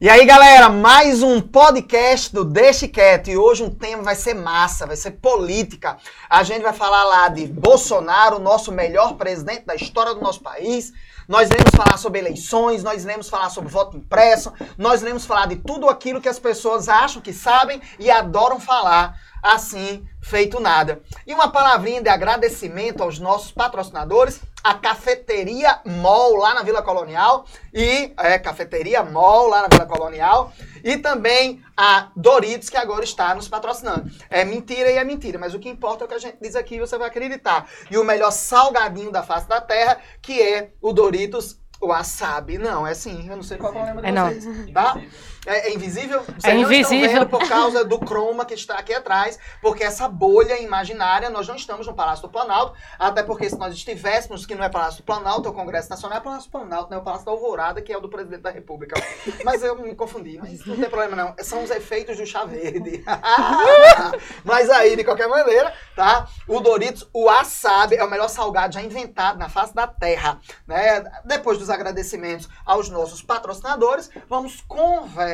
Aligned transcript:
E 0.00 0.08
aí, 0.08 0.26
galera, 0.26 0.68
mais 0.68 1.22
um 1.22 1.40
podcast 1.40 2.34
do 2.34 2.44
Deixe 2.44 2.88
Quieto. 2.88 3.30
E 3.30 3.38
hoje 3.38 3.62
um 3.62 3.70
tema 3.70 4.02
vai 4.02 4.16
ser 4.16 4.34
massa, 4.34 4.88
vai 4.88 4.96
ser 4.96 5.12
política. 5.12 5.96
A 6.28 6.42
gente 6.42 6.62
vai 6.62 6.72
falar 6.72 7.04
lá 7.04 7.28
de 7.28 7.46
Bolsonaro, 7.46 8.40
nosso 8.40 8.72
melhor 8.72 9.14
presidente 9.14 9.64
da 9.64 9.76
história 9.76 10.12
do 10.12 10.20
nosso 10.20 10.40
país. 10.40 10.92
Nós 11.28 11.48
iremos 11.48 11.70
falar 11.76 11.96
sobre 11.96 12.18
eleições, 12.18 12.82
nós 12.82 13.04
iremos 13.04 13.28
falar 13.28 13.50
sobre 13.50 13.70
voto 13.70 13.96
impresso, 13.96 14.52
nós 14.76 15.00
iremos 15.00 15.24
falar 15.24 15.46
de 15.46 15.56
tudo 15.56 15.88
aquilo 15.88 16.20
que 16.20 16.28
as 16.28 16.40
pessoas 16.40 16.88
acham 16.88 17.22
que 17.22 17.32
sabem 17.32 17.80
e 17.96 18.10
adoram 18.10 18.58
falar 18.58 19.16
assim 19.44 20.04
feito 20.20 20.58
nada. 20.58 21.02
E 21.24 21.32
uma 21.32 21.52
palavrinha 21.52 22.02
de 22.02 22.08
agradecimento 22.08 23.00
aos 23.00 23.20
nossos 23.20 23.52
patrocinadores, 23.52 24.40
a 24.64 24.72
Cafeteria 24.72 25.78
Mol 25.84 26.36
lá 26.36 26.54
na 26.54 26.62
Vila 26.62 26.82
Colonial 26.82 27.44
e 27.72 28.14
é 28.16 28.38
Cafeteria 28.38 29.04
Mol 29.04 29.46
lá 29.48 29.62
na 29.62 29.68
Vila 29.68 29.84
Colonial 29.84 30.50
e 30.82 30.96
também 30.96 31.62
a 31.76 32.10
Doritos 32.16 32.70
que 32.70 32.76
agora 32.78 33.04
está 33.04 33.34
nos 33.34 33.46
patrocinando. 33.46 34.10
É 34.30 34.42
mentira 34.42 34.90
e 34.90 34.96
é 34.96 35.04
mentira, 35.04 35.38
mas 35.38 35.52
o 35.52 35.58
que 35.58 35.68
importa 35.68 36.04
é 36.04 36.06
o 36.06 36.08
que 36.08 36.14
a 36.14 36.18
gente 36.18 36.38
diz 36.40 36.56
aqui, 36.56 36.80
você 36.80 36.96
vai 36.96 37.08
acreditar. 37.08 37.68
E 37.90 37.98
o 37.98 38.04
melhor 38.04 38.30
salgadinho 38.30 39.12
da 39.12 39.22
face 39.22 39.46
da 39.46 39.60
terra, 39.60 39.98
que 40.22 40.40
é 40.40 40.70
o 40.80 40.94
Doritos 40.94 41.60
Wasabi. 41.82 42.56
Não, 42.56 42.86
é 42.86 42.92
assim, 42.92 43.28
eu 43.28 43.36
não 43.36 43.42
sei 43.42 43.58
qual 43.58 43.72
é 43.74 43.76
o 43.76 43.84
problema 43.84 44.02
de 44.02 44.08
É 44.08 44.12
não. 44.12 44.28
vocês. 44.28 44.72
Tá? 44.72 45.00
É, 45.46 45.68
é 45.68 45.74
invisível? 45.74 46.22
Vocês 46.22 46.44
É 46.44 46.56
invisível. 46.56 47.26
por 47.26 47.46
causa 47.48 47.84
do 47.84 47.98
croma 47.98 48.44
que 48.44 48.54
está 48.54 48.78
aqui 48.78 48.94
atrás, 48.94 49.38
porque 49.60 49.84
essa 49.84 50.08
bolha 50.08 50.60
imaginária, 50.60 51.28
nós 51.30 51.46
não 51.46 51.56
estamos 51.56 51.86
no 51.86 51.94
Palácio 51.94 52.22
do 52.22 52.30
Planalto, 52.30 52.74
até 52.98 53.22
porque 53.22 53.48
se 53.48 53.58
nós 53.58 53.74
estivéssemos, 53.74 54.46
que 54.46 54.54
não 54.54 54.64
é 54.64 54.68
Palácio 54.68 55.02
do 55.02 55.04
Planalto, 55.04 55.48
é 55.48 55.50
o 55.50 55.54
Congresso 55.54 55.90
Nacional, 55.90 56.18
é 56.18 56.20
Palácio 56.20 56.48
do 56.48 56.52
Planalto, 56.52 56.90
não 56.90 56.98
é 56.98 57.00
o 57.00 57.04
Palácio 57.04 57.26
da 57.26 57.32
Alvorada, 57.32 57.82
que 57.82 57.92
é 57.92 57.98
o 57.98 58.00
do 58.00 58.08
Presidente 58.08 58.42
da 58.42 58.50
República. 58.50 58.94
Mas 59.44 59.62
eu 59.62 59.76
me 59.76 59.94
confundi, 59.94 60.38
mas 60.40 60.64
não 60.64 60.76
tem 60.76 60.88
problema 60.88 61.16
não, 61.16 61.34
são 61.44 61.62
os 61.62 61.70
efeitos 61.70 62.16
do 62.16 62.26
chá 62.26 62.44
verde. 62.44 63.04
mas 64.44 64.70
aí, 64.70 64.96
de 64.96 65.04
qualquer 65.04 65.28
maneira, 65.28 65.72
tá? 65.94 66.26
O 66.48 66.60
Doritos, 66.60 67.08
o 67.12 67.24
Wasabi, 67.26 67.96
é 67.96 68.04
o 68.04 68.10
melhor 68.10 68.28
salgado 68.28 68.74
já 68.74 68.82
inventado 68.82 69.38
na 69.38 69.48
face 69.48 69.74
da 69.74 69.86
terra, 69.86 70.40
né? 70.66 71.04
Depois 71.24 71.58
dos 71.58 71.68
agradecimentos 71.68 72.48
aos 72.64 72.88
nossos 72.88 73.22
patrocinadores, 73.22 74.10
vamos 74.28 74.60
conversar 74.62 75.33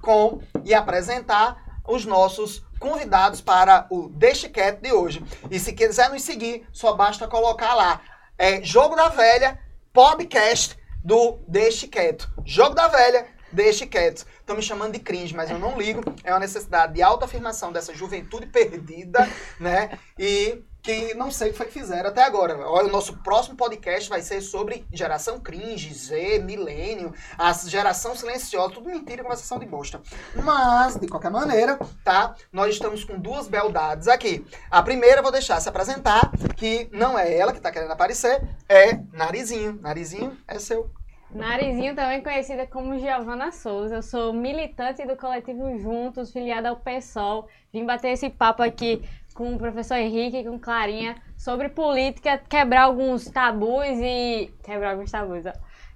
com 0.00 0.40
e 0.64 0.74
apresentar 0.74 1.80
os 1.86 2.04
nossos 2.04 2.62
convidados 2.78 3.40
para 3.40 3.86
o 3.90 4.08
Deixe 4.08 4.48
Quieto 4.48 4.82
de 4.82 4.92
hoje. 4.92 5.24
E 5.50 5.58
se 5.58 5.72
quiser 5.72 6.10
nos 6.10 6.22
seguir, 6.22 6.66
só 6.72 6.94
basta 6.94 7.26
colocar 7.26 7.74
lá 7.74 8.00
é, 8.38 8.62
Jogo 8.62 8.94
da 8.94 9.08
Velha, 9.08 9.58
podcast 9.92 10.78
do 11.02 11.38
Deixe 11.48 11.88
Quieto. 11.88 12.30
Jogo 12.44 12.74
da 12.74 12.86
Velha, 12.86 13.26
Deixe 13.50 13.86
Quieto. 13.86 14.24
Estão 14.38 14.54
me 14.54 14.62
chamando 14.62 14.92
de 14.92 15.00
cringe, 15.00 15.34
mas 15.34 15.50
eu 15.50 15.58
não 15.58 15.76
ligo. 15.76 16.02
É 16.22 16.32
uma 16.32 16.38
necessidade 16.38 16.94
de 16.94 17.02
autoafirmação 17.02 17.72
dessa 17.72 17.92
juventude 17.94 18.46
perdida, 18.46 19.28
né? 19.58 19.98
E 20.18 20.62
que 20.88 21.12
não 21.12 21.30
sei 21.30 21.48
o 21.48 21.52
que 21.52 21.58
foi 21.58 21.66
que 21.66 21.72
fizeram 21.72 22.08
até 22.08 22.22
agora. 22.22 22.66
O 22.66 22.88
nosso 22.88 23.18
próximo 23.18 23.54
podcast 23.54 24.08
vai 24.08 24.22
ser 24.22 24.40
sobre 24.40 24.86
geração 24.90 25.38
cringe, 25.38 25.92
Z, 25.92 26.38
milênio, 26.38 27.12
a 27.36 27.52
geração 27.52 28.16
silenciosa, 28.16 28.72
tudo 28.72 28.88
mentira, 28.88 29.22
conversação 29.22 29.58
de 29.58 29.66
bosta. 29.66 30.00
Mas, 30.42 30.96
de 30.96 31.06
qualquer 31.06 31.30
maneira, 31.30 31.78
tá? 32.02 32.34
Nós 32.50 32.72
estamos 32.72 33.04
com 33.04 33.18
duas 33.18 33.48
beldades 33.48 34.08
aqui. 34.08 34.42
A 34.70 34.82
primeira 34.82 35.20
vou 35.20 35.30
deixar 35.30 35.60
se 35.60 35.68
apresentar, 35.68 36.30
que 36.56 36.88
não 36.90 37.18
é 37.18 37.36
ela 37.36 37.52
que 37.52 37.60
tá 37.60 37.70
querendo 37.70 37.92
aparecer, 37.92 38.42
é 38.66 38.98
Narizinho. 39.12 39.78
Narizinho 39.82 40.38
é 40.48 40.58
seu. 40.58 40.90
Narizinho, 41.30 41.94
também 41.94 42.22
conhecida 42.22 42.66
como 42.66 42.98
Giovana 42.98 43.52
Souza. 43.52 43.96
Eu 43.96 44.02
sou 44.02 44.32
militante 44.32 45.06
do 45.06 45.14
coletivo 45.14 45.78
Juntos, 45.78 46.32
filiada 46.32 46.70
ao 46.70 46.76
PSOL. 46.76 47.46
Vim 47.70 47.84
bater 47.84 48.12
esse 48.12 48.30
papo 48.30 48.62
aqui 48.62 49.02
com 49.38 49.54
o 49.54 49.58
professor 49.58 49.94
Henrique 49.94 50.38
e 50.38 50.44
com 50.44 50.58
Clarinha 50.58 51.14
sobre 51.36 51.68
política, 51.68 52.42
quebrar 52.48 52.82
alguns 52.82 53.26
tabus 53.26 53.86
e. 53.86 54.50
Quebrar 54.64 54.90
alguns 54.90 55.12
tabus, 55.12 55.46
ó. 55.46 55.52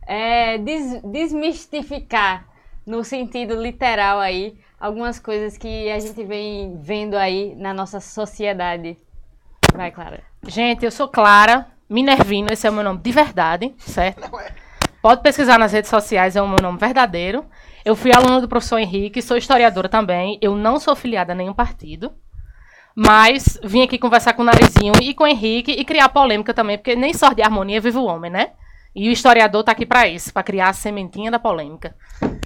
É, 0.06 0.58
des- 0.58 1.03
desmistificar, 1.03 2.47
no 2.86 3.02
sentido 3.02 3.60
literal 3.60 4.20
aí, 4.20 4.56
algumas 4.78 5.19
coisas 5.19 5.58
que 5.58 5.91
a 5.91 5.98
gente 5.98 6.22
vem 6.22 6.78
vendo 6.81 7.16
aí 7.16 7.52
na 7.56 7.75
nossa 7.75 7.98
sociedade. 7.98 8.97
Vai, 9.75 9.91
Clara. 9.91 10.22
Gente, 10.47 10.84
eu 10.84 10.92
sou 10.92 11.08
Clara 11.08 11.66
Minervino, 11.91 12.48
esse 12.52 12.66
é 12.66 12.70
o 12.70 12.72
meu 12.72 12.84
nome 12.84 13.00
de 13.00 13.10
verdade, 13.10 13.75
certo? 13.78 14.31
Não 14.31 14.38
é? 14.38 14.54
Pode 15.02 15.20
pesquisar 15.20 15.58
nas 15.58 15.72
redes 15.72 15.91
sociais, 15.91 16.36
é 16.36 16.42
o 16.42 16.48
meu 16.48 16.58
nome 16.62 16.78
verdadeiro. 16.78 17.44
Eu 17.84 17.97
fui 17.97 18.12
aluna 18.14 18.41
do 18.41 18.48
professor 18.48 18.78
Henrique, 18.78 19.20
sou 19.20 19.36
historiadora 19.36 19.88
também. 19.88 20.38
Eu 20.41 20.54
não 20.54 20.78
sou 20.78 20.94
filiada 20.94 21.32
a 21.32 21.34
nenhum 21.34 21.52
partido. 21.52 22.12
Mas 22.94 23.58
vim 23.64 23.82
aqui 23.82 23.98
conversar 23.98 24.34
com 24.34 24.42
o 24.42 24.44
Narizinho 24.44 24.92
e 25.00 25.14
com 25.14 25.25
o 25.25 25.26
Henrique 25.26 25.72
e 25.72 25.84
criar 25.84 26.08
polêmica 26.08 26.53
também, 26.53 26.76
porque 26.76 26.94
nem 26.94 27.14
só 27.14 27.32
de 27.32 27.42
harmonia 27.42 27.80
vive 27.80 27.98
o 27.98 28.04
homem, 28.04 28.30
né? 28.30 28.53
E 28.94 29.08
o 29.08 29.12
historiador 29.12 29.64
tá 29.64 29.72
aqui 29.72 29.86
pra 29.86 30.06
isso, 30.06 30.32
pra 30.32 30.42
criar 30.42 30.69
a 30.69 30.72
sementinha 30.75 31.31
da 31.31 31.38
polêmica. 31.38 31.97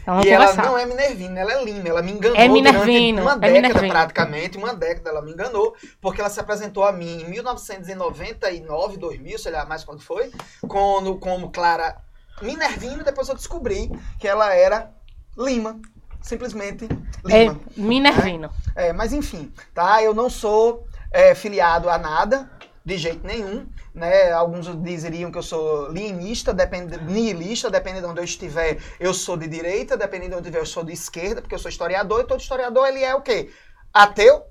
Então 0.00 0.22
E 0.22 0.28
ela 0.28 0.54
não 0.54 0.78
é 0.78 0.86
Minervina, 0.86 1.40
ela 1.40 1.52
é 1.52 1.64
Lima. 1.64 1.88
Ela 1.88 2.02
me 2.02 2.12
enganou 2.12 2.36
É 2.36 2.46
Minervino, 2.46 3.22
uma 3.22 3.32
é 3.32 3.36
década, 3.36 3.52
Minervino. 3.52 3.92
praticamente. 3.92 4.56
Uma 4.56 4.72
década 4.72 5.10
ela 5.10 5.22
me 5.22 5.32
enganou, 5.32 5.74
porque 6.00 6.20
ela 6.20 6.30
se 6.30 6.38
apresentou 6.38 6.84
a 6.84 6.92
mim 6.92 7.22
em 7.22 7.30
1999, 7.30 8.96
2000, 8.96 9.38
sei 9.40 9.50
lá 9.50 9.66
mais 9.66 9.82
quando 9.82 10.00
foi, 10.00 10.30
como, 10.68 11.18
como 11.18 11.50
Clara 11.50 11.96
Minervino, 12.40 13.00
e 13.00 13.04
depois 13.04 13.28
eu 13.28 13.34
descobri 13.34 13.90
que 14.20 14.28
ela 14.28 14.54
era 14.54 14.92
Lima. 15.36 15.80
Simplesmente 16.22 16.88
É 17.28 17.44
Lima. 17.44 17.60
Minervino. 17.76 18.50
É, 18.74 18.92
mas 18.92 19.12
enfim, 19.12 19.52
tá? 19.74 20.02
Eu 20.02 20.14
não 20.14 20.28
sou 20.28 20.86
é, 21.10 21.34
filiado 21.34 21.88
a 21.88 21.98
nada, 21.98 22.50
de 22.84 22.96
jeito 22.96 23.26
nenhum. 23.26 23.66
Né? 23.94 24.30
Alguns 24.32 24.66
dizeriam 24.82 25.30
que 25.30 25.38
eu 25.38 25.42
sou 25.42 25.90
linista, 25.90 26.52
depende, 26.52 26.98
nihilista, 27.04 27.70
dependendo 27.70 28.06
de 28.06 28.12
onde 28.12 28.20
eu 28.20 28.24
estiver, 28.24 28.78
eu 29.00 29.14
sou 29.14 29.36
de 29.36 29.48
direita, 29.48 29.96
dependendo 29.96 30.32
de 30.32 30.36
onde 30.36 30.48
eu 30.48 30.50
estiver, 30.50 30.60
eu 30.60 30.66
sou 30.66 30.84
de 30.84 30.92
esquerda, 30.92 31.40
porque 31.40 31.54
eu 31.54 31.58
sou 31.58 31.70
historiador, 31.70 32.20
e 32.20 32.24
todo 32.24 32.40
historiador 32.40 32.86
ele 32.86 33.02
é 33.02 33.14
o 33.14 33.22
quê? 33.22 33.50
Ateu, 33.92 34.42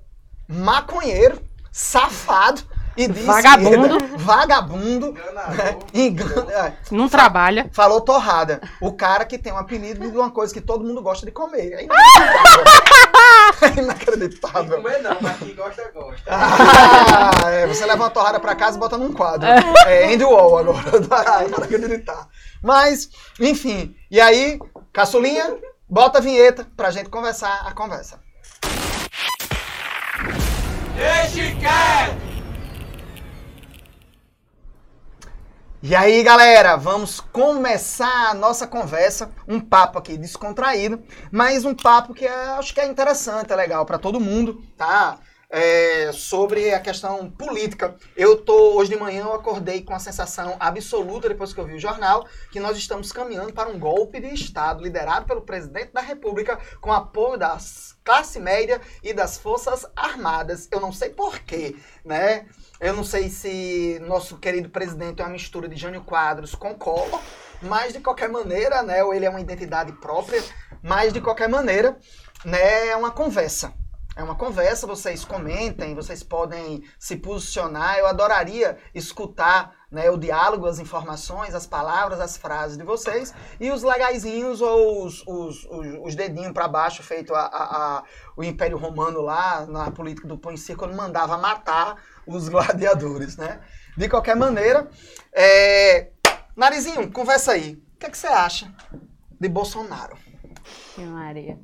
maconheiro, 0.48 1.40
safado 1.70 2.62
e 2.96 3.06
de 3.08 3.22
Vagabundo. 3.22 3.98
vagabundo, 4.18 5.12
né? 5.12 5.76
Engana- 5.92 6.52
é, 6.52 6.72
Não 6.90 7.08
trabalha. 7.08 7.68
Falou 7.72 8.00
torrada. 8.00 8.60
O 8.80 8.92
cara 8.92 9.24
que 9.24 9.36
tem 9.38 9.52
um 9.52 9.58
apelido 9.58 10.10
de 10.10 10.16
uma 10.16 10.30
coisa 10.30 10.52
que 10.52 10.60
todo 10.60 10.84
mundo 10.84 11.02
gosta 11.02 11.26
de 11.26 11.32
comer. 11.32 11.72
É 11.72 11.82
inacreditável. 11.84 12.64
É 13.62 13.80
inacreditável. 13.80 14.76
Comer 14.82 15.02
não, 15.02 15.16
mas 15.20 15.38
quem 15.38 15.54
gosta, 15.54 15.90
gosta. 15.94 16.22
Ah, 16.26 17.50
é, 17.50 17.66
você 17.66 17.86
leva 17.86 18.02
uma 18.04 18.10
torrada 18.10 18.38
pra 18.40 18.54
casa 18.54 18.76
e 18.76 18.80
bota 18.80 18.98
num 18.98 19.12
quadro. 19.12 19.46
É 19.86 20.12
Andy 20.12 20.24
Wall 20.24 20.58
agora. 20.58 20.78
Ai, 21.26 21.46
acreditar. 21.46 22.28
Mas, 22.62 23.08
enfim. 23.40 23.94
E 24.10 24.20
aí, 24.20 24.58
caçulinha, 24.92 25.56
bota 25.88 26.18
a 26.18 26.20
vinheta 26.20 26.66
pra 26.76 26.90
gente 26.90 27.08
conversar 27.08 27.62
a 27.66 27.72
conversa. 27.72 28.20
Deixe 30.96 31.54
quieto! 31.56 32.25
E 35.88 35.94
aí, 35.94 36.20
galera, 36.24 36.74
vamos 36.74 37.20
começar 37.20 38.30
a 38.30 38.34
nossa 38.34 38.66
conversa, 38.66 39.30
um 39.46 39.60
papo 39.60 40.00
aqui 40.00 40.18
descontraído, 40.18 41.00
mas 41.30 41.64
um 41.64 41.76
papo 41.76 42.12
que 42.12 42.26
é- 42.26 42.48
acho 42.58 42.74
que 42.74 42.80
é 42.80 42.86
interessante, 42.88 43.52
é 43.52 43.56
legal 43.56 43.86
para 43.86 43.96
todo 43.96 44.18
mundo, 44.18 44.60
tá? 44.76 45.20
É, 45.48 46.10
sobre 46.12 46.74
a 46.74 46.80
questão 46.80 47.30
política. 47.30 47.94
Eu 48.16 48.36
tô 48.42 48.74
hoje 48.76 48.90
de 48.90 48.96
manhã 48.96 49.26
eu 49.26 49.32
acordei 49.34 49.80
com 49.80 49.94
a 49.94 50.00
sensação 50.00 50.56
absoluta 50.58 51.28
depois 51.28 51.52
que 51.52 51.60
eu 51.60 51.64
vi 51.64 51.74
o 51.74 51.78
jornal 51.78 52.26
que 52.50 52.58
nós 52.58 52.76
estamos 52.76 53.12
caminhando 53.12 53.52
para 53.52 53.68
um 53.68 53.78
golpe 53.78 54.18
de 54.18 54.34
estado 54.34 54.82
liderado 54.82 55.24
pelo 55.24 55.42
presidente 55.42 55.92
da 55.92 56.00
República 56.00 56.58
com 56.80 56.92
apoio 56.92 57.38
das 57.38 57.94
classe 58.06 58.40
média 58.40 58.80
e 59.04 59.12
das 59.12 59.36
forças 59.38 59.86
armadas. 59.94 60.68
Eu 60.72 60.80
não 60.80 60.92
sei 60.92 61.10
porquê, 61.10 61.76
né? 62.04 62.46
Eu 62.80 62.92
não 62.94 63.04
sei 63.04 63.28
se 63.30 63.98
nosso 64.06 64.36
querido 64.36 64.68
presidente 64.68 65.20
é 65.22 65.24
uma 65.24 65.32
mistura 65.32 65.68
de 65.68 65.76
Jânio 65.76 66.02
Quadros 66.02 66.54
com 66.54 66.74
Collor, 66.74 67.20
mas 67.62 67.92
de 67.92 68.00
qualquer 68.00 68.28
maneira, 68.28 68.82
né, 68.82 69.02
ou 69.02 69.14
ele 69.14 69.24
é 69.24 69.30
uma 69.30 69.40
identidade 69.40 69.92
própria, 69.92 70.42
mas 70.82 71.12
de 71.12 71.20
qualquer 71.22 71.48
maneira, 71.48 71.96
né, 72.44 72.88
é 72.88 72.96
uma 72.96 73.10
conversa. 73.10 73.72
É 74.14 74.22
uma 74.22 74.34
conversa, 74.34 74.86
vocês 74.86 75.26
comentem, 75.26 75.94
vocês 75.94 76.22
podem 76.22 76.82
se 76.98 77.16
posicionar. 77.16 77.98
Eu 77.98 78.06
adoraria 78.06 78.78
escutar 78.94 79.74
né, 79.90 80.08
o 80.10 80.16
diálogo, 80.16 80.64
as 80.66 80.78
informações, 80.78 81.54
as 81.54 81.66
palavras, 81.66 82.18
as 82.18 82.34
frases 82.34 82.78
de 82.78 82.82
vocês. 82.82 83.34
E 83.60 83.70
os 83.70 83.82
legaizinhos 83.82 84.62
ou 84.62 85.04
os, 85.04 85.22
os, 85.26 85.64
os, 85.66 85.86
os 86.02 86.14
dedinhos 86.14 86.52
para 86.54 86.66
baixo, 86.66 87.02
feito 87.02 87.34
a, 87.34 87.40
a- 87.40 87.48
a- 87.98 88.02
o 88.34 88.42
Império 88.42 88.78
Romano 88.78 89.20
lá, 89.20 89.66
na 89.66 89.90
política 89.90 90.26
do 90.26 90.38
Põe 90.38 90.54
quando 90.78 90.94
mandava 90.96 91.36
matar 91.36 91.96
os 92.26 92.48
gladiadores, 92.48 93.36
né? 93.36 93.60
De 93.96 94.08
qualquer 94.08 94.36
maneira, 94.36 94.90
é... 95.32 96.10
Narizinho, 96.56 97.10
conversa 97.12 97.52
aí. 97.52 97.74
O 97.94 97.98
que, 97.98 98.06
é 98.06 98.10
que 98.10 98.18
você 98.18 98.26
acha 98.26 98.72
de 99.38 99.48
Bolsonaro? 99.48 100.16
Maria. 100.98 101.58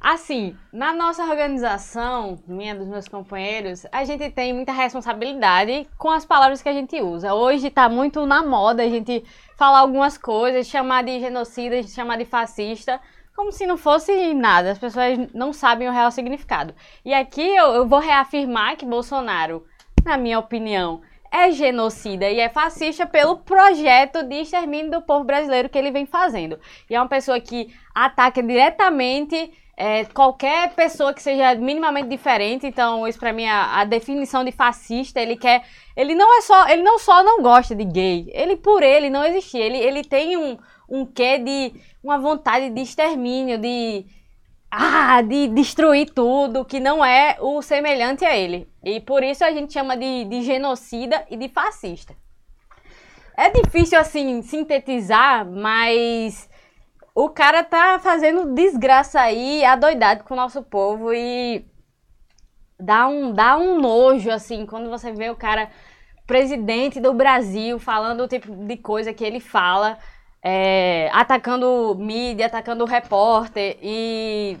Assim, 0.00 0.56
na 0.72 0.94
nossa 0.94 1.24
organização, 1.24 2.38
minha 2.46 2.72
dos 2.74 2.86
meus 2.86 3.08
companheiros, 3.08 3.84
a 3.90 4.04
gente 4.04 4.30
tem 4.30 4.52
muita 4.52 4.70
responsabilidade 4.70 5.88
com 5.98 6.08
as 6.08 6.24
palavras 6.24 6.62
que 6.62 6.68
a 6.68 6.72
gente 6.72 7.00
usa. 7.00 7.34
Hoje 7.34 7.68
tá 7.68 7.88
muito 7.88 8.24
na 8.24 8.42
moda 8.44 8.84
a 8.84 8.88
gente 8.88 9.24
falar 9.56 9.80
algumas 9.80 10.16
coisas, 10.16 10.68
chamar 10.68 11.02
de 11.02 11.18
genocida, 11.18 11.82
chamar 11.82 12.16
de 12.16 12.24
fascista, 12.24 13.00
como 13.34 13.50
se 13.50 13.66
não 13.66 13.76
fosse 13.76 14.32
nada. 14.34 14.70
As 14.70 14.78
pessoas 14.78 15.18
não 15.34 15.52
sabem 15.52 15.88
o 15.88 15.92
real 15.92 16.12
significado. 16.12 16.72
E 17.04 17.12
aqui 17.12 17.42
eu, 17.56 17.66
eu 17.74 17.88
vou 17.88 17.98
reafirmar 17.98 18.76
que 18.76 18.86
Bolsonaro, 18.86 19.66
na 20.08 20.16
minha 20.16 20.38
opinião, 20.38 21.02
é 21.30 21.50
genocida 21.50 22.28
e 22.30 22.40
é 22.40 22.48
fascista 22.48 23.06
pelo 23.06 23.36
projeto 23.36 24.22
de 24.22 24.36
extermínio 24.36 24.90
do 24.90 25.02
povo 25.02 25.22
brasileiro 25.22 25.68
que 25.68 25.76
ele 25.76 25.90
vem 25.90 26.06
fazendo. 26.06 26.58
E 26.88 26.94
é 26.94 27.00
uma 27.00 27.08
pessoa 27.08 27.38
que 27.38 27.68
ataca 27.94 28.42
diretamente 28.42 29.52
é, 29.76 30.06
qualquer 30.06 30.74
pessoa 30.74 31.12
que 31.12 31.22
seja 31.22 31.54
minimamente 31.54 32.08
diferente. 32.08 32.66
Então, 32.66 33.06
isso 33.06 33.18
para 33.18 33.34
mim 33.34 33.44
é 33.44 33.50
a, 33.50 33.84
definição 33.84 34.42
de 34.42 34.50
fascista. 34.50 35.20
Ele 35.20 35.36
quer, 35.36 35.62
ele 35.94 36.14
não 36.14 36.38
é 36.38 36.40
só, 36.40 36.66
ele 36.68 36.82
não 36.82 36.98
só 36.98 37.22
não 37.22 37.42
gosta 37.42 37.74
de 37.74 37.84
gay. 37.84 38.30
Ele 38.32 38.56
por 38.56 38.82
ele 38.82 39.10
não 39.10 39.22
existir. 39.22 39.58
Ele, 39.58 39.76
ele 39.76 40.02
tem 40.02 40.38
um, 40.38 40.56
um 40.88 41.04
quê 41.04 41.38
de 41.38 41.74
uma 42.02 42.18
vontade 42.18 42.70
de 42.70 42.80
extermínio, 42.80 43.58
de 43.58 44.06
ah, 44.70 45.22
de 45.22 45.48
destruir 45.48 46.10
tudo 46.10 46.64
que 46.64 46.78
não 46.78 47.04
é 47.04 47.36
o 47.40 47.62
semelhante 47.62 48.24
a 48.24 48.36
ele. 48.36 48.68
E 48.82 49.00
por 49.00 49.22
isso 49.22 49.44
a 49.44 49.50
gente 49.50 49.72
chama 49.72 49.96
de, 49.96 50.24
de 50.24 50.42
genocida 50.42 51.24
e 51.30 51.36
de 51.36 51.48
fascista. 51.48 52.14
É 53.36 53.50
difícil 53.50 53.98
assim 53.98 54.42
sintetizar, 54.42 55.46
mas 55.46 56.48
o 57.14 57.28
cara 57.28 57.64
tá 57.64 57.98
fazendo 57.98 58.54
desgraça 58.54 59.20
aí, 59.20 59.64
adoidado 59.64 60.24
com 60.24 60.34
o 60.34 60.36
nosso 60.36 60.62
povo 60.62 61.12
e 61.12 61.64
dá 62.78 63.08
um, 63.08 63.32
dá 63.32 63.56
um 63.56 63.80
nojo, 63.80 64.30
assim, 64.30 64.66
quando 64.66 64.90
você 64.90 65.12
vê 65.12 65.30
o 65.30 65.36
cara, 65.36 65.70
presidente 66.26 67.00
do 67.00 67.14
Brasil, 67.14 67.78
falando 67.78 68.22
o 68.22 68.28
tipo 68.28 68.54
de 68.54 68.76
coisa 68.76 69.14
que 69.14 69.24
ele 69.24 69.40
fala, 69.40 69.98
é, 70.42 71.10
atacando 71.12 71.94
mídia, 71.98 72.46
atacando 72.46 72.84
repórter 72.84 73.78
e 73.82 74.58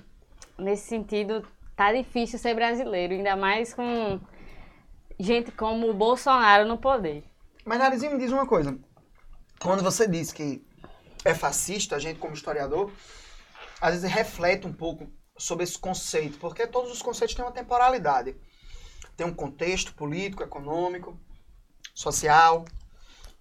nesse 0.58 0.86
sentido 0.88 1.46
tá 1.76 1.92
difícil 1.92 2.38
ser 2.38 2.54
brasileiro, 2.54 3.14
ainda 3.14 3.36
mais 3.36 3.72
com 3.72 4.20
gente 5.18 5.52
como 5.52 5.88
o 5.88 5.94
Bolsonaro 5.94 6.66
no 6.66 6.78
poder. 6.78 7.24
Mas 7.64 7.78
Narizinho 7.78 8.12
me 8.12 8.18
diz 8.18 8.32
uma 8.32 8.46
coisa. 8.46 8.78
Quando 9.60 9.82
você 9.82 10.06
diz 10.08 10.32
que 10.32 10.64
é 11.24 11.34
fascista, 11.34 11.96
a 11.96 11.98
gente 11.98 12.18
como 12.18 12.34
historiador, 12.34 12.90
às 13.80 13.94
vezes 13.94 14.10
reflete 14.10 14.66
um 14.66 14.72
pouco 14.72 15.08
sobre 15.36 15.64
esse 15.64 15.78
conceito, 15.78 16.38
porque 16.38 16.66
todos 16.66 16.90
os 16.90 17.02
conceitos 17.02 17.34
têm 17.34 17.44
uma 17.44 17.52
temporalidade. 17.52 18.36
Tem 19.16 19.26
um 19.26 19.34
contexto 19.34 19.94
político, 19.94 20.42
econômico, 20.42 21.18
social. 21.94 22.64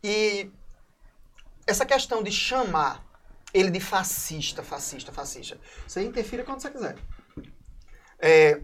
E 0.03 0.51
essa 1.67 1.85
questão 1.85 2.23
de 2.23 2.31
chamar 2.31 3.05
ele 3.53 3.69
de 3.69 3.79
fascista, 3.79 4.63
fascista, 4.63 5.11
fascista, 5.11 5.59
você 5.87 6.03
interfira 6.03 6.43
quando 6.43 6.61
você 6.61 6.71
quiser. 6.71 6.95
É, 8.19 8.61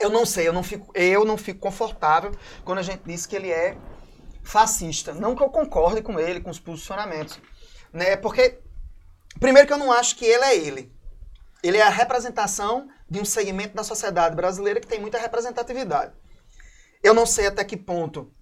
eu 0.00 0.10
não 0.10 0.26
sei, 0.26 0.46
eu 0.46 0.52
não, 0.52 0.62
fico, 0.62 0.92
eu 0.94 1.24
não 1.24 1.36
fico 1.36 1.60
confortável 1.60 2.32
quando 2.64 2.78
a 2.78 2.82
gente 2.82 3.02
diz 3.04 3.24
que 3.24 3.34
ele 3.34 3.50
é 3.50 3.76
fascista. 4.42 5.14
Não 5.14 5.34
que 5.34 5.42
eu 5.42 5.48
concorde 5.48 6.02
com 6.02 6.18
ele, 6.18 6.40
com 6.40 6.50
os 6.50 6.58
posicionamentos 6.58 7.40
né? 7.92 8.16
Porque, 8.16 8.60
primeiro 9.40 9.66
que 9.66 9.72
eu 9.72 9.78
não 9.78 9.92
acho 9.92 10.16
que 10.16 10.24
ele 10.24 10.44
é 10.44 10.56
ele. 10.56 10.92
Ele 11.62 11.78
é 11.78 11.82
a 11.82 11.88
representação 11.88 12.88
de 13.08 13.20
um 13.20 13.24
segmento 13.24 13.74
da 13.74 13.82
sociedade 13.82 14.36
brasileira 14.36 14.80
que 14.80 14.86
tem 14.86 15.00
muita 15.00 15.18
representatividade. 15.18 16.12
Eu 17.02 17.14
não 17.14 17.26
sei 17.26 17.46
até 17.46 17.64
que 17.64 17.76
ponto 17.76 18.32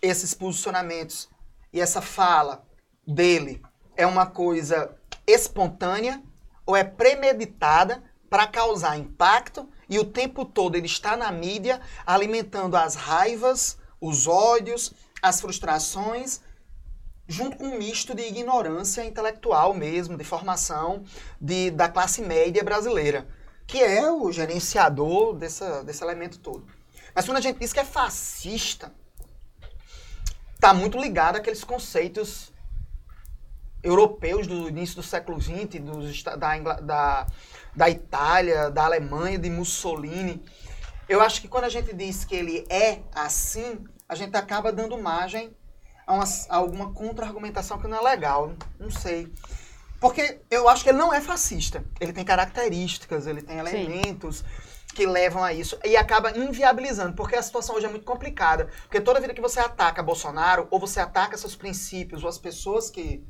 esses 0.00 0.34
posicionamentos 0.34 1.28
e 1.72 1.80
essa 1.80 2.00
fala 2.00 2.63
dele 3.06 3.62
é 3.96 4.06
uma 4.06 4.26
coisa 4.26 4.94
espontânea 5.26 6.22
ou 6.66 6.76
é 6.76 6.84
premeditada 6.84 8.02
para 8.28 8.46
causar 8.46 8.98
impacto 8.98 9.68
e 9.88 9.98
o 9.98 10.04
tempo 10.04 10.44
todo 10.44 10.76
ele 10.76 10.86
está 10.86 11.16
na 11.16 11.30
mídia 11.30 11.80
alimentando 12.06 12.76
as 12.76 12.94
raivas, 12.94 13.78
os 14.00 14.26
ódios, 14.26 14.92
as 15.22 15.40
frustrações 15.40 16.40
junto 17.26 17.56
com 17.56 17.64
um 17.64 17.78
misto 17.78 18.14
de 18.14 18.22
ignorância 18.22 19.04
intelectual 19.04 19.72
mesmo, 19.72 20.16
de 20.16 20.24
formação 20.24 21.04
de, 21.40 21.70
da 21.70 21.88
classe 21.88 22.20
média 22.20 22.62
brasileira, 22.62 23.26
que 23.66 23.82
é 23.82 24.10
o 24.10 24.30
gerenciador 24.30 25.34
dessa, 25.34 25.82
desse 25.82 26.02
elemento 26.02 26.38
todo. 26.38 26.66
Mas 27.14 27.24
quando 27.24 27.38
a 27.38 27.40
gente 27.40 27.58
diz 27.58 27.72
que 27.72 27.80
é 27.80 27.84
fascista, 27.84 28.92
está 30.54 30.74
muito 30.74 30.98
ligado 30.98 31.36
àqueles 31.36 31.64
conceitos 31.64 32.52
europeus 33.84 34.46
do 34.46 34.68
início 34.68 34.96
do 34.96 35.02
século 35.02 35.40
XX, 35.40 35.80
dos, 35.80 36.22
da, 36.22 36.36
da, 36.80 37.26
da 37.76 37.90
Itália, 37.90 38.70
da 38.70 38.86
Alemanha, 38.86 39.38
de 39.38 39.50
Mussolini. 39.50 40.42
Eu 41.06 41.20
acho 41.20 41.40
que 41.40 41.46
quando 41.46 41.64
a 41.64 41.68
gente 41.68 41.94
diz 41.94 42.24
que 42.24 42.34
ele 42.34 42.66
é 42.70 43.02
assim, 43.14 43.84
a 44.08 44.14
gente 44.14 44.34
acaba 44.36 44.72
dando 44.72 44.96
margem 44.96 45.54
a, 46.06 46.14
uma, 46.14 46.24
a 46.24 46.56
alguma 46.56 46.92
contra-argumentação 46.92 47.78
que 47.78 47.86
não 47.86 47.98
é 47.98 48.00
legal. 48.00 48.54
Não 48.80 48.90
sei. 48.90 49.30
Porque 50.00 50.40
eu 50.50 50.66
acho 50.68 50.82
que 50.82 50.88
ele 50.88 50.98
não 50.98 51.12
é 51.12 51.20
fascista. 51.20 51.84
Ele 52.00 52.12
tem 52.12 52.24
características, 52.24 53.26
ele 53.26 53.42
tem 53.42 53.58
elementos 53.58 54.38
Sim. 54.38 54.94
que 54.94 55.06
levam 55.06 55.44
a 55.44 55.52
isso. 55.52 55.78
E 55.84 55.94
acaba 55.94 56.36
inviabilizando, 56.36 57.14
porque 57.14 57.36
a 57.36 57.42
situação 57.42 57.76
hoje 57.76 57.84
é 57.84 57.90
muito 57.90 58.04
complicada. 58.04 58.68
Porque 58.82 59.00
toda 59.00 59.20
vida 59.20 59.34
que 59.34 59.42
você 59.42 59.60
ataca 59.60 60.02
Bolsonaro, 60.02 60.68
ou 60.70 60.80
você 60.80 61.00
ataca 61.00 61.36
seus 61.36 61.54
princípios, 61.54 62.22
ou 62.22 62.30
as 62.30 62.38
pessoas 62.38 62.88
que 62.88 63.22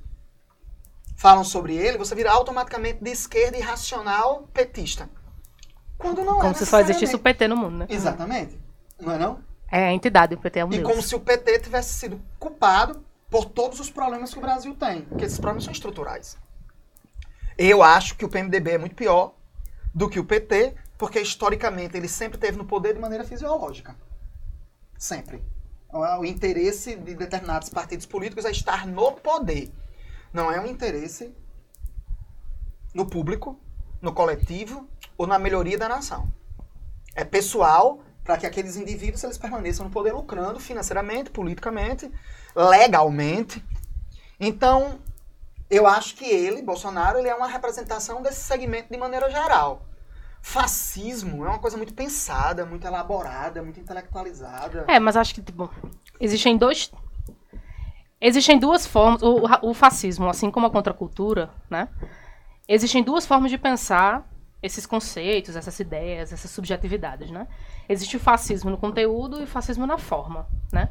falam 1.17 1.45
sobre 1.45 1.77
ele, 1.77 1.99
você 1.99 2.15
vira 2.15 2.31
automaticamente 2.31 3.03
de 3.03 3.11
esquerda 3.11 3.57
irracional 3.57 4.49
petista. 4.53 5.09
Quando 5.97 6.25
não 6.25 6.39
Como 6.39 6.51
é 6.51 6.55
se 6.55 6.67
só 6.67 6.81
existisse 6.81 7.15
o 7.15 7.19
PT 7.19 7.49
no 7.49 7.57
mundo, 7.57 7.77
né? 7.79 7.87
Exatamente. 7.89 8.59
Não 9.01 9.13
é 9.13 9.19
não? 9.19 9.39
É 9.71 9.87
a 9.87 9.93
entidade, 9.93 10.35
o 10.35 10.39
PT 10.39 10.59
é 10.61 10.65
um 10.65 10.69
E 10.73 10.77
Deus. 10.79 10.89
como 10.89 11.03
se 11.03 11.15
o 11.15 11.21
PT 11.21 11.61
tivesse 11.61 11.95
sido 11.95 12.21
culpado 12.39 13.05
por 13.31 13.45
todos 13.47 13.81
os 13.81 13.91
problemas 13.91 14.33
que 14.33 14.39
o 14.39 14.43
Brasil 14.43 14.75
tem. 14.75 15.03
Porque 15.03 15.25
esses 15.25 15.39
problemas 15.39 15.65
são 15.65 15.73
estruturais. 15.73 16.37
Eu 17.57 17.83
acho 17.83 18.17
que 18.17 18.25
o 18.25 18.29
PMDB 18.29 18.73
é 18.73 18.79
muito 18.79 18.95
pior 18.95 19.35
do 19.95 20.09
que 20.09 20.19
o 20.19 20.25
PT, 20.25 20.75
porque 20.99 21.21
historicamente 21.21 21.97
ele 21.97 22.09
sempre 22.09 22.39
teve 22.39 22.59
no 22.59 22.65
poder 22.65 22.95
de 22.95 23.01
maneira 23.01 23.25
fisiológica. 23.25 23.97
Sempre. 24.99 25.43
O 25.89 26.25
interesse 26.25 26.97
de 26.97 27.15
determinados 27.15 27.69
partidos 27.69 28.05
políticos 28.05 28.45
é 28.45 28.51
estar 28.51 28.87
no 28.87 29.13
poder. 29.13 29.73
Não 30.35 30.51
é 30.51 30.61
um 30.61 30.67
interesse 30.67 31.33
no 32.93 33.07
público, 33.07 33.57
no 34.03 34.13
coletivo 34.13 34.89
ou 35.17 35.29
na 35.29 35.39
melhoria 35.39 35.79
da 35.79 35.89
nação. 35.89 36.29
É 37.15 37.25
pessoal 37.25 38.03
para 38.25 38.37
que 38.37 38.45
aqueles 38.45 38.77
indivíduos 38.77 39.23
eles 39.23 39.39
permaneçam 39.39 39.87
no 39.87 39.93
poder 39.93 40.13
lucrando 40.13 40.59
financeiramente, 40.59 41.31
politicamente, 41.31 42.11
legalmente. 42.57 43.65
Então, 44.41 44.99
eu 45.71 45.87
acho 45.87 46.17
que 46.17 46.25
ele, 46.25 46.63
Bolsonaro, 46.63 47.17
ele 47.19 47.29
é 47.29 47.35
uma 47.35 47.47
representação 47.47 48.21
desse 48.21 48.43
segmento 48.43 48.91
de 48.91 48.99
maneira 48.99 49.31
geral. 49.31 49.87
Fascismo 50.43 51.45
é 51.45 51.49
uma 51.49 51.61
coisa 51.61 51.77
muito 51.77 51.95
pensada, 51.95 52.67
muito 52.67 52.85
elaborada, 52.85 53.63
muito 53.63 53.79
intelectualizada. 53.79 54.85
É, 54.89 54.99
mas 54.99 55.17
acho 55.17 55.33
que 55.33 55.43
tipo, 55.43 55.71
existem 56.19 56.59
dois 56.59 56.91
existem 58.25 58.59
duas 58.59 58.87
formas 58.87 59.23
o, 59.23 59.43
o 59.63 59.75
fascismo, 59.75 60.29
assim 60.31 60.51
como 60.51 60.67
a 60.67 60.71
contracultura, 60.71 61.51
né? 61.69 61.89
Existem 62.67 63.03
duas 63.03 63.27
formas 63.27 63.51
de 63.51 63.59
pensar 63.59 64.27
esses 64.63 64.87
conceitos, 64.87 65.57
essas 65.57 65.79
ideias, 65.79 66.33
essas 66.33 66.51
subjetividades, 66.51 67.31
né? 67.31 67.47
Existe 67.87 68.17
o 68.17 68.21
fascismo 68.21 68.71
no 68.71 68.79
conteúdo 68.79 69.41
e 69.41 69.43
o 69.43 69.47
fascismo 69.47 69.87
na 69.87 69.99
forma, 69.99 70.47
né? 70.73 70.89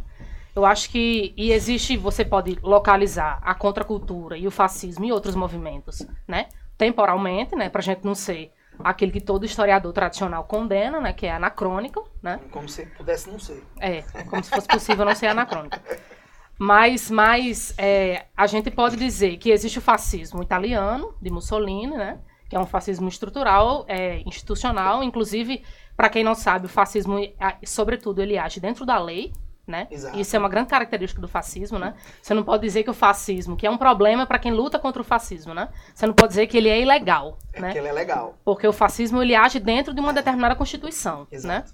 Eu 0.55 0.63
acho 0.63 0.91
que 0.91 1.33
e 1.35 1.51
existe, 1.51 1.97
você 1.97 2.23
pode 2.23 2.59
localizar 2.61 3.39
a 3.41 3.55
contracultura 3.55 4.37
e 4.37 4.45
o 4.45 4.51
fascismo 4.51 5.03
em 5.03 5.11
outros 5.11 5.33
movimentos, 5.33 6.05
né? 6.27 6.49
Temporalmente, 6.77 7.55
né, 7.55 7.67
pra 7.67 7.81
gente 7.81 8.05
não 8.05 8.13
ser 8.13 8.51
aquele 8.77 9.11
que 9.11 9.21
todo 9.21 9.45
historiador 9.45 9.91
tradicional 9.91 10.43
condena, 10.43 10.99
né, 10.99 11.13
que 11.13 11.25
é 11.25 11.31
anacrônico, 11.31 12.07
né? 12.21 12.39
Como 12.51 12.69
se 12.69 12.85
pudesse 12.85 13.27
não 13.27 13.39
ser. 13.39 13.63
É, 13.79 14.03
como 14.29 14.43
se 14.43 14.51
fosse 14.51 14.67
possível 14.67 15.03
não 15.03 15.15
ser 15.15 15.27
anacrônico. 15.27 15.77
Mas, 16.57 17.09
mas 17.09 17.73
é, 17.77 18.25
a 18.37 18.47
gente 18.47 18.69
pode 18.71 18.95
dizer 18.95 19.37
que 19.37 19.51
existe 19.51 19.79
o 19.79 19.81
fascismo 19.81 20.41
italiano, 20.41 21.13
de 21.21 21.29
Mussolini, 21.31 21.97
né? 21.97 22.19
que 22.49 22.55
é 22.55 22.59
um 22.59 22.65
fascismo 22.65 23.07
estrutural, 23.09 23.83
é, 23.87 24.21
institucional, 24.25 25.03
inclusive, 25.03 25.63
para 25.97 26.09
quem 26.09 26.23
não 26.23 26.35
sabe, 26.35 26.67
o 26.67 26.69
fascismo, 26.69 27.17
sobretudo, 27.65 28.21
ele 28.21 28.37
age 28.37 28.59
dentro 28.59 28.85
da 28.85 28.99
lei, 28.99 29.33
Né? 29.65 29.87
Isso 30.15 30.35
é 30.35 30.39
uma 30.39 30.49
grande 30.49 30.67
característica 30.67 31.21
do 31.21 31.27
fascismo, 31.27 31.79
né? 31.79 31.93
Você 32.21 32.33
não 32.33 32.43
pode 32.43 32.63
dizer 32.63 32.83
que 32.83 32.89
o 32.89 32.93
fascismo, 32.93 33.55
que 33.55 33.65
é 33.65 33.71
um 33.71 33.77
problema 33.77 34.25
para 34.27 34.37
quem 34.37 34.51
luta 34.51 34.77
contra 34.77 35.01
o 35.01 35.05
fascismo, 35.05 35.53
né? 35.53 35.69
Você 35.95 36.05
não 36.05 36.13
pode 36.13 36.31
dizer 36.31 36.47
que 36.47 36.57
ele 36.57 36.67
é 36.67 36.81
ilegal, 36.81 37.37
É 37.53 37.61
né? 37.61 37.67
porque 37.67 37.79
ele 37.79 37.87
é 37.87 37.93
legal. 37.93 38.37
Porque 38.43 38.67
o 38.67 38.73
fascismo 38.73 39.21
ele 39.21 39.33
age 39.33 39.61
dentro 39.61 39.93
de 39.93 40.01
uma 40.01 40.11
determinada 40.11 40.53
constituição, 40.53 41.19
né? 41.19 41.63
Exato. 41.63 41.73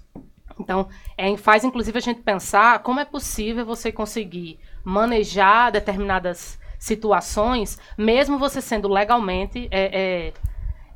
Então, 0.58 0.88
é, 1.18 1.36
faz 1.36 1.64
inclusive 1.64 1.98
a 1.98 2.00
gente 2.00 2.22
pensar 2.22 2.78
como 2.80 3.00
é 3.00 3.04
possível 3.04 3.66
você 3.66 3.90
conseguir 3.90 4.60
manejar 4.84 5.70
determinadas 5.70 6.58
situações, 6.78 7.78
mesmo 7.96 8.38
você 8.38 8.60
sendo 8.60 8.88
legalmente 8.88 9.68
é, 9.70 10.00
é, 10.00 10.32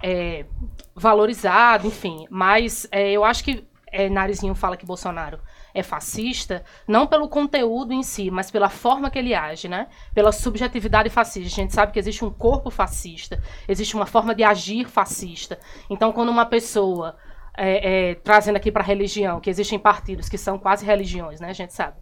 é, 0.02 0.46
valorizado, 0.94 1.86
enfim. 1.86 2.26
Mas 2.30 2.88
é, 2.90 3.12
eu 3.12 3.24
acho 3.24 3.44
que 3.44 3.66
é, 3.92 4.08
Narizinho 4.08 4.54
fala 4.54 4.76
que 4.76 4.84
Bolsonaro 4.84 5.38
é 5.72 5.82
fascista, 5.82 6.64
não 6.86 7.06
pelo 7.06 7.28
conteúdo 7.28 7.92
em 7.92 8.02
si, 8.02 8.30
mas 8.30 8.50
pela 8.50 8.68
forma 8.68 9.10
que 9.10 9.18
ele 9.18 9.34
age, 9.34 9.68
né? 9.68 9.88
Pela 10.14 10.32
subjetividade 10.32 11.10
fascista. 11.10 11.48
A 11.48 11.62
gente 11.62 11.74
sabe 11.74 11.92
que 11.92 11.98
existe 11.98 12.24
um 12.24 12.30
corpo 12.30 12.70
fascista, 12.70 13.42
existe 13.68 13.94
uma 13.94 14.06
forma 14.06 14.34
de 14.34 14.42
agir 14.42 14.88
fascista. 14.88 15.58
Então, 15.90 16.12
quando 16.12 16.30
uma 16.30 16.46
pessoa 16.46 17.16
é, 17.56 18.10
é, 18.10 18.14
trazendo 18.16 18.56
aqui 18.56 18.72
para 18.72 18.82
a 18.82 18.86
religião, 18.86 19.40
que 19.40 19.50
existem 19.50 19.78
partidos 19.78 20.28
que 20.28 20.38
são 20.38 20.58
quase 20.58 20.84
religiões, 20.84 21.40
né? 21.40 21.50
A 21.50 21.54
gente 21.54 21.72
sabe. 21.72 21.96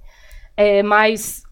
É, 0.57 0.83
mas 0.83 1.43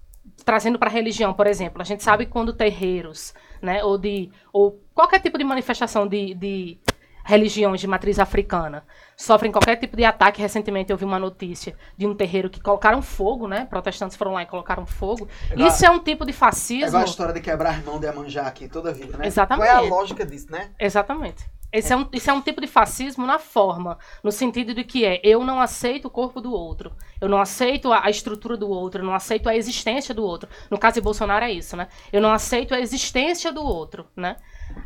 trazendo 0.44 0.78
para 0.78 0.88
a 0.88 0.92
religião, 0.92 1.32
por 1.32 1.46
exemplo, 1.46 1.80
a 1.80 1.84
gente 1.84 2.02
sabe 2.02 2.26
que 2.26 2.32
quando 2.32 2.52
terreiros, 2.52 3.32
né, 3.62 3.82
ou 3.84 3.96
de 3.98 4.30
ou 4.52 4.80
qualquer 4.94 5.20
tipo 5.20 5.36
de 5.38 5.44
manifestação 5.44 6.06
de, 6.06 6.34
de 6.34 6.78
religiões 7.24 7.80
de 7.80 7.86
matriz 7.86 8.18
africana 8.18 8.82
sofrem 9.16 9.52
qualquer 9.52 9.76
tipo 9.76 9.96
de 9.96 10.04
ataque. 10.04 10.40
Recentemente 10.40 10.90
eu 10.90 10.96
vi 10.96 11.04
uma 11.04 11.18
notícia 11.18 11.76
de 11.96 12.06
um 12.06 12.14
terreiro 12.14 12.48
que 12.50 12.60
colocaram 12.60 13.02
fogo, 13.02 13.46
né? 13.46 13.66
Protestantes 13.66 14.16
foram 14.16 14.32
lá 14.32 14.42
e 14.42 14.46
colocaram 14.46 14.86
fogo. 14.86 15.28
igual- 15.52 15.68
Isso 15.68 15.84
é 15.84 15.90
um 15.90 15.98
tipo 16.00 16.24
de 16.24 16.30
É 16.30 16.34
fascismo. 16.34 16.86
igual 16.88 17.02
a 17.02 17.04
história 17.04 17.34
de 17.34 17.40
quebrar 17.40 17.70
as 17.78 17.84
mãos 17.84 18.00
de 18.00 18.06
Amanjá 18.08 18.42
aqui 18.46 18.68
toda 18.68 18.90
a 18.90 18.92
vida, 18.92 19.16
né? 19.18 19.26
Exatamente. 19.26 19.66
Qual 19.68 19.76
é 19.76 19.86
a 19.86 19.88
lógica 19.88 20.24
disso, 20.24 20.50
né? 20.50 20.70
Exatamente. 20.80 21.44
Esse 21.72 21.92
é. 21.92 21.96
um, 21.96 22.08
isso 22.12 22.28
é 22.28 22.32
um 22.32 22.40
tipo 22.40 22.60
de 22.60 22.66
fascismo 22.66 23.24
na 23.24 23.38
forma, 23.38 23.96
no 24.24 24.32
sentido 24.32 24.74
de 24.74 24.82
que 24.82 25.04
é 25.04 25.20
eu 25.22 25.44
não 25.44 25.60
aceito 25.60 26.06
o 26.06 26.10
corpo 26.10 26.40
do 26.40 26.52
outro, 26.52 26.92
eu 27.20 27.28
não 27.28 27.40
aceito 27.40 27.92
a, 27.92 28.06
a 28.06 28.10
estrutura 28.10 28.56
do 28.56 28.68
outro, 28.68 29.00
eu 29.00 29.06
não 29.06 29.14
aceito 29.14 29.48
a 29.48 29.54
existência 29.54 30.12
do 30.12 30.24
outro. 30.24 30.48
No 30.68 30.78
caso 30.78 30.94
de 30.94 31.00
Bolsonaro 31.00 31.44
é 31.44 31.52
isso, 31.52 31.76
né? 31.76 31.88
Eu 32.12 32.20
não 32.20 32.32
aceito 32.32 32.74
a 32.74 32.80
existência 32.80 33.52
do 33.52 33.62
outro, 33.62 34.06
né? 34.16 34.36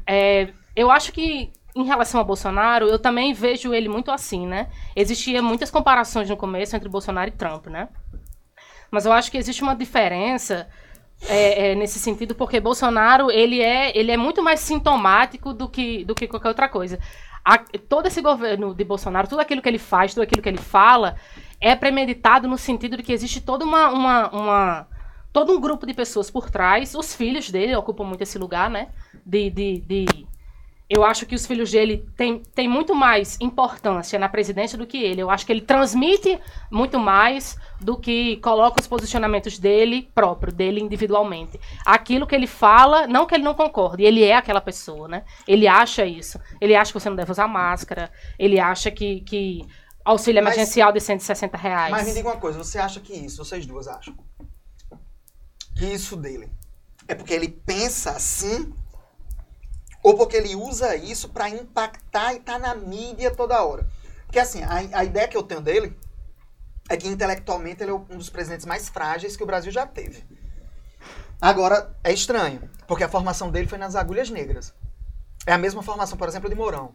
É, 0.07 0.53
eu 0.77 0.91
acho 0.91 1.11
que 1.13 1.53
em 1.75 1.85
relação 1.85 2.21
a 2.21 2.25
Bolsonaro, 2.25 2.87
eu 2.87 2.99
também 2.99 3.33
vejo 3.33 3.75
ele 3.75 3.89
muito 3.89 4.11
assim, 4.11 4.47
né? 4.47 4.69
Existia 4.95 5.43
muitas 5.43 5.71
comparações 5.71 6.29
no 6.29 6.37
começo 6.37 6.77
entre 6.77 6.89
Bolsonaro 6.89 7.29
e 7.29 7.33
Trump, 7.33 7.67
né? 7.67 7.89
Mas 8.91 9.07
eu 9.07 9.13
acho 9.13 9.31
que 9.31 9.37
existe 9.37 9.63
uma 9.63 9.75
diferença 9.75 10.69
é, 11.29 11.73
é, 11.73 11.75
nesse 11.75 11.99
sentido, 11.99 12.35
porque 12.35 12.61
Bolsonaro 12.61 13.31
ele 13.31 13.61
é, 13.61 13.97
ele 13.97 14.11
é 14.11 14.17
muito 14.17 14.43
mais 14.43 14.61
sintomático 14.61 15.53
do 15.55 15.69
que, 15.69 16.05
do 16.05 16.15
que 16.15 16.29
qualquer 16.29 16.49
outra 16.49 16.69
coisa. 16.69 16.99
A- 17.45 17.59
todo 17.89 18.07
esse 18.07 18.21
governo 18.21 18.75
de 18.75 18.85
Bolsonaro, 18.85 19.29
tudo 19.29 19.41
aquilo 19.41 19.61
que 19.63 19.69
ele 19.69 19.79
faz, 19.79 20.15
tudo 20.15 20.23
aquilo 20.23 20.43
que 20.43 20.49
ele 20.49 20.59
fala, 20.59 21.17
é 21.61 21.75
premeditado 21.75 22.49
no 22.49 22.59
sentido 22.59 22.97
de 22.97 23.03
que 23.03 23.13
existe 23.13 23.41
toda 23.41 23.65
uma, 23.65 23.89
uma, 23.91 24.31
uma- 24.31 24.89
todo 25.33 25.53
um 25.53 25.61
grupo 25.61 25.87
de 25.87 25.95
pessoas 25.95 26.31
por 26.31 26.51
trás. 26.51 26.95
Os 26.95 27.15
filhos 27.15 27.51
dele 27.51 27.75
ocupam 27.77 28.05
muito 28.05 28.23
esse 28.23 28.39
lugar, 28.39 28.71
né? 28.71 28.89
De, 29.25 29.51
de, 29.51 29.81
de- 29.81 30.27
eu 30.95 31.05
acho 31.05 31.27
que 31.27 31.35
os 31.35 31.45
filhos 31.45 31.73
dele 31.73 32.09
têm, 32.17 32.39
têm 32.55 32.69
muito 32.69 32.95
mais 32.95 33.37
importância 33.41 34.17
na 34.19 34.29
presidência 34.29 34.79
do 34.79 34.87
que 34.87 34.97
ele. 34.97 35.21
Eu 35.21 35.29
acho 35.29 35.45
que 35.45 35.53
ele 35.53 35.61
transmite 35.61 36.39
muito 36.71 37.01
mais 37.01 37.57
do 37.81 37.99
que 37.99 38.37
coloca 38.37 38.81
os 38.81 38.87
posicionamentos 38.87 39.59
dele 39.59 40.09
próprio, 40.15 40.53
dele 40.53 40.81
individualmente. 40.81 41.59
Aquilo 41.85 42.27
que 42.27 42.35
ele 42.35 42.47
fala, 42.47 43.07
não 43.09 43.27
que 43.27 43.35
ele 43.35 43.43
não 43.43 43.55
concorde, 43.55 44.05
ele 44.05 44.23
é 44.23 44.37
aquela 44.37 44.61
pessoa, 44.61 45.09
né? 45.09 45.25
Ele 45.49 45.67
acha 45.67 46.07
isso. 46.07 46.39
Ele 46.61 46.77
acha 46.77 46.93
que 46.93 47.01
você 47.01 47.09
não 47.09 47.17
deve 47.17 47.33
usar 47.33 47.49
máscara, 47.49 48.11
ele 48.39 48.61
acha 48.61 48.91
que, 48.91 49.21
que 49.23 49.63
auxílio 50.05 50.43
Mas- 50.43 50.55
emergencial 50.55 50.93
de 50.93 51.01
160 51.01 51.57
reais. 51.57 51.91
Mas 51.91 52.07
me 52.07 52.15
diga 52.15 52.29
uma 52.29 52.37
coisa, 52.37 52.57
você 52.63 52.79
acha 52.79 53.01
que 53.01 53.13
isso, 53.13 53.45
vocês 53.45 53.67
duas 53.67 53.89
acham, 53.89 54.15
que 55.77 55.87
isso 55.87 56.17
dele 56.17 56.49
é 57.09 57.15
porque 57.15 57.35
ele 57.35 57.49
pensa 57.49 58.11
assim 58.11 58.73
ou 60.05 60.17
porque 60.17 60.37
ele 60.37 60.55
usa 60.55 60.95
isso 60.95 61.31
pra 61.31 61.49
impactar 61.49 62.35
e 62.35 62.39
tá 62.41 62.59
na 62.59 62.75
mídia 62.75 63.35
toda 63.35 63.65
hora? 63.65 63.89
Porque 64.27 64.39
assim, 64.39 64.63
a, 64.63 64.99
a 64.99 65.05
ideia 65.05 65.27
que 65.27 65.37
eu 65.37 65.43
tenho 65.43 65.61
dele 65.63 65.97
é 66.91 66.97
que 66.97 67.09
intelectualmente 67.09 67.83
ele 67.83 67.91
é 67.91 67.95
um 67.95 68.19
dos 68.19 68.29
presidentes 68.29 68.67
mais 68.67 68.89
frágeis 68.89 69.37
que 69.37 69.43
o 69.43 69.47
Brasil 69.47 69.73
já 69.73 69.87
teve. 69.87 70.23
Agora, 71.41 71.95
é 72.05 72.13
estranho, 72.13 72.71
porque 72.87 73.03
a 73.05 73.09
formação 73.09 73.51
dele 73.51 73.67
foi 73.69 73.79
nas 73.79 73.97
agulhas 73.97 74.31
negras. 74.31 74.75
É 75.47 75.53
a 75.53 75.59
mesma 75.59 75.83
formação, 75.83 76.17
por 76.17 76.29
exemplo, 76.29 76.49
de 76.49 76.55
Mourão. 76.55 76.95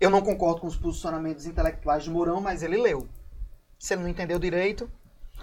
Eu 0.00 0.10
não 0.10 0.20
concordo 0.22 0.60
com 0.62 0.66
os 0.66 0.76
posicionamentos 0.76 1.46
intelectuais 1.46 2.04
de 2.04 2.10
Mourão, 2.10 2.40
mas 2.40 2.62
ele 2.62 2.76
leu. 2.76 3.08
Se 3.78 3.94
ele 3.94 4.02
não 4.02 4.08
entendeu 4.08 4.38
direito, 4.38 4.90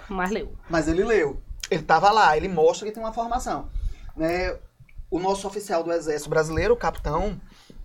Mas 0.10 0.32
leu. 0.32 0.56
mas 0.70 0.88
ele 0.88 1.04
leu. 1.04 1.42
Ele 1.70 1.82
estava 1.82 2.12
lá, 2.12 2.36
ele 2.36 2.48
mostra 2.48 2.88
que 2.88 2.94
tem 2.94 3.02
uma 3.04 3.14
formação. 3.14 3.70
Né? 4.16 4.58
O 5.12 5.20
nosso 5.20 5.46
oficial 5.46 5.84
do 5.84 5.92
Exército 5.92 6.30
Brasileiro, 6.30 6.74
o 6.74 6.78
capitão 6.78 7.40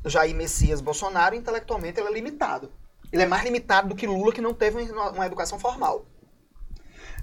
Jair 0.05 0.35
Messias 0.35 0.81
Bolsonaro, 0.81 1.35
intelectualmente 1.35 1.99
ele 1.99 2.09
é 2.09 2.13
limitado. 2.13 2.73
Ele 3.13 3.23
é 3.23 3.27
mais 3.27 3.43
limitado 3.45 3.89
do 3.89 3.97
que 3.97 4.07
Lula, 4.07 4.33
que 4.33 4.41
não 4.41 4.55
teve 4.55 4.81
uma, 4.93 5.11
uma 5.11 5.27
educação 5.27 5.59
formal. 5.59 6.07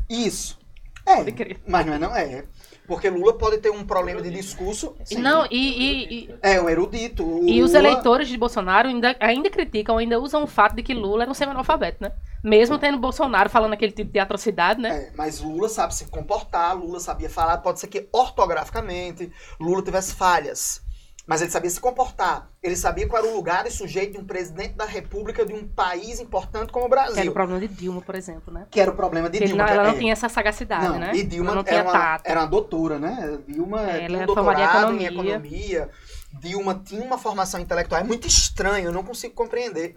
Isso. 0.10 0.60
É, 1.06 1.16
Pode 1.16 1.32
crer. 1.32 1.60
mas 1.66 1.86
não 1.86 1.94
é, 1.94 2.00
não 2.00 2.16
é. 2.16 2.46
Porque 2.86 3.10
Lula 3.10 3.34
pode 3.38 3.60
ter 3.60 3.70
um 3.72 3.86
problema 3.86 4.22
de 4.22 4.30
discurso. 4.30 4.96
sim. 5.06 5.18
Não, 5.20 5.46
e, 5.50 5.56
e- 5.58 6.14
e- 6.26 6.36
É 6.42 6.60
um 6.62 6.70
erudito. 6.70 7.24
O 7.26 7.48
E 7.48 7.62
os 7.64 7.72
Lula- 7.74 7.88
eleitores 7.88 8.28
de 8.28 8.38
Bolsonaro 8.38 8.90
ainda, 8.90 9.16
ainda 9.22 9.50
criticam, 9.50 9.98
ainda 9.98 10.20
usam 10.20 10.44
o 10.44 10.48
fato 10.48 10.76
de 10.76 10.84
que 10.84 10.94
Lula 10.94 11.24
era 11.24 11.32
um 11.32 11.34
semi-analfabeto, 11.34 11.98
né? 12.04 12.12
Mesmo 12.44 12.78
tendo 12.78 12.98
Bolsonaro 12.98 13.50
falando 13.50 13.72
aquele 13.72 13.94
tipo 13.94 14.12
de 14.12 14.20
atrocidade, 14.20 14.82
né? 14.82 14.90
É, 14.90 15.12
mas 15.16 15.40
Lula 15.40 15.70
sabe 15.70 15.96
se 15.96 16.06
comportar, 16.10 16.78
Lula 16.78 17.00
sabia 17.00 17.30
falar, 17.30 17.58
pode 17.60 17.80
ser 17.80 17.88
que 17.88 18.10
ortograficamente 18.12 19.32
Lula 19.60 19.82
tivesse 19.82 20.14
falhas. 20.14 20.83
Mas 21.26 21.42
ele 21.42 21.50
sabia 21.52 21.70
se 21.70 21.80
comportar. 21.80 22.50
Ele 22.62 22.76
sabia 22.76 23.08
qual 23.08 23.24
era 23.24 23.32
o 23.32 23.36
lugar 23.36 23.66
e 23.66 23.72
sujeito 23.72 24.14
de 24.14 24.18
um 24.20 24.26
presidente 24.26 24.74
da 24.74 24.84
república 24.84 25.46
de 25.46 25.54
um 25.54 25.66
país 25.66 26.20
importante 26.20 26.72
como 26.74 26.86
o 26.86 26.90
Que 26.90 26.96
era 26.96 27.06
Brasil. 27.12 27.32
o 27.32 27.34
problema 27.34 27.62
de 27.62 27.68
Dilma, 27.70 28.02
por 28.02 28.14
exemplo, 28.16 28.54
né? 28.54 28.68
Que 28.70 28.82
era 28.82 28.92
o 28.92 28.94
problema 28.96 29.30
de 29.30 29.40
Dilma. 29.40 29.64
não- 29.64 29.70
ela 29.74 29.84
não 29.84 29.92
é- 29.92 29.98
tinha 29.98 30.12
essa 30.12 30.28
sagacidade, 30.28 30.86
Não, 30.86 31.00
né? 31.00 31.12
e 31.16 31.24
Dilma 31.24 31.52
ela 31.52 31.56
não 31.56 31.64
tinha 31.64 31.80
era, 31.80 31.88
uma, 31.90 31.94
tato. 31.94 32.24
era 32.26 32.40
uma 32.42 32.48
doutora, 32.48 33.00
né? 33.00 33.40
Dilma 33.48 33.82
É, 33.90 33.94
tinha 33.96 34.06
ela 34.08 34.18
um 34.18 34.22
em 34.22 34.26
doutorado 34.26 34.60
em 34.94 35.06
economia. 35.06 35.08
economia. 35.36 35.90
Dilma 36.34 36.82
tinha 36.84 37.02
uma 37.04 37.18
formação 37.18 37.60
intelectual. 37.60 38.02
É 38.02 38.04
muito 38.04 38.28
estranho, 38.28 38.86
eu 38.88 38.92
não 38.92 39.04
consigo 39.04 39.34
compreender. 39.34 39.96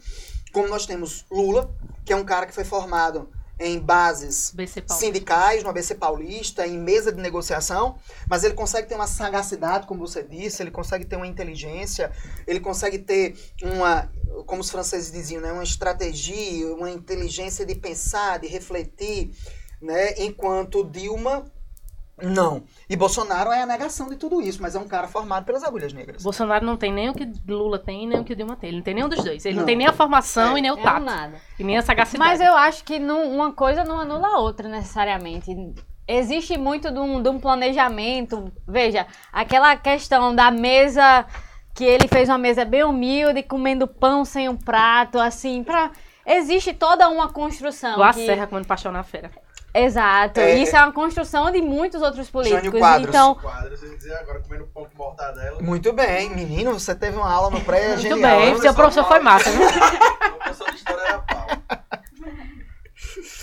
Como 0.53 0.69
nós 0.69 0.87
temos 0.87 1.27
Lula, 1.29 1.75
que 2.05 2.13
é 2.13 2.17
um 2.17 2.25
cara 2.25 2.47
que 2.47 2.55
foi 2.55 2.65
formado 2.65 3.29
em 3.59 3.79
bases 3.79 4.53
sindicais, 4.89 5.63
no 5.63 5.71
ABC 5.71 5.95
Paulista, 5.95 6.67
em 6.67 6.79
mesa 6.79 7.11
de 7.11 7.21
negociação, 7.21 7.99
mas 8.29 8.45
ele 8.45 8.55
consegue 8.55 8.87
ter 8.87 8.95
uma 8.95 9.07
sagacidade, 9.07 9.87
como 9.87 10.07
você 10.07 10.23
disse, 10.23 10.63
ele 10.63 10.71
consegue 10.71 11.07
ter 11.07 11.17
uma 11.17 11.27
inteligência, 11.27 12.13
ele 12.47 12.61
consegue 12.61 12.99
ter 12.99 13.35
uma, 13.63 14.11
como 14.47 14.61
os 14.61 14.71
franceses 14.71 15.11
diziam, 15.11 15.41
né, 15.41 15.53
uma 15.53 15.65
estratégia, 15.65 16.75
uma 16.75 16.91
inteligência 16.91 17.65
de 17.65 17.75
pensar, 17.75 18.39
de 18.39 18.47
refletir, 18.47 19.31
né, 19.81 20.15
enquanto 20.19 20.85
Dilma 20.85 21.51
não. 22.23 22.63
E 22.89 22.97
Bolsonaro 22.97 23.51
é 23.53 23.63
a 23.63 23.67
negação 23.67 24.09
de 24.09 24.17
tudo 24.17 24.41
isso, 24.41 24.61
mas 24.63 24.75
é 24.75 24.79
um 24.79 24.89
cara 24.89 25.07
formado 25.09 25.45
pelas 25.45 25.63
agulhas 25.63 25.93
negras. 25.93 26.23
Bolsonaro 26.23 26.65
não 26.65 26.77
tem 26.77 26.93
nem 26.93 27.11
o 27.11 27.15
que 27.15 27.31
Lula 27.47 27.79
tem, 27.79 28.07
nem 28.07 28.21
o 28.21 28.25
que 28.25 28.35
Dilma 28.35 28.57
tem. 28.57 28.69
Ele 28.69 28.77
não 28.79 28.85
tem 28.85 28.95
nenhum 28.95 29.09
dos 29.09 29.23
dois. 29.23 29.45
Ele 29.45 29.55
não, 29.55 29.61
Não. 29.63 29.67
tem 29.67 29.77
nem 29.77 29.87
a 29.87 29.93
formação 29.93 30.57
É. 30.57 30.59
e 30.59 30.63
nem 30.63 30.71
o 30.71 30.77
É 30.77 30.81
um 30.81 30.83
tato. 30.83 31.05
nada. 31.05 31.35
E 31.59 31.65
nem 31.65 31.77
a 31.77 31.83
sagacidade. 31.83 32.29
Mas 32.31 32.41
eu 32.41 32.55
acho 32.55 32.85
que 32.85 32.99
não- 32.99 33.31
uma 33.31 33.53
coisa 33.53 33.85
não 33.85 34.01
anula 34.01 34.29
a 34.29 34.39
outra 34.39 34.69
necessariamente. 34.69 35.51
Existe 36.09 36.57
muito 36.57 36.91
de 36.91 36.99
um, 37.01 37.21
de 37.21 37.29
um 37.29 37.39
planejamento. 37.41 38.51
Veja, 38.67 39.07
aquela 39.33 39.77
questão 39.77 40.35
da 40.35 40.51
mesa 40.51 41.27
que 41.75 41.85
ele 41.85 42.09
fez 42.09 42.29
uma 42.29 42.39
mesa 42.39 42.65
bem 42.65 42.85
humilde, 42.85 43.43
comendo 43.43 43.87
pão 43.87 44.25
sem 44.25 44.49
um 44.49 44.57
prato, 44.57 45.19
assim, 45.19 45.63
pra. 45.63 45.91
Existe 46.25 46.73
toda 46.73 47.09
uma 47.09 47.29
construção. 47.33 47.99
Lá 47.99 48.13
que- 48.13 48.25
Serra 48.25 48.47
comendo 48.47 48.67
paixão 48.67 48.91
na 48.91 49.03
feira. 49.03 49.31
Exato. 49.79 50.41
É- 50.41 50.55
Isso 50.59 50.75
é 50.75 50.81
uma 50.81 50.93
construção 50.93 51.51
de 51.51 51.61
muitos 51.61 52.01
outros 52.03 52.31
políticos. 52.31 52.65
Jânio 52.65 52.79
Quadros. 52.79 53.09
Então, 53.09 53.35
Quadro, 53.35 53.77
você 53.77 53.97
dizer 53.97 54.15
agora 54.17 54.41
comendo 54.41 54.67
pão 54.67 54.85
com 54.87 54.97
mortadela. 55.03 55.61
Muito 55.61 55.93
bem, 55.93 56.31
menino, 56.31 56.73
você 56.73 56.95
teve 56.95 57.17
uma 57.17 57.31
aula 57.31 57.51
no 57.51 57.61
pré 57.61 57.89
Muito 57.89 58.01
genial. 58.03 58.41
bem, 58.41 58.51
Eu 58.51 58.59
seu 58.59 58.75
professor 58.75 59.05
foi 59.05 59.21
massa, 59.21 59.51
viu? 59.51 59.67
Professor 60.39 60.71
de 60.71 60.77
história 60.77 61.03
era 61.03 61.19
pau. 61.19 61.47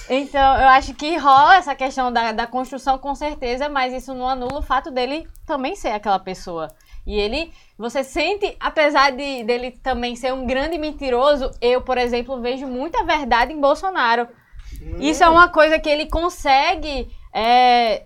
Então, 0.09 0.59
eu 0.59 0.67
acho 0.67 0.93
que 0.93 1.15
rola 1.17 1.55
essa 1.55 1.73
questão 1.73 2.11
da, 2.11 2.33
da 2.33 2.45
construção 2.45 2.97
com 2.97 3.15
certeza, 3.15 3.69
mas 3.69 3.93
isso 3.93 4.13
não 4.13 4.27
anula 4.27 4.59
o 4.59 4.61
fato 4.61 4.91
dele 4.91 5.27
também 5.45 5.75
ser 5.75 5.89
aquela 5.89 6.19
pessoa. 6.19 6.67
E 7.05 7.17
ele, 7.19 7.51
você 7.77 8.03
sente, 8.03 8.55
apesar 8.59 9.11
de 9.11 9.43
dele 9.43 9.71
também 9.71 10.15
ser 10.15 10.33
um 10.33 10.45
grande 10.45 10.77
mentiroso, 10.77 11.49
eu, 11.61 11.81
por 11.81 11.97
exemplo, 11.97 12.39
vejo 12.41 12.67
muita 12.67 13.03
verdade 13.03 13.53
em 13.53 13.59
Bolsonaro. 13.59 14.27
Isso 14.99 15.23
é 15.23 15.29
uma 15.29 15.49
coisa 15.49 15.79
que 15.79 15.89
ele 15.89 16.09
consegue 16.09 17.09
é, 17.33 18.03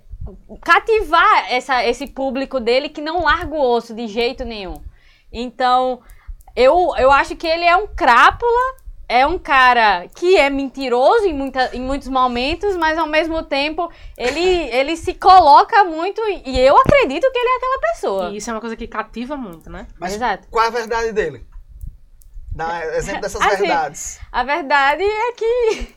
cativar 0.62 1.52
essa, 1.52 1.86
esse 1.86 2.08
público 2.08 2.60
dele 2.60 2.90
que 2.90 3.02
não 3.02 3.24
larga 3.24 3.54
o 3.54 3.62
osso 3.62 3.94
de 3.94 4.08
jeito 4.08 4.44
nenhum. 4.44 4.76
Então, 5.32 6.02
eu, 6.56 6.94
eu 6.98 7.12
acho 7.12 7.36
que 7.36 7.48
ele 7.48 7.66
é 7.66 7.76
um 7.76 7.88
crápula, 7.88 8.78
é 9.08 9.26
um 9.26 9.38
cara 9.38 10.08
que 10.16 10.36
é 10.36 10.50
mentiroso 10.50 11.26
em, 11.26 11.34
muita, 11.34 11.76
em 11.76 11.82
muitos 11.82 12.08
momentos, 12.08 12.76
mas 12.76 12.98
ao 12.98 13.08
mesmo 13.08 13.44
tempo 13.44 13.92
ele, 14.18 14.40
ele 14.40 14.98
se 14.98 15.14
coloca 15.14 15.84
muito 15.86 16.22
e 16.46 16.60
eu 16.60 16.78
acredito 16.78 17.32
que 17.32 17.38
ele 17.38 17.50
é 17.50 17.58
aquela 17.58 17.80
pessoa. 17.94 18.30
E 18.30 18.38
isso 18.38 18.50
é 18.50 18.54
uma 18.54 18.60
coisa 18.60 18.76
que 18.76 18.88
cativa 18.88 19.38
muito, 19.38 19.70
né? 19.70 19.88
Mas 20.00 20.16
Exato. 20.16 20.48
qual 20.50 20.66
é 20.66 20.68
a 20.68 20.72
verdade 20.72 21.12
dele? 21.14 21.46
Dá 22.54 22.84
exemplo 22.98 23.22
dessas 23.22 23.40
Assim, 23.40 23.58
verdades. 23.58 24.20
A 24.32 24.44
verdade 24.44 25.04
é 25.04 25.32
que 25.34 25.96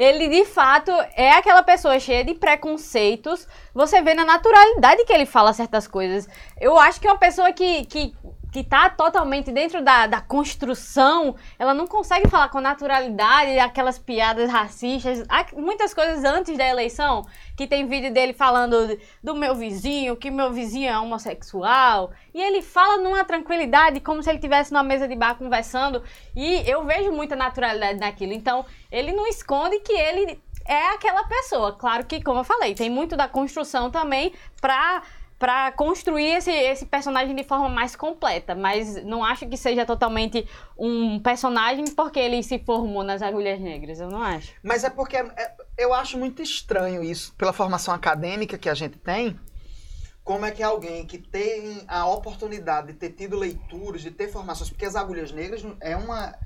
ele 0.00 0.28
de 0.28 0.46
fato 0.46 0.90
é 1.14 1.32
aquela 1.32 1.62
pessoa 1.62 2.00
cheia 2.00 2.24
de 2.24 2.32
preconceitos. 2.32 3.46
Você 3.74 4.00
vê 4.00 4.14
na 4.14 4.24
naturalidade 4.24 5.04
que 5.04 5.12
ele 5.12 5.26
fala 5.26 5.52
certas 5.52 5.86
coisas. 5.86 6.26
Eu 6.58 6.78
acho 6.78 6.98
que 6.98 7.06
uma 7.06 7.18
pessoa 7.18 7.52
que, 7.52 7.84
que, 7.84 8.14
que 8.50 8.64
tá 8.64 8.90
totalmente 8.90 9.52
dentro 9.52 9.82
da, 9.82 10.06
da 10.06 10.20
construção, 10.20 11.36
ela 11.58 11.72
não 11.72 11.86
consegue 11.86 12.28
falar 12.28 12.48
com 12.48 12.60
naturalidade 12.60 13.58
aquelas 13.58 13.98
piadas 13.98 14.50
racistas. 14.50 15.24
Há 15.28 15.46
muitas 15.54 15.94
coisas 15.94 16.24
antes 16.24 16.56
da 16.56 16.66
eleição, 16.66 17.24
que 17.56 17.66
tem 17.66 17.86
vídeo 17.86 18.12
dele 18.12 18.32
falando 18.32 18.98
do 19.22 19.34
meu 19.34 19.54
vizinho, 19.54 20.16
que 20.16 20.30
meu 20.30 20.52
vizinho 20.52 20.90
é 20.90 20.98
homossexual. 20.98 22.12
E 22.34 22.40
ele 22.40 22.62
fala 22.62 23.02
numa 23.02 23.24
tranquilidade, 23.24 24.00
como 24.00 24.22
se 24.22 24.30
ele 24.30 24.38
estivesse 24.38 24.72
numa 24.72 24.82
mesa 24.82 25.06
de 25.06 25.14
bar 25.14 25.36
conversando. 25.36 26.02
E 26.34 26.68
eu 26.68 26.84
vejo 26.84 27.12
muita 27.12 27.36
naturalidade 27.36 27.98
naquilo. 27.98 28.32
Então, 28.32 28.64
ele 28.90 29.12
não 29.12 29.26
esconde 29.26 29.78
que 29.80 29.92
ele 29.92 30.40
é 30.66 30.94
aquela 30.94 31.24
pessoa. 31.24 31.72
Claro 31.72 32.06
que, 32.06 32.22
como 32.22 32.40
eu 32.40 32.44
falei, 32.44 32.74
tem 32.74 32.88
muito 32.88 33.16
da 33.16 33.26
construção 33.26 33.90
também 33.90 34.32
pra, 34.60 35.02
pra 35.40 35.72
construir 35.72 36.36
esse, 36.36 36.50
esse 36.52 36.84
personagem 36.84 37.34
de 37.34 37.42
forma 37.42 37.66
mais 37.68 37.96
completa. 37.96 38.54
Mas 38.54 39.02
não 39.04 39.24
acho 39.24 39.48
que 39.48 39.56
seja 39.56 39.86
totalmente 39.86 40.46
um 40.78 41.18
personagem 41.18 41.86
porque 41.96 42.20
ele 42.20 42.42
se 42.42 42.58
formou 42.58 43.02
nas 43.02 43.22
agulhas 43.22 43.58
negras. 43.58 43.98
Eu 43.98 44.10
não 44.10 44.22
acho. 44.22 44.52
Mas 44.62 44.84
é 44.84 44.90
porque 44.90 45.16
é- 45.16 45.56
eu 45.78 45.94
acho 45.94 46.18
muito 46.18 46.42
estranho 46.42 47.02
isso, 47.02 47.34
pela 47.36 47.54
formação 47.54 47.94
acadêmica 47.94 48.58
que 48.58 48.68
a 48.68 48.74
gente 48.74 48.98
tem, 48.98 49.40
como 50.22 50.44
é 50.44 50.50
que 50.50 50.62
alguém 50.62 51.06
que 51.06 51.16
tem 51.16 51.82
a 51.88 52.06
oportunidade 52.06 52.88
de 52.88 52.92
ter 52.92 53.08
tido 53.10 53.38
leituras, 53.38 54.02
de 54.02 54.10
ter 54.10 54.30
formações, 54.30 54.68
porque 54.68 54.84
as 54.84 54.94
Agulhas 54.94 55.32
Negras 55.32 55.64
é 55.80 55.96
uma, 55.96 56.36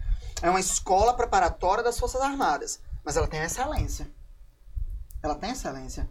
é 0.41 0.49
uma 0.49 0.61
escola 0.61 1.13
preparatória 1.15 1.83
das 1.83 1.99
Forças 1.99 2.21
Armadas, 2.21 2.81
mas 3.05 3.17
ela 3.17 3.27
tem 3.27 3.43
excelência. 3.43 4.09
Ela 5.21 5.35
tem 5.35 5.51
excelência. 5.51 6.09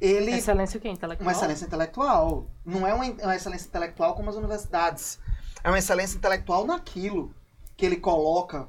Ele, 0.00 0.32
Excelência 0.32 0.78
o 0.78 0.80
quê? 0.80 0.88
Intelectual? 0.88 1.26
uma 1.26 1.32
excelência 1.32 1.66
intelectual. 1.66 2.46
Não 2.64 2.86
é 2.86 2.94
uma, 2.94 3.04
uma 3.04 3.36
excelência 3.36 3.66
intelectual 3.66 4.14
como 4.14 4.30
as 4.30 4.36
universidades. 4.36 5.18
É 5.62 5.68
uma 5.68 5.78
excelência 5.78 6.16
intelectual 6.16 6.66
naquilo 6.66 7.34
que 7.76 7.84
ele 7.84 7.96
coloca. 7.96 8.68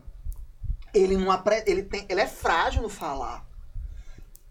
Ele 0.93 1.15
não 1.15 1.31
apre... 1.31 1.63
ele 1.65 1.83
tem, 1.83 2.05
ele 2.09 2.19
é 2.19 2.27
frágil 2.27 2.81
no 2.81 2.89
falar. 2.89 3.45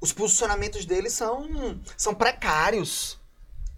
Os 0.00 0.12
posicionamentos 0.12 0.86
dele 0.86 1.10
são 1.10 1.46
são 1.96 2.14
precários. 2.14 3.20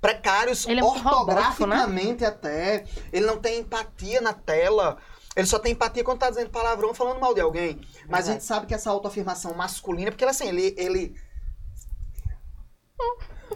Precários 0.01 0.67
Ele 0.67 0.81
é 0.81 0.83
né? 0.83 0.89
ortograficamente 0.89 2.25
até. 2.25 2.85
Ele 3.13 3.27
não 3.27 3.39
tem 3.39 3.61
empatia 3.61 4.21
na 4.21 4.33
tela. 4.33 4.99
Ele 5.35 5.47
só 5.47 5.59
tem 5.59 5.73
empatia 5.73 6.05
quando 6.05 6.19
tá 6.19 6.29
dizendo 6.29 6.51
palavrão 6.51 6.93
falando 6.93 7.21
mal 7.21 7.35
de 7.35 7.41
alguém. 7.41 7.81
Mas 8.09 8.29
a 8.29 8.33
gente 8.33 8.45
sabe 8.45 8.67
que 8.67 8.75
essa 8.75 8.91
autoafirmação 8.91 9.55
masculina, 9.55 10.11
porque 10.11 10.25
assim, 10.25 10.49
ele, 10.49 10.75
ele 10.77 11.17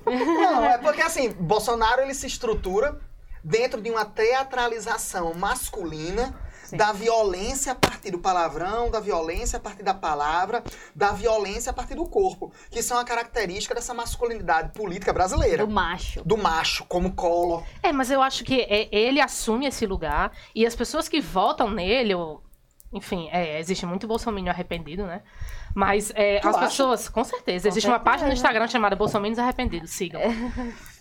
não, 0.07 0.65
é 0.65 0.79
porque 0.79 1.03
assim, 1.03 1.31
Bolsonaro 1.33 2.03
ele 2.03 2.15
se 2.15 2.27
estrutura 2.27 2.99
dentro 3.43 3.81
de 3.81 3.91
uma 3.91 4.05
teatralização 4.05 5.35
masculina 5.35 6.35
Sim. 6.65 6.77
da 6.77 6.93
violência 6.93 7.73
a 7.73 7.75
partir 7.75 8.11
do 8.11 8.19
palavrão, 8.19 8.91
da 8.91 8.99
violência 8.99 9.57
a 9.57 9.61
partir 9.61 9.85
da 9.85 9.95
palavra, 9.95 10.65
da 10.95 11.13
violência 11.13 11.71
a 11.71 11.73
partir 11.73 11.95
do 11.95 12.07
corpo, 12.07 12.53
que 12.71 12.83
são 12.83 12.99
a 12.99 13.05
característica 13.05 13.75
dessa 13.75 13.95
masculinidade 13.95 14.73
política 14.73 15.13
brasileira. 15.13 15.65
Do 15.65 15.73
macho. 15.73 16.23
Do 16.25 16.37
macho, 16.37 16.85
como 16.87 17.13
colo. 17.13 17.65
É, 17.83 17.93
mas 17.93 18.11
eu 18.11 18.21
acho 18.21 18.43
que 18.43 18.63
é, 18.63 18.89
ele 18.91 19.21
assume 19.21 19.67
esse 19.67 19.87
lugar 19.87 20.33
e 20.55 20.67
as 20.67 20.75
pessoas 20.75 21.09
que 21.09 21.21
votam 21.21 21.71
nele, 21.71 22.15
ou, 22.15 22.43
enfim, 22.93 23.29
é, 23.33 23.59
existe 23.59 23.85
muito 23.85 24.07
bolsominion 24.07 24.51
arrependido, 24.51 25.07
né? 25.07 25.23
Mas 25.75 26.11
é, 26.15 26.39
as 26.39 26.47
acha? 26.47 26.59
pessoas, 26.67 27.09
com 27.09 27.23
certeza, 27.25 27.65
Com 27.69 27.73
existe 27.73 27.87
uma 27.87 27.97
certeza. 27.97 28.05
página 28.11 28.29
no 28.29 28.35
Instagram 28.35 28.67
chamada 28.69 28.97
Bolsominions 28.97 29.39
Arrependidos, 29.39 29.91
sigam. 29.91 30.21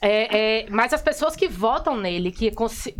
É, 0.01 0.63
é, 0.63 0.69
mas 0.69 0.93
as 0.93 1.01
pessoas 1.01 1.35
que 1.35 1.47
votam 1.47 1.95
nele, 1.97 2.31
que, 2.31 2.51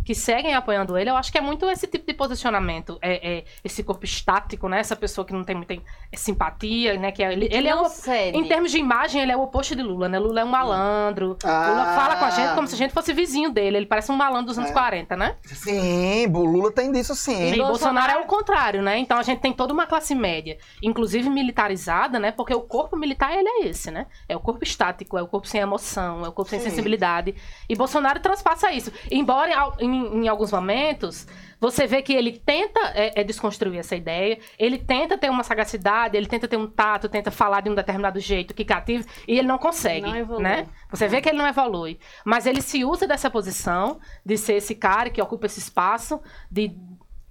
que 0.04 0.14
seguem 0.14 0.54
apoiando 0.54 0.96
ele, 0.96 1.10
eu 1.10 1.16
acho 1.16 1.30
que 1.30 1.38
é 1.38 1.40
muito 1.40 1.68
esse 1.68 1.86
tipo 1.86 2.06
de 2.06 2.14
posicionamento, 2.14 2.98
é, 3.02 3.38
é 3.38 3.44
esse 3.62 3.82
corpo 3.82 4.04
estático, 4.04 4.68
né? 4.68 4.80
Essa 4.80 4.96
pessoa 4.96 5.24
que 5.24 5.32
não 5.32 5.44
tem 5.44 5.54
muita 5.56 5.76
simpatia, 6.14 6.98
né? 6.98 7.12
Que 7.12 7.22
é- 7.22 7.32
ele, 7.32 7.48
ele 7.50 7.68
é 7.68 7.74
não 7.74 7.84
o, 7.84 7.88
cede. 7.88 8.36
em 8.36 8.44
termos 8.48 8.70
de 8.72 8.78
imagem, 8.78 9.22
ele 9.22 9.32
é 9.32 9.36
o 9.36 9.42
oposto 9.42 9.76
de 9.76 9.82
Lula, 9.82 10.08
né? 10.08 10.18
Lula 10.18 10.40
é 10.40 10.44
um 10.44 10.48
malandro. 10.48 11.36
Ah. 11.44 11.68
Lula 11.70 11.84
fala 11.94 12.16
com 12.16 12.24
a 12.24 12.30
gente 12.30 12.54
como 12.54 12.66
se 12.66 12.74
a 12.74 12.78
gente 12.78 12.92
fosse 12.92 13.12
vizinho 13.12 13.50
dele. 13.50 13.76
Ele 13.78 13.86
parece 13.86 14.10
um 14.10 14.16
malandro 14.16 14.46
dos 14.46 14.58
anos 14.58 14.70
É. 14.70 14.72
40, 14.72 15.16
né? 15.16 15.36
Sim, 15.44 16.26
o 16.26 16.44
Lula 16.44 16.72
tem 16.72 16.90
disso 16.92 17.14
sim. 17.14 17.32
E 17.32 17.56
Bolsonaro... 17.56 17.68
Bolsonaro 17.68 18.12
é 18.12 18.18
o 18.18 18.26
contrário, 18.26 18.82
né? 18.82 18.98
Então 18.98 19.18
a 19.18 19.22
gente 19.22 19.40
tem 19.40 19.52
toda 19.52 19.72
uma 19.72 19.86
classe 19.86 20.14
média, 20.14 20.56
inclusive 20.82 21.28
militarizada, 21.28 22.18
né? 22.18 22.32
Porque 22.32 22.54
o 22.54 22.60
corpo 22.60 22.96
militar, 22.96 23.32
ele 23.36 23.48
é 23.48 23.66
esse, 23.68 23.90
né? 23.90 24.06
É 24.28 24.36
o 24.36 24.40
corpo 24.40 24.62
estático, 24.64 25.16
é 25.18 25.22
o 25.22 25.26
corpo 25.26 25.46
sem 25.46 25.60
emoção, 25.60 26.24
é 26.24 26.28
o 26.28 26.32
corpo 26.32 26.50
sem 26.50 26.60
Sim. 26.60 26.66
E 27.68 27.74
Bolsonaro 27.74 28.20
transpassa 28.20 28.70
isso. 28.72 28.92
Embora 29.10 29.50
em 29.80 29.86
em, 29.96 30.24
em 30.24 30.28
alguns 30.28 30.52
momentos 30.52 31.26
você 31.58 31.86
vê 31.86 32.02
que 32.02 32.12
ele 32.12 32.32
tenta 32.38 32.78
é, 32.94 33.20
é, 33.20 33.24
desconstruir 33.24 33.78
essa 33.78 33.96
ideia, 33.96 34.38
ele 34.58 34.76
tenta 34.76 35.16
ter 35.16 35.30
uma 35.30 35.42
sagacidade, 35.42 36.14
ele 36.14 36.26
tenta 36.26 36.46
ter 36.46 36.56
um 36.58 36.66
tato, 36.66 37.08
tenta 37.08 37.30
falar 37.30 37.62
de 37.62 37.70
um 37.70 37.74
determinado 37.74 38.20
jeito 38.20 38.52
que 38.52 38.62
cative, 38.62 39.06
e 39.26 39.38
ele 39.38 39.48
não 39.48 39.56
consegue, 39.56 40.06
Não 40.06 40.16
evolui. 40.16 40.42
né? 40.42 40.66
Você 40.90 41.08
vê 41.08 41.20
que 41.22 41.30
ele 41.30 41.38
não 41.38 41.46
evolui. 41.46 41.98
Mas 42.26 42.44
ele 42.46 42.60
se 42.60 42.84
usa 42.84 43.06
dessa 43.06 43.30
posição 43.30 43.98
de 44.24 44.36
ser 44.36 44.54
esse 44.56 44.74
cara 44.74 45.08
que 45.08 45.20
ocupa 45.22 45.46
esse 45.46 45.58
espaço, 45.58 46.20
de 46.50 46.76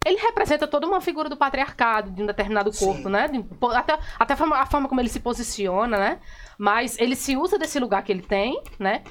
ele 0.03 0.17
representa 0.17 0.67
toda 0.67 0.85
uma 0.87 1.01
figura 1.01 1.27
do 1.29 1.37
patriarcado, 1.37 2.11
de 2.11 2.21
um 2.21 2.25
determinado 2.27 2.71
Sim. 2.73 2.85
corpo, 2.85 3.09
né? 3.09 3.27
De- 3.27 3.45
até 3.75 3.97
até 4.19 4.33
a, 4.33 4.37
forma, 4.37 4.55
a 4.57 4.65
forma 4.65 4.87
como 4.89 5.01
ele 5.01 5.09
se 5.09 5.19
posiciona, 5.19 5.97
né? 5.97 6.19
Mas 6.57 6.97
ele 6.99 7.15
se 7.15 7.35
usa 7.37 7.57
desse 7.59 7.79
lugar 7.79 8.03
que 8.03 8.11
ele 8.11 8.21
tem, 8.23 8.59
né? 8.79 9.03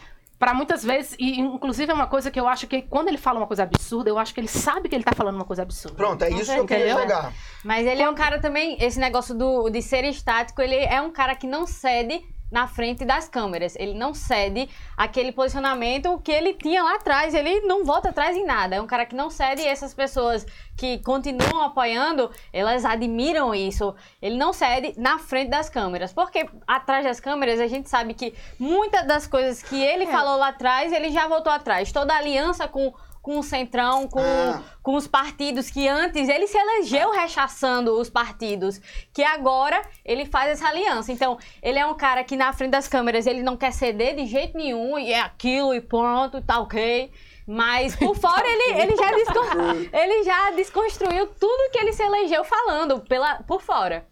Pra 0.45 0.53
muitas 0.53 0.85
vezes, 0.85 1.17
e 1.19 1.41
inclusive 1.41 1.91
é 1.91 1.95
uma 1.95 2.07
coisa 2.07 2.31
que 2.31 2.39
eu 2.39 2.47
acho 2.47 2.67
que 2.67 2.83
quando 2.83 3.09
ele 3.09 3.17
fala 3.17 3.39
uma 3.39 3.47
coisa 3.47 3.63
absurda, 3.63 4.11
eu 4.11 4.19
acho 4.19 4.35
que 4.35 4.41
ele 4.41 4.47
sabe 4.47 4.91
que 4.91 4.95
ele 4.95 5.03
tá 5.03 5.13
falando 5.15 5.37
uma 5.37 5.45
coisa 5.47 5.63
absurda. 5.63 5.97
Pronto, 5.97 6.23
é 6.23 6.29
Com 6.29 6.37
isso 6.39 6.53
que 6.53 6.59
eu 6.59 6.67
queria 6.67 6.93
jogar. 6.93 7.33
Mas 7.65 7.87
ele 7.87 8.03
é 8.03 8.11
um 8.11 8.15
cara 8.15 8.39
também, 8.39 8.77
esse 8.79 9.01
negócio 9.01 9.35
do, 9.35 9.71
de 9.71 9.81
ser 9.81 10.05
estático, 10.05 10.61
ele 10.61 10.75
é 10.75 11.01
um 11.01 11.11
cara 11.11 11.35
que 11.35 11.47
não 11.47 11.67
cede 11.67 12.23
na 12.51 12.67
frente 12.67 13.05
das 13.05 13.29
câmeras. 13.29 13.75
Ele 13.77 13.95
não 13.95 14.15
cede 14.15 14.69
aquele 14.97 15.33
posicionamento 15.33 16.19
que 16.19 16.31
ele 16.31 16.55
tinha 16.55 16.83
lá 16.83 16.95
atrás. 16.97 17.35
Ele 17.35 17.61
não 17.61 17.85
volta 17.85 18.11
atrás 18.11 18.37
em 18.37 18.45
nada. 18.45 18.77
É 18.77 18.81
um 18.81 18.87
cara 18.87 19.07
que 19.07 19.15
não 19.15 19.31
cede 19.31 19.63
e 19.63 19.67
essas 19.67 19.93
pessoas 19.93 20.47
que 20.77 20.99
continuam 20.99 21.63
apoiando, 21.63 22.31
elas 22.53 22.85
admiram 22.85 23.55
isso. 23.55 23.95
Ele 24.21 24.37
não 24.37 24.53
cede 24.53 24.95
na 24.99 25.19
frente 25.19 25.51
das 25.51 25.69
câmeras. 25.69 26.13
Porque 26.13 26.49
atrás 26.67 27.05
das 27.05 27.21
câmeras 27.21 27.61
a 27.61 27.67
gente 27.67 27.89
sabe 27.89 28.15
que 28.15 28.35
muitas 28.59 29.07
das 29.07 29.27
coisas 29.27 29.63
que 29.63 29.83
ele 29.83 30.07
falou 30.07 30.37
lá 30.37 30.49
atrás, 30.49 30.93
ele 30.93 31.11
já 31.11 31.27
voltou 31.27 31.53
atrás. 31.53 31.93
Toda 31.93 32.15
a 32.15 32.19
aliança 32.19 32.69
com 32.69 32.93
com 33.25 33.39
o 33.39 33.43
Centrão, 33.43 34.07
com, 34.07 34.21
Ah. 34.21 34.61
com 34.83 34.95
os 34.95 35.07
partidos 35.09 35.71
que 35.71 35.89
antes 35.89 36.29
ele 36.29 36.47
se 36.47 36.59
elegeu 36.59 37.11
rechaçando 37.11 37.99
os 37.99 38.11
partidos, 38.11 38.79
que 39.15 39.23
agora 39.25 39.81
ele 40.05 40.27
faz 40.27 40.51
essa 40.51 40.69
aliança. 40.69 41.11
Então, 41.11 41.39
ele 41.63 41.79
é 41.79 41.87
um 41.87 41.95
cara 41.95 42.23
que 42.23 42.37
na 42.37 42.53
frente 42.53 42.73
das 42.73 42.87
câmeras 42.87 43.27
ele 43.27 43.43
não 43.43 43.57
quer 43.57 43.73
ceder 43.73 44.15
de 44.15 44.27
jeito 44.27 44.59
nenhum, 44.59 44.99
e 44.99 45.11
é 45.11 45.21
aquilo 45.21 45.73
e 45.75 45.81
pronto, 45.81 46.43
tá 46.43 46.59
ok. 46.61 47.11
Mas 47.47 47.97
por 47.97 48.15
fora 48.21 48.47
ele, 48.47 48.83
ele, 48.83 48.95
já 48.97 49.11
descon- 49.13 49.89
ele 49.91 50.23
já 50.25 50.51
desconstruiu 50.51 51.27
tudo 51.29 51.71
que 51.73 51.79
ele 51.79 51.95
se 51.95 52.03
elegeu 52.03 52.45
falando 52.45 53.01
pela, 53.01 53.37
por 53.45 53.63
fora. 53.63 54.07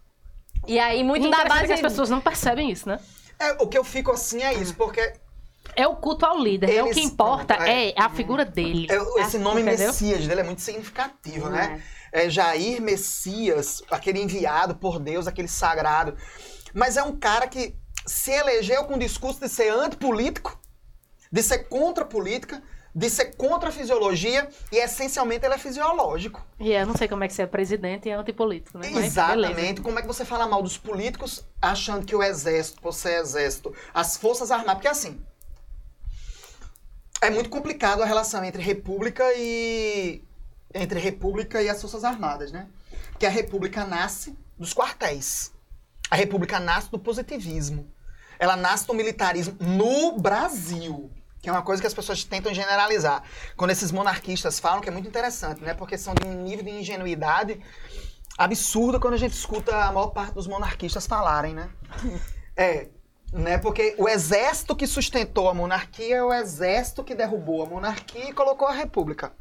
E 0.66 0.78
aí, 0.78 1.04
muito 1.04 1.26
E 1.26 1.30
da 1.30 1.44
base. 1.44 1.66
que 1.66 1.72
as 1.74 1.80
pessoas 1.82 2.08
não 2.08 2.20
percebem 2.20 2.70
isso, 2.70 2.88
né? 2.88 2.98
É, 3.38 3.52
o 3.62 3.66
que 3.66 3.76
eu 3.76 3.84
fico 3.84 4.10
assim 4.10 4.42
é 4.42 4.54
isso, 4.54 4.74
porque 4.74 5.12
É 5.76 5.86
o 5.86 5.96
culto 5.96 6.26
ao 6.26 6.38
líder, 6.38 6.68
né? 6.68 6.82
O 6.82 6.86
Eles- 6.86 6.94
que 6.96 7.02
importa 7.02 7.54
é. 7.66 7.90
é 7.90 7.94
a 7.96 8.08
figura 8.10 8.44
dele. 8.44 8.86
é- 8.90 9.20
esse 9.22 9.38
nome 9.38 9.62
Entendeu? 9.62 9.86
Messias 9.88 10.26
dele 10.26 10.40
é 10.40 10.44
muito 10.44 10.60
significativo, 10.60 11.48
né? 11.48 11.82
É 12.12 12.28
Jair 12.28 12.80
Messias, 12.82 13.82
aquele 13.90 14.20
enviado 14.20 14.74
por 14.74 14.98
Deus, 14.98 15.26
aquele 15.26 15.48
sagrado. 15.48 16.14
Mas 16.74 16.96
é 16.96 17.02
um 17.02 17.16
cara 17.16 17.46
que 17.46 17.74
se 18.06 18.30
elegeu 18.30 18.84
com 18.84 18.94
o 18.94 18.98
discurso 18.98 19.40
de 19.40 19.48
ser 19.48 19.70
antipolítico, 19.70 20.58
de 21.30 21.42
ser 21.42 21.60
contra 21.68 22.04
a 22.04 22.06
política, 22.06 22.62
de 22.94 23.08
ser 23.08 23.34
contra 23.36 23.70
a 23.70 23.72
fisiologia 23.72 24.46
e 24.70 24.76
essencialmente 24.76 25.46
ele 25.46 25.54
é 25.54 25.58
fisiológico. 25.58 26.44
E 26.60 26.72
eu 26.72 26.86
não 26.86 26.94
sei 26.94 27.08
como 27.08 27.24
é 27.24 27.28
que 27.28 27.32
você 27.32 27.42
é 27.42 27.46
presidente 27.46 28.06
e 28.06 28.10
é 28.10 28.14
antipolítico, 28.14 28.76
né? 28.76 28.90
Exatamente. 28.92 29.54
beleza. 29.54 29.82
Como 29.82 29.98
é 29.98 30.02
que 30.02 30.08
você 30.08 30.24
fala 30.26 30.46
mal 30.46 30.62
dos 30.62 30.76
políticos 30.76 31.42
achando 31.62 32.04
que 32.04 32.14
o 32.14 32.22
exército, 32.22 32.82
você 32.82 33.10
é 33.12 33.20
exército, 33.20 33.74
as 33.94 34.18
forças 34.18 34.50
armadas, 34.50 34.74
porque 34.74 34.88
assim, 34.88 35.18
é 37.22 37.30
muito 37.30 37.48
complicado 37.48 38.02
a 38.02 38.04
relação 38.04 38.44
entre 38.44 38.60
república 38.60 39.24
e 39.36 40.22
entre 40.74 40.98
república 40.98 41.62
e 41.62 41.68
as 41.68 41.80
forças 41.80 42.02
armadas, 42.02 42.50
né? 42.50 42.66
Porque 43.12 43.26
a 43.26 43.30
república 43.30 43.84
nasce 43.84 44.36
dos 44.58 44.74
quartéis. 44.74 45.52
A 46.10 46.16
república 46.16 46.58
nasce 46.58 46.90
do 46.90 46.98
positivismo. 46.98 47.88
Ela 48.38 48.56
nasce 48.56 48.86
do 48.86 48.94
militarismo 48.94 49.56
no 49.60 50.18
Brasil. 50.18 51.10
Que 51.40 51.48
é 51.48 51.52
uma 51.52 51.62
coisa 51.62 51.80
que 51.80 51.86
as 51.86 51.94
pessoas 51.94 52.24
tentam 52.24 52.52
generalizar. 52.52 53.22
Quando 53.56 53.70
esses 53.70 53.92
monarquistas 53.92 54.58
falam, 54.58 54.80
que 54.80 54.88
é 54.88 54.92
muito 54.92 55.08
interessante, 55.08 55.62
né? 55.62 55.74
Porque 55.74 55.96
são 55.96 56.14
de 56.14 56.26
um 56.26 56.42
nível 56.42 56.64
de 56.64 56.70
ingenuidade 56.70 57.60
absurda 58.36 58.98
quando 58.98 59.14
a 59.14 59.18
gente 59.18 59.34
escuta 59.34 59.76
a 59.76 59.92
maior 59.92 60.08
parte 60.08 60.34
dos 60.34 60.48
monarquistas 60.48 61.06
falarem, 61.06 61.54
né? 61.54 61.70
É, 62.54 62.90
né? 63.32 63.58
Porque 63.58 63.94
o 63.98 64.08
exército 64.08 64.76
que 64.76 64.86
sustentou 64.86 65.48
a 65.48 65.54
monarquia 65.54 66.16
é 66.16 66.24
o 66.24 66.32
exército 66.32 67.02
que 67.02 67.14
derrubou 67.14 67.62
a 67.62 67.66
monarquia 67.66 68.28
e 68.28 68.32
colocou 68.32 68.68
a 68.68 68.72
república. 68.72 69.32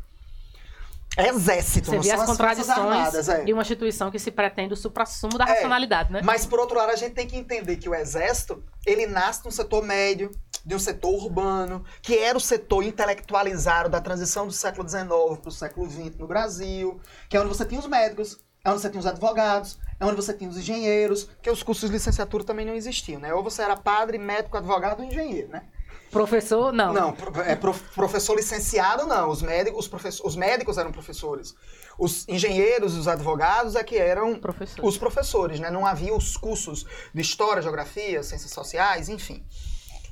Exército, 1.17 1.87
Você 1.87 1.95
não 1.97 2.03
vê 2.03 2.09
são 2.09 2.21
as 2.21 2.25
contradições 2.25 2.77
armadas, 2.77 3.27
é. 3.27 3.43
de 3.43 3.51
uma 3.51 3.61
instituição 3.63 4.09
que 4.09 4.17
se 4.17 4.31
pretende 4.31 4.73
o 4.73 4.77
supra-sumo 4.77 5.37
da 5.37 5.43
É, 5.43 5.55
racionalidade, 5.55 6.11
né? 6.11 6.21
Mas, 6.23 6.45
por 6.45 6.57
outro 6.57 6.77
lado, 6.77 6.89
a 6.89 6.95
gente 6.95 7.13
tem 7.13 7.27
que 7.27 7.35
entender 7.35 7.75
que 7.75 7.89
o 7.89 7.93
exército, 7.93 8.63
ele 8.85 9.05
nasce 9.07 9.43
num 9.43 9.51
setor 9.51 9.83
médio, 9.83 10.31
de 10.65 10.73
um 10.73 10.79
setor 10.79 11.09
urbano, 11.09 11.83
que 12.01 12.17
era 12.17 12.37
o 12.37 12.41
setor 12.41 12.83
intelectualizado 12.83 13.89
da 13.89 13.99
transição 13.99 14.47
do 14.47 14.53
século 14.53 14.87
XIX 14.87 15.05
para 15.41 15.49
o 15.49 15.51
século 15.51 15.89
XX 15.89 16.17
no 16.17 16.27
Brasil, 16.27 17.01
que 17.27 17.35
é 17.35 17.41
onde 17.41 17.49
você 17.49 17.65
tinha 17.65 17.79
os 17.79 17.87
médicos, 17.87 18.37
é 18.63 18.69
onde 18.69 18.81
você 18.81 18.89
tinha 18.89 18.99
os 18.99 19.05
advogados, 19.07 19.79
é 19.99 20.05
onde 20.05 20.15
você 20.15 20.33
tinha 20.33 20.49
os 20.49 20.57
engenheiros, 20.57 21.29
que 21.41 21.49
os 21.49 21.63
cursos 21.63 21.89
de 21.89 21.95
licenciatura 21.95 22.43
também 22.43 22.65
não 22.65 22.75
existiam, 22.75 23.19
né? 23.19 23.33
Ou 23.33 23.43
você 23.43 23.61
era 23.61 23.75
padre, 23.75 24.17
médico, 24.17 24.57
advogado 24.57 24.99
ou 24.99 25.05
engenheiro, 25.05 25.49
né? 25.49 25.63
Professor, 26.11 26.73
não. 26.73 26.91
Não, 26.93 27.17
é 27.45 27.55
prof- 27.55 27.81
professor 27.95 28.35
licenciado 28.35 29.05
não. 29.07 29.29
Os 29.29 29.41
médicos, 29.41 29.89
os, 29.89 30.19
os 30.19 30.35
médicos 30.35 30.77
eram 30.77 30.91
professores. 30.91 31.55
Os 31.97 32.27
engenheiros, 32.27 32.97
os 32.97 33.07
advogados 33.07 33.75
é 33.75 33.83
que 33.83 33.95
eram 33.97 34.37
Professor. 34.37 34.85
os 34.85 34.97
professores, 34.97 35.59
né? 35.59 35.71
Não 35.71 35.85
havia 35.85 36.13
os 36.13 36.35
cursos 36.35 36.85
de 37.13 37.21
história, 37.21 37.61
geografia, 37.61 38.21
ciências 38.23 38.51
sociais, 38.51 39.07
enfim. 39.07 39.41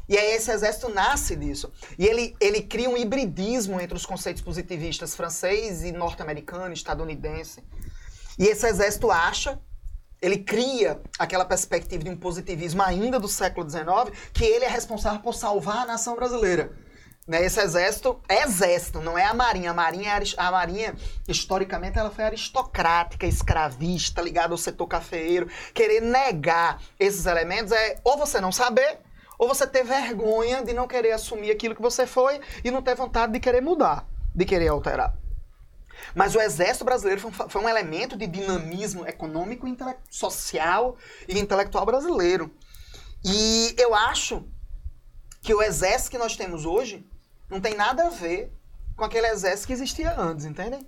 E 0.07 0.17
aí 0.17 0.31
esse 0.31 0.49
exército 0.49 0.89
nasce 0.89 1.35
disso. 1.35 1.71
E 1.97 2.05
ele, 2.07 2.35
ele 2.39 2.61
cria 2.61 2.89
um 2.89 2.97
hibridismo 2.97 3.79
entre 3.81 3.95
os 3.95 4.05
conceitos 4.05 4.41
positivistas 4.41 5.15
francês 5.15 5.83
e 5.83 5.91
norte-americano, 5.91 6.73
estadunidense. 6.73 7.61
E 8.39 8.45
esse 8.47 8.65
exército 8.65 9.11
acha, 9.11 9.59
ele 10.21 10.37
cria 10.37 11.01
aquela 11.19 11.43
perspectiva 11.43 12.05
de 12.05 12.09
um 12.09 12.15
positivismo 12.15 12.81
ainda 12.81 13.19
do 13.19 13.27
século 13.27 13.69
XIX, 13.69 14.17
que 14.33 14.45
ele 14.45 14.63
é 14.63 14.69
responsável 14.69 15.19
por 15.19 15.35
salvar 15.35 15.79
a 15.79 15.85
nação 15.85 16.15
brasileira. 16.15 16.71
Né, 17.27 17.45
esse 17.45 17.59
exército 17.59 18.19
é 18.27 18.41
exército, 18.41 19.01
não 19.01 19.17
é 19.17 19.23
a 19.23 19.33
marinha. 19.33 19.69
A 19.69 19.73
marinha, 19.73 20.13
é 20.13 20.23
a 20.37 20.51
marinha, 20.51 20.95
historicamente, 21.27 21.99
ela 21.99 22.09
foi 22.09 22.23
aristocrática, 22.23 23.27
escravista, 23.27 24.21
ligada 24.21 24.53
ao 24.53 24.57
setor 24.57 24.87
cafeeiro. 24.87 25.47
Querer 25.73 26.01
negar 26.01 26.81
esses 26.97 27.25
elementos 27.25 27.71
é 27.71 27.99
ou 28.03 28.17
você 28.17 28.41
não 28.41 28.51
saber, 28.51 28.99
ou 29.37 29.47
você 29.47 29.67
ter 29.67 29.83
vergonha 29.83 30.63
de 30.63 30.73
não 30.73 30.87
querer 30.87 31.11
assumir 31.11 31.51
aquilo 31.51 31.75
que 31.75 31.81
você 31.81 32.07
foi 32.07 32.39
e 32.63 32.71
não 32.71 32.81
ter 32.81 32.95
vontade 32.95 33.33
de 33.33 33.39
querer 33.39 33.61
mudar, 33.61 34.07
de 34.33 34.45
querer 34.45 34.69
alterar. 34.69 35.13
Mas 36.15 36.35
o 36.35 36.41
exército 36.41 36.85
brasileiro 36.85 37.21
foi 37.21 37.31
um, 37.31 37.49
foi 37.49 37.61
um 37.63 37.69
elemento 37.69 38.17
de 38.17 38.27
dinamismo 38.27 39.07
econômico, 39.07 39.67
social 40.09 40.97
e 41.27 41.37
intelectual 41.39 41.85
brasileiro. 41.85 42.51
E 43.23 43.75
eu 43.77 43.93
acho 43.93 44.45
que 45.41 45.53
o 45.53 45.61
exército 45.61 46.11
que 46.11 46.17
nós 46.17 46.35
temos 46.35 46.65
hoje 46.65 47.05
não 47.49 47.59
tem 47.59 47.75
nada 47.75 48.07
a 48.07 48.09
ver 48.09 48.51
com 48.95 49.03
aquele 49.03 49.27
exército 49.27 49.67
que 49.67 49.73
existia 49.73 50.19
antes, 50.19 50.45
entendem? 50.45 50.85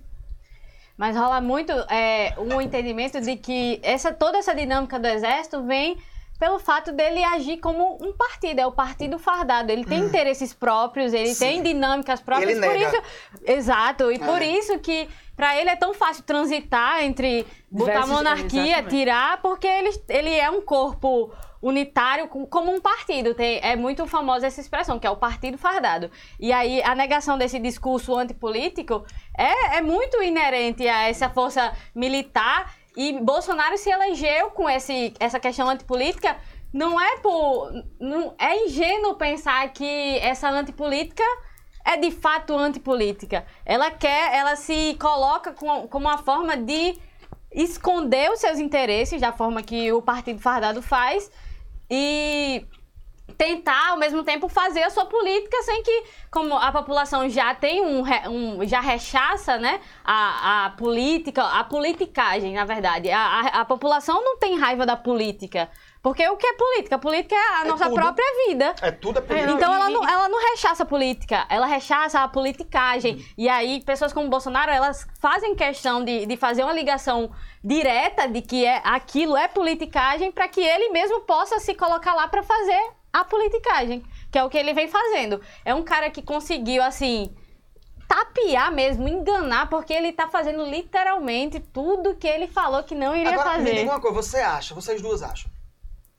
Mas 0.96 1.16
rola 1.16 1.40
muito 1.40 1.72
é, 1.90 2.34
um 2.38 2.60
entendimento 2.60 3.20
de 3.20 3.36
que 3.36 3.80
essa, 3.82 4.12
toda 4.12 4.38
essa 4.38 4.54
dinâmica 4.54 4.98
do 4.98 5.06
exército 5.06 5.64
vem 5.64 5.98
pelo 6.42 6.58
fato 6.58 6.90
dele 6.90 7.22
agir 7.22 7.58
como 7.58 7.96
um 8.02 8.12
partido, 8.16 8.58
é 8.58 8.66
o 8.66 8.72
partido 8.72 9.16
fardado. 9.16 9.70
Ele 9.70 9.84
tem 9.84 10.00
interesses 10.00 10.52
próprios, 10.52 11.12
ele 11.12 11.30
Hum. 11.30 11.34
Sim. 11.34 11.46
tem 11.46 11.62
dinâmicas 11.62 12.20
próprias. 12.20 12.50
Ele 12.58 12.66
por 12.66 12.74
nega. 12.76 12.88
isso, 12.98 13.02
exato, 13.46 14.10
e 14.10 14.18
por 14.18 14.42
É. 14.42 14.46
isso 14.46 14.76
que 14.80 15.08
para 15.36 15.56
ele 15.56 15.70
é 15.70 15.76
tão 15.76 15.94
fácil 15.94 16.24
transitar 16.24 17.04
entre 17.04 17.46
botar 17.70 17.84
a 17.84 17.94
Diversos- 17.94 18.10
monarquia, 18.16 18.62
exatamente. 18.72 18.90
tirar, 18.96 19.40
porque 19.40 19.68
ele, 19.68 19.90
ele 20.08 20.34
é 20.34 20.50
um 20.50 20.60
corpo 20.60 21.32
unitário 21.62 22.26
com- 22.26 22.44
como 22.44 22.74
um 22.74 22.80
partido. 22.80 23.34
Tem, 23.34 23.60
é 23.62 23.76
muito 23.76 24.04
famosa 24.08 24.48
essa 24.48 24.60
expressão, 24.60 24.98
que 24.98 25.06
é 25.06 25.10
o 25.10 25.16
partido 25.16 25.56
fardado. 25.56 26.10
E 26.40 26.52
aí 26.52 26.82
a 26.82 26.92
negação 26.92 27.38
desse 27.38 27.60
discurso 27.60 28.18
antipolítico 28.18 29.04
é, 29.38 29.76
é 29.76 29.80
muito 29.80 30.20
inerente 30.20 30.88
a 30.88 31.08
essa 31.08 31.30
força 31.30 31.72
militar. 31.94 32.74
E 32.96 33.18
Bolsonaro 33.20 33.76
se 33.78 33.90
elegeu 33.90 34.50
com 34.50 34.68
esse, 34.68 35.14
essa 35.18 35.40
questão 35.40 35.68
antipolítica. 35.68 36.36
Não 36.72 37.00
é 37.00 37.18
por. 37.18 37.70
Não, 38.00 38.34
é 38.38 38.64
ingênuo 38.66 39.14
pensar 39.14 39.72
que 39.72 40.18
essa 40.18 40.48
antipolítica 40.48 41.24
é 41.84 41.96
de 41.96 42.10
fato 42.10 42.54
antipolítica. 42.56 43.44
Ela 43.64 43.90
quer, 43.90 44.34
ela 44.34 44.56
se 44.56 44.96
coloca 45.00 45.52
com- 45.52 45.88
como 45.88 46.06
uma 46.06 46.18
forma 46.18 46.56
de 46.56 46.98
esconder 47.50 48.30
os 48.30 48.40
seus 48.40 48.58
interesses, 48.58 49.20
da 49.20 49.32
forma 49.32 49.62
que 49.62 49.92
o 49.92 50.00
Partido 50.00 50.40
Fardado 50.40 50.80
faz, 50.80 51.30
e 51.90 52.64
tentar 53.38 53.90
ao 53.90 53.96
mesmo 53.96 54.22
tempo 54.22 54.48
fazer 54.48 54.82
a 54.82 54.90
sua 54.90 55.06
política 55.06 55.62
sem 55.62 55.82
que, 55.82 56.04
como 56.30 56.54
a 56.56 56.70
população 56.70 57.28
já 57.28 57.54
tem 57.54 57.80
um, 57.82 58.02
um- 58.30 58.66
já 58.66 58.80
rechaça, 58.80 59.56
né, 59.58 59.80
a, 60.04 60.66
a 60.66 60.70
política, 60.70 61.42
a 61.42 61.64
politicagem, 61.64 62.52
na 62.54 62.64
verdade. 62.64 63.10
A, 63.10 63.20
a, 63.20 63.40
a 63.60 63.64
população 63.64 64.22
não 64.22 64.36
tem 64.38 64.58
raiva 64.58 64.84
da 64.84 64.96
política. 64.96 65.68
Porque 66.02 66.26
o 66.28 66.36
que 66.36 66.46
é 66.46 66.52
política? 66.54 66.98
Política 66.98 67.34
é 67.34 67.38
a 67.38 67.64
É 67.64 67.68
nossa 67.68 67.84
tudo. 67.84 67.94
própria 67.94 68.26
vida. 68.48 68.74
É 68.82 68.90
tudo 68.90 69.18
é 69.20 69.22
política. 69.22 69.52
Então 69.52 69.72
ela 69.72 69.88
não, 69.88 70.06
ela 70.08 70.28
não 70.28 70.40
rechaça 70.50 70.82
a 70.82 70.86
política, 70.86 71.46
ela 71.48 71.66
rechaça 71.66 72.20
a 72.20 72.28
politicagem. 72.28 73.24
E 73.38 73.48
aí, 73.48 73.80
pessoas 73.84 74.12
como 74.12 74.28
Bolsonaro, 74.28 74.70
elas 74.72 75.06
fazem 75.20 75.54
questão 75.54 76.04
de, 76.04 76.26
de 76.26 76.36
fazer 76.36 76.64
uma 76.64 76.72
ligação 76.72 77.30
direta 77.62 78.26
de 78.28 78.42
que 78.42 78.66
é, 78.66 78.80
aquilo 78.84 79.36
é 79.36 79.46
politicagem 79.46 80.32
para 80.32 80.48
que 80.48 80.60
ele 80.60 80.88
mesmo 80.90 81.20
possa 81.20 81.60
se 81.60 81.72
colocar 81.74 82.14
lá 82.14 82.26
para 82.26 82.42
fazer 82.42 82.82
a 83.12 83.24
politicagem, 83.24 84.02
que 84.30 84.38
é 84.38 84.44
o 84.44 84.48
que 84.48 84.56
ele 84.58 84.72
vem 84.72 84.88
fazendo. 84.88 85.40
É 85.64 85.74
um 85.74 85.82
cara 85.82 86.10
que 86.10 86.22
conseguiu, 86.22 86.82
assim, 86.82 87.34
tapear 88.08 88.72
mesmo, 88.72 89.06
enganar, 89.08 89.68
porque 89.68 89.92
ele 89.92 90.12
tá 90.12 90.28
fazendo 90.28 90.64
literalmente 90.64 91.60
tudo 91.60 92.14
que 92.16 92.26
ele 92.26 92.46
falou 92.48 92.82
que 92.84 92.94
não 92.94 93.14
iria 93.14 93.32
Agora, 93.32 93.58
me 93.58 93.64
fazer. 93.64 93.74
diga 93.80 93.90
uma 93.92 94.00
coisa, 94.00 94.16
você 94.22 94.38
acha, 94.38 94.74
vocês 94.74 95.00
duas 95.02 95.22
acham? 95.22 95.50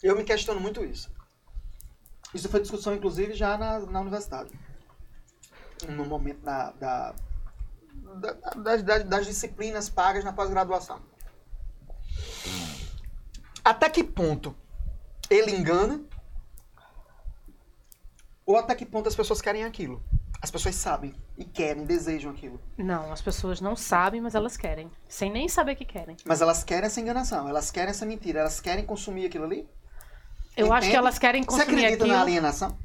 Eu 0.02 0.16
me 0.16 0.24
questiono 0.24 0.60
muito 0.60 0.84
isso. 0.84 1.10
Isso 2.34 2.50
foi 2.50 2.60
discussão, 2.62 2.94
inclusive, 2.94 3.34
já 3.34 3.58
na, 3.58 3.80
na 3.80 4.02
universidade. 4.02 4.52
No 5.88 6.06
momento 6.06 6.42
da, 6.42 6.72
da- 6.72 7.16
da- 8.16 8.82
das- 8.82 9.04
das 9.06 9.26
disciplinas 9.26 9.90
pagas 9.90 10.24
na 10.24 10.34
pós-graduação. 10.34 11.00
Até 13.64 13.90
que 13.90 14.04
ponto 14.04 14.56
ele 15.30 15.52
engana? 15.52 16.02
Ou 18.46 18.58
até 18.58 18.76
que 18.76 18.86
ponto 18.86 19.08
as 19.08 19.16
pessoas 19.16 19.42
querem 19.42 19.64
aquilo? 19.64 20.04
As 20.42 20.52
pessoas 20.52 20.76
sabem 20.76 21.16
e 21.38 21.46
querem, 21.46 21.86
desejam 21.86 22.32
aquilo. 22.32 22.60
Não, 22.78 23.14
as 23.14 23.22
pessoas 23.22 23.62
não 23.62 23.76
sabem, 23.78 24.20
mas 24.20 24.36
elas 24.36 24.58
querem. 24.58 24.92
Sem 25.08 25.32
nem 25.32 25.48
saber 25.48 25.76
que 25.76 25.86
querem. 25.86 26.18
Mas 26.26 26.42
elas 26.42 26.64
querem 26.66 26.86
essa 26.86 27.00
enganação, 27.00 27.48
elas 27.48 27.72
querem 27.72 27.92
essa 27.92 28.06
mentira, 28.06 28.42
elas 28.42 28.60
querem 28.60 28.86
consumir 28.86 29.26
aquilo 29.28 29.46
ali. 29.46 29.68
Eu 30.58 30.74
acho 30.74 30.90
que 30.90 30.96
elas 30.96 31.18
querem 31.18 31.42
Você 31.44 31.48
consumir 31.48 31.86
acredita 31.86 32.04
aquilo. 32.04 32.18
na 32.18 32.22
alienação? 32.22 32.78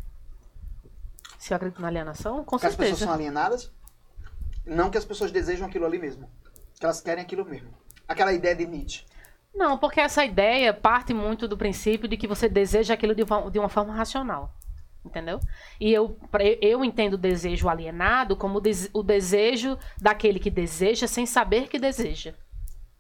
Se 1.39 1.53
eu 1.53 1.57
acredito 1.57 1.83
na 1.83 1.89
alienação, 1.89 2.45
com 2.45 2.59
que 2.59 2.67
as 2.67 2.75
pessoas 2.77 2.99
certeza. 2.99 3.05
são 3.07 3.13
alienadas? 3.15 3.73
Não 4.65 4.91
que 4.91 4.99
as 4.99 5.05
pessoas 5.05 5.33
desejam 5.33 5.67
aquilo 5.67 5.85
ali 5.85 5.99
mesmo. 5.99 6.31
Que 6.79 6.85
elas 6.85 7.01
querem 7.01 7.23
aquilo 7.25 7.45
mesmo. 7.45 7.71
Aquela 8.07 8.33
ideia 8.33 8.55
de 8.55 8.67
Nietzsche. 8.67 9.05
Não, 9.55 9.77
porque 9.79 10.01
essa 10.01 10.25
ideia 10.25 10.73
parte 10.73 11.13
muito 11.13 11.49
do 11.49 11.57
princípio 11.57 12.09
de 12.09 12.17
que 12.17 12.29
você 12.29 12.49
deseja 12.49 12.95
aquilo 12.95 13.15
de 13.15 13.25
uma, 13.25 13.51
de 13.51 13.59
uma 13.59 13.69
forma 13.69 13.93
racional. 13.93 14.55
Entendeu? 15.09 15.41
E 15.81 15.91
eu, 15.93 16.17
eu 16.61 16.85
entendo 16.85 17.15
o 17.15 17.19
desejo 17.19 17.69
alienado 17.69 18.37
como 18.37 18.59
o 18.59 18.61
des- 18.61 18.91
o 18.93 19.03
desejo 19.03 19.79
daquele 20.01 20.39
que 20.39 20.51
deseja 20.51 21.07
sem 21.07 21.25
saber 21.27 21.69
que 21.69 21.79
deseja. 21.79 22.35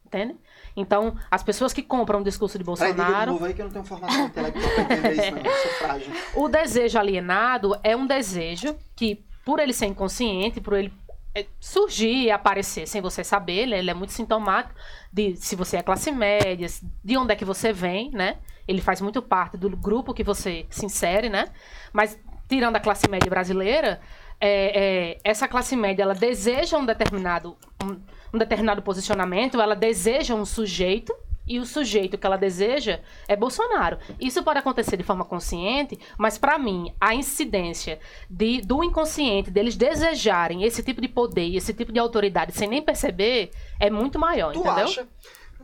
Entende? 0.06 0.36
Então, 0.74 1.14
as 1.30 1.42
pessoas 1.42 1.72
que 1.72 1.82
compram 1.82 2.20
o 2.20 2.24
discurso 2.24 2.56
de 2.56 2.64
Bolsonaro. 2.64 3.44
aí 3.44 3.52
que 3.52 3.60
eu 3.60 3.66
não 3.66 3.72
tenho 3.72 3.84
formação 3.84 4.26
intelectual 4.26 4.70
pra 4.74 4.82
entender 4.84 5.12
isso, 5.12 5.30
não. 5.32 5.38
Eu 5.42 5.56
sou 5.56 5.70
frágil. 5.72 6.12
O 6.34 6.48
desejo 6.48 6.98
alienado 6.98 7.78
é 7.82 7.94
um 7.94 8.06
desejo 8.06 8.74
que 8.96 9.22
por 9.44 9.58
ele 9.60 9.72
ser 9.74 9.86
inconsciente, 9.86 10.60
por 10.62 10.74
ele 10.78 10.92
é, 11.34 11.44
surgir 11.60 12.24
e 12.24 12.30
aparecer 12.30 12.86
sem 12.88 13.02
você 13.02 13.22
saber, 13.22 13.66
né? 13.66 13.78
ele 13.78 13.90
é 13.90 13.94
muito 13.94 14.12
sintomático 14.14 14.74
de 15.12 15.36
se 15.36 15.54
você 15.56 15.76
é 15.76 15.82
classe 15.82 16.10
média, 16.10 16.66
de 17.04 17.16
onde 17.18 17.32
é 17.32 17.36
que 17.36 17.44
você 17.44 17.70
vem, 17.72 18.10
né? 18.12 18.38
Ele 18.68 18.82
faz 18.82 19.00
muito 19.00 19.20
parte 19.22 19.56
do 19.56 19.70
grupo 19.70 20.14
que 20.14 20.22
você 20.22 20.66
se 20.68 20.84
insere, 20.84 21.28
né? 21.28 21.48
Mas 21.92 22.18
tirando 22.48 22.76
a 22.76 22.80
classe 22.80 23.08
média 23.08 23.28
brasileira, 23.28 24.00
é, 24.40 25.10
é, 25.10 25.18
essa 25.24 25.48
classe 25.48 25.74
média 25.74 26.02
ela 26.02 26.14
deseja 26.14 26.78
um 26.78 26.86
determinado 26.86 27.56
um, 27.82 28.00
um 28.32 28.38
determinado 28.38 28.82
posicionamento, 28.82 29.60
ela 29.60 29.74
deseja 29.74 30.34
um 30.34 30.44
sujeito 30.44 31.14
e 31.46 31.58
o 31.58 31.64
sujeito 31.64 32.18
que 32.18 32.26
ela 32.26 32.36
deseja 32.36 33.00
é 33.26 33.34
Bolsonaro. 33.34 33.98
Isso 34.20 34.42
pode 34.42 34.58
acontecer 34.58 34.96
de 34.98 35.02
forma 35.02 35.24
consciente, 35.24 35.98
mas 36.18 36.36
para 36.36 36.58
mim 36.58 36.92
a 37.00 37.14
incidência 37.14 37.98
de, 38.28 38.60
do 38.60 38.84
inconsciente 38.84 39.50
deles 39.50 39.74
desejarem 39.74 40.62
esse 40.62 40.82
tipo 40.82 41.00
de 41.00 41.08
poder, 41.08 41.46
e 41.46 41.56
esse 41.56 41.72
tipo 41.72 41.90
de 41.90 41.98
autoridade 41.98 42.52
sem 42.52 42.68
nem 42.68 42.82
perceber 42.82 43.50
é 43.80 43.88
muito 43.88 44.18
maior, 44.18 44.52
Tu 44.52 44.60
entendeu? 44.60 44.84
acha? 44.84 45.08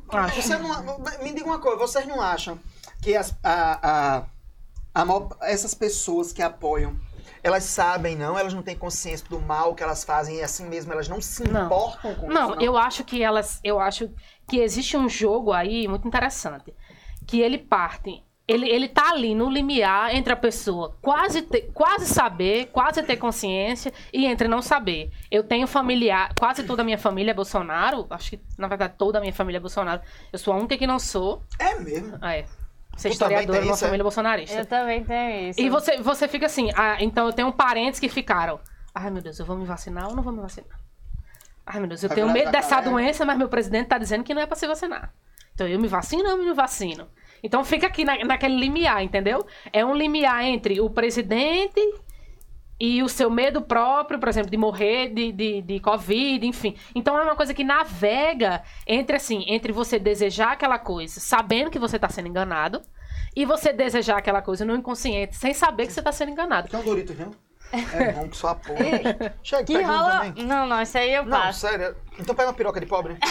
Acho. 0.08 0.42
Você 0.42 0.56
não, 0.56 0.98
me 1.22 1.32
diga 1.32 1.46
uma 1.46 1.58
coisa, 1.58 1.78
vocês 1.78 2.06
não 2.06 2.20
acham 2.20 2.58
que 3.04 3.14
as, 3.16 3.36
a, 3.42 4.24
a, 4.94 5.02
a 5.02 5.48
essas 5.48 5.74
pessoas 5.74 6.32
que 6.32 6.40
apoiam, 6.42 6.96
elas 7.42 7.64
sabem, 7.64 8.16
não? 8.16 8.38
Elas 8.38 8.54
não 8.54 8.62
têm 8.62 8.74
consciência 8.76 9.26
do 9.28 9.38
mal 9.40 9.74
que 9.74 9.82
elas 9.82 10.02
fazem 10.02 10.36
e 10.36 10.42
assim 10.42 10.66
mesmo 10.66 10.90
elas 10.92 11.08
não 11.08 11.20
se 11.20 11.46
Não. 11.46 11.66
importam 11.66 12.14
com 12.14 12.28
Não, 12.28 12.52
isso? 12.52 12.60
eu 12.62 12.76
acho 12.78 13.04
que 13.04 13.22
elas. 13.22 13.60
Eu 13.62 13.78
acho 13.78 14.10
que 14.48 14.58
existe 14.58 14.96
um 14.96 15.08
jogo 15.08 15.52
aí 15.52 15.86
muito 15.86 16.08
interessante. 16.08 16.72
Que 17.26 17.40
ele 17.40 17.58
parte. 17.58 18.22
Ele, 18.46 18.68
ele 18.68 18.88
tá 18.88 19.10
ali 19.10 19.34
no 19.34 19.48
limiar 19.48 20.14
entre 20.14 20.30
a 20.30 20.36
pessoa 20.36 20.98
quase, 21.00 21.40
ter- 21.40 21.70
quase 21.72 22.04
saber, 22.06 22.66
quase 22.66 23.02
ter 23.02 23.16
consciência 23.16 23.90
e 24.12 24.26
entre 24.26 24.46
não 24.48 24.60
saber. 24.60 25.10
Eu 25.30 25.42
tenho 25.42 25.66
familiar, 25.66 26.30
quase 26.38 26.62
toda 26.62 26.82
a 26.82 26.84
minha 26.84 26.98
família 26.98 27.30
é 27.30 27.34
Bolsonaro. 27.34 28.06
Acho 28.10 28.30
que, 28.32 28.40
na 28.58 28.68
verdade, 28.68 28.94
toda 28.98 29.16
a 29.16 29.20
minha 29.22 29.32
família 29.32 29.56
é 29.56 29.60
Bolsonaro. 29.60 30.02
Eu 30.30 30.38
sou 30.38 30.52
a 30.52 30.58
única 30.58 30.76
que 30.76 30.86
não 30.86 30.98
sou. 30.98 31.42
É 31.58 31.78
mesmo. 31.80 32.16
É. 32.22 32.44
Ser 32.96 33.10
Tu 33.10 33.18
também 33.18 33.38
historiadora 33.38 33.64
uma 33.64 33.74
isso, 33.74 33.84
é? 33.84 33.88
família 33.88 34.04
bolsonarista. 34.04 34.58
Eu 34.58 34.66
também 34.66 35.04
tenho 35.04 35.50
isso. 35.50 35.60
E 35.60 35.68
você, 35.68 35.96
você 36.00 36.28
fica 36.28 36.46
assim, 36.46 36.70
ah, 36.76 36.96
então 37.00 37.26
eu 37.26 37.32
tenho 37.32 37.52
parentes 37.52 37.98
que 38.00 38.08
ficaram. 38.08 38.60
Ai 38.94 39.10
meu 39.10 39.20
Deus, 39.22 39.38
eu 39.38 39.44
vou 39.46 39.56
me 39.56 39.64
vacinar 39.64 40.08
ou 40.08 40.14
não 40.14 40.22
vou 40.22 40.32
me 40.32 40.40
vacinar? 40.40 40.78
Ai 41.66 41.80
meu 41.80 41.88
Deus, 41.88 42.02
eu 42.02 42.08
Vai 42.08 42.14
tenho 42.16 42.28
virar 42.28 42.38
medo 42.40 42.52
dessa 42.52 42.80
doença, 42.80 43.24
mas 43.24 43.36
meu 43.38 43.48
presidente 43.48 43.88
tá 43.88 43.98
dizendo 43.98 44.22
que 44.22 44.32
não 44.34 44.42
é 44.42 44.46
pra 44.46 44.54
se 44.56 44.66
vacinar. 44.66 45.12
Então 45.54 45.66
eu 45.66 45.78
me 45.80 45.88
vacino 45.88 46.22
ou 46.24 46.30
eu 46.30 46.36
não 46.36 46.44
me 46.44 46.52
vacino? 46.52 47.08
Então 47.42 47.64
fica 47.64 47.86
aqui 47.86 48.04
na- 48.04 48.24
naquele 48.24 48.56
limiar, 48.56 49.02
entendeu? 49.02 49.44
É 49.72 49.84
um 49.84 49.94
limiar 49.94 50.44
entre 50.44 50.80
o 50.80 50.88
presidente 50.90 51.80
e 52.78 53.02
o 53.02 53.08
seu 53.08 53.30
medo 53.30 53.62
próprio, 53.62 54.18
por 54.18 54.28
exemplo, 54.28 54.50
de 54.50 54.56
morrer 54.56 55.08
de, 55.08 55.32
de, 55.32 55.62
de 55.62 55.80
Covid, 55.80 56.46
enfim. 56.46 56.76
Então 56.94 57.18
é 57.18 57.22
uma 57.22 57.36
coisa 57.36 57.54
que 57.54 57.64
navega 57.64 58.62
entre 58.86 59.16
assim, 59.16 59.44
entre 59.48 59.72
você 59.72 59.98
desejar 59.98 60.52
aquela 60.52 60.78
coisa, 60.78 61.20
sabendo 61.20 61.70
que 61.70 61.78
você 61.78 61.98
tá 61.98 62.08
sendo 62.08 62.28
enganado, 62.28 62.82
e 63.36 63.44
você 63.44 63.72
desejar 63.72 64.18
aquela 64.18 64.40
coisa 64.40 64.64
no 64.64 64.74
inconsciente, 64.76 65.36
sem 65.36 65.52
saber 65.52 65.86
que 65.86 65.92
você 65.92 66.02
tá 66.02 66.12
sendo 66.12 66.30
enganado. 66.30 66.68
Tem 66.68 66.82
Doritos, 66.82 67.16
viu? 67.16 67.30
É 67.94 68.12
bom 68.12 68.28
que 68.28 68.36
só 68.36 68.54
porra. 68.54 68.78
Chega, 69.42 69.64
Que 69.64 69.74
pega 69.76 69.88
um 69.90 69.96
rola. 69.96 70.10
também. 70.24 70.44
Não, 70.44 70.66
não, 70.66 70.80
isso 70.82 70.96
aí 70.98 71.12
eu 71.14 71.24
Não, 71.24 71.40
passo. 71.40 71.60
sério. 71.60 71.96
Então 72.18 72.34
pega 72.34 72.48
uma 72.48 72.54
piroca 72.54 72.78
de 72.80 72.86
pobre. 72.86 73.16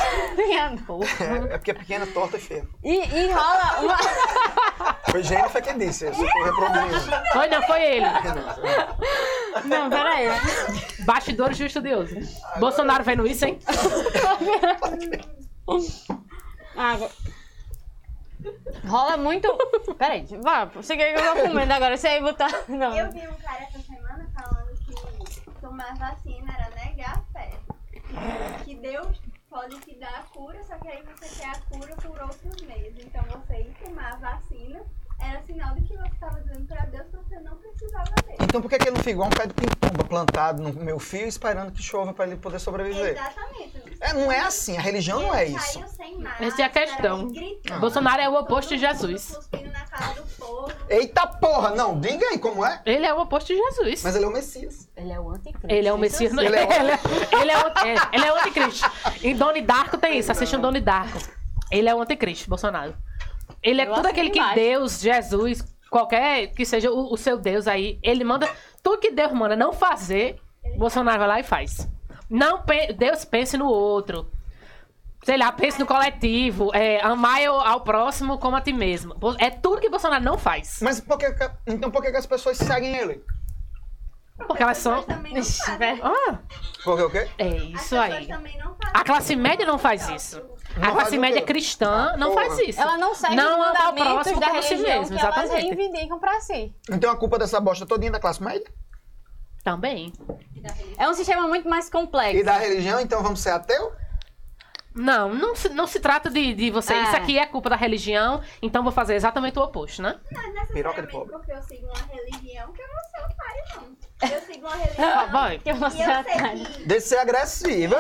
É, 0.53 1.53
é 1.53 1.58
porque 1.58 1.71
é 1.71 1.73
pequena, 1.73 2.06
torta 2.08 2.38
e 2.38 2.39
feia. 2.39 2.67
E, 2.84 2.95
e 2.99 3.32
rola 3.32 3.79
uma. 3.82 3.97
Foi 5.10 5.23
Jennifer 5.23 5.62
quem 5.63 5.77
disse. 5.77 6.06
Eu 6.06 6.12
estou 6.12 6.43
reproduzindo. 6.43 7.12
Foi, 7.32 7.47
não, 7.47 7.62
foi 7.63 7.82
ele. 7.84 8.06
Não, 9.65 9.89
peraí. 9.89 10.27
Bastidores 11.06 11.58
de 11.58 11.63
um 11.63 11.67
estudioso. 11.67 12.15
Bolsonaro 12.60 13.03
vendo 13.03 13.25
isso, 13.27 13.45
hein? 13.45 13.60
Água. 16.75 17.10
Rola 18.88 19.17
muito. 19.17 19.47
Peraí, 19.97 20.25
vá, 20.41 20.69
siga 20.82 21.03
aí 21.03 21.13
que 21.13 21.19
eu 21.21 21.36
vou 21.36 21.43
comendo 21.47 21.73
agora. 21.73 21.95
Você 21.95 22.08
aí 22.08 22.21
botar. 22.21 22.49
Não. 22.67 22.97
Eu 22.97 23.12
vi 23.12 23.27
um 23.27 23.34
cara 23.36 23.65
que 23.67 23.77
tomar 25.73 25.95
vacina 25.95 26.53
era 26.53 26.69
negar 26.75 27.17
a 27.17 27.21
fé. 27.33 27.49
Que 28.63 28.75
Deus 28.75 29.19
pode 29.49 29.79
te 29.79 29.95
dar 29.95 30.19
a 30.19 30.23
cura, 30.23 30.63
só 30.63 30.77
que 30.77 30.88
aí 30.88 31.01
você 31.01 31.41
quer 31.41 31.49
a 31.49 31.59
cura 31.62 31.95
por 31.95 32.21
outros 32.21 32.62
meios. 32.62 32.95
Então 32.99 33.23
você 33.23 33.62
ir 33.62 33.73
tomar 33.83 34.13
a 34.13 34.17
vacina 34.17 34.86
era 35.29 35.41
sinal 35.43 35.75
de 35.75 35.81
que 35.81 35.95
você 35.97 36.07
estava 36.07 36.39
dizendo 36.41 36.65
para 36.67 36.81
Deus 36.86 37.03
que 37.07 37.17
você 37.17 37.39
não 37.39 37.55
precisava 37.57 38.03
dele. 38.25 38.38
Então 38.41 38.62
por 38.62 38.69
que, 38.69 38.77
que 38.77 38.83
ele 38.86 38.91
não 38.91 38.97
fica 38.99 39.12
igual 39.12 39.27
um 39.27 39.31
pé 39.31 39.47
de 39.47 39.53
pimpomba 39.53 40.03
plantado 40.03 40.62
no 40.62 40.73
meu 40.83 40.99
fio 40.99 41.27
esperando 41.27 41.71
que 41.71 41.81
chova 41.81 42.13
para 42.13 42.25
ele 42.27 42.36
poder 42.38 42.59
sobreviver? 42.59 43.12
Exatamente. 43.13 43.83
É, 44.01 44.13
não 44.13 44.31
é 44.31 44.39
assim, 44.41 44.77
a 44.77 44.81
religião 44.81 45.21
não 45.21 45.33
é 45.33 45.45
Ele 45.45 45.55
isso. 45.55 45.79
máscara, 45.79 46.45
Essa 46.45 46.62
é 46.62 46.65
a 46.65 46.69
questão. 46.69 47.27
gritando, 47.29 47.79
Bolsonaro 47.79 48.21
é 48.21 48.29
o 48.29 48.36
oposto 48.36 48.69
de 48.69 48.77
Jesus. 48.79 49.33
cuspindo 49.36 49.71
na 49.71 49.86
cara 49.86 50.13
do 50.13 50.23
povo. 50.38 50.71
Eita 50.89 51.25
porra, 51.25 51.69
não, 51.71 51.99
diga 51.99 52.25
aí 52.27 52.38
como 52.38 52.65
é. 52.65 52.81
Ele 52.86 53.05
é 53.05 53.13
o 53.13 53.19
oposto 53.21 53.47
de 53.47 53.55
Jesus. 53.55 54.03
Mas 54.03 54.15
ele 54.15 54.25
é 54.25 54.27
o 54.27 54.31
Messias. 54.31 54.89
Ele 54.95 55.12
é 55.12 55.19
o 55.19 55.29
anticristo. 55.29 55.67
Ele 55.69 55.88
é 55.88 55.93
o 55.93 55.97
Messias. 55.97 56.33
Ele 56.33 56.55
é 56.55 56.65
o- 56.67 56.71
Ele 56.73 56.91
é, 56.91 56.99
ele 57.41 57.51
é 57.51 57.57
o, 57.57 57.67
é, 57.67 57.95
ele 58.12 58.25
é 58.25 58.33
o 58.33 58.36
anticristo. 58.38 58.91
Em 59.23 59.36
Doni 59.36 59.62
Darko 59.62 59.97
tem 59.97 60.19
isso. 60.19 60.31
Assistam 60.31 60.59
Doni 60.59 60.81
Darko. 60.81 61.17
Ele 61.71 61.88
é 61.89 61.95
o 61.95 62.01
anticristo, 62.01 62.49
Bolsonaro. 62.49 62.93
Ele 63.63 63.82
é 63.82 63.88
Eu 63.88 63.93
tudo 63.93 64.08
aquele 64.08 64.30
que 64.30 64.39
embaixo. 64.39 64.56
Deus, 64.56 64.99
Jesus, 65.02 65.63
qualquer 65.89 66.47
que 66.47 66.65
seja 66.65 66.91
o, 66.91 67.13
o 67.13 67.17
seu 67.17 67.38
Deus 67.38 67.67
aí, 67.67 67.97
ele 68.04 68.23
manda. 68.23 68.49
Tudo 68.82 68.99
que 68.99 69.12
Deus 69.12 69.32
manda 69.32 69.56
não 69.56 69.71
fazer, 69.71 70.39
Bolsonaro 70.78 71.19
vai 71.19 71.28
lá 71.28 71.39
e 71.39 71.43
faz. 71.43 71.88
Não, 72.30 72.62
pe- 72.62 72.91
Deus 72.93 73.23
pense 73.23 73.56
no 73.58 73.67
outro. 73.67 74.30
Sei 75.23 75.38
lá, 75.38 75.52
pense 75.54 75.80
no 75.80 75.86
coletivo. 75.86 76.69
É, 76.76 77.02
amar 77.02 77.41
ao, 77.45 77.80
próximo 77.82 78.38
como 78.38 78.58
a 78.58 78.62
ti 78.62 78.73
mesmo. 78.73 79.15
É 79.39 79.49
tudo 79.49 79.80
que 79.80 79.89
Bolsonaro 79.89 80.21
não 80.23 80.38
faz. 80.38 80.80
Mas 80.82 80.99
por 80.99 81.17
que, 81.17 81.34
então 81.65 81.89
por 81.89 82.02
que, 82.02 82.12
que 82.12 82.17
as 82.17 82.26
pessoas 82.26 82.58
seguem 82.58 82.97
ele? 82.97 83.23
Porque 84.47 84.63
elas 84.63 84.80
são. 84.80 85.06
Ah, 86.02 86.39
Porque 86.84 87.04
o 87.04 87.10
quê? 87.10 87.30
é 87.38 87.47
isso 87.56 87.95
aí. 87.95 88.28
também 88.28 88.58
não 88.58 88.76
fazem. 88.76 88.91
A 88.93 89.04
classe 89.04 89.36
média 89.36 89.65
não 89.65 89.78
faz 89.78 90.10
isso. 90.10 90.41
Não 90.77 90.89
A 90.89 90.91
classe 90.91 91.17
média 91.17 91.41
cristã 91.41 92.12
Ah, 92.13 92.17
não 92.17 92.31
porra. 92.33 92.45
faz 92.47 92.59
isso. 92.67 92.81
Ela 92.81 92.97
não 92.97 93.13
segue 93.13 93.36
Não 93.36 93.59
os 93.59 93.65
mandamentos 93.67 94.03
próximo 94.13 94.39
da 94.39 94.47
como 94.49 94.62
si 94.63 94.69
religião 94.69 94.99
mesmo, 95.01 95.17
que 95.17 95.25
elas 95.25 95.51
reivindicam 95.51 96.19
pra 96.19 96.39
si. 96.41 96.75
Então 96.89 97.12
a 97.12 97.15
culpa 97.15 97.38
dessa 97.38 97.59
bosta 97.59 97.86
todinha 97.86 98.12
da 98.12 98.19
classe 98.19 98.41
média? 98.41 98.65
Também. 99.63 100.12
É 100.97 101.07
um 101.07 101.13
sistema 101.13 101.47
muito 101.47 101.69
mais 101.69 101.89
complexo. 101.89 102.38
E 102.38 102.43
da 102.43 102.57
religião, 102.57 102.99
então 102.99 103.21
vamos 103.23 103.39
ser 103.39 103.51
ateu? 103.51 103.93
Não, 104.95 105.33
não 105.33 105.55
se, 105.55 105.69
não 105.69 105.88
se 105.88 105.99
trata 105.99 106.29
de, 106.29 106.53
de 106.53 106.69
você. 106.69 106.93
É. 106.93 107.03
Isso 107.03 107.15
aqui 107.15 107.39
é 107.39 107.45
culpa 107.47 107.69
da 107.69 107.75
religião, 107.75 108.41
então 108.62 108.83
vou 108.83 108.91
fazer 108.91 109.15
exatamente 109.15 109.57
o 109.57 109.63
oposto, 109.63 110.01
né? 110.01 110.19
Não 110.31 110.41
é 110.41 110.65
Piroca 110.67 111.01
de 111.01 111.07
necessariamente 111.07 111.12
pobre. 111.12 111.31
porque 111.33 111.51
eu 111.51 111.62
sigo 111.63 111.86
uma 111.88 112.13
religião 112.13 112.71
que 112.73 112.81
eu 112.81 112.88
vou 112.88 113.03
ser 113.09 113.25
otário, 113.25 113.63
não. 113.75 114.02
Eu 114.31 114.41
sigo 114.41 114.67
uma 114.67 114.73
Ah, 114.73 114.77
religião. 114.77 115.31
vai. 115.31 115.59
Que 115.59 115.69
E 115.69 115.71
eu 115.71 115.91
sei 115.91 116.01
atalha. 116.03 116.65
que 116.65 116.86
Deixa 116.86 117.01
de 117.03 117.09
ser 117.09 117.17
agressiva. 117.17 117.97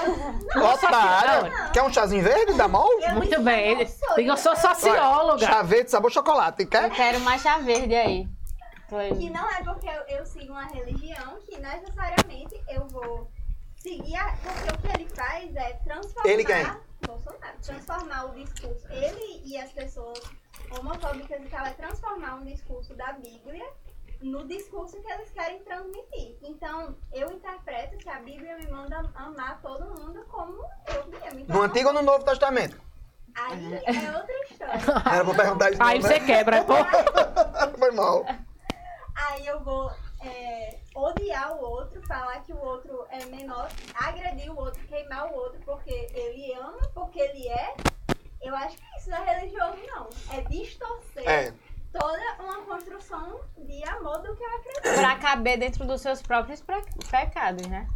Otária. 0.55 1.49
não. 1.49 1.71
Quer 1.71 1.83
um 1.83 1.93
chazinho 1.93 2.23
verde 2.23 2.53
da? 2.53 2.65
Eu 2.65 3.15
Muito 3.15 3.31
não 3.37 3.43
bem. 3.43 3.71
Ele- 3.71 3.87
sou, 3.87 4.19
eu 4.19 4.37
sou 4.37 4.53
eu- 4.53 4.57
socióloga. 4.57 5.45
Chá 5.45 5.61
verde, 5.63 5.91
sabor 5.91 6.11
chocolate. 6.11 6.63
Eu 6.63 6.69
Quer? 6.69 6.89
quero 6.91 7.19
mais 7.21 7.41
chá 7.41 7.57
verde 7.57 7.95
aí. 7.95 8.27
Que 9.17 9.29
não 9.31 9.49
é 9.49 9.63
porque 9.63 9.87
eu, 9.87 10.17
eu 10.19 10.25
sigo 10.25 10.51
uma 10.53 10.65
religião 10.67 11.39
que 11.45 11.57
necessariamente 11.59 12.61
eu 12.69 12.87
vou 12.89 13.27
seguir. 13.75 14.15
A, 14.15 14.33
porque 14.43 14.69
o 14.71 14.77
que 14.77 14.87
ele 15.01 15.09
faz 15.15 15.55
é 15.55 15.73
transformar. 15.83 16.29
Ele 16.29 16.45
quem? 16.45 16.63
Bolsonaro. 17.07 17.57
Transformar 17.63 18.25
o 18.25 18.33
discurso. 18.35 18.85
Ele 18.91 19.41
e 19.43 19.57
as 19.57 19.71
pessoas 19.71 20.19
homofóbicas 20.79 21.41
e 21.43 21.49
tal, 21.49 21.65
é 21.65 21.71
transformar 21.71 22.35
um 22.35 22.45
discurso 22.45 22.93
da 22.95 23.13
Bíblia 23.13 23.65
no 24.23 24.47
discurso 24.47 25.01
que 25.01 25.11
eles 25.11 25.29
querem 25.31 25.59
transmitir. 25.63 26.37
Então, 26.41 26.95
eu 27.11 27.29
interpreto 27.31 27.97
que 27.97 28.09
a 28.09 28.19
Bíblia 28.19 28.57
me 28.57 28.67
manda 28.67 29.03
amar 29.15 29.61
todo 29.61 29.85
mundo 29.85 30.25
como 30.29 30.63
eu 30.87 31.05
me 31.07 31.17
amo. 31.27 31.39
Então, 31.41 31.55
No 31.57 31.61
Antigo 31.61 31.89
ou 31.89 31.93
no 31.93 32.01
Novo 32.01 32.23
Testamento? 32.23 32.81
Aí 33.35 33.73
é 33.73 34.17
outra 34.17 34.43
história. 34.49 34.79
Era 35.13 35.25
pra 35.25 35.35
perguntar 35.35 35.71
isso. 35.71 35.83
Aí 35.83 35.99
não, 35.99 36.07
você 36.07 36.19
né? 36.19 36.25
quebra, 36.25 36.63
pô. 36.63 36.73
Foi 37.77 37.91
mal. 37.91 38.25
Aí 39.15 39.45
eu 39.45 39.59
vou 39.61 39.91
é, 40.21 40.79
odiar 40.95 41.53
o 41.57 41.61
outro, 41.61 42.01
falar 42.07 42.41
que 42.43 42.53
o 42.53 42.59
outro 42.59 43.05
é 43.09 43.25
menor, 43.25 43.69
agredir 43.95 44.51
o 44.51 44.57
outro, 44.57 44.81
queimar 44.87 45.31
o 45.31 45.35
outro 45.35 45.59
porque 45.65 46.09
ele 46.13 46.53
ama, 46.53 46.79
porque 46.93 47.19
ele 47.19 47.49
é. 47.49 47.75
Eu 48.41 48.55
acho 48.55 48.77
que 48.77 48.83
isso 48.97 49.09
não 49.09 49.17
é 49.17 49.35
religioso, 49.35 49.77
não. 49.87 50.09
É 50.31 50.41
distorcer 50.41 51.29
É. 51.29 51.53
toda 51.93 52.43
uma 52.43 52.61
construção 52.63 53.39
de 53.57 53.83
amor 53.87 54.17
do 54.21 54.35
que 54.35 54.43
eu 54.43 54.55
acredito. 54.55 54.99
Pra 54.99 55.15
caber 55.17 55.57
dentro 55.59 55.85
dos 55.85 56.01
seus 56.01 56.21
próprios 56.21 56.61
pecados, 57.09 57.65
né? 57.67 57.87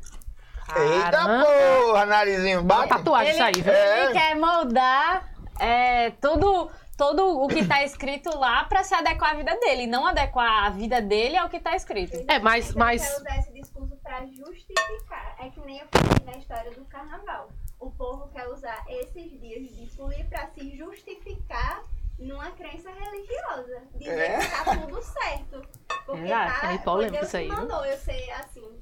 Eita 0.76 1.12
Caramba. 1.12 1.46
porra, 1.46 2.06
narizinho. 2.06 2.60
Uma 2.60 2.68
Bate. 2.68 2.90
tatuagem 2.90 3.34
isso 3.34 3.44
aí, 3.44 3.54
viu? 3.62 3.74
É. 3.74 4.04
Ele 4.06 4.14
quer 4.14 4.36
moldar 4.36 5.30
é, 5.60 6.12
tudo, 6.22 6.70
todo 6.98 7.42
o 7.42 7.48
que 7.48 7.66
tá 7.66 7.84
escrito 7.84 8.38
lá 8.38 8.66
pra 8.66 8.84
se 8.84 8.94
adequar 8.94 9.32
à 9.32 9.34
vida 9.36 9.56
dele, 9.60 9.88
não 9.88 10.06
adequar 10.06 10.66
a 10.66 10.70
vida 10.70 11.02
dele 11.02 11.38
ao 11.38 11.48
que 11.50 11.60
tá 11.60 11.76
escrito. 11.76 12.24
É, 12.30 12.38
mas- 12.40 12.72
Eu 12.72 12.78
mas- 12.78 13.02
quero 13.02 13.22
usar 13.22 13.38
esse 13.40 13.54
discurso 13.54 13.96
pra 14.04 14.26
justificar. 14.26 15.36
É 15.40 15.50
que 15.50 15.60
nem 15.62 15.80
eu 15.80 15.88
falei 15.90 16.26
na 16.34 16.38
história 16.38 16.72
do 16.72 16.84
carnaval. 16.86 17.50
O 17.80 17.90
povo 17.92 18.28
quer 18.34 18.48
usar 18.50 18.84
esses 18.90 19.40
dias 19.40 19.70
de 19.76 19.88
folia 19.96 20.26
pra 20.26 20.48
se 20.48 20.76
justificar 20.76 21.82
numa 22.20 22.52
crença 22.52 22.90
religiosa. 22.92 23.84
Dizer 23.96 24.20
É. 24.20 24.40
que 24.40 24.66
tá 24.66 24.78
tudo 24.78 25.02
certo. 25.02 25.62
Porque 26.06 26.24
Exato, 26.24 26.62
tá, 26.62 26.74
é 26.74 26.78
polêmico 26.80 27.14
Deus 27.18 27.28
isso 27.28 27.38
aí, 27.38 27.48
mandou 27.48 27.86
eu 27.86 27.98
ser 27.98 28.32
assim. 28.32 28.80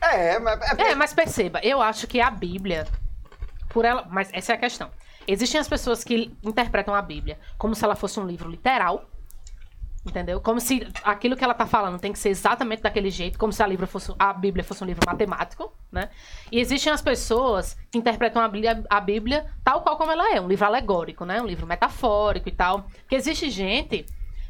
É, 0.00 0.38
mas. 0.38 0.78
É, 0.78 0.94
mas 0.94 1.12
perceba, 1.12 1.60
eu 1.62 1.80
acho 1.82 2.06
que 2.06 2.20
a 2.20 2.30
Bíblia, 2.30 2.86
por 3.68 3.84
ela. 3.84 4.06
Mas 4.10 4.30
essa 4.32 4.52
é 4.52 4.54
a 4.54 4.58
questão. 4.58 4.90
Existem 5.26 5.60
as 5.60 5.68
pessoas 5.68 6.02
que 6.02 6.36
interpretam 6.42 6.94
a 6.94 7.02
Bíblia 7.02 7.38
como 7.58 7.74
se 7.74 7.84
ela 7.84 7.94
fosse 7.94 8.18
um 8.18 8.26
livro 8.26 8.48
literal. 8.48 9.09
Entendeu? 10.04 10.40
Como 10.40 10.58
se 10.60 10.86
aquilo 11.04 11.36
que 11.36 11.44
ela 11.44 11.52
tá 11.52 11.66
falando 11.66 11.98
tem 12.00 12.10
que 12.10 12.18
ser 12.18 12.30
exatamente 12.30 12.80
daquele 12.82 13.10
jeito, 13.10 13.38
como 13.38 13.52
se 13.52 13.62
a, 13.62 13.66
livro 13.66 13.86
fosse, 13.86 14.14
a 14.18 14.32
Bíblia 14.32 14.64
fosse 14.64 14.82
um 14.82 14.86
livro 14.86 15.02
matemático, 15.06 15.70
né? 15.92 16.08
E 16.50 16.58
existem 16.58 16.90
as 16.90 17.02
pessoas 17.02 17.76
que 17.90 17.98
interpretam 17.98 18.40
a 18.40 18.48
Bíblia, 18.48 18.82
a 18.88 18.98
Bíblia 18.98 19.44
tal 19.62 19.82
qual 19.82 19.98
como 19.98 20.10
ela 20.10 20.34
é, 20.34 20.40
um 20.40 20.48
livro 20.48 20.64
alegórico, 20.64 21.26
né? 21.26 21.42
Um 21.42 21.46
livro 21.46 21.66
metafórico 21.66 22.48
e 22.48 22.52
tal. 22.52 22.84
Porque 23.00 23.14
existe 23.14 23.50
gente 23.50 24.06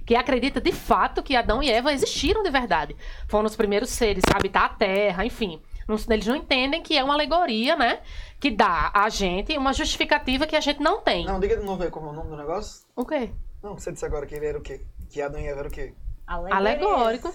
que 0.07 0.15
acredita 0.15 0.61
de 0.61 0.71
fato 0.71 1.21
que 1.21 1.35
Adão 1.35 1.61
e 1.61 1.69
Eva 1.69 1.93
existiram 1.93 2.45
de 2.45 2.51
verdade. 2.51 2.95
Foram 3.27 3.47
os 3.47 3.57
primeiros 3.57 3.91
seres 3.91 4.23
a 4.33 4.37
habitar 4.39 4.65
a 4.67 4.69
terra, 4.69 5.25
enfim. 5.25 5.61
Não- 5.89 5.97
Eles 6.11 6.27
não 6.29 6.37
entendem 6.37 6.81
que 6.81 6.97
é 6.97 7.03
uma 7.03 7.15
alegoria, 7.15 7.75
né? 7.75 7.99
Que 8.39 8.53
dá 8.53 8.93
a 8.95 9.09
gente 9.09 9.59
uma 9.59 9.73
justificativa 9.73 10.47
que 10.47 10.55
a 10.55 10.61
gente 10.61 10.81
não 10.81 11.01
tem. 11.01 11.27
Não, 11.27 11.41
diga 11.41 11.57
de 11.57 11.65
novo 11.65 11.83
aí 11.83 11.91
como 11.91 12.07
é 12.07 12.11
o 12.11 12.13
nome 12.13 12.31
do 12.31 12.37
negócio. 12.37 12.87
O 12.95 13.05
quê? 13.05 13.31
Não, 13.63 13.75
você 13.75 13.93
disse 13.93 14.05
agora 14.05 14.27
que 14.27 14.35
ele 14.35 14.47
era 14.47 14.59
o 14.59 14.63
quê? 14.63 14.85
Que 15.09 15.21
Adão 15.21 15.41
e 15.41 15.47
Eva 15.47 15.61
era 15.61 15.69
o 15.69 15.71
quê? 15.71 15.95
Alegórico. 16.27 17.35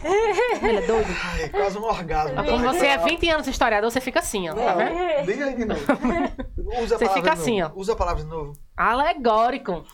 Ele 0.62 0.78
é 0.78 0.86
doido. 0.86 1.08
Ai, 1.24 1.48
quase 1.50 1.76
um 1.76 1.84
orgasmo. 1.84 2.34
Mas 2.36 2.48
Como 2.48 2.64
você 2.64 2.86
é 2.86 2.96
20 2.96 3.28
anos 3.28 3.46
historiador, 3.46 3.90
você 3.90 4.00
fica 4.00 4.20
assim, 4.20 4.48
ó. 4.48 4.54
Tá 4.54 4.74
vendo? 4.74 4.94
Não, 4.94 5.24
diga 5.26 5.44
aí 5.44 5.56
de 5.56 5.64
novo. 5.66 5.80
Usa 6.82 6.94
a 6.94 6.98
Você 6.98 7.08
fica 7.10 7.32
assim, 7.32 7.60
novo. 7.60 7.78
Usa 7.78 7.92
a 7.92 7.96
palavra 7.96 8.22
de 8.22 8.28
novo. 8.28 8.52
Alegórico. 8.76 9.84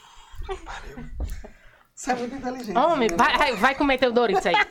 Você 1.92 2.12
é 2.12 2.14
muito 2.14 2.36
inteligente. 2.36 2.76
Homem, 2.78 3.08
né? 3.10 3.16
vai, 3.16 3.56
vai 3.56 3.74
comer 3.74 3.98
teu 3.98 4.12
Doritos 4.12 4.46
aí. 4.46 4.54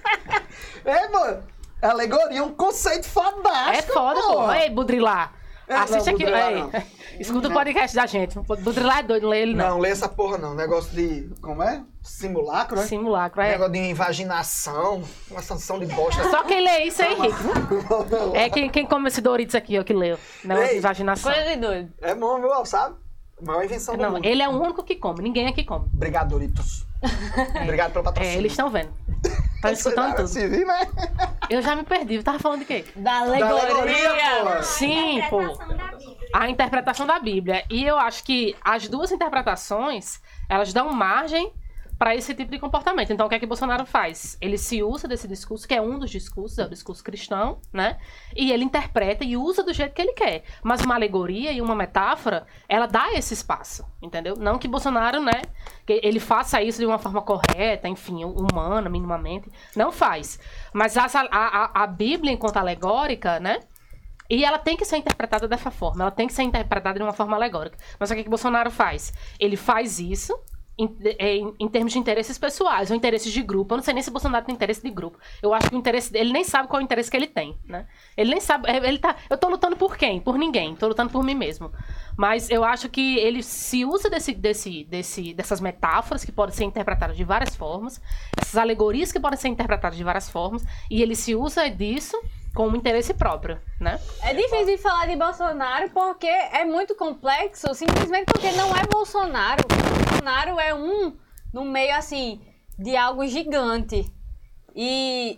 É, 0.86 1.10
mano. 1.10 1.44
Alegoria 1.82 2.40
é 2.40 2.44
um 2.44 2.54
conceito 2.54 3.08
fodástico. 3.08 3.92
É 3.92 3.94
foda, 3.94 4.22
pô. 4.22 4.54
Ei, 4.54 4.70
Budrilá. 4.70 5.34
É, 5.68 5.76
Assiste 5.76 6.06
não, 6.08 6.14
aqui. 6.14 6.26
Não. 6.26 6.72
Escuta 7.20 7.48
o 7.48 7.54
podcast 7.54 7.96
da 7.96 8.06
gente. 8.06 8.38
Budrilá 8.40 9.00
é 9.00 9.04
doido, 9.04 9.24
não 9.24 9.30
lê 9.30 9.42
ele 9.42 9.56
não. 9.56 9.70
Não, 9.70 9.80
lê 9.80 9.90
essa 9.90 10.08
porra 10.08 10.38
não. 10.38 10.54
Negócio 10.54 10.92
de. 10.96 11.30
Como 11.42 11.64
é? 11.64 11.84
Simulacro, 12.04 12.80
é? 12.80 12.84
Simulacro, 12.86 13.42
é. 13.42 13.52
Negócio 13.52 13.74
de 13.74 13.80
invaginação. 13.80 15.04
Uma 15.32 15.42
sanção 15.42 15.80
de 15.80 15.88
bosta. 15.88 16.30
Só 16.30 16.44
quem 16.44 16.62
lê 16.64 16.84
isso 16.84 17.02
é 17.02 17.12
Henrique. 17.14 17.36
É 18.36 18.50
quem, 18.50 18.70
quem 18.70 18.86
come 18.86 19.08
esse 19.08 19.22
Doritos 19.22 19.56
aqui, 19.56 19.80
ó, 19.80 19.84
que 19.84 19.94
leu. 19.94 20.20
Negócio 20.44 20.70
de 20.70 20.76
Ei, 20.76 20.82
vaginação. 20.82 21.32
Coisa 21.32 21.50
de 21.50 21.56
doido. 21.56 21.94
É 22.02 22.14
bom, 22.14 22.38
meu, 22.38 22.66
sabe? 22.66 22.96
Maior 23.42 23.66
invenção 23.66 23.98
do 23.98 24.02
Não, 24.02 24.12
mundo. 24.12 24.26
ele 24.26 24.42
é 24.42 24.48
o 24.48 24.52
único 24.52 24.84
que 24.84 24.96
come, 24.96 25.22
ninguém 25.22 25.48
aqui 25.48 25.64
come. 25.64 25.88
Obrigado, 25.94 26.30
Doritos. 26.30 26.86
Obrigado 27.64 27.92
pelo 27.94 28.04
É, 28.04 28.06
patrocínio. 28.06 28.40
eles 28.40 28.52
estão 28.52 28.70
vendo. 28.70 28.90
Estão 29.56 29.72
escutando 29.72 30.16
tudo. 30.16 30.28
Se 30.28 30.48
vir, 30.48 30.66
né? 30.66 30.88
Eu 31.50 31.62
já 31.62 31.76
me 31.76 31.84
perdi, 31.84 32.16
eu 32.16 32.24
tava 32.24 32.38
falando 32.40 32.60
de 32.60 32.66
quê? 32.66 32.86
Da 32.96 33.20
alegoria, 33.22 33.62
alegoria. 33.72 34.56
pô. 34.58 34.64
Sim, 34.64 35.24
pô. 35.30 35.42
Da. 35.42 35.98
A 36.34 36.50
interpretação 36.50 37.08
da 37.08 37.18
Bíblia. 37.20 37.64
E 37.70 37.84
eu 37.84 37.98
acho 37.98 38.24
que 38.24 38.56
as 38.64 38.88
duas 38.88 39.12
interpretações, 39.12 40.20
elas 40.50 40.72
dão 40.74 40.92
margem 40.94 41.52
para 41.98 42.14
esse 42.16 42.34
tipo 42.34 42.52
de 42.52 42.60
comportamento. 42.60 43.12
Então, 43.14 43.26
o 43.26 43.30
que 43.30 43.36
é 43.36 43.40
que 43.40 43.46
Bolsonaro 43.46 43.86
faz? 43.86 44.38
Ele 44.42 44.58
se 44.58 44.84
usa 44.84 45.08
desse 45.08 45.28
discurso, 45.28 45.68
que 45.68 45.74
é 45.74 45.82
um 45.82 45.98
dos 45.98 46.10
discursos, 46.12 46.58
é 46.60 46.66
o 46.66 46.70
discurso 46.70 47.04
cristão, 47.04 47.60
né? 47.72 47.98
E 48.36 48.52
ele 48.52 48.64
interpreta 48.66 49.24
e 49.24 49.38
usa 49.38 49.64
do 49.64 49.74
jeito 49.74 49.94
que 49.94 50.02
ele 50.02 50.14
quer. 50.14 50.44
Mas 50.64 50.82
uma 50.82 50.96
alegoria 50.96 51.52
e 51.52 51.62
uma 51.62 51.76
metáfora, 51.76 52.46
ela 52.68 52.86
dá 52.86 53.14
esse 53.14 53.34
espaço, 53.34 53.86
entendeu? 54.02 54.36
Não 54.38 54.58
que 54.58 54.68
Bolsonaro, 54.68 55.22
né, 55.22 55.42
que 55.86 56.00
ele 56.04 56.20
faça 56.20 56.62
isso 56.62 56.80
de 56.80 56.86
uma 56.86 56.98
forma 57.00 57.22
correta, 57.22 57.88
enfim, 57.88 58.26
humana, 58.26 58.90
minimamente. 58.90 59.50
Não 59.76 59.92
faz. 59.92 60.40
Mas 60.74 60.98
as- 60.98 61.16
a, 61.16 61.28
a, 61.32 61.84
a 61.84 61.88
Bíblia, 61.88 62.34
enquanto 62.34 62.58
alegórica, 62.58 63.40
né? 63.40 63.60
E 64.30 64.44
ela 64.44 64.58
tem 64.58 64.76
que 64.76 64.84
ser 64.84 64.98
interpretada 64.98 65.48
dessa 65.48 65.70
forma, 65.70 66.04
ela 66.04 66.12
tem 66.12 66.26
que 66.26 66.34
ser 66.34 66.42
interpretada 66.42 66.98
de 66.98 67.04
uma 67.04 67.14
forma 67.14 67.36
alegórica. 67.36 67.78
Mas 68.00 68.10
o 68.10 68.16
que, 68.16 68.24
que 68.24 68.30
Bolsonaro 68.30 68.72
faz? 68.72 69.14
Ele 69.40 69.56
faz 69.56 70.00
isso 70.00 70.38
em, 70.78 70.96
é, 71.20 71.36
em- 71.38 71.54
em 71.60 71.68
termos 71.68 71.94
de 71.94 72.00
interesses 72.00 72.38
pessoais 72.38 72.90
ou 72.92 72.96
interesses 72.98 73.32
de 73.32 73.42
grupo. 73.42 73.74
Eu 73.74 73.78
não 73.78 73.84
sei 73.84 73.94
nem 73.94 74.04
se 74.04 74.12
Bolsonaro 74.12 74.46
tem 74.46 74.54
interesse 74.56 74.82
de 74.82 74.90
grupo. 74.90 75.18
Eu 75.42 75.54
acho 75.54 75.70
que 75.70 75.76
o 75.76 75.78
interesse 75.78 76.12
dele, 76.12 76.26
ele 76.26 76.34
nem 76.34 76.44
sabe 76.44 76.68
qual 76.68 76.80
é 76.80 76.84
o 76.84 76.86
interesse 76.86 77.10
que 77.10 77.18
ele 77.18 77.28
tem, 77.28 77.58
né? 77.66 77.88
Ele 78.18 78.32
nem 78.32 78.40
sabe, 78.42 78.70
é, 78.70 78.78
ele 78.78 78.98
tá, 79.00 79.16
eu 79.30 79.38
tô 79.38 79.48
lutando 79.50 79.76
por 79.78 79.98
quem? 79.98 80.20
Por 80.20 80.38
ninguém, 80.38 80.76
tô 80.76 80.88
lutando 80.88 81.12
por 81.12 81.24
mim 81.24 81.36
mesmo. 81.36 81.72
Mas 82.18 82.50
eu 82.50 82.64
acho 82.64 82.90
que 82.90 83.18
ele 83.20 83.44
se 83.44 83.86
usa 83.86 84.10
desse, 84.10 84.34
desse, 84.34 84.84
desse, 84.86 85.34
dessas 85.34 85.60
metáforas 85.60 86.24
que 86.24 86.32
podem 86.32 86.56
ser 86.56 86.64
interpretadas 86.66 87.16
de 87.18 87.24
várias 87.24 87.56
formas, 87.56 88.02
essas 88.40 88.58
alegorias 88.58 89.12
que 89.12 89.20
podem 89.20 89.38
ser 89.38 89.48
interpretadas 89.50 89.98
de 89.98 90.04
várias 90.04 90.30
formas, 90.30 90.64
e 90.90 91.02
ele 91.02 91.16
se 91.16 91.36
usa 91.36 91.70
disso 91.70 92.18
com 92.56 92.68
um 92.70 92.76
interesse 92.76 93.14
próprio, 93.14 93.60
né? 93.80 94.00
É 94.24 94.34
difícil 94.34 94.66
de 94.66 94.78
falar 94.78 95.08
de 95.08 95.16
Bolsonaro 95.16 95.90
porque 95.92 96.26
é 96.28 96.64
muito 96.66 96.96
complexo, 96.96 97.74
simplesmente 97.76 98.26
porque 98.26 98.52
não 98.54 98.76
é 98.76 98.84
Bolsonaro. 98.90 99.64
Bolsonaro 99.68 100.60
é 100.60 100.74
um 100.74 101.16
no 101.54 101.66
meio 101.66 101.96
assim 101.96 102.42
de 102.80 102.96
algo 102.96 103.28
gigante. 103.28 104.10
E 104.76 105.38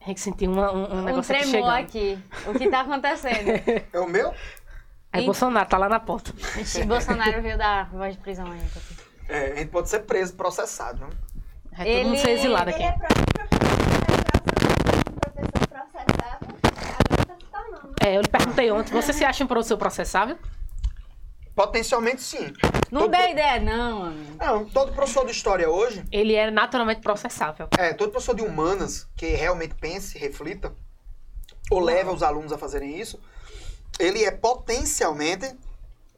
Henrique 0.00 0.20
sentiu 0.20 0.50
uma- 0.52 0.70
um, 0.72 0.84
um 0.84 0.98
um 0.98 1.02
negócio 1.04 1.34
tremor 1.34 1.50
chegando. 1.50 1.70
aqui. 1.70 2.18
O 2.46 2.52
que 2.58 2.68
tá 2.68 2.80
acontecendo? 2.80 3.50
É 3.92 3.98
o 4.00 4.06
meu? 4.08 4.34
Aí 5.12 5.20
Ent- 5.22 5.26
Bolsonaro 5.26 5.68
tá 5.68 5.78
lá 5.78 5.88
na 5.88 6.00
porta. 6.00 6.32
Bolsonaro 6.86 7.40
veio 7.42 7.56
da 7.56 7.84
voz 7.84 8.14
de 8.14 8.20
prisão 8.20 8.46
aí. 8.50 8.60
É, 9.28 9.52
a 9.52 9.54
gente 9.56 9.70
pode 9.70 9.88
ser 9.88 10.00
preso, 10.00 10.34
processado. 10.34 10.98
Né? 11.00 11.10
Vai 11.76 11.86
todo 11.86 11.94
mundo 12.04 12.14
Ele- 12.14 12.18
ser 12.18 12.30
exilado 12.30 12.70
Ele 12.70 12.84
aqui. 12.84 12.84
é 12.84 12.92
próprio 12.98 13.24
professor, 13.34 14.40
um 15.08 15.14
professor 15.18 15.68
processável, 15.68 16.48
agora 16.62 17.26
tá 17.26 17.34
se 17.40 17.46
tornando. 17.50 17.73
É, 18.00 18.16
eu 18.16 18.22
lhe 18.22 18.28
perguntei 18.28 18.70
ontem, 18.70 18.92
você 18.92 19.12
se 19.12 19.24
acha 19.24 19.42
um 19.44 19.46
professor 19.46 19.76
processável? 19.76 20.38
Potencialmente 21.54 22.20
sim. 22.22 22.52
Não 22.90 23.02
Todo- 23.02 23.10
dê 23.12 23.30
ideia, 23.30 23.60
não, 23.60 24.04
amigo. 24.06 24.36
Não, 24.38 24.64
todo 24.68 24.92
professor 24.92 25.24
de 25.24 25.30
história 25.32 25.68
hoje, 25.70 26.04
Ele 26.10 26.34
é 26.34 26.50
naturalmente 26.50 27.00
processável. 27.00 27.68
é, 27.78 27.92
todo 27.92 28.10
professor 28.10 28.34
de 28.34 28.42
humanas 28.42 29.08
que 29.16 29.26
realmente 29.28 29.74
pense, 29.76 30.18
reflita, 30.18 30.72
ou 31.70 31.80
leva 31.80 32.12
os 32.12 32.22
alunos 32.22 32.52
a 32.52 32.58
fazerem 32.58 32.98
isso, 32.98 33.20
ele 34.00 34.24
é 34.24 34.30
potencialmente 34.32 35.54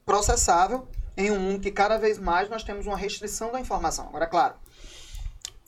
processável 0.07 0.89
em 1.17 1.31
um 1.31 1.39
mundo 1.39 1.61
que 1.61 1.71
cada 1.71 1.99
vez 1.99 2.19
mais 2.19 2.49
nós 2.49 2.65
temos 2.65 2.87
uma 2.87 2.97
restrição 2.97 3.53
da 3.53 3.61
informação. 3.61 4.09
Agora, 4.09 4.27
claro, 4.27 4.55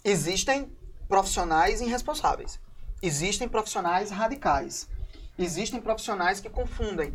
existem 0.05 0.71
profissionais 1.09 1.81
irresponsáveis. 1.81 2.59
Existem 3.03 3.49
profissionais 3.49 4.11
radicais. 4.11 4.89
Existem 5.39 5.81
profissionais 5.81 6.41
que 6.41 6.49
confundem 6.51 7.15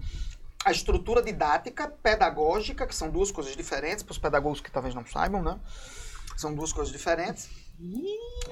a 0.66 0.72
estrutura 0.72 1.22
didática, 1.22 1.88
pedagógica, 2.02 2.88
que 2.88 2.96
são 2.96 3.10
duas 3.10 3.32
coisas 3.32 3.56
diferentes, 3.56 4.02
para 4.02 4.14
os 4.14 4.18
pedagogos 4.18 4.62
que 4.62 4.72
talvez 4.72 4.96
não 4.96 5.06
saibam, 5.06 5.44
né? 5.44 5.58
São 6.38 6.54
duas 6.56 6.72
coisas 6.72 6.92
diferentes. 6.92 7.50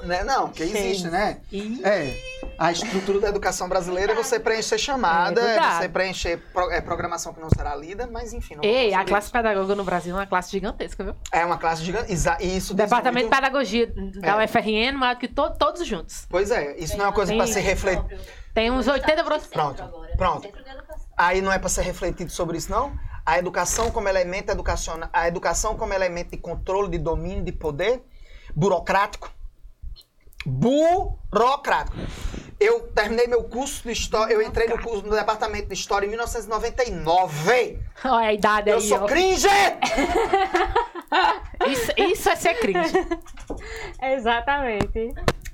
Né? 0.03 0.23
Não, 0.23 0.49
que 0.49 0.63
existe, 0.63 1.07
né? 1.07 1.39
É. 1.83 2.13
A 2.57 2.71
estrutura 2.71 3.19
da 3.19 3.29
educação 3.29 3.69
brasileira 3.69 4.11
é 4.11 4.15
você 4.15 4.39
preencher 4.39 4.77
chamada, 4.77 5.39
É 5.41 5.55
é, 5.55 5.79
você 5.79 5.87
preencher 5.89 6.37
pro- 6.51 6.69
é, 6.71 6.81
programação 6.81 7.33
que 7.33 7.39
não 7.39 7.49
será 7.49 7.75
lida, 7.75 8.07
mas 8.11 8.33
enfim. 8.33 8.57
Ei, 8.61 8.93
a 8.93 9.05
classe 9.05 9.31
pedagoga 9.31 9.73
no 9.75 9.83
Brasil 9.83 10.15
é 10.15 10.19
uma 10.19 10.27
classe 10.27 10.51
gigantesca, 10.51 11.03
viu? 11.03 11.15
É 11.31 11.45
uma 11.45 11.57
classe 11.57 11.83
gigante. 11.83 12.11
exa- 12.11 12.37
E 12.41 12.57
isso 12.57 12.73
Departamento 12.73 13.25
de 13.29 13.29
muito- 13.29 13.35
Pedagogia 13.35 13.87
da 14.19 14.41
É. 14.41 14.45
UFRN, 14.45 14.97
maior 14.97 15.15
que 15.17 15.27
to- 15.27 15.51
todos 15.57 15.85
juntos. 15.87 16.25
Pois 16.29 16.51
é, 16.51 16.77
isso 16.77 16.97
não 16.97 17.05
é 17.05 17.07
uma 17.07 17.13
coisa 17.13 17.33
para 17.33 17.47
ser 17.47 17.61
refletido. 17.61 18.19
Tem 18.53 18.69
uns 18.71 18.87
80 18.87 19.23
professores. 19.23 19.49
Pronto, 19.49 20.07
pronto. 20.17 20.49
Aí 21.17 21.41
não 21.41 21.51
é 21.51 21.59
para 21.59 21.69
ser 21.69 21.83
refletido 21.83 22.31
sobre 22.31 22.57
isso, 22.57 22.71
não? 22.71 22.93
A 23.25 23.37
educação 23.37 23.91
como 23.91 24.09
elemento 24.09 24.51
educacional, 24.51 25.09
a 25.13 25.27
educação 25.27 25.77
como 25.77 25.93
elemento 25.93 26.31
de 26.31 26.37
controle, 26.37 26.89
de 26.89 26.97
domínio, 26.97 27.43
de 27.43 27.51
poder 27.51 28.03
burocrático. 28.55 29.31
Burocrático. 30.45 31.95
Eu 32.59 32.87
terminei 32.89 33.27
meu 33.27 33.43
curso 33.43 33.83
de 33.83 33.91
história, 33.91 34.33
eu 34.33 34.41
entrei 34.41 34.67
no 34.67 34.79
curso 34.81 35.03
no 35.03 35.15
departamento 35.15 35.67
de 35.67 35.73
história 35.73 36.05
em 36.05 36.09
1999. 36.09 37.79
Olha 38.05 38.27
a 38.27 38.33
idade 38.33 38.69
Eu 38.69 38.77
aí, 38.77 38.87
sou 38.87 39.01
ó. 39.01 39.05
cringe! 39.05 39.47
Isso, 41.67 41.91
isso 41.97 42.29
é 42.29 42.35
ser 42.35 42.55
cringe. 42.55 42.93
Exatamente. 44.01 45.13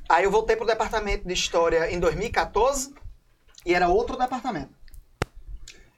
Aí 0.10 0.24
eu 0.24 0.32
voltei 0.32 0.56
pro 0.56 0.66
departamento 0.66 1.28
de 1.28 1.34
história 1.34 1.92
em 1.92 2.00
2014 2.00 2.94
e 3.66 3.74
era 3.74 3.88
outro 3.90 4.18
departamento. 4.18 4.76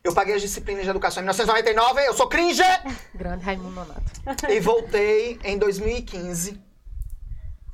Eu 0.03 0.13
paguei 0.13 0.35
as 0.35 0.41
disciplinas 0.41 0.83
de 0.83 0.89
educação 0.89 1.21
em 1.21 1.25
1999, 1.25 2.01
eu 2.07 2.13
sou 2.13 2.27
cringe! 2.27 2.63
Grande 3.13 3.43
Raimundo 3.43 3.75
Nonato. 3.75 4.01
e 4.49 4.59
voltei 4.59 5.39
em 5.43 5.57
2015 5.57 6.59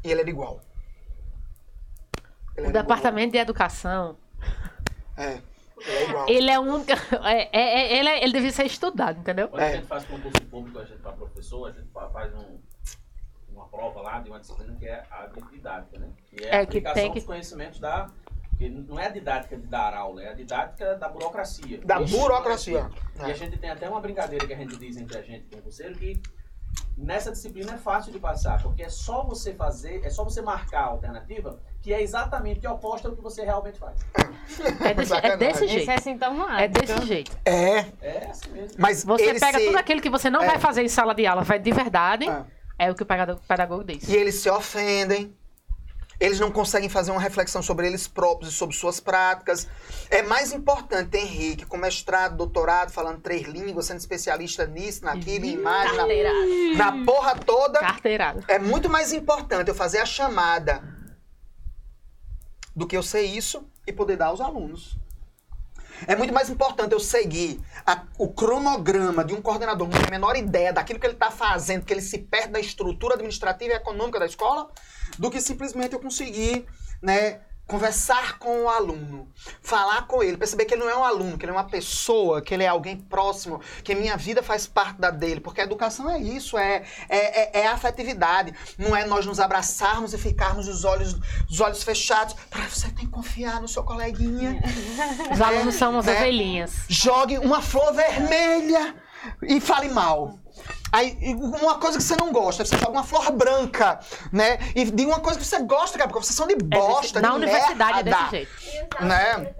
e 0.03 0.11
ele 0.11 0.21
era 0.21 0.29
igual. 0.29 0.59
Ele 2.57 2.67
O 2.67 2.69
era 2.69 2.81
departamento 2.81 3.31
de 3.33 3.37
educação, 3.37 4.17
igual. 4.41 5.27
É, 5.29 5.41
ele 5.77 5.89
é 5.97 6.09
igual. 6.09 6.29
ele 6.29 6.51
é 6.51 6.59
um. 6.59 6.83
É, 7.23 7.49
é- 7.51 7.79
é- 7.93 7.97
ele, 7.99 8.09
é- 8.09 8.23
ele 8.23 8.33
devia 8.33 8.51
ser 8.51 8.65
estudado, 8.65 9.19
entendeu? 9.19 9.47
Quando 9.47 9.61
É. 9.63 9.69
a 9.69 9.75
gente 9.75 9.87
faz 9.87 10.03
concurso 10.05 10.41
público, 10.45 10.79
a 10.79 10.85
gente 10.85 10.99
para 10.99 11.11
professor, 11.13 11.67
a 11.69 11.71
gente 11.71 11.87
fa- 11.93 12.09
faz 12.09 12.33
um- 12.33 12.59
prova 13.75 14.01
lá 14.01 14.19
de 14.19 14.29
uma 14.29 14.39
disciplina 14.39 14.73
que 14.79 14.87
é 14.87 15.03
a 15.11 15.27
didática, 15.51 15.99
né? 15.99 16.07
Que 16.29 16.43
é, 16.45 16.47
É, 16.47 16.55
a 16.55 16.59
que 16.59 16.63
aplicação 16.77 16.95
tem 16.95 17.11
que- 17.11 17.19
dos 17.19 17.25
conhecimentos 17.27 17.79
da. 17.79 18.07
Que 18.57 18.69
não 18.69 18.97
é 18.97 19.07
a 19.07 19.09
didática 19.09 19.57
de 19.57 19.67
dar 19.67 19.93
aula, 19.93 20.23
é 20.23 20.29
a 20.29 20.33
didática 20.33 20.95
da 20.95 21.09
burocracia. 21.09 21.77
Da 21.83 22.01
Esse- 22.01 22.17
burocracia. 22.17 22.89
E 23.19 23.31
a 23.31 23.33
gente 23.33 23.57
tem 23.57 23.69
até 23.69 23.89
uma 23.89 23.99
brincadeira 23.99 24.47
que 24.47 24.53
a 24.53 24.55
gente 24.55 24.77
diz 24.77 24.95
entre 24.95 25.17
a 25.17 25.21
gente 25.21 25.43
e 25.43 25.53
o 25.53 25.57
concurseiro 25.57 25.93
que 25.95 26.21
nessa 26.97 27.31
disciplina 27.33 27.73
é 27.73 27.77
fácil 27.77 28.13
de 28.13 28.19
passar, 28.19 28.61
porque 28.63 28.83
é 28.83 28.87
só 28.89 29.23
você 29.25 29.53
fazer, 29.53 30.05
é 30.05 30.09
só 30.09 30.23
você 30.23 30.41
marcar 30.41 30.83
a 30.83 30.85
alternativa 30.85 31.59
que 31.81 31.93
é 31.93 32.01
exatamente 32.01 32.65
oposta 32.65 33.09
ao 33.09 33.15
que 33.15 33.21
você 33.21 33.43
realmente 33.43 33.77
faz. 33.77 33.99
É 34.85 34.93
desse, 34.93 35.13
é 35.13 35.37
desse 35.37 35.65
Esse 35.65 35.73
jeito. 35.73 35.91
é 35.91 35.97
sintomático. 35.97 36.61
É 36.61 36.67
desse 36.69 37.05
jeito. 37.05 37.37
É, 37.45 37.85
É 38.01 38.27
assim 38.29 38.49
mesmo. 38.51 38.75
mas 38.79 39.03
Você 39.03 39.33
pega 39.37 39.59
se... 39.59 39.65
tudo 39.65 39.77
aquilo 39.77 40.01
que 40.01 40.09
você 40.09 40.29
não 40.29 40.41
É. 40.41 40.47
vai 40.47 40.59
fazer 40.59 40.81
em 40.81 40.87
sala 40.87 41.13
de 41.13 41.27
aula, 41.27 41.41
vai 41.43 41.59
de 41.59 41.71
verdade, 41.73 42.27
É. 42.29 42.45
é 42.77 42.91
o 42.91 42.95
que 42.95 43.03
o 43.03 43.05
pedagogo, 43.05 43.83
diz. 43.83 44.07
E 44.07 44.15
eles 44.15 44.35
se 44.35 44.49
ofendem. 44.49 45.35
Eles 46.17 46.39
não 46.39 46.49
conseguem 46.49 46.87
fazer 46.87 47.11
uma 47.11 47.19
reflexão 47.19 47.61
sobre 47.61 47.87
eles 47.87 48.07
próprios 48.07 48.53
e 48.53 48.55
sobre 48.55 48.73
suas 48.73 49.01
práticas. 49.01 49.67
É 50.09 50.21
mais 50.21 50.53
importante, 50.53 51.17
Henrique, 51.17 51.65
com 51.65 51.75
mestrado, 51.75 52.37
doutorado, 52.37 52.89
falando 52.89 53.19
três 53.19 53.45
línguas, 53.45 53.87
sendo 53.87 53.97
especialista 53.97 54.65
nisso, 54.65 55.03
naquilo, 55.03 55.45
em 55.45 55.53
imagem, 55.53 55.97
Carteirada. 55.97 56.37
na, 56.77 56.91
na 56.91 57.05
porra 57.05 57.35
toda. 57.35 57.79
Carteirada. 57.79 58.45
É 58.47 58.57
muito 58.57 58.89
mais 58.89 59.11
importante 59.11 59.67
eu 59.67 59.75
fazer 59.75 59.97
a 59.97 60.05
chamada 60.05 60.81
do 62.73 62.87
que 62.87 62.95
eu 62.95 63.03
ser 63.03 63.23
isso 63.23 63.67
e 63.85 63.91
poder 63.91 64.15
dar 64.15 64.27
aos 64.27 64.39
alunos. 64.39 64.97
É 66.07 66.15
muito 66.15 66.33
mais 66.33 66.49
importante 66.49 66.91
eu 66.93 66.99
seguir 66.99 67.59
a- 67.85 68.03
o 68.17 68.27
cronograma 68.27 69.23
de 69.23 69.33
um 69.33 69.41
coordenador, 69.41 69.87
não 69.87 69.97
tem 69.97 70.07
a 70.07 70.11
menor 70.11 70.35
ideia 70.35 70.73
daquilo 70.73 70.99
que 70.99 71.05
ele 71.05 71.13
está 71.13 71.31
fazendo, 71.31 71.85
que 71.85 71.93
ele 71.93 72.01
se 72.01 72.17
perde 72.17 72.49
da 72.53 72.59
estrutura 72.59 73.15
administrativa 73.15 73.73
e 73.73 73.75
econômica 73.77 74.19
da 74.19 74.25
escola, 74.25 74.69
do 75.17 75.31
que 75.31 75.39
simplesmente 75.41 75.93
eu 75.93 75.99
conseguir, 75.99 76.65
né, 77.01 77.39
conversar 77.67 78.37
com 78.37 78.63
o 78.63 78.69
aluno, 78.69 79.27
falar 79.61 80.05
com 80.05 80.21
ele, 80.21 80.37
perceber 80.37 80.65
que 80.65 80.75
ele 80.75 80.83
não 80.83 80.89
é 80.89 80.95
um 80.95 81.03
aluno, 81.03 81.37
que 81.37 81.45
ele 81.45 81.51
é 81.51 81.55
uma 81.55 81.63
pessoa, 81.63 82.41
que 82.41 82.53
ele 82.53 82.63
é 82.63 82.67
alguém 82.67 82.95
próximo, 82.95 83.59
que 83.83 83.95
minha 83.95 84.15
vida 84.15 84.43
faz 84.43 84.67
parte 84.67 85.01
da 85.01 85.09
dele, 85.09 85.39
porque 85.39 85.61
a 85.61 85.63
educação 85.63 86.09
é 86.09 86.19
isso, 86.19 86.57
é, 86.57 86.83
é, 87.09 87.59
é, 87.59 87.61
é 87.61 87.67
a 87.67 87.73
afetividade, 87.73 88.53
não 88.77 88.95
é 88.95 89.05
nós 89.05 89.25
nos 89.25 89.39
abraçarmos 89.39 90.13
e 90.13 90.17
ficarmos 90.17 90.67
os 90.67 90.83
olhos, 90.83 91.15
os 91.49 91.59
olhos 91.59 91.81
fechados, 91.81 92.35
para 92.49 92.67
você 92.67 92.87
tem 92.89 93.05
que 93.05 93.11
confiar 93.11 93.59
no 93.59 93.67
seu 93.67 93.83
coleguinha. 93.83 94.61
Os 95.31 95.41
alunos 95.41 95.75
são 95.75 95.97
as 95.97 96.05
né? 96.05 96.13
ovelhinhas. 96.13 96.71
Jogue 96.87 97.37
uma 97.39 97.61
flor 97.61 97.93
vermelha 97.93 98.95
e 99.41 99.59
fale 99.59 99.89
mal. 99.89 100.39
Aí, 100.91 101.17
uma 101.35 101.75
coisa 101.77 101.97
que 101.97 102.03
você 102.03 102.15
não 102.15 102.31
gosta, 102.31 102.63
você 102.63 102.77
joga 102.77 102.91
uma 102.91 103.03
flor 103.03 103.31
branca, 103.31 103.99
né? 104.31 104.57
E 104.73 104.85
diga 104.85 105.09
uma 105.09 105.19
coisa 105.19 105.37
que 105.37 105.45
você 105.45 105.59
gosta, 105.59 105.97
cara, 105.97 106.09
porque 106.09 106.25
vocês 106.25 106.35
são 106.35 106.47
de 106.47 106.55
bosta, 106.55 107.19
Na 107.19 107.29
de 107.31 107.35
universidade 107.35 108.03
merda. 108.03 108.09
é 108.09 108.13
desse 108.13 108.31
jeito. 108.31 108.95
Usar 108.95 109.05
Né? 109.05 109.53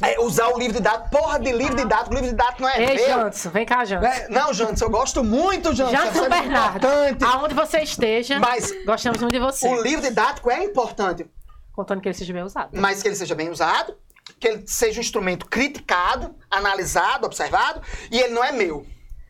o. 0.00 0.04
É, 0.04 0.20
usar 0.20 0.48
o 0.48 0.58
livro 0.58 0.74
didático. 0.74 1.08
Porra 1.10 1.38
de 1.38 1.52
livro 1.52 1.76
didático, 1.76 2.12
livro 2.14 2.28
didático 2.28 2.62
não 2.62 2.68
é 2.68 2.80
Ei, 2.82 2.96
meu. 2.96 3.06
Jantson, 3.06 3.50
vem 3.50 3.64
cá, 3.64 3.84
Jantson. 3.84 4.06
É, 4.08 4.28
não, 4.28 4.52
Jantes, 4.52 4.82
eu 4.82 4.90
gosto 4.90 5.22
muito, 5.24 5.72
Jantes. 5.74 5.92
Jantson 5.98 6.12
você 6.20 6.26
é 6.26 6.28
Bernardo, 6.28 6.86
importante. 6.86 7.24
aonde 7.24 7.54
você 7.54 7.78
esteja, 7.80 8.38
Mas 8.40 8.72
gostamos 8.84 9.20
muito 9.22 9.32
de 9.32 9.38
você. 9.38 9.66
o 9.68 9.80
livro 9.82 10.02
didático 10.02 10.50
é 10.50 10.64
importante, 10.64 11.26
Contando 11.72 12.00
que 12.00 12.08
ele 12.08 12.14
seja 12.14 12.32
bem 12.32 12.42
usado. 12.42 12.70
mas 12.72 13.00
que 13.02 13.08
ele 13.08 13.16
seja 13.16 13.34
bem 13.34 13.48
usado, 13.50 13.96
que 14.38 14.48
ele 14.48 14.64
seja 14.66 14.98
um 14.98 15.02
instrumento 15.02 15.46
criticado, 15.46 16.34
analisado, 16.50 17.24
observado, 17.26 17.80
e 18.10 18.18
ele 18.20 18.34
não 18.34 18.44
é 18.44 18.50
meu. 18.52 18.84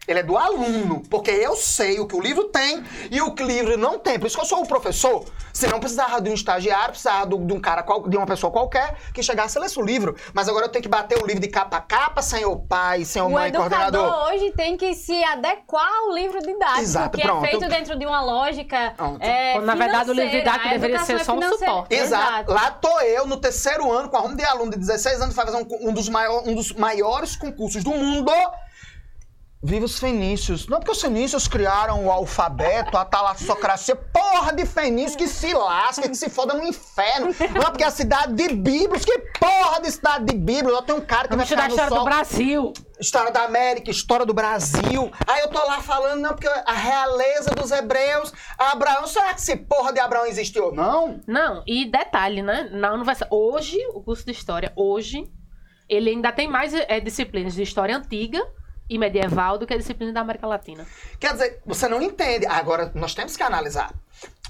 Ele 0.07 0.19
é 0.19 0.23
do 0.23 0.37
aluno, 0.37 1.03
porque 1.09 1.31
eu 1.31 1.57
sei 1.57 1.99
o 1.99 2.07
que 2.07 2.15
o 2.15 2.21
livro 2.21 2.45
tem 2.45 2.83
e 3.11 3.21
o 3.23 3.33
que 3.33 3.43
o 3.43 3.47
livro 3.47 3.77
não 3.79 3.99
tem. 3.99 4.19
Por 4.19 4.27
isso 4.27 4.37
que 4.37 4.43
eu 4.43 4.47
sou 4.47 4.63
o 4.63 4.67
professor. 4.67 5.25
Se 5.53 5.67
não 5.67 5.79
precisava 5.81 6.21
de 6.21 6.29
um 6.31 6.35
estagiário, 6.35 6.91
precisava 6.91 7.27
de 7.27 7.53
um 7.53 7.61
cara, 7.61 7.83
qual- 7.83 8.07
de 8.09 8.17
uma 8.17 8.27
pessoa 8.27 8.51
qualquer 8.53 8.97
que 9.15 9.23
chegasse 9.23 9.57
e 9.57 9.61
lesse 9.61 9.79
o 9.79 9.83
livro. 9.83 10.17
Mas 10.33 10.49
agora 10.49 10.67
eu 10.67 10.69
tenho 10.69 10.83
que 10.83 10.89
bater 10.89 11.23
o 11.23 11.27
livro 11.27 11.41
de 11.41 11.49
capa 11.49 11.77
a 11.79 11.81
capa, 11.81 12.21
senhor 12.23 12.57
pai, 12.69 13.05
senhor 13.05 13.27
O 13.29 13.31
mãe, 13.33 13.49
educador 13.49 13.79
coordenador. 13.79 14.29
hoje 14.35 14.51
tem 14.53 14.77
que 14.77 14.95
se 14.95 15.23
adequar 15.25 15.89
ao 16.07 16.13
livro 16.13 16.41
didático, 16.41 16.81
Exato, 16.81 17.17
que 17.19 17.25
pronto. 17.25 17.45
é 17.45 17.49
feito 17.49 17.69
dentro 17.69 17.99
de 17.99 18.05
uma 18.05 18.21
lógica 18.23 18.95
é, 19.21 19.59
na 19.61 19.75
verdade, 19.75 20.11
o 20.11 20.13
livro 20.13 20.31
didático 20.31 20.69
deveria 20.71 20.99
ser 21.01 21.15
é 21.15 21.25
só 21.25 21.35
um 21.35 21.43
suporte. 21.43 21.95
Exato. 21.95 22.53
Lá 22.53 22.71
tô 22.73 23.01
eu, 23.01 23.27
no 23.27 23.37
terceiro 23.39 23.91
ano, 23.93 24.09
com 24.09 24.17
a 24.17 24.21
arrumo 24.21 24.37
de 24.37 24.45
aluno 24.45 24.71
de 24.73 24.79
16 24.79 25.21
anos, 25.21 25.35
vai 25.35 25.47
fazer 25.47 25.57
um, 25.59 25.89
um 25.89 25.93
dos 25.93 26.09
maior- 26.09 26.43
um 26.47 26.55
dos 26.55 26.73
maiores 26.73 27.37
concursos 27.37 27.83
do 27.83 27.91
mundo. 27.91 28.31
Viva 29.67 29.87
os 29.87 29.99
fenícios. 29.99 30.69
Não 30.69 30.79
porque 30.79 30.93
os 30.93 31.01
fenícios 31.01 31.49
criaram 31.49 32.05
o 32.05 32.11
alfabeto, 32.11 32.99
a 32.99 33.05
talassocracia. 33.07 33.97
Porra 33.97 34.53
de 34.53 34.67
fenício 34.67 35.17
que 35.17 35.27
se 35.27 35.55
lasca, 35.55 36.07
que 36.07 36.15
se 36.15 36.29
foda 36.29 36.53
no 36.53 36.63
inferno. 36.63 37.29
Não 37.55 37.71
porque 37.71 37.83
a 37.83 37.91
cidade 37.91 38.35
de 38.35 38.55
Bíblios. 38.55 39.07
Que 39.07 39.19
porra 39.41 39.81
de 39.81 39.91
cidade 39.91 40.27
de 40.27 40.37
Bíblios? 40.37 40.71
Lá 40.71 40.83
tem 40.83 40.95
um 40.95 41.01
cara 41.01 41.23
que 41.23 41.35
Vamos 41.35 41.49
vai 41.49 41.57
ficar 41.57 41.63
no 41.63 41.69
história 41.71 41.89
sol. 41.89 41.99
do 42.01 42.05
Brasil. 42.05 42.73
História 43.01 43.33
da 43.33 43.45
América, 43.45 43.91
história 43.91 44.27
do 44.27 44.35
Brasil. 44.35 45.11
Aí 45.27 45.41
eu 45.41 45.49
tô 45.49 45.67
lá 45.67 45.81
falando, 45.81 46.21
não, 46.21 46.35
porque 46.35 46.47
a 46.47 46.75
realeza 46.75 47.49
dos 47.53 47.71
hebreus, 47.71 48.35
Abraão, 48.59 49.07
será 49.07 49.33
que 49.33 49.41
esse 49.41 49.57
porra 49.57 49.95
de 49.95 49.99
Abraão 49.99 50.27
existiu? 50.27 50.73
Não. 50.73 51.23
Não, 51.27 51.63
e 51.67 51.91
detalhe, 51.91 52.43
né? 52.43 52.69
Na 52.71 52.93
universidade. 52.93 53.35
Hoje, 53.35 53.79
o 53.95 54.03
curso 54.03 54.27
de 54.27 54.33
história, 54.33 54.75
hoje, 54.77 55.25
ele 55.89 56.11
ainda 56.11 56.31
tem 56.31 56.49
mais 56.49 56.75
é, 56.75 57.01
disciplinas 57.01 57.55
de 57.55 57.63
história 57.63 57.97
antiga 57.97 58.47
e 58.89 58.99
medieval 58.99 59.59
do 59.59 59.67
que 59.67 59.75
a 59.75 59.79
disciplina 59.79 60.13
da 60.13 60.21
América 60.21 60.47
Latina. 60.47 60.87
Quer 61.19 61.33
dizer, 61.33 61.63
você 61.65 61.89
não 61.89 62.03
entende. 62.03 62.47
Agora, 62.47 62.91
nós 62.95 63.15
temos 63.15 63.37
que 63.37 63.43
analisar. 63.43 63.93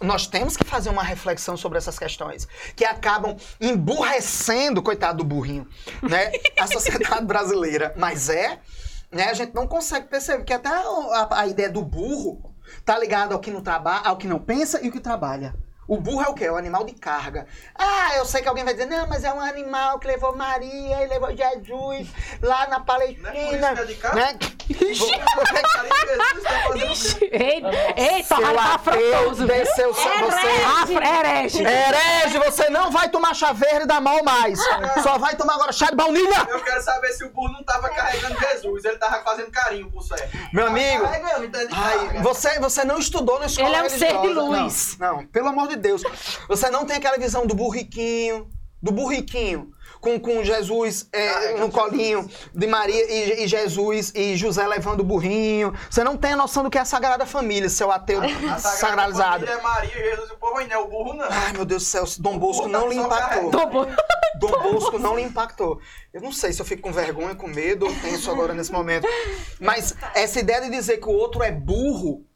Nós 0.02 0.26
temos 0.26 0.56
que 0.56 0.64
fazer 0.64 0.90
uma 0.90 1.02
reflexão 1.02 1.56
sobre 1.56 1.78
essas 1.78 1.98
questões 1.98 2.48
que 2.74 2.84
acabam 2.84 3.36
emburrecendo, 3.60 4.82
coitado 4.82 5.18
do 5.18 5.24
burrinho, 5.24 5.68
né? 6.02 6.32
A 6.58 6.66
sociedade 6.66 7.24
brasileira. 7.24 7.94
Mas 7.96 8.28
é, 8.28 8.58
né? 9.10 9.30
A 9.30 9.34
gente 9.34 9.54
não 9.54 9.66
consegue 9.66 10.08
perceber 10.08 10.44
que 10.44 10.52
até 10.52 10.68
a, 10.68 11.28
a 11.30 11.46
ideia 11.46 11.70
do 11.70 11.82
burro 11.82 12.54
tá 12.84 12.98
ligada 12.98 13.34
ao 13.34 13.40
que 13.40 13.50
não 13.50 13.62
trabalha, 13.62 14.08
ao 14.08 14.16
que 14.16 14.26
não 14.26 14.38
pensa 14.38 14.84
e 14.84 14.88
o 14.88 14.92
que 14.92 15.00
trabalha. 15.00 15.54
O 15.86 15.98
burro 15.98 16.22
é 16.22 16.28
o 16.28 16.34
quê? 16.34 16.44
É 16.44 16.52
o 16.52 16.56
animal 16.56 16.84
de 16.84 16.92
carga. 16.94 17.46
Ah, 17.74 18.16
eu 18.16 18.24
sei 18.24 18.40
que 18.42 18.48
alguém 18.48 18.64
vai 18.64 18.72
dizer, 18.74 18.86
não, 18.86 19.06
mas 19.06 19.22
é 19.24 19.32
um 19.32 19.40
animal 19.40 19.98
que 19.98 20.06
levou 20.06 20.34
Maria 20.34 21.02
e 21.04 21.06
levou 21.08 21.30
Jesus 21.36 22.08
lá 22.42 22.66
na 22.68 22.80
Palestina. 22.80 23.30
Não 23.32 23.38
é 23.38 23.44
por 23.44 23.54
isso 23.54 23.74
que 23.74 23.80
é 23.80 23.84
de 23.84 23.94
carga? 23.96 24.20
né? 24.20 24.38
Jesus 24.68 25.10
tá 25.22 25.36
fazendo 25.46 26.92
o 26.92 27.18
quê? 27.18 27.30
Ei, 27.32 27.62
ei, 28.16 28.22
Seu 28.22 28.36
torrado 28.38 28.54
tá 28.56 28.74
ateu, 28.74 29.14
afrontoso. 29.14 29.46
desceu, 29.46 29.92
você, 29.92 30.08
Afro- 30.82 31.02
Herege. 31.04 31.62
Herege, 31.62 32.38
você 32.38 32.70
não 32.70 32.90
vai 32.90 33.08
tomar 33.10 33.34
chá 33.34 33.52
verde 33.52 33.86
da 33.86 34.00
mal 34.00 34.22
mais. 34.24 34.58
Só 35.02 35.18
vai 35.18 35.36
tomar 35.36 35.54
agora 35.54 35.72
chá 35.72 35.90
de 35.90 35.96
baunilha. 35.96 36.46
Eu 36.48 36.62
quero 36.62 36.82
saber 36.82 37.08
se 37.12 37.24
o 37.24 37.30
burro 37.30 37.52
não 37.52 37.62
tava 37.62 37.88
carregando 37.90 38.38
Jesus, 38.40 38.84
ele 38.84 38.96
tava 38.96 39.22
fazendo 39.22 39.50
carinho 39.50 39.90
pro 39.90 40.00
céu. 40.02 40.16
Meu 40.52 40.66
amigo, 40.68 41.04
é 41.04 41.22
ai, 41.72 42.22
você, 42.22 42.58
você 42.58 42.84
não 42.84 42.98
estudou 42.98 43.38
na 43.38 43.46
escola 43.46 43.68
Ele 43.68 43.76
é 43.76 43.82
um 43.82 43.88
ser 43.90 44.18
de 44.20 44.28
luz. 44.28 44.96
Não, 44.98 45.16
não, 45.18 45.26
pelo 45.26 45.48
amor 45.48 45.68
de 45.68 45.73
Deus. 45.76 46.02
Você 46.48 46.70
não 46.70 46.84
tem 46.84 46.96
aquela 46.96 47.16
visão 47.16 47.46
do 47.46 47.54
burriquinho, 47.54 48.48
do 48.82 48.92
burriquinho. 48.92 49.70
Com, 50.00 50.20
com 50.20 50.44
Jesus 50.44 51.08
é, 51.10 51.28
Carrega 51.28 51.60
no 51.60 51.70
colinho 51.70 52.28
de 52.52 52.66
Maria 52.66 53.10
e, 53.10 53.44
e 53.44 53.48
Jesus 53.48 54.12
e 54.14 54.36
José 54.36 54.66
levando 54.66 55.00
o 55.00 55.04
burrinho. 55.04 55.72
Você 55.88 56.04
não 56.04 56.14
tem 56.14 56.34
a 56.34 56.36
noção 56.36 56.62
do 56.62 56.68
que 56.68 56.76
é 56.76 56.82
a 56.82 56.84
Sagrada 56.84 57.24
Família, 57.24 57.70
seu 57.70 57.90
ateu 57.90 58.20
A 58.22 58.28
Sagrada 58.28 58.60
sagralizado. 58.60 59.46
Família 59.46 59.54
é 59.54 59.62
Maria 59.62 59.98
e 59.98 60.10
Jesus, 60.10 60.30
o 60.30 60.36
povo 60.36 60.58
ainda 60.58 60.74
é 60.74 60.78
o 60.78 60.86
burro, 60.86 61.14
não. 61.14 61.26
Ai, 61.30 61.54
meu 61.54 61.64
Deus 61.64 61.84
do 61.84 61.86
céu, 61.86 62.04
Dom 62.18 62.38
Bosco 62.38 62.68
não 62.68 62.86
lhe 62.86 62.96
impactou. 62.96 63.50
Bom. 63.50 63.86
Dom 64.38 64.62
Bosco 64.62 64.98
não 64.98 65.16
lhe 65.16 65.22
impactou. 65.22 65.80
Eu 66.12 66.20
não 66.20 66.32
sei 66.32 66.52
se 66.52 66.60
eu 66.60 66.66
fico 66.66 66.82
com 66.82 66.92
vergonha, 66.92 67.34
com 67.34 67.48
medo 67.48 67.86
ou 67.86 67.94
tenso 67.94 68.30
agora 68.30 68.52
nesse 68.52 68.72
momento. 68.72 69.08
Mas 69.58 69.94
essa 70.14 70.38
ideia 70.38 70.60
de 70.60 70.70
dizer 70.70 70.98
que 70.98 71.08
o 71.08 71.12
outro 71.12 71.42
é 71.42 71.50
burro 71.50 72.26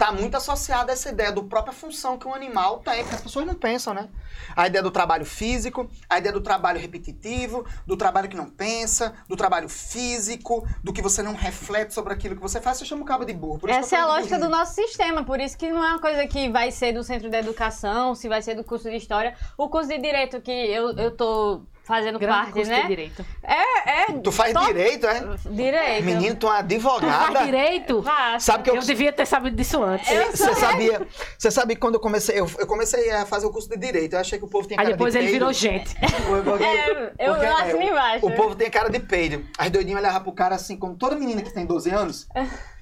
tá 0.00 0.10
muito 0.10 0.34
associada 0.34 0.90
a 0.90 0.94
essa 0.94 1.10
ideia 1.10 1.30
do 1.30 1.44
própria 1.44 1.74
função 1.74 2.16
que 2.16 2.26
um 2.26 2.34
animal 2.34 2.78
tem, 2.78 3.04
que 3.04 3.14
as 3.14 3.20
pessoas 3.20 3.46
não 3.46 3.54
pensam, 3.54 3.92
né? 3.92 4.08
A 4.56 4.66
ideia 4.66 4.82
do 4.82 4.90
trabalho 4.90 5.26
físico, 5.26 5.90
a 6.08 6.16
ideia 6.16 6.32
do 6.32 6.40
trabalho 6.40 6.80
repetitivo, 6.80 7.66
do 7.86 7.98
trabalho 7.98 8.26
que 8.26 8.34
não 8.34 8.48
pensa, 8.48 9.12
do 9.28 9.36
trabalho 9.36 9.68
físico, 9.68 10.66
do 10.82 10.90
que 10.90 11.02
você 11.02 11.22
não 11.22 11.34
reflete 11.34 11.92
sobre 11.92 12.14
aquilo 12.14 12.34
que 12.34 12.40
você 12.40 12.62
faz, 12.62 12.78
você 12.78 12.86
chama 12.86 13.02
o 13.02 13.04
cabo 13.04 13.26
de 13.26 13.34
burro. 13.34 13.60
Essa 13.68 13.96
é 13.96 14.00
a 14.00 14.06
lógica 14.06 14.36
do 14.36 14.46
burrinho. 14.46 14.58
nosso 14.58 14.74
sistema, 14.74 15.22
por 15.22 15.38
isso 15.38 15.58
que 15.58 15.70
não 15.70 15.84
é 15.84 15.90
uma 15.90 16.00
coisa 16.00 16.26
que 16.26 16.48
vai 16.48 16.70
ser 16.70 16.94
do 16.94 17.04
centro 17.04 17.28
da 17.28 17.38
educação, 17.38 18.14
se 18.14 18.26
vai 18.26 18.40
ser 18.40 18.54
do 18.54 18.64
curso 18.64 18.88
de 18.88 18.96
história. 18.96 19.36
O 19.58 19.68
curso 19.68 19.90
de 19.90 19.98
direito 19.98 20.40
que 20.40 20.50
eu, 20.50 20.96
eu 20.96 21.14
tô 21.14 21.60
fazendo 21.90 22.18
Grande 22.18 22.34
parte, 22.38 22.52
curso 22.52 22.70
né? 22.70 22.80
de 22.82 22.86
direito. 22.88 23.26
É, 23.42 23.90
é 24.02 24.12
Tu 24.22 24.32
faz 24.32 24.52
top 24.54 24.66
direito, 24.68 25.06
é? 25.06 25.22
direito. 25.50 26.04
Menino, 26.04 26.36
tu 26.36 26.46
é 26.46 26.50
uma 26.50 26.56
Faz 26.56 26.64
advogada. 26.64 27.44
direito? 27.44 28.02
Faço. 28.02 28.46
Sabe 28.46 28.64
que 28.64 28.70
eu, 28.70 28.76
Eu 28.76 28.82
devia 28.82 29.12
ter 29.12 29.26
sabido 29.26 29.56
disso 29.56 29.82
antes. 29.82 30.08
Você 30.30 30.54
sabia, 30.54 31.06
você 31.38 31.50
sabia 31.50 31.74
que 31.76 31.80
quando 31.80 31.94
eu 31.96 32.00
comecei, 32.00 32.38
eu, 32.40 32.48
eu 32.58 32.66
comecei 32.66 33.10
a 33.10 33.26
fazer 33.26 33.46
o 33.46 33.50
curso 33.50 33.68
de 33.68 33.76
direito, 33.76 34.14
eu 34.14 34.20
achei 34.20 34.38
que 34.38 34.44
o 34.44 34.48
povo 34.48 34.66
tinha 34.66 34.80
Aí 34.80 34.84
cara 34.86 34.96
depois 34.96 35.12
de 35.12 35.18
ele 35.18 35.26
peido. 35.28 35.38
virou 35.40 35.52
gente. 35.52 35.94
Porque- 36.44 36.64
É, 36.64 37.10
eu 37.18 37.32
porque, 37.34 37.46
assino 37.46 37.80
é, 37.82 37.86
embaixo. 37.88 38.26
O 38.26 38.30
povo 38.32 38.54
tem 38.54 38.70
cara 38.70 38.88
de 38.88 39.00
peido. 39.00 39.44
As 39.58 39.68
doidinhas 39.70 40.00
olhavam 40.00 40.22
pro 40.22 40.32
cara 40.32 40.54
assim, 40.54 40.76
como 40.76 40.94
toda 40.94 41.16
menina 41.16 41.42
que 41.42 41.50
tem 41.52 41.66
12 41.66 41.90
anos, 41.90 42.28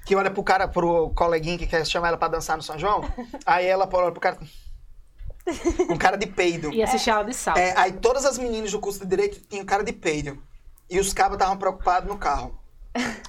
que 0.05 0.15
olha 0.15 0.29
pro 0.29 0.43
cara, 0.43 0.67
pro 0.67 1.09
coleguinha 1.15 1.57
que 1.57 1.65
quer 1.67 1.85
chamar 1.85 2.09
ela 2.09 2.17
pra 2.17 2.27
dançar 2.27 2.55
no 2.55 2.63
São 2.63 2.77
João, 2.77 3.03
aí 3.45 3.65
ela 3.65 3.89
olha 3.91 4.11
pro 4.11 4.19
cara. 4.21 4.37
Um 5.89 5.97
cara 5.97 6.17
de 6.17 6.27
peido. 6.27 6.71
E 6.71 6.81
assistir 6.83 7.09
aula 7.09 7.25
de 7.25 7.33
salto. 7.33 7.57
É, 7.57 7.73
aí 7.77 7.93
todas 7.93 8.25
as 8.25 8.37
meninas 8.37 8.71
do 8.71 8.79
curso 8.79 8.99
de 8.99 9.05
direito 9.05 9.39
tinham 9.47 9.65
cara 9.65 9.83
de 9.83 9.93
peido. 9.93 10.41
E 10.89 10.99
os 10.99 11.13
cabos 11.13 11.35
estavam 11.35 11.57
preocupados 11.57 12.09
no 12.09 12.17
carro. 12.17 12.59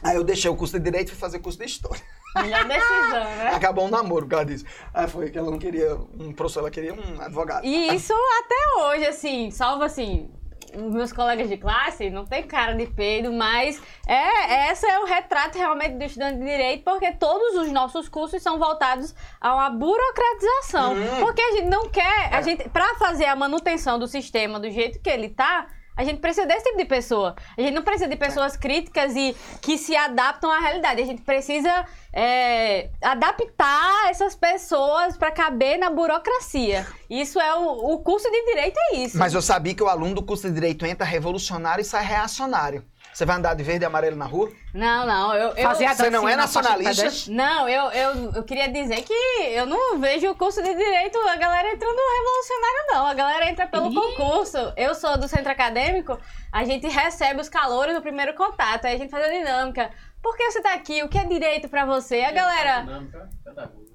Aí 0.02 0.16
eu 0.16 0.24
deixei 0.24 0.50
o 0.50 0.56
curso 0.56 0.78
de 0.78 0.84
direito 0.84 1.08
e 1.08 1.10
fui 1.10 1.18
fazer 1.18 1.38
curso 1.40 1.58
de 1.58 1.66
história. 1.66 2.02
Melhor 2.36 2.64
decisão, 2.66 3.24
né? 3.24 3.50
Acabou 3.54 3.86
um 3.86 3.90
namoro 3.90 4.24
por 4.24 4.30
causa 4.30 4.46
disso. 4.46 4.64
Aí 4.94 5.08
foi 5.08 5.30
que 5.30 5.38
ela 5.38 5.50
não 5.50 5.58
queria 5.58 5.96
um 6.18 6.32
professor, 6.32 6.60
ela 6.60 6.70
queria 6.70 6.94
um 6.94 7.20
advogado. 7.20 7.64
E 7.66 7.94
isso 7.94 8.14
até 8.38 8.82
hoje, 8.82 9.06
assim, 9.06 9.50
salvo 9.50 9.82
assim, 9.82 10.30
meus 10.76 11.12
colegas 11.12 11.48
de 11.48 11.56
classe, 11.56 12.10
não 12.10 12.24
tem 12.24 12.42
cara 12.42 12.74
de 12.74 12.86
peido, 12.86 13.32
mas 13.32 13.80
é, 14.06 14.68
essa 14.70 14.86
é 14.86 14.98
o 15.00 15.04
retrato 15.04 15.56
realmente 15.58 15.96
do 15.96 16.04
estudante 16.04 16.38
de 16.38 16.44
direito, 16.44 16.84
porque 16.84 17.12
todos 17.12 17.56
os 17.56 17.70
nossos 17.70 18.08
cursos 18.08 18.42
são 18.42 18.58
voltados 18.58 19.14
a 19.40 19.54
uma 19.54 19.70
burocratização. 19.70 20.94
Hum. 20.94 21.20
Porque 21.20 21.40
a 21.40 21.52
gente 21.52 21.68
não 21.68 21.88
quer, 21.88 22.34
a 22.34 22.42
gente, 22.42 22.68
pra 22.68 22.94
fazer 22.96 23.26
a 23.26 23.36
manutenção 23.36 23.98
do 23.98 24.06
sistema 24.06 24.58
do 24.58 24.70
jeito 24.70 25.00
que 25.00 25.10
ele 25.10 25.28
tá, 25.28 25.68
a 26.01 26.05
gente 26.05 26.18
precisa 26.18 26.46
desse 26.46 26.64
tipo 26.64 26.78
de 26.78 26.86
pessoa. 26.86 27.36
A 27.59 27.61
gente 27.61 27.74
não 27.74 27.82
precisa 27.82 28.09
de 28.09 28.16
pessoas 28.16 28.57
críticas 28.57 29.14
e 29.14 29.36
que 29.61 29.76
se 29.76 29.94
adaptam 29.94 30.51
à 30.51 30.59
realidade. 30.59 31.03
A 31.03 31.05
gente 31.05 31.20
precisa 31.20 31.84
é, 32.11 32.88
adaptar 33.03 34.09
essas 34.09 34.34
pessoas 34.34 35.18
para 35.18 35.30
caber 35.30 35.78
na 35.78 35.90
burocracia. 35.90 36.86
Isso 37.11 37.38
é 37.38 37.55
o, 37.55 37.92
o 37.92 37.98
curso 37.98 38.30
de 38.30 38.44
direito 38.46 38.78
é 38.78 38.96
isso. 38.96 39.18
Mas 39.18 39.34
eu 39.34 39.42
sabia 39.42 39.74
que 39.74 39.82
o 39.82 39.88
aluno 39.88 40.14
do 40.14 40.22
curso 40.22 40.48
de 40.48 40.55
direito 40.55 40.86
entra 40.86 41.05
revolucionário 41.05 41.82
e 41.82 41.84
sai 41.84 42.03
reacionário. 42.03 42.82
Você 43.12 43.24
vai 43.26 43.36
andar 43.36 43.54
de 43.54 43.62
verde 43.62 43.84
e 43.84 43.86
amarelo 43.86 44.16
na 44.16 44.24
rua? 44.24 44.50
Não, 44.72 45.04
não, 45.06 45.34
eu, 45.34 45.48
eu 45.50 45.62
Fazer 45.62 45.84
a 45.86 45.94
Você 45.94 46.11
não 46.11 46.28
é 46.28 46.36
nacionalista? 46.36 47.30
não, 47.30 47.68
eu, 47.68 47.90
eu, 47.90 48.32
eu 48.36 48.42
queria 48.44 48.68
dizer 48.68 49.02
que 49.02 49.12
eu 49.12 49.66
não 49.66 49.98
vejo 49.98 50.30
o 50.30 50.34
curso 50.34 50.62
de 50.62 50.74
direito 50.74 51.18
a 51.18 51.36
galera 51.36 51.72
entrando 51.72 51.96
revolucionário, 51.96 52.86
não. 52.88 53.06
A 53.06 53.14
galera 53.14 53.50
entra 53.50 53.66
pelo 53.66 53.90
Ih. 53.90 53.94
concurso. 53.94 54.72
Eu 54.76 54.94
sou 54.94 55.18
do 55.18 55.26
centro 55.26 55.50
acadêmico, 55.50 56.18
a 56.52 56.64
gente 56.64 56.86
recebe 56.86 57.40
os 57.40 57.48
calores 57.48 57.94
no 57.94 58.00
primeiro 58.00 58.34
contato, 58.34 58.84
aí 58.86 58.94
a 58.94 58.98
gente 58.98 59.11
faz 59.11 59.24
a 59.24 59.28
dinâmica. 59.28 59.90
Por 60.22 60.36
que 60.36 60.50
você 60.50 60.61
tá 60.62 60.74
aqui? 60.74 61.02
O 61.02 61.08
que 61.08 61.18
é 61.18 61.24
direito 61.24 61.68
pra 61.68 61.84
você? 61.84 62.20
A 62.20 62.30
galera. 62.30 62.82
Dinâmica, 62.82 63.28
pedagogo. 63.44 63.89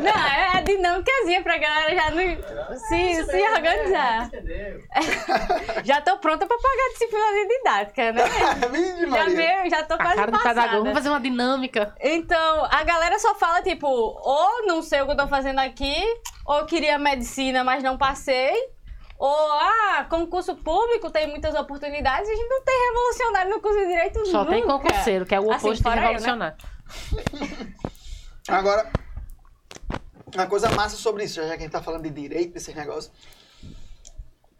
Não, 0.00 0.10
é 0.10 0.56
a 0.56 0.60
dinâmicazinha 0.60 1.42
pra 1.42 1.58
galera 1.58 1.94
já 1.94 2.10
não 2.10 2.76
se, 2.76 3.24
se 3.24 3.42
organizar. 3.42 4.26
Entendeu? 4.26 4.80
Já 5.84 6.00
tô 6.00 6.16
pronta 6.18 6.46
pra 6.46 6.56
pagar 6.56 6.88
disciplina 6.92 7.26
de 7.32 7.48
didática, 7.48 8.12
né? 8.12 8.24
Já, 9.14 9.24
veio, 9.26 9.70
já 9.70 9.82
tô 9.84 9.94
A 9.94 9.98
quase 9.98 10.26
passada. 10.30 10.78
Vamos 10.78 10.92
fazer 10.92 11.08
uma 11.08 11.20
dinâmica. 11.20 11.94
Então, 12.00 12.64
a 12.70 12.82
galera 12.84 13.18
só 13.18 13.34
fala, 13.34 13.62
tipo, 13.62 13.86
ou 13.86 14.66
não 14.66 14.82
sei 14.82 15.02
o 15.02 15.06
que 15.06 15.12
eu 15.12 15.16
tô 15.16 15.26
fazendo 15.28 15.58
aqui, 15.58 15.94
ou 16.46 16.64
queria 16.66 16.98
medicina, 16.98 17.62
mas 17.64 17.82
não 17.82 17.96
passei, 17.98 18.54
ou, 19.18 19.52
ah, 19.52 20.06
concurso 20.08 20.54
público 20.56 21.10
tem 21.10 21.26
muitas 21.28 21.54
oportunidades, 21.54 22.28
a 22.28 22.34
gente 22.34 22.48
não 22.48 22.62
tem 22.62 22.74
revolucionário 22.88 23.50
no 23.50 23.60
curso 23.60 23.78
de 23.78 23.86
Direito 23.86 24.26
Só 24.26 24.44
tem 24.44 24.60
nunca. 24.60 24.72
concurseiro, 24.72 25.24
que 25.26 25.34
é 25.34 25.40
o 25.40 25.50
Assim, 25.52 25.66
oposto 25.68 25.76
de 25.76 25.82
fora 25.82 26.12
eu, 26.12 26.36
né? 26.36 26.54
Agora, 28.48 28.90
uma 30.34 30.46
coisa 30.46 30.70
massa 30.70 30.96
sobre 30.96 31.24
isso, 31.24 31.36
já 31.36 31.48
que 31.48 31.54
a 31.54 31.58
gente 31.58 31.70
tá 31.70 31.82
falando 31.82 32.02
de 32.02 32.10
direito, 32.10 32.52
desses 32.52 32.74
negócios. 32.74 33.12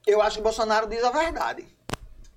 Eu 0.07 0.21
acho 0.23 0.37
que 0.37 0.43
Bolsonaro 0.43 0.87
diz 0.87 1.03
a 1.03 1.11
verdade. 1.11 1.67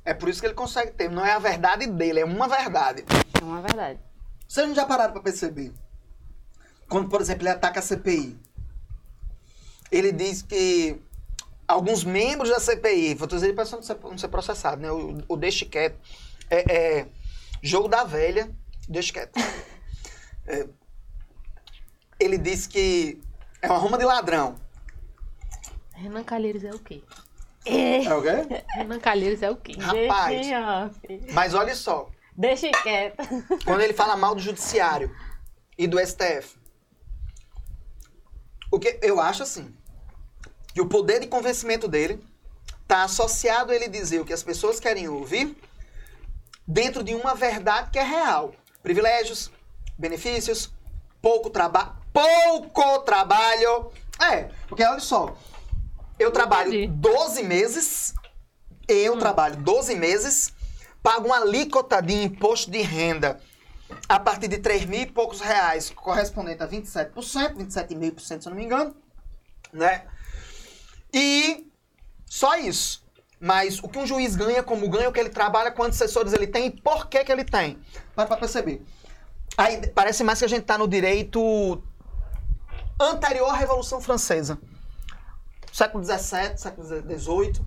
É 0.03 0.13
por 0.13 0.29
isso 0.29 0.39
que 0.39 0.47
ele 0.47 0.53
consegue 0.53 0.91
ter. 0.91 1.09
Não 1.09 1.25
é 1.25 1.33
a 1.33 1.39
verdade 1.39 1.85
dele, 1.85 2.21
é 2.21 2.25
uma 2.25 2.47
verdade. 2.47 3.03
É 3.35 3.61
verdade. 3.61 3.99
Vocês 4.47 4.67
não 4.67 4.73
já 4.73 4.85
pararam 4.85 5.13
pra 5.13 5.21
perceber? 5.21 5.73
Quando, 6.87 7.09
por 7.09 7.19
exemplo, 7.19 7.43
ele 7.43 7.49
ataca 7.49 7.79
a 7.79 7.83
CPI. 7.83 8.39
Ele 9.91 10.11
diz 10.11 10.41
que 10.41 11.01
alguns 11.67 12.03
membros 12.03 12.49
da 12.49 12.59
CPI, 12.59 13.15
vou 13.15 13.27
dizer 13.27 13.53
para 13.53 13.65
não 13.65 14.09
não 14.11 14.17
ser 14.17 14.27
processado, 14.29 14.81
né? 14.81 14.89
O, 14.91 15.17
o 15.27 15.35
deixe 15.35 15.65
quieto. 15.65 15.99
É, 16.49 16.75
é 16.75 17.07
jogo 17.61 17.89
da 17.89 18.05
velha, 18.05 18.49
deixe 18.87 19.11
quieto. 19.11 19.37
É, 20.47 20.67
ele 22.19 22.37
diz 22.37 22.65
que 22.65 23.21
é 23.61 23.67
uma 23.67 23.77
ruma 23.77 23.97
de 23.97 24.05
ladrão. 24.05 24.55
Renan 25.93 26.23
Calheiros 26.23 26.63
é 26.63 26.71
o 26.71 26.79
quê? 26.79 27.03
É 27.65 28.13
o 28.13 28.21
quê? 28.21 28.63
Renan 28.75 28.99
Calheiros 28.99 29.41
é 29.41 29.51
o 29.51 29.55
quê? 29.55 29.73
Rapaz. 29.77 30.47
Mas 31.33 31.53
olha 31.53 31.75
só, 31.75 32.09
Deixa 32.37 32.69
quieto. 32.83 33.17
quando 33.65 33.81
ele 33.81 33.93
fala 33.93 34.15
mal 34.15 34.35
do 34.35 34.41
judiciário 34.41 35.13
e 35.75 35.87
do 35.87 35.99
STF, 35.99 36.55
o 38.71 38.79
que 38.79 38.99
eu 39.01 39.19
acho 39.19 39.41
assim, 39.41 39.75
que 40.71 40.79
o 40.79 40.87
poder 40.87 41.19
de 41.19 41.25
convencimento 41.27 41.87
dele 41.87 42.23
está 42.83 43.03
associado 43.03 43.71
a 43.71 43.75
ele 43.75 43.87
dizer 43.87 44.19
o 44.19 44.25
que 44.25 44.33
as 44.33 44.43
pessoas 44.43 44.79
querem 44.79 45.07
ouvir 45.07 45.57
dentro 46.67 47.03
de 47.03 47.15
uma 47.15 47.33
verdade 47.33 47.89
que 47.89 47.97
é 47.97 48.03
real. 48.03 48.53
Privilégios, 48.83 49.51
benefícios, 49.97 50.71
pouco 51.21 51.49
trabalho, 51.49 51.93
pouco 52.13 52.99
trabalho. 52.99 53.91
É, 54.19 54.49
porque 54.67 54.83
olha 54.83 54.99
só, 54.99 55.35
eu 56.17 56.31
trabalho 56.31 56.73
entendi. 56.73 56.87
12 56.87 57.43
meses, 57.43 58.13
eu 58.87 59.17
trabalho 59.17 59.57
12 59.57 59.95
meses, 59.95 60.53
pago 61.03 61.27
uma 61.27 61.39
alíquota 61.39 62.01
de 62.01 62.13
imposto 62.13 62.71
de 62.71 62.81
renda 62.81 63.39
a 64.07 64.19
partir 64.19 64.47
de 64.47 64.57
3 64.57 64.85
mil 64.85 65.01
e 65.01 65.05
poucos 65.05 65.39
reais, 65.39 65.89
correspondente 65.89 66.61
a 66.63 66.67
27%, 66.67 67.13
27,5% 67.13 68.19
se 68.19 68.33
eu 68.33 68.49
não 68.49 68.57
me 68.57 68.65
engano, 68.65 68.95
né? 69.71 70.05
E 71.13 71.67
só 72.25 72.57
isso. 72.57 73.05
Mas 73.39 73.79
o 73.83 73.87
que 73.87 73.99
um 73.99 74.07
juiz 74.07 74.35
ganha, 74.35 74.63
como 74.63 74.89
ganha, 74.89 75.09
o 75.09 75.11
que 75.11 75.19
ele 75.19 75.29
trabalha, 75.29 75.71
quantos 75.71 76.01
assessores 76.01 76.33
ele 76.33 76.47
tem 76.47 76.67
e 76.67 76.71
por 76.71 77.07
que 77.07 77.23
que 77.23 77.31
ele 77.31 77.43
tem. 77.43 77.79
Para 78.15 78.25
pra 78.25 78.37
perceber. 78.37 78.83
Aí 79.57 79.87
parece 79.87 80.23
mais 80.23 80.37
que 80.39 80.45
a 80.45 80.49
gente 80.49 80.63
tá 80.63 80.77
no 80.77 80.87
direito 80.87 81.81
anterior 82.99 83.49
à 83.49 83.53
Revolução 83.55 83.99
Francesa. 83.99 84.59
Século 85.71 86.03
XVII, 86.03 86.57
século 86.57 86.85
XVIII. 86.87 87.65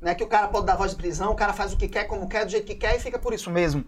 Né, 0.00 0.14
que 0.14 0.22
o 0.22 0.26
cara 0.28 0.48
pode 0.48 0.66
dar 0.66 0.76
voz 0.76 0.90
de 0.90 0.96
prisão, 0.96 1.32
o 1.32 1.34
cara 1.34 1.54
faz 1.54 1.72
o 1.72 1.76
que 1.76 1.88
quer, 1.88 2.04
como 2.04 2.28
quer, 2.28 2.44
do 2.44 2.50
jeito 2.50 2.66
que 2.66 2.74
quer 2.74 2.96
e 2.96 3.00
fica 3.00 3.18
por 3.18 3.32
isso 3.32 3.50
mesmo. 3.50 3.82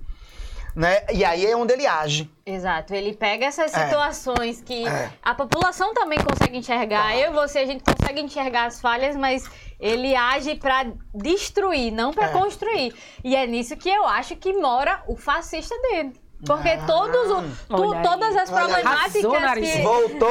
Né? 0.74 1.04
E 1.12 1.22
aí 1.24 1.44
é 1.44 1.54
onde 1.56 1.72
ele 1.74 1.86
age. 1.86 2.30
Exato, 2.46 2.94
ele 2.94 3.14
pega 3.14 3.44
essas 3.46 3.74
É. 3.74 3.84
situações 3.84 4.60
que 4.62 4.86
É. 4.86 5.12
a 5.22 5.34
população 5.34 5.92
também 5.92 6.18
consegue 6.18 6.56
enxergar. 6.56 7.14
Eu 7.16 7.32
e 7.32 7.34
você, 7.34 7.58
a 7.58 7.66
gente 7.66 7.82
consegue 7.84 8.20
enxergar 8.20 8.66
as 8.66 8.80
falhas, 8.80 9.16
mas 9.16 9.44
ele 9.78 10.14
age 10.16 10.54
pra 10.54 10.86
destruir, 11.14 11.90
não 11.92 12.12
pra 12.12 12.26
É. 12.26 12.32
construir. 12.32 12.94
E 13.22 13.36
é 13.36 13.46
nisso 13.46 13.76
que 13.76 13.88
eu 13.90 14.06
acho 14.06 14.34
que 14.36 14.52
mora 14.54 15.02
o 15.06 15.14
fascista 15.16 15.76
dele. 15.82 16.12
Porque 16.46 16.68
Ah. 16.68 16.84
todos 16.86 17.30
o, 17.30 17.42
tu- 17.68 18.02
todas 18.02 18.36
as 18.36 18.48
problemáticas 18.48 19.24
Arrasou, 19.24 19.40
Nariz. 19.40 19.72
que. 19.72 19.82
Voltou! 19.82 20.28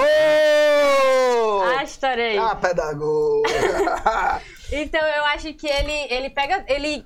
Ah, 1.64 1.84
história 1.84 2.26
aí. 2.26 2.38
Ah, 2.38 2.56
pedagoga! 2.56 3.50
Então 4.70 5.00
eu 5.00 5.24
acho 5.28 5.54
que 5.54 5.66
ele, 5.66 5.94
ele 6.14 6.30
pega. 6.30 6.62
Ele. 6.68 7.06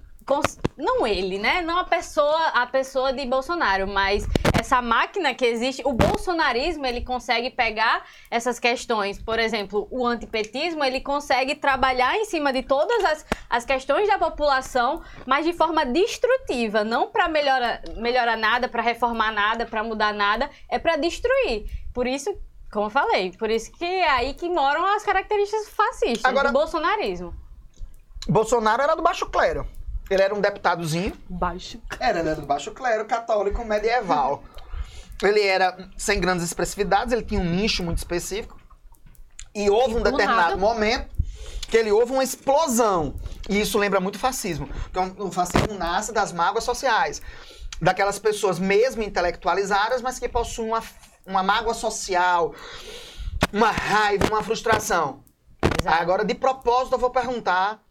Não 0.78 1.06
ele, 1.06 1.38
né? 1.38 1.62
Não 1.62 1.78
a 1.78 1.84
pessoa, 1.84 2.48
a 2.50 2.66
pessoa 2.66 3.12
de 3.12 3.26
Bolsonaro, 3.26 3.88
mas 3.88 4.26
essa 4.58 4.82
máquina 4.82 5.34
que 5.34 5.46
existe, 5.46 5.82
o 5.86 5.94
bolsonarismo, 5.94 6.86
ele 6.86 7.02
consegue 7.02 7.50
pegar 7.50 8.04
essas 8.30 8.60
questões. 8.60 9.22
Por 9.22 9.40
exemplo, 9.40 9.88
o 9.92 10.06
antipetismo, 10.06 10.84
ele 10.84 11.02
consegue 11.02 11.56
trabalhar 11.56 12.16
em 12.16 12.26
cima 12.26 12.54
de 12.54 12.64
todas 12.64 13.04
as, 13.04 13.26
as 13.50 13.66
questões 13.66 14.08
da 14.08 14.18
população, 14.18 15.02
mas 15.26 15.46
de 15.46 15.54
forma 15.54 15.86
destrutiva, 15.86 16.84
não 16.84 17.08
para 17.10 17.28
melhorar, 17.28 17.82
melhorar 17.98 18.38
nada, 18.38 18.68
para 18.70 18.82
reformar 18.82 19.32
nada, 19.32 19.66
para 19.66 19.84
mudar 19.84 20.14
nada, 20.14 20.50
é 20.70 20.80
para 20.80 20.96
destruir. 20.96 21.70
Por 21.94 22.08
isso, 22.08 22.34
como 22.72 22.86
eu 22.86 22.90
falei, 22.90 23.32
por 23.34 23.50
isso 23.50 23.72
que 23.72 23.84
é 23.84 24.10
aí 24.10 24.34
que 24.34 24.48
moram 24.50 24.86
as 24.86 25.04
características 25.04 25.70
fascistas 25.70 26.26
Agora- 26.26 26.48
do 26.48 26.54
bolsonarismo. 26.54 27.36
Bolsonaro 28.28 28.82
era 28.84 28.96
do 28.96 29.02
baixo 29.02 29.26
clero. 29.26 29.68
Ele 30.12 30.22
era 30.22 30.36
um 30.36 30.42
deputadozinho. 30.42 31.14
Baixo. 31.30 31.82
Era, 31.98 32.20
ele 32.20 32.28
era 32.28 32.42
do 32.42 32.46
baixo 32.46 32.72
clero, 32.72 33.06
católico, 33.06 33.64
medieval. 33.64 34.44
Ele 35.24 35.42
era 35.42 35.90
sem 35.96 36.20
grandes 36.20 36.44
expressividades, 36.44 37.14
ele 37.14 37.24
tinha 37.24 37.40
um 37.40 37.46
nicho 37.46 37.82
muito 37.82 38.00
específico. 38.00 38.60
E 39.56 39.70
houve 39.70 39.96
um 39.96 40.00
do 40.00 40.12
determinado 40.12 40.50
nada. 40.50 40.58
momento 40.58 41.10
que 41.70 41.78
ele 41.78 41.94
houve 41.94 42.12
uma 42.12 42.26
explosão. 42.26 43.16
E 43.48 43.62
isso 43.62 43.78
lembra 43.78 44.02
muito 44.02 44.16
o 44.16 44.20
fascismo. 44.20 44.70
Então, 44.90 45.16
o 45.18 45.32
fascismo 45.32 45.78
nasce 45.78 46.12
das 46.12 46.34
mágoas 46.34 46.66
sociais. 46.66 47.22
Daquelas 47.82 48.20
pessoas 48.20 48.60
mesmo 48.60 49.02
intelectualizadas, 49.02 50.02
mas 50.02 50.20
que 50.20 50.28
possuem 50.28 50.68
uma, 50.68 50.84
uma 51.26 51.42
mágoa 51.42 51.74
social, 51.74 52.54
uma 53.54 53.72
raiva, 53.72 54.28
uma 54.28 54.44
frustração. 54.44 55.24
Agora, 55.86 56.26
de 56.26 56.36
propósito, 56.36 56.96
eu 56.96 57.00
vou 57.00 57.12
perguntar 57.12 57.82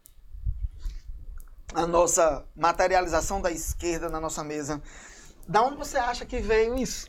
a 1.73 1.85
nossa 1.87 2.45
materialização 2.55 3.41
da 3.41 3.51
esquerda 3.51 4.09
na 4.09 4.19
nossa 4.19 4.43
mesa. 4.43 4.81
Da 5.47 5.61
onde 5.63 5.77
você 5.77 5.97
acha 5.97 6.25
que 6.25 6.39
veio 6.39 6.75
isso? 6.77 7.07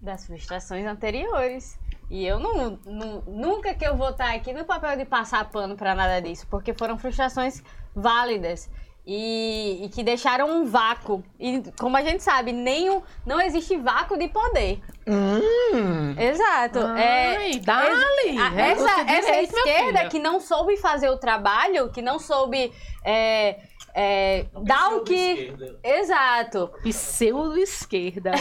Das 0.00 0.26
frustrações 0.26 0.86
anteriores. 0.86 1.78
E 2.10 2.24
eu 2.26 2.38
não, 2.38 2.78
não- 2.84 3.20
nunca 3.22 3.74
que 3.74 3.84
eu 3.86 3.96
vou 3.96 4.10
estar 4.10 4.34
aqui 4.34 4.52
no 4.52 4.64
papel 4.64 4.96
de 4.96 5.04
passar 5.04 5.48
pano 5.50 5.76
pra 5.76 5.94
nada 5.94 6.20
disso, 6.20 6.46
porque 6.50 6.74
foram 6.74 6.98
frustrações 6.98 7.62
válidas 7.94 8.68
e, 9.06 9.84
e 9.84 9.88
que 9.90 10.02
deixaram 10.02 10.48
um 10.50 10.64
vácuo. 10.64 11.22
E 11.38 11.62
como 11.78 11.96
a 11.96 12.02
gente 12.02 12.22
sabe, 12.22 12.52
nenhum, 12.52 13.02
não 13.26 13.40
existe 13.40 13.76
vácuo 13.76 14.16
de 14.16 14.28
poder. 14.28 14.80
Hum, 15.06 16.14
Exato. 16.18 16.78
é, 16.96 17.36
Ai, 17.36 17.58
dá-lhe. 17.58 18.38
a- 18.38 18.54
É 18.60 18.70
essa, 18.72 19.00
essa 19.10 19.30
meu 19.32 19.42
esquerda 19.42 20.08
que 20.08 20.18
não 20.18 20.40
soube 20.40 20.76
fazer 20.78 21.10
o 21.10 21.18
trabalho, 21.18 21.90
que 21.90 22.00
não 22.00 22.18
soube 22.18 22.72
é, 23.04 23.58
é, 23.94 24.46
dar 24.62 24.94
o 24.94 25.02
que. 25.04 25.14
Esquerda. 25.14 25.78
Exato. 25.84 26.70
Pseudo-esquerda. 26.82 28.32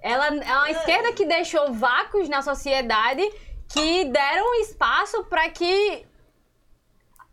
Ela 0.00 0.26
é 0.28 0.52
uma 0.56 0.70
esquerda 0.70 1.12
que 1.12 1.24
deixou 1.24 1.72
vácuos 1.72 2.28
na 2.28 2.40
sociedade 2.42 3.22
que 3.68 4.04
deram 4.06 4.54
espaço 4.60 5.24
para 5.24 5.48
que 5.50 6.04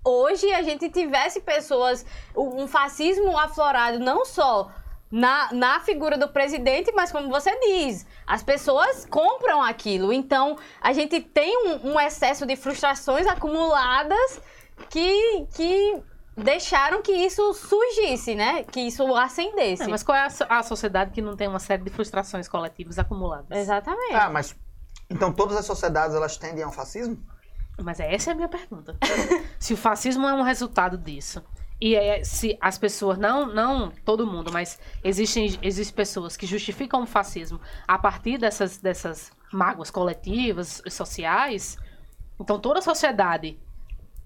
hoje 0.06 0.51
a 0.53 0.62
gente 0.62 0.89
tivesse 0.89 1.41
pessoas, 1.41 2.06
um 2.36 2.68
fascismo 2.68 3.38
aflorado 3.38 3.99
não 3.99 4.24
só 4.24 4.70
na, 5.12 5.51
na 5.53 5.80
figura 5.80 6.18
do 6.18 6.28
presidente, 6.30 6.91
mas 6.91 7.12
como 7.12 7.30
você 7.30 7.58
diz, 7.60 8.06
as 8.28 8.43
pessoas 8.43 9.06
compram 9.06 9.62
aquilo. 9.62 10.14
Então 10.14 10.58
a 10.82 10.93
gente 10.93 11.20
tem 11.22 11.58
um, 11.68 11.93
um 11.93 11.99
excesso 11.99 12.45
de 12.45 12.56
frustrações 12.56 13.26
acumuladas 13.28 14.41
que, 14.89 15.45
que 15.56 16.01
deixaram 16.36 17.01
que 17.01 17.14
isso 17.14 17.53
surgisse, 17.53 18.36
né? 18.36 18.64
Que 18.64 18.82
isso 18.82 19.16
acendesse. 19.16 19.84
É, 19.84 19.88
mas 19.88 20.03
qual 20.03 20.18
é 20.18 20.24
a, 20.26 20.30
so- 20.30 20.45
a 20.49 20.62
sociedade 20.64 21.12
que 21.12 21.22
não 21.22 21.36
tem 21.36 21.47
uma 21.47 21.60
série 21.60 21.84
de 21.84 21.89
frustrações 21.89 22.47
coletivas 22.47 22.99
acumuladas? 22.99 23.58
Exatamente. 23.58 24.14
ah, 24.16 24.30
mas 24.30 24.56
então 25.10 25.32
todas 25.32 25.56
as 25.56 25.66
sociedades 25.66 26.16
elas 26.16 26.36
tendem 26.36 26.64
ao 26.64 26.72
fascismo? 26.72 27.18
Mas 27.82 27.99
essa 27.99 28.32
é 28.32 28.34
a 28.34 28.36
minha 28.36 28.47
pergunta. 28.47 28.95
se 29.59 29.73
o 29.73 29.78
fascismo 29.78 30.28
é 30.28 30.34
um 30.34 30.41
resultado 30.41 30.97
disso, 30.97 31.43
e 31.80 31.95
é, 31.95 32.23
se 32.23 32.57
as 32.61 32.78
pessoas, 32.78 33.17
não, 33.17 33.45
não 33.53 33.91
todo 33.91 34.26
mundo, 34.26 34.51
mas 34.51 34.80
existem, 35.03 35.59
existem 35.61 35.95
pessoas 35.95 36.38
que 36.38 36.45
justificam 36.45 37.03
o 37.03 37.05
fascismo 37.05 37.59
a 37.86 37.97
partir 37.97 38.38
dessas, 38.38 38.78
dessas 38.78 39.32
mágoas 39.51 39.91
coletivas, 39.91 40.82
sociais, 40.89 41.78
então 42.39 42.59
toda 42.59 42.82
sociedade 42.82 43.59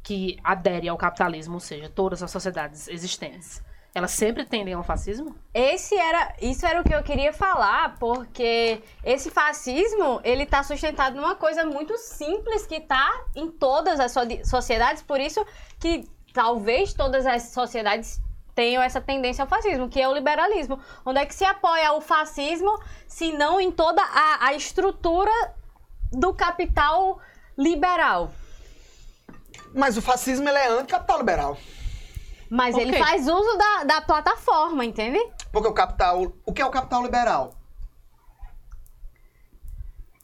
que 0.04 0.38
adere 0.44 0.88
ao 0.88 0.98
capitalismo, 0.98 1.56
ou 1.56 1.60
seja, 1.60 1.90
todas 1.90 2.22
as 2.22 2.32
sociedades 2.32 2.88
existentes, 2.88 3.64
elas 3.94 4.12
sempre 4.12 4.46
tendem 4.46 4.74
ao 4.74 4.84
fascismo? 4.84 5.36
Esse 5.54 5.96
era, 5.96 6.36
isso 6.42 6.66
era 6.66 6.80
o 6.80 6.84
que 6.84 6.94
eu 6.94 7.02
queria 7.04 7.34
falar, 7.34 7.98
porque 7.98 8.82
esse 9.04 9.32
fascismo, 9.32 10.22
ele 10.24 10.46
tá 10.46 10.64
sustentado 10.64 11.16
numa 11.16 11.36
coisa 11.36 11.66
muito 11.66 11.98
simples 11.98 12.66
que 12.66 12.80
tá 12.80 13.26
em 13.36 13.50
todas 13.50 14.00
as 14.00 14.12
so- 14.12 14.22
sociedades, 14.46 15.02
por 15.02 15.20
isso 15.20 15.46
que 15.80 16.08
talvez 16.34 16.94
todas 16.94 17.26
as 17.26 17.44
sociedades 17.44 18.22
tenham 18.54 18.84
essa 18.84 19.02
tendência 19.02 19.44
ao 19.44 19.48
fascismo, 19.48 19.90
que 19.90 20.02
é 20.02 20.08
o 20.08 20.14
liberalismo. 20.14 20.80
Onde 21.06 21.20
é 21.20 21.26
que 21.26 21.34
se 21.34 21.46
apoia 21.46 21.94
o 21.94 22.02
fascismo, 22.02 22.78
se 23.08 23.32
não 23.32 23.60
em 23.60 23.72
toda 23.72 24.02
a, 24.02 24.48
a 24.48 24.54
estrutura 24.54 25.32
do 26.12 26.34
capital 26.34 27.20
liberal? 27.58 28.32
Mas 29.74 29.98
o 29.98 30.02
fascismo 30.02 30.48
ele 30.50 30.58
é 30.58 30.68
anticapital 30.68 31.20
liberal. 31.20 31.58
Mas 32.50 32.74
Por 32.74 32.82
ele 32.82 32.98
faz 32.98 33.28
uso 33.28 33.58
da, 33.58 33.84
da 33.84 34.02
plataforma, 34.02 34.84
entende? 34.84 35.20
Porque 35.52 35.68
o 35.68 35.74
capital, 35.74 36.34
o 36.46 36.54
que 36.54 36.62
é 36.62 36.66
o 36.66 36.72
capital 36.72 37.04
liberal? 37.04 37.54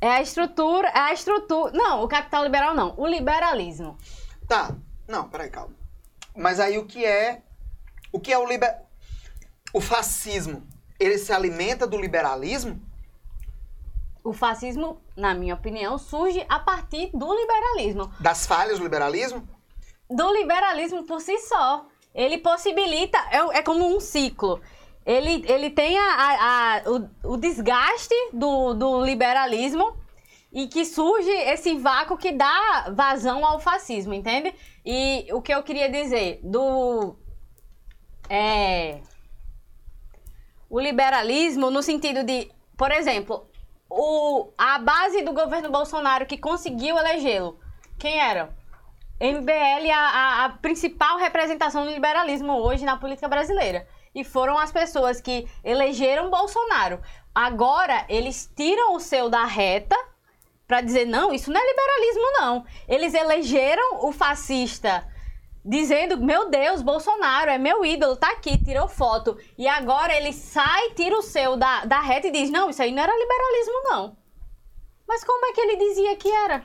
É 0.01 0.09
a 0.09 0.21
estrutura, 0.21 0.87
é 0.89 0.99
a 0.99 1.13
estrutura. 1.13 1.71
Não, 1.71 2.03
o 2.03 2.07
capital 2.07 2.43
liberal 2.43 2.73
não. 2.73 2.93
O 2.97 3.07
liberalismo. 3.07 3.97
Tá. 4.47 4.75
Não, 5.07 5.29
peraí, 5.29 5.49
calma. 5.49 5.75
Mas 6.35 6.59
aí 6.59 6.77
o 6.77 6.85
que 6.85 7.05
é 7.05 7.41
o 8.11 8.19
que 8.19 8.31
é 8.31 8.37
o 8.37 8.45
liber 8.45 8.81
o 9.73 9.79
fascismo? 9.79 10.67
Ele 10.99 11.17
se 11.17 11.31
alimenta 11.33 11.85
do 11.85 11.97
liberalismo? 11.97 12.81
O 14.23 14.33
fascismo, 14.33 15.01
na 15.15 15.33
minha 15.33 15.53
opinião, 15.53 15.97
surge 15.97 16.45
a 16.49 16.59
partir 16.59 17.11
do 17.13 17.33
liberalismo. 17.33 18.11
Das 18.19 18.45
falhas 18.45 18.79
do 18.79 18.83
liberalismo? 18.83 19.47
Do 20.09 20.31
liberalismo 20.31 21.03
por 21.03 21.21
si 21.21 21.37
só. 21.39 21.85
Ele 22.15 22.37
possibilita, 22.39 23.17
é, 23.29 23.59
é 23.59 23.61
como 23.61 23.85
um 23.85 23.99
ciclo. 23.99 24.61
Ele, 25.05 25.43
ele 25.47 25.69
tem 25.69 25.97
a, 25.99 26.79
a- 26.79 26.81
o, 27.23 27.33
o 27.33 27.37
desgaste 27.37 28.15
do, 28.33 28.73
do 28.73 29.05
liberalismo 29.05 29.95
e 30.51 30.67
que 30.67 30.85
surge 30.85 31.29
esse 31.29 31.75
vácuo 31.75 32.17
que 32.17 32.31
dá 32.31 32.89
vazão 32.95 33.45
ao 33.45 33.59
fascismo, 33.59 34.13
entende? 34.13 34.55
E 34.85 35.27
o 35.33 35.41
que 35.41 35.53
eu 35.53 35.61
queria 35.61 35.89
dizer 35.89 36.39
do. 36.41 37.15
É. 38.29 39.01
O 40.69 40.79
liberalismo 40.79 41.69
no 41.69 41.83
sentido 41.83 42.23
de, 42.23 42.49
por 42.77 42.91
exemplo, 42.91 43.47
o, 43.89 44.49
a 44.57 44.79
base 44.79 45.21
do 45.21 45.33
governo 45.33 45.69
Bolsonaro 45.69 46.25
que 46.25 46.37
conseguiu 46.37 46.97
elegê-lo, 46.97 47.59
quem 47.99 48.19
era? 48.19 48.55
MBL, 49.19 49.91
a, 49.91 49.99
a, 49.99 50.45
a 50.45 50.49
principal 50.49 51.17
representação 51.17 51.85
do 51.85 51.91
liberalismo 51.91 52.53
hoje 52.53 52.85
na 52.85 52.97
política 52.97 53.27
brasileira. 53.27 53.87
E 54.13 54.23
foram 54.23 54.57
as 54.57 54.71
pessoas 54.71 55.21
que 55.21 55.47
elegeram 55.63 56.29
Bolsonaro. 56.29 57.01
Agora, 57.33 58.05
eles 58.07 58.49
tiram 58.55 58.95
o 58.95 58.99
seu 58.99 59.29
da 59.29 59.45
reta 59.45 59.95
para 60.67 60.81
dizer: 60.81 61.05
não, 61.05 61.33
isso 61.33 61.51
não 61.51 61.59
é 61.59 61.65
liberalismo, 61.65 62.31
não. 62.39 62.65
Eles 62.87 63.13
elegeram 63.13 64.05
o 64.05 64.11
fascista 64.11 65.05
dizendo: 65.63 66.17
meu 66.17 66.49
Deus, 66.49 66.81
Bolsonaro 66.81 67.49
é 67.49 67.57
meu 67.57 67.83
ídolo, 67.83 68.15
tá 68.15 68.31
aqui, 68.31 68.57
tirou 68.63 68.87
foto. 68.87 69.37
E 69.57 69.67
agora 69.67 70.13
ele 70.13 70.31
sai, 70.31 70.91
tira 70.91 71.17
o 71.17 71.21
seu 71.21 71.57
da, 71.57 71.85
da 71.85 71.99
reta 71.99 72.27
e 72.27 72.31
diz: 72.31 72.49
não, 72.49 72.69
isso 72.69 72.81
aí 72.81 72.91
não 72.91 73.03
era 73.03 73.17
liberalismo, 73.17 73.83
não. 73.83 74.17
Mas 75.07 75.23
como 75.23 75.45
é 75.45 75.53
que 75.53 75.61
ele 75.61 75.77
dizia 75.77 76.15
que 76.15 76.29
era? 76.29 76.63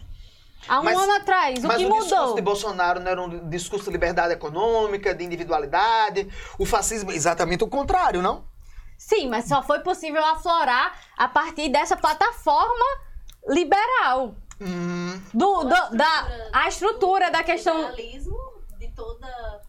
Há 0.68 0.80
um 0.80 0.84
Mas- 0.84 0.98
ano 0.98 1.12
atrás, 1.14 1.64
o 1.64 1.66
Mas 1.66 1.76
que 1.78 1.86
o 1.86 1.88
discurso 1.90 2.16
mudou? 2.16 2.34
de 2.34 2.42
Bolsonaro 2.42 3.00
não 3.00 3.10
era 3.10 3.20
um 3.22 3.48
discurso 3.48 3.86
de 3.86 3.90
liberdade 3.92 4.32
econômica, 4.34 5.14
de 5.14 5.24
individualidade. 5.24 6.28
O 6.58 6.66
fascismo 6.66 7.10
é 7.10 7.14
exatamente 7.14 7.64
o 7.64 7.68
contrário, 7.68 8.20
não? 8.22 8.44
Sim, 8.98 9.28
mas 9.28 9.46
só 9.46 9.62
foi 9.62 9.80
possível 9.80 10.22
aflorar 10.24 10.92
a 11.16 11.26
partir 11.26 11.70
dessa 11.70 11.96
plataforma 11.96 12.84
liberal. 13.48 14.34
Hum, 14.60 15.18
Do, 15.32 15.64
do- 15.64 15.96
da, 15.96 16.28
a 16.52 16.68
estrutura 16.68 17.30
da 17.30 17.42
questão. 17.42 17.78
liberalismo, 17.78 18.38
de 18.78 18.88
toda 18.88 19.62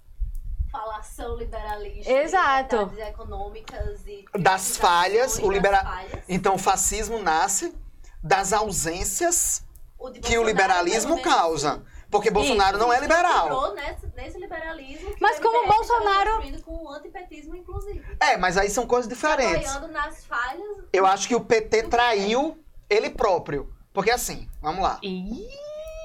falação 0.69 1.37
liberalista. 1.37 2.11
Exato. 2.11 2.91
econômicas 2.97 4.05
e 4.05 4.25
das 4.37 4.75
falhas, 4.77 5.37
o 5.37 5.41
das 5.43 5.49
libera... 5.49 5.83
falhas. 5.83 6.23
Então 6.27 6.55
o 6.55 6.57
fascismo 6.57 7.19
nasce 7.21 7.73
das 8.21 8.51
ausências 8.53 9.63
O 10.01 10.11
que 10.11 10.37
o 10.37 10.43
liberalismo 10.43 11.15
menos, 11.15 11.23
causa. 11.33 11.83
Porque 12.09 12.29
Bolsonaro 12.29 12.77
não 12.77 12.91
é 12.91 12.99
liberal. 12.99 13.73
Nesse, 13.73 14.07
nesse 14.15 14.37
liberalismo 14.37 15.13
que 15.15 15.21
Mas 15.21 15.39
como 15.39 15.61
MBL 15.63 15.73
Bolsonaro- 15.73 16.61
com 16.63 16.83
o 16.85 16.89
antipetismo, 16.89 17.55
inclusive. 17.55 18.03
É, 18.19 18.35
mas 18.35 18.57
aí 18.57 18.69
são 18.69 18.85
coisas 18.85 19.07
diferentes. 19.07 19.69
Apoiando 19.69 19.93
nas 19.93 20.25
falhas. 20.25 20.83
Eu 20.91 21.05
acho 21.05 21.27
que 21.27 21.35
o 21.35 21.39
PT 21.41 21.83
traiu 21.83 22.61
ele 22.89 23.09
próprio. 23.09 23.73
Porque 23.93 24.11
assim, 24.11 24.49
vamos 24.61 24.83
lá. 24.83 24.99
Ih, 25.01 25.47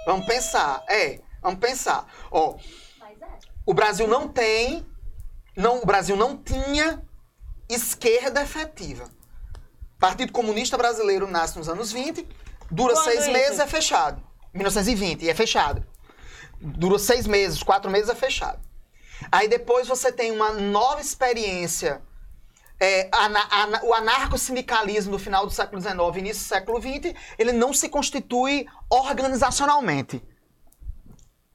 Vamos 0.07 0.27
pensar. 0.27 0.85
É, 0.89 1.21
vamos 1.43 1.59
pensar. 1.59 2.07
Ó, 2.31 2.55
Mas 3.01 3.21
é. 3.21 3.27
o 3.65 3.75
Brasil 3.75 4.07
não 4.07 4.29
tem. 4.29 4.87
Não, 5.57 5.83
o 5.83 5.87
Brasil 5.87 6.15
não 6.17 6.37
tinha 6.37 7.03
esquerda 7.69 8.43
efetiva. 8.43 9.09
Partido 9.99 10.31
Comunista 10.33 10.77
Brasileiro 10.77 11.27
nasce 11.27 11.59
nos 11.59 11.69
anos 11.69 11.91
20, 11.91 12.29
dura 12.71 12.95
Quando 12.95 13.05
seis 13.05 13.29
meses, 13.29 13.59
é 13.59 13.67
fechado. 13.67 14.23
1920, 14.55 15.23
e 15.25 15.29
é 15.31 15.35
fechado. 15.35 15.85
Dura 16.61 16.99
seis 16.99 17.27
meses, 17.27 17.62
quatro 17.62 17.91
meses, 17.91 18.09
é 18.09 18.14
fechado. 18.14 18.61
Aí 19.31 19.49
depois 19.49 19.87
você 19.89 20.11
tem 20.12 20.31
uma 20.31 20.53
nova 20.53 21.01
experiência. 21.01 22.03
é, 22.79 23.09
ana- 23.14 23.49
ana- 23.51 23.81
o 23.85 23.95
anarco-sindicalismo 23.95 25.12
no 25.12 25.19
final 25.19 25.47
do 25.47 25.51
século 25.53 25.81
XIX 25.81 25.95
e 26.14 26.19
início 26.19 26.43
do 26.45 26.47
século 26.49 26.79
XX, 26.79 27.14
ele 27.39 27.51
não 27.53 27.73
se 27.73 27.89
constitui 27.89 28.67
organizacionalmente. 28.91 30.23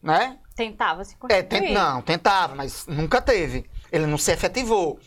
Né? 0.01 0.39
tentava 0.55 1.03
se 1.05 1.14
É, 1.14 1.18
constituir. 1.18 1.47
tent- 1.47 1.72
não, 1.74 2.01
tentava, 2.01 2.55
mas 2.55 2.86
nunca 2.88 3.22
teve. 3.22 3.70
Ele 3.91 4.05
não 4.07 4.18
se 4.18 4.32
efetivou. 4.32 4.99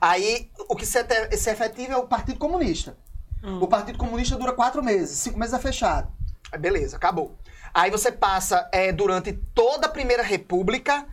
Aí, 0.00 0.50
o 0.68 0.74
que 0.76 0.84
se, 0.86 0.98
se 1.36 1.50
efetiva 1.50 1.94
é 1.94 1.96
o 1.96 2.06
Partido 2.06 2.38
Comunista. 2.38 2.96
O 3.42 3.66
Partido 3.66 3.98
Comunista 3.98 4.36
dura 4.36 4.52
quatro 4.52 4.82
meses, 4.82 5.18
cinco 5.18 5.38
meses 5.38 5.54
é 5.54 5.58
fechado. 5.58 6.12
Beleza, 6.58 6.96
acabou. 6.96 7.38
Aí 7.72 7.90
você 7.90 8.10
passa 8.10 8.68
é, 8.72 8.92
durante 8.92 9.32
toda 9.32 9.86
a 9.86 9.90
Primeira 9.90 10.22
República 10.22 11.06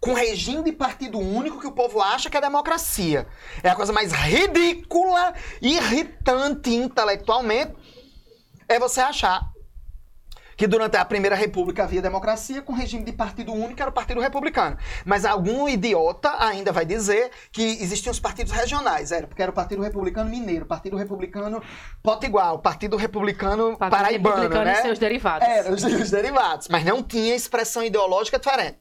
com 0.00 0.12
regime 0.12 0.62
de 0.62 0.72
partido 0.72 1.18
único 1.18 1.58
que 1.58 1.66
o 1.66 1.72
povo 1.72 2.00
acha 2.00 2.28
que 2.28 2.36
é 2.36 2.40
democracia. 2.40 3.26
É 3.62 3.70
a 3.70 3.74
coisa 3.74 3.92
mais 3.92 4.12
ridícula, 4.12 5.34
irritante 5.60 6.74
intelectualmente, 6.74 7.74
é 8.68 8.78
você 8.78 9.00
achar 9.00 9.53
que 10.56 10.66
durante 10.66 10.96
a 10.96 11.04
Primeira 11.04 11.36
República 11.36 11.84
havia 11.84 12.02
democracia 12.02 12.62
com 12.62 12.72
regime 12.72 13.04
de 13.04 13.12
partido 13.12 13.52
único, 13.52 13.80
era 13.80 13.90
o 13.90 13.92
Partido 13.92 14.20
Republicano. 14.20 14.76
Mas 15.04 15.24
algum 15.24 15.68
idiota 15.68 16.34
ainda 16.38 16.72
vai 16.72 16.84
dizer 16.84 17.30
que 17.52 17.62
existiam 17.62 18.12
os 18.12 18.20
partidos 18.20 18.52
regionais. 18.52 19.12
Era 19.12 19.26
porque 19.26 19.42
era 19.42 19.50
o 19.50 19.54
Partido 19.54 19.82
Republicano 19.82 20.30
Mineiro, 20.30 20.66
Partido 20.66 20.96
Republicano 20.96 21.62
Potiguar, 22.02 22.54
o 22.54 22.58
Partido 22.58 22.96
Republicano 22.96 23.76
Partido 23.76 23.96
Paraibano, 23.96 24.36
Republicano 24.36 24.64
né? 24.64 24.78
e 24.78 24.82
seus 24.82 24.98
derivados. 24.98 25.48
Era, 25.48 25.72
os, 25.72 25.82
os 25.82 26.10
derivados. 26.10 26.68
Mas 26.68 26.84
não 26.84 27.02
tinha 27.02 27.34
expressão 27.34 27.82
ideológica 27.82 28.38
diferente. 28.38 28.78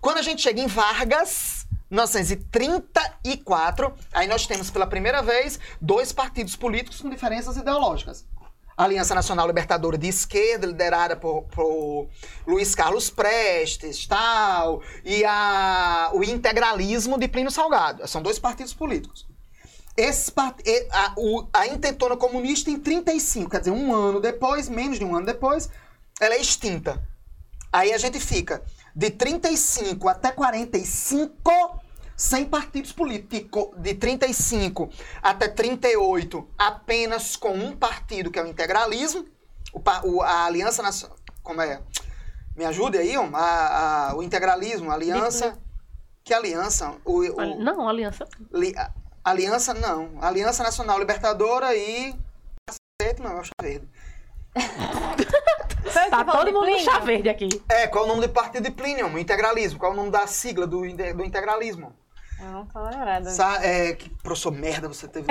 Quando 0.00 0.18
a 0.18 0.22
gente 0.22 0.42
chega 0.42 0.60
em 0.60 0.66
Vargas, 0.66 1.66
1934, 1.90 3.94
aí 4.12 4.26
nós 4.26 4.46
temos 4.46 4.70
pela 4.70 4.86
primeira 4.86 5.22
vez 5.22 5.58
dois 5.80 6.12
partidos 6.12 6.56
políticos 6.56 7.00
com 7.00 7.08
diferenças 7.08 7.56
ideológicas. 7.56 8.26
Aliança 8.76 9.14
Nacional 9.14 9.46
Libertadora 9.46 9.96
de 9.96 10.08
Esquerda, 10.08 10.66
liderada 10.66 11.14
por, 11.16 11.42
por 11.44 12.08
Luiz 12.46 12.74
Carlos 12.74 13.08
Prestes, 13.10 14.06
tal, 14.06 14.82
e 15.04 15.24
a, 15.24 16.10
o 16.12 16.24
integralismo 16.24 17.18
de 17.18 17.28
Plínio 17.28 17.50
Salgado. 17.50 18.06
São 18.08 18.20
dois 18.20 18.38
partidos 18.38 18.74
políticos. 18.74 19.26
Esse 19.96 20.32
part... 20.32 20.60
a, 20.90 21.14
o- 21.16 21.46
a 21.52 21.68
intentona 21.68 22.16
comunista, 22.16 22.68
em 22.68 22.78
35, 22.80 23.50
quer 23.50 23.58
dizer, 23.60 23.70
um 23.70 23.94
ano 23.94 24.20
depois, 24.20 24.68
menos 24.68 24.98
de 24.98 25.04
um 25.04 25.14
ano 25.14 25.26
depois, 25.26 25.70
ela 26.20 26.34
é 26.34 26.40
extinta. 26.40 27.00
Aí 27.72 27.92
a 27.92 27.98
gente 27.98 28.18
fica 28.18 28.62
de 28.94 29.10
35 29.10 30.08
até 30.08 30.32
45 30.32 31.50
sem 32.16 32.44
partidos 32.44 32.92
políticos. 32.92 33.68
De 33.76 33.94
35 33.94 34.90
até 35.22 35.48
38, 35.48 36.48
apenas 36.58 37.36
com 37.36 37.52
um 37.52 37.76
partido, 37.76 38.30
que 38.30 38.38
é 38.38 38.42
o 38.42 38.46
integralismo. 38.46 39.26
O, 39.72 39.80
pa- 39.80 40.02
o- 40.04 40.22
a 40.22 40.44
Aliança 40.44 40.82
Nacional. 40.82 41.16
Como 41.42 41.60
é? 41.60 41.80
Me 42.56 42.64
ajude 42.64 42.96
aí, 42.98 43.16
ó. 43.16 43.24
A- 43.34 44.10
a- 44.10 44.16
o 44.16 44.22
integralismo, 44.22 44.90
a 44.90 44.94
aliança. 44.94 45.58
Que 46.22 46.32
aliança? 46.32 46.94
O, 47.04 47.20
o- 47.20 47.58
Não, 47.62 47.88
aliança. 47.88 48.26
li- 48.52 48.74
a- 48.76 48.90
aliança, 49.24 49.74
não. 49.74 50.12
Aliança 50.22 50.62
Nacional 50.62 50.98
Libertadora 50.98 51.74
e. 51.74 52.14
Cacete, 53.00 53.20
não, 53.20 53.32
é 53.38 53.40
o 53.40 53.44
Chá 53.44 53.50
Verde. 53.60 53.88
Tá 56.10 56.24
todo 56.24 56.52
mundo 56.52 56.70
no 56.70 56.78
chá 56.78 56.98
verde 57.00 57.28
aqui. 57.28 57.48
É, 57.68 57.86
qual 57.86 58.04
é 58.04 58.06
o 58.06 58.08
nome 58.10 58.26
do 58.26 58.32
partido 58.32 58.62
de 58.64 58.70
Plínio? 58.70 59.06
O 59.08 59.18
integralismo. 59.18 59.78
Qual 59.78 59.90
é 59.92 59.94
o 59.94 59.96
nome 59.96 60.10
da 60.10 60.26
sigla 60.26 60.66
do, 60.66 60.80
do 60.80 61.24
integralismo? 61.24 61.92
Eu 62.40 62.46
não 62.50 62.66
tô 62.66 62.82
lembrada. 62.82 63.30
Sa 63.30 63.64
é, 63.64 63.92
que 63.94 64.10
professor 64.10 64.50
merda 64.50 64.88
você 64.88 65.08
teve. 65.08 65.26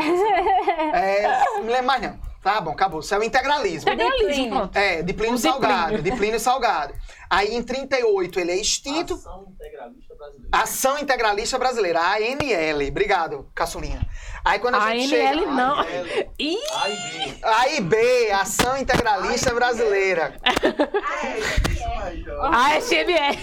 é, 0.94 1.44
não 1.56 1.64
me 1.64 1.72
lembro 1.72 1.88
mais 1.88 2.02
não. 2.02 2.20
Tá 2.42 2.60
bom, 2.60 2.72
acabou. 2.72 3.00
Isso 3.00 3.16
é 3.16 3.18
o 3.18 3.24
integralismo. 3.24 3.90
Integralismo, 3.90 4.50
pronto. 4.50 4.76
É, 4.78 5.02
de 5.02 5.14
Plínio 5.14 5.38
Salgado. 5.38 6.02
De 6.02 6.12
Plínio 6.12 6.40
Salgado. 6.40 6.94
Aí 7.30 7.56
em 7.56 7.64
38 7.64 8.40
ele 8.40 8.52
é 8.52 8.58
extinto. 8.58 9.14
Ação 9.14 9.46
Integralista 9.50 10.03
Brasileira. 10.34 10.64
Ação 10.64 11.00
Integralista 11.00 11.58
Brasileira, 11.58 12.00
ANL. 12.00 12.88
Obrigado, 12.90 13.50
Caçulinha. 13.56 14.06
Aí 14.46 14.60
quando 14.60 14.76
a 14.76 14.84
A 14.84 14.96
gente 14.96 15.16
ANL 15.16 15.40
chega... 15.40 15.52
não. 15.52 15.80
ANL. 15.80 16.32
Ih, 16.38 16.58
A 16.74 16.90
e 16.90 16.96
B. 16.96 17.38
Aí 17.44 17.82
B, 17.82 18.32
Ação 18.32 18.78
Integralista 18.78 19.54
Brasileira. 19.54 20.36
a 22.42 22.80
SMR. 22.82 23.38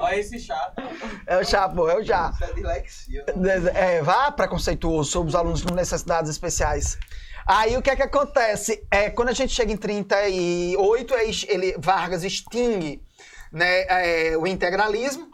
Olha 0.00 0.16
esse 0.16 0.38
chato. 0.38 0.82
É 1.26 1.38
o 1.38 1.44
Chapo, 1.44 1.88
é 1.88 1.96
o 1.96 2.02
Já. 2.02 2.30
Isso 2.34 2.44
é 2.44 2.52
dislexia. 2.52 3.24
né? 3.36 3.54
É, 3.74 4.02
vá 4.02 4.30
preconceituoso 4.30 5.10
sobre 5.10 5.28
os 5.28 5.34
alunos 5.34 5.62
com 5.62 5.74
necessidades 5.74 6.30
especiais. 6.30 6.98
Aí 7.46 7.76
o 7.76 7.82
que 7.82 7.90
é 7.90 7.96
que 7.96 8.02
acontece? 8.02 8.86
É, 8.90 9.10
quando 9.10 9.30
a 9.30 9.32
gente 9.32 9.54
chega 9.54 9.72
em 9.72 9.76
38, 9.76 11.14
aí 11.14 11.30
ele, 11.48 11.74
Vargas 11.78 12.22
extingue 12.22 13.02
né, 13.50 13.86
é, 13.88 14.36
o 14.36 14.46
integralismo 14.46 15.27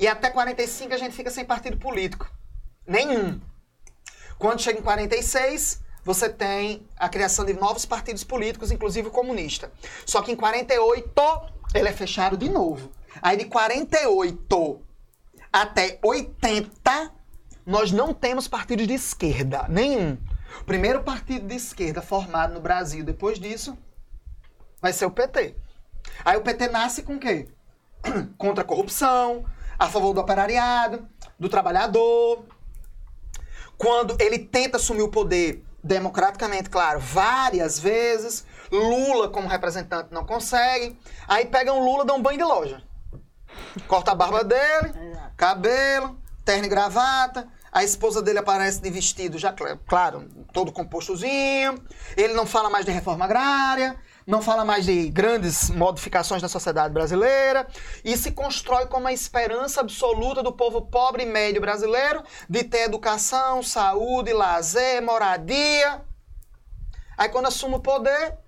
e 0.00 0.08
até 0.08 0.30
45 0.30 0.94
a 0.94 0.96
gente 0.96 1.14
fica 1.14 1.30
sem 1.30 1.44
partido 1.44 1.76
político. 1.76 2.28
Nenhum. 2.86 3.38
Quando 4.38 4.62
chega 4.62 4.78
em 4.78 4.82
46, 4.82 5.82
você 6.02 6.30
tem 6.30 6.88
a 6.96 7.06
criação 7.06 7.44
de 7.44 7.52
novos 7.52 7.84
partidos 7.84 8.24
políticos, 8.24 8.70
inclusive 8.70 9.08
o 9.08 9.10
comunista. 9.10 9.70
Só 10.06 10.22
que 10.22 10.32
em 10.32 10.36
48 10.36 11.12
ele 11.74 11.88
é 11.88 11.92
fechado 11.92 12.38
de 12.38 12.48
novo. 12.48 12.90
Aí 13.20 13.36
de 13.36 13.44
48 13.44 14.80
até 15.52 15.98
80, 16.02 17.12
nós 17.66 17.92
não 17.92 18.14
temos 18.14 18.48
partidos 18.48 18.86
de 18.86 18.94
esquerda, 18.94 19.66
nenhum. 19.68 20.16
O 20.62 20.64
primeiro 20.64 21.02
partido 21.02 21.46
de 21.46 21.56
esquerda 21.56 22.00
formado 22.00 22.54
no 22.54 22.60
Brasil 22.60 23.04
depois 23.04 23.38
disso 23.38 23.76
vai 24.80 24.94
ser 24.94 25.04
o 25.04 25.10
PT. 25.10 25.54
Aí 26.24 26.38
o 26.38 26.42
PT 26.42 26.68
nasce 26.68 27.02
com 27.02 27.16
o 27.16 27.20
quê? 27.20 27.48
Contra 28.38 28.64
a 28.64 28.66
corrupção, 28.66 29.44
a 29.80 29.88
favor 29.88 30.12
do 30.12 30.20
operariado, 30.20 31.08
do 31.38 31.48
trabalhador. 31.48 32.44
Quando 33.78 34.14
ele 34.20 34.38
tenta 34.38 34.76
assumir 34.76 35.00
o 35.00 35.08
poder 35.08 35.64
democraticamente, 35.82 36.68
claro, 36.68 37.00
várias 37.00 37.78
vezes, 37.78 38.44
Lula 38.70 39.30
como 39.30 39.48
representante 39.48 40.12
não 40.12 40.26
consegue. 40.26 41.00
Aí 41.26 41.46
pegam 41.46 41.82
Lula, 41.82 42.04
dão 42.04 42.18
um 42.18 42.22
banho 42.22 42.36
de 42.36 42.44
loja. 42.44 42.82
Corta 43.88 44.12
a 44.12 44.14
barba 44.14 44.44
dele, 44.44 44.92
cabelo, 45.34 46.20
terno 46.44 46.66
e 46.66 46.68
gravata. 46.68 47.48
A 47.72 47.82
esposa 47.82 48.20
dele 48.20 48.40
aparece 48.40 48.82
de 48.82 48.90
vestido, 48.90 49.38
já 49.38 49.54
cl- 49.56 49.78
claro, 49.86 50.28
todo 50.52 50.72
compostozinho. 50.72 51.82
Ele 52.16 52.34
não 52.34 52.44
fala 52.44 52.68
mais 52.68 52.84
de 52.84 52.90
reforma 52.90 53.24
agrária, 53.24 53.96
não 54.30 54.40
fala 54.40 54.64
mais 54.64 54.86
de 54.86 55.10
grandes 55.10 55.68
modificações 55.70 56.40
na 56.40 56.48
sociedade 56.48 56.94
brasileira. 56.94 57.66
E 58.04 58.16
se 58.16 58.30
constrói 58.30 58.86
como 58.86 59.08
a 59.08 59.12
esperança 59.12 59.80
absoluta 59.80 60.42
do 60.42 60.52
povo 60.52 60.82
pobre 60.82 61.24
e 61.24 61.26
médio 61.26 61.60
brasileiro 61.60 62.22
de 62.48 62.62
ter 62.64 62.82
educação, 62.84 63.62
saúde, 63.62 64.32
lazer, 64.32 65.02
moradia. 65.02 66.00
Aí 67.18 67.28
quando 67.28 67.46
assume 67.46 67.74
o 67.74 67.80
poder, 67.80 68.38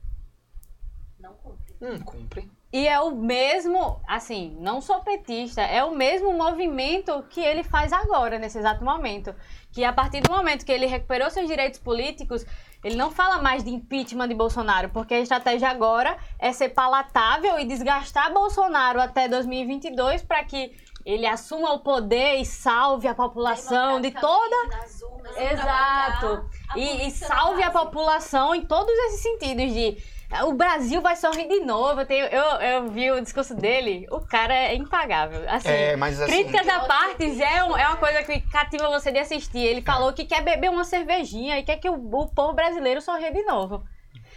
Não 1.18 1.34
cumpre. 1.34 1.74
não 1.80 1.98
cumpre. 2.00 2.50
E 2.72 2.88
é 2.88 2.98
o 3.00 3.10
mesmo, 3.14 4.00
assim, 4.08 4.56
não 4.58 4.80
sou 4.80 5.00
petista, 5.00 5.60
é 5.60 5.84
o 5.84 5.94
mesmo 5.94 6.32
movimento 6.32 7.22
que 7.28 7.38
ele 7.38 7.62
faz 7.62 7.92
agora, 7.92 8.38
nesse 8.38 8.58
exato 8.58 8.82
momento. 8.82 9.34
Que 9.70 9.84
a 9.84 9.92
partir 9.92 10.22
do 10.22 10.32
momento 10.32 10.64
que 10.64 10.72
ele 10.72 10.86
recuperou 10.86 11.28
seus 11.28 11.46
direitos 11.46 11.78
políticos, 11.78 12.46
ele 12.82 12.96
não 12.96 13.10
fala 13.10 13.40
mais 13.40 13.62
de 13.62 13.70
impeachment 13.70 14.28
de 14.28 14.34
Bolsonaro, 14.34 14.88
porque 14.88 15.14
a 15.14 15.20
estratégia 15.20 15.68
agora 15.68 16.16
é 16.38 16.52
ser 16.52 16.70
palatável 16.70 17.58
e 17.58 17.64
desgastar 17.64 18.32
Bolsonaro 18.32 19.00
até 19.00 19.28
2022 19.28 20.22
para 20.22 20.42
que 20.44 20.72
ele 21.04 21.26
assuma 21.26 21.72
o 21.72 21.80
poder 21.80 22.36
e 22.36 22.44
salve 22.44 23.08
a 23.08 23.14
população 23.14 24.00
de 24.00 24.10
toda 24.10 24.56
urnas, 24.66 25.02
Exato. 25.36 26.48
E, 26.76 27.06
e 27.06 27.10
salve 27.10 27.62
a 27.62 27.70
população 27.70 28.54
em 28.54 28.64
todos 28.64 28.92
esses 29.06 29.20
sentidos 29.20 29.72
de 29.72 29.96
"Ah, 29.98 30.21
o 30.44 30.52
Brasil 30.54 31.00
vai 31.00 31.14
sorrir 31.16 31.46
de 31.48 31.60
novo. 31.60 32.00
Eu, 32.00 32.06
tenho- 32.06 32.26
eu, 32.26 32.44
eu 32.60 32.88
vi 32.88 33.10
o 33.10 33.20
discurso 33.20 33.54
dele, 33.54 34.06
o 34.10 34.20
cara 34.20 34.54
é 34.54 34.74
impagável. 34.74 35.42
Assim, 35.48 35.68
É, 35.68 35.96
mas 35.96 36.20
assim- 36.20 36.32
críticas 36.32 36.68
à 36.68 36.80
parte 36.80 37.42
é, 37.42 37.64
um- 37.64 37.76
é 37.76 37.86
uma 37.88 37.96
coisa 37.96 38.22
que 38.22 38.40
cativa 38.40 38.88
você 38.88 39.12
de 39.12 39.18
assistir. 39.18 39.58
Ele 39.60 39.82
falou 39.82 40.12
que 40.12 40.24
quer 40.24 40.42
beber 40.42 40.70
uma 40.70 40.84
cervejinha 40.84 41.58
e 41.58 41.62
quer 41.62 41.76
que 41.76 41.88
o, 41.88 41.94
o 41.94 42.26
povo 42.28 42.52
brasileiro 42.52 43.00
sorria 43.00 43.32
de 43.32 43.42
novo. 43.44 43.82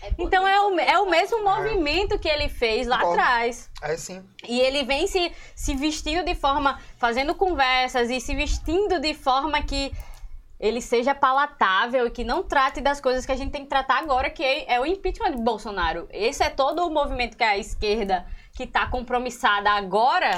É 0.01 0.09
Então 0.19 0.45
é 0.47 0.59
o, 0.61 0.79
é 0.79 0.99
o 0.99 1.05
né? 1.05 1.11
mesmo 1.11 1.43
movimento 1.43 2.19
que 2.19 2.27
ele 2.27 2.49
fez 2.49 2.85
lá 2.85 2.97
atrás. 2.97 3.69
É 3.81 3.95
sim. 3.95 4.21
E 4.47 4.59
ele 4.59 4.83
vem 4.83 5.07
se, 5.07 5.31
se 5.55 5.73
vestindo 5.75 6.23
de 6.25 6.35
forma, 6.35 6.79
fazendo 6.97 7.33
conversas 7.33 8.09
e 8.09 8.19
se 8.19 8.35
vestindo 8.35 8.99
de 8.99 9.13
forma 9.13 9.61
que 9.63 9.91
ele 10.65 10.81
seja 10.81 11.13
palatável 11.13 12.07
e 12.07 12.11
que 12.11 12.23
não 12.23 12.43
trate 12.43 12.81
das 12.81 12.99
coisas 12.99 13.25
que 13.25 13.31
a 13.31 13.35
gente 13.37 13.51
tem 13.51 13.63
que 13.63 13.69
tratar 13.69 13.99
agora, 13.99 14.29
que 14.29 14.43
é, 14.43 14.73
é 14.75 14.79
o 14.79 14.85
impeachment 14.85 15.31
de 15.35 15.41
Bolsonaro. 15.41 16.07
Esse 16.11 16.43
é 16.43 16.49
todo 16.49 16.85
o 16.85 16.89
movimento 16.89 17.37
que 17.37 17.43
a 17.43 17.57
esquerda, 17.57 18.25
que 18.53 18.63
está 18.63 18.87
compromissada 18.87 19.69
agora, 19.71 20.31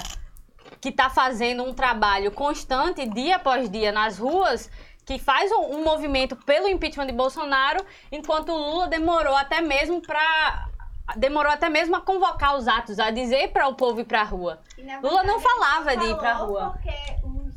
que 0.82 0.90
está 0.90 1.10
fazendo 1.10 1.64
um 1.64 1.74
trabalho 1.74 2.32
constante, 2.32 3.06
dia 3.08 3.38
após 3.38 3.70
dia, 3.70 3.92
nas 3.92 4.18
ruas, 4.20 4.70
que 5.06 5.18
faz 5.18 5.50
um, 5.52 5.78
um 5.78 5.84
movimento 5.84 6.36
pelo 6.36 6.68
impeachment 6.68 7.08
de 7.08 7.14
Bolsonaro, 7.14 7.84
enquanto 8.12 8.50
o 8.52 8.58
Lula 8.58 8.88
demorou 8.88 9.36
até 9.36 9.62
mesmo 9.62 10.02
para 10.02 10.68
demorou 11.16 11.50
até 11.50 11.70
mesmo 11.70 11.96
a 11.96 12.02
convocar 12.02 12.58
os 12.58 12.68
atos, 12.68 13.00
a 13.00 13.10
dizer 13.12 13.54
para 13.54 13.66
o 13.70 13.76
povo 13.76 14.02
ir 14.02 14.04
pra 14.04 14.24
rua. 14.24 14.60
E, 14.78 14.84
na 14.84 15.00
Lula 15.00 15.24
não 15.24 15.40
verdade, 15.40 15.44
falava 15.60 15.96
de 15.96 16.06
ir 16.06 16.16
pra 16.18 16.36
falou 16.36 16.48
rua. 16.50 16.70
Porque 16.72 16.92
os- 17.24 17.56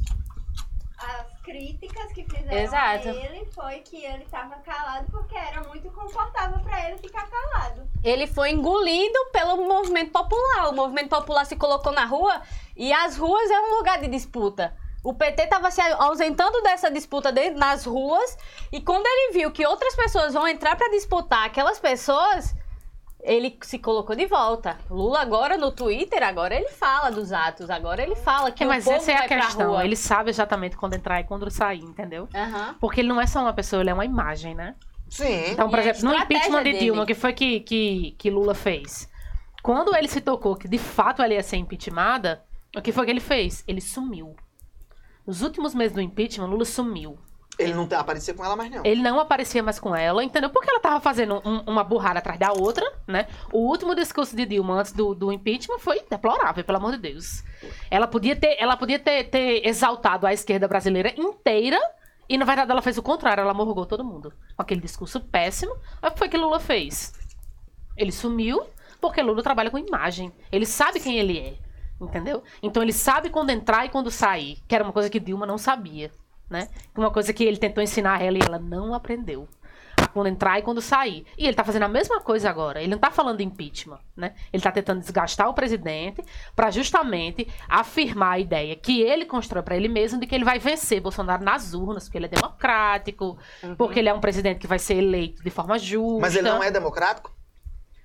as 0.97 1.40
críticas 1.43 2.13
que 2.13 2.25
fizeram 2.25 2.59
Exato. 2.59 3.09
a 3.09 3.13
ele 3.13 3.45
foi 3.53 3.79
que 3.81 4.05
ele 4.05 4.25
tava 4.31 4.57
calado 4.57 5.07
porque 5.11 5.37
era 5.37 5.63
muito 5.65 5.91
confortável 5.91 6.59
pra 6.61 6.89
ele 6.89 6.99
ficar 6.99 7.27
calado. 7.29 7.89
Ele 8.05 8.27
foi 8.27 8.51
engolido 8.51 9.19
pelo 9.33 9.57
movimento 9.67 10.11
popular. 10.13 10.69
O 10.69 10.73
movimento 10.75 11.09
popular 11.09 11.45
se 11.47 11.57
colocou 11.57 11.93
na 11.93 12.05
rua 12.05 12.41
e 12.77 12.93
as 12.93 13.17
ruas 13.17 13.51
é 13.51 13.61
um 13.61 13.77
lugar 13.77 14.01
de 14.01 14.09
disputa. 14.09 14.75
O 15.03 15.15
PT 15.15 15.45
estava 15.45 15.71
se 15.71 15.81
ausentando 15.81 16.61
dessa 16.63 16.91
disputa 16.91 17.33
de- 17.33 17.51
nas 17.51 17.85
ruas 17.87 18.37
e 18.71 18.81
quando 18.83 19.07
ele 19.07 19.33
viu 19.33 19.51
que 19.51 19.67
outras 19.67 19.97
pessoas 19.97 20.35
vão 20.35 20.47
entrar 20.47 20.77
para 20.77 20.91
disputar 20.91 21.47
aquelas 21.47 21.79
pessoas, 21.79 22.55
ele 23.23 23.59
se 23.63 23.79
colocou 23.79 24.15
de 24.17 24.27
volta. 24.27 24.79
Lula 24.91 25.21
agora 25.21 25.57
no 25.57 25.71
Twitter, 25.73 26.23
agora 26.23 26.55
ele 26.55 26.69
fala 26.69 27.11
dos 27.11 27.33
atos, 27.33 27.71
agora 27.71 28.03
ele 28.03 28.17
fala 28.17 28.51
que 28.51 28.63
É, 28.63 28.67
o 28.67 28.69
mas 28.69 28.85
povo 28.85 28.97
essa 28.97 29.13
é 29.13 29.15
a 29.17 29.29
questão. 29.29 29.81
Ele 29.81 29.97
sabe 29.97 30.31
exatamente 30.31 30.77
quando 30.77 30.95
entrar 30.95 31.21
e 31.21 31.25
quando 31.25 31.51
sair, 31.51 31.83
entendeu? 31.83 32.29
Aham. 32.35 32.77
Porque 32.81 33.01
ele 33.01 33.09
não 33.09 33.21
é 33.21 33.27
só 33.27 33.41
uma 33.41 33.53
pessoa, 33.53 33.83
ele 33.83 33.91
é 33.91 33.95
uma 33.95 34.05
imagem, 34.05 34.55
né? 34.55 34.75
Sim. 35.09 35.51
Então, 35.51 35.69
por 35.69 35.79
E 35.79 35.83
exemplo, 35.83 36.03
no 36.09 36.15
impeachment 36.15 36.63
de. 36.63 36.73
Dilma, 36.79 37.03
o 37.03 37.07
que 37.07 37.15
foi 37.15 37.33
que, 37.33 37.61
que, 37.61 38.13
que 38.19 38.31
Lula 38.31 38.55
fez? 38.55 39.09
Quando 39.63 39.95
ele 39.95 40.09
se 40.09 40.21
tocou 40.21 40.57
que 40.57 40.69
de 40.69 40.79
fato 40.79 41.23
ela 41.23 41.35
ia 41.35 41.43
ser 41.43 41.57
impeachmentada, 41.57 42.43
o 42.77 42.81
que 42.81 42.93
foi 42.93 43.05
que 43.05 43.11
ele 43.11 43.21
fez? 43.21 43.65
Ele 43.67 43.81
sumiu. 43.81 44.35
Nos 45.27 45.43
últimos 45.43 45.75
meses 45.75 45.93
do 45.95 46.01
impeachment, 46.01 46.47
Lula 46.47 46.65
sumiu. 46.65 47.19
Ele 47.63 47.75
não 47.75 47.89
aparecia 47.99 48.35
com 48.35 48.45
ela 48.45 48.57
mais, 48.57 48.71
não. 48.71 48.83
Ele 48.85 49.03
não 49.03 49.21
aparecia 49.21 49.63
mais 49.63 49.79
com 49.79 49.95
ela, 49.95 50.23
entendeu? 50.25 50.51
Porque 50.51 50.71
ela 50.71 50.81
tava 50.81 51.01
fazendo 51.01 51.41
um- 51.45 51.61
uma 51.67 51.85
burrada 51.85 52.19
atrás 52.19 52.39
da 52.39 52.53
outra, 52.53 52.85
né? 53.07 53.27
O 53.53 53.59
último 53.69 53.95
discurso 53.95 54.35
de 54.37 54.47
Dilma 54.47 54.75
antes 54.81 54.93
do, 54.93 55.15
do 55.15 55.33
impeachment 55.33 55.79
foi 55.79 56.01
deplorável, 56.09 56.65
pelo 56.65 56.79
amor 56.79 56.93
de 56.93 56.99
Deus. 56.99 57.43
Ela 57.91 58.07
podia 58.07 58.35
ter, 58.37 58.57
ela 58.59 58.77
podia 58.77 58.99
ter, 58.99 59.25
ter 59.31 59.67
exaltado 59.67 60.27
a 60.27 60.33
esquerda 60.33 60.67
brasileira 60.67 61.13
inteira 61.17 61.79
e, 62.29 62.39
na 62.39 62.45
verdade, 62.45 62.71
ela 62.71 62.83
fez 62.83 62.97
o 62.99 63.03
contrário. 63.03 63.41
Ela 63.43 63.55
morrugou 63.55 63.85
todo 63.87 64.05
mundo. 64.05 64.33
Com 64.57 64.63
aquele 64.63 64.81
discurso 64.81 65.21
péssimo. 65.21 65.75
Mas 66.01 66.11
o 66.11 66.15
que 66.15 66.19
foi 66.19 66.29
que 66.29 66.37
Lula 66.37 66.61
fez? 66.61 67.13
Ele 67.97 68.13
sumiu 68.13 68.63
porque 69.01 69.21
Lula 69.23 69.43
trabalha 69.43 69.71
com 69.71 69.79
imagem. 69.79 70.33
Ele 70.53 70.65
sabe 70.67 71.01
quem 71.01 71.19
ele 71.19 71.39
é, 71.39 71.55
entendeu? 72.01 72.43
Então 72.63 72.83
ele 72.83 72.93
sabe 72.93 73.31
quando 73.31 73.51
entrar 73.51 73.85
e 73.85 73.89
quando 73.89 74.11
sair, 74.11 74.59
que 74.69 74.75
era 74.75 74.85
uma 74.85 74.93
coisa 74.93 75.11
que 75.11 75.19
Dilma 75.19 75.45
não 75.47 75.59
sabia, 75.59 76.11
né? 76.51 76.69
Uma 76.97 77.11
coisa 77.11 77.33
que 77.33 77.45
ele 77.45 77.57
tentou 77.57 77.83
ensinar 77.83 78.19
a 78.19 78.23
ela 78.23 78.37
e 78.37 78.41
ela 78.45 78.59
não 78.59 78.93
aprendeu. 78.93 79.49
A 79.97 80.07
quando 80.07 80.29
entrar 80.29 80.59
e 80.59 80.63
quando 80.63 80.81
sair. 80.81 81.27
E 81.37 81.47
ele 81.47 81.55
tá 81.55 81.63
fazendo 81.63 81.83
a 81.83 81.89
mesma 81.89 82.21
coisa 82.23 82.49
agora. 82.49 82.81
Ele 82.81 82.91
não 82.91 82.99
tá 82.99 83.11
falando 83.11 83.37
de 83.39 83.45
impeachment, 83.45 83.99
né? 84.17 84.33
Ele 84.51 84.63
tá 84.63 84.73
tentando 84.73 85.01
desgastar 85.01 85.47
o 85.49 85.53
presidente 85.55 86.25
para 86.57 86.71
justamente 86.71 87.47
afirmar 87.69 88.33
a 88.33 88.39
ideia 88.39 88.75
que 88.77 89.03
ele 89.03 89.27
constrói 89.27 89.63
para 89.63 89.77
ele 89.77 89.89
mesmo 89.89 90.19
de 90.19 90.27
que 90.27 90.35
ele 90.35 90.45
vai 90.45 90.59
vencer 90.59 91.01
Bolsonaro 91.03 91.45
nas 91.45 91.75
urnas, 91.75 92.05
porque 92.05 92.17
ele 92.17 92.27
é 92.27 92.29
democrático, 92.31 93.37
porque 93.77 93.99
ele 93.99 94.09
é 94.09 94.15
um 94.15 94.21
presidente 94.21 94.59
que 94.59 94.67
vai 94.67 94.79
ser 94.79 94.95
eleito 94.95 95.43
de 95.43 95.51
forma 95.51 95.79
justa. 95.79 96.21
Mas 96.21 96.35
ele 96.35 96.49
não 96.49 96.63
é 96.63 96.71
democrático? 96.71 97.31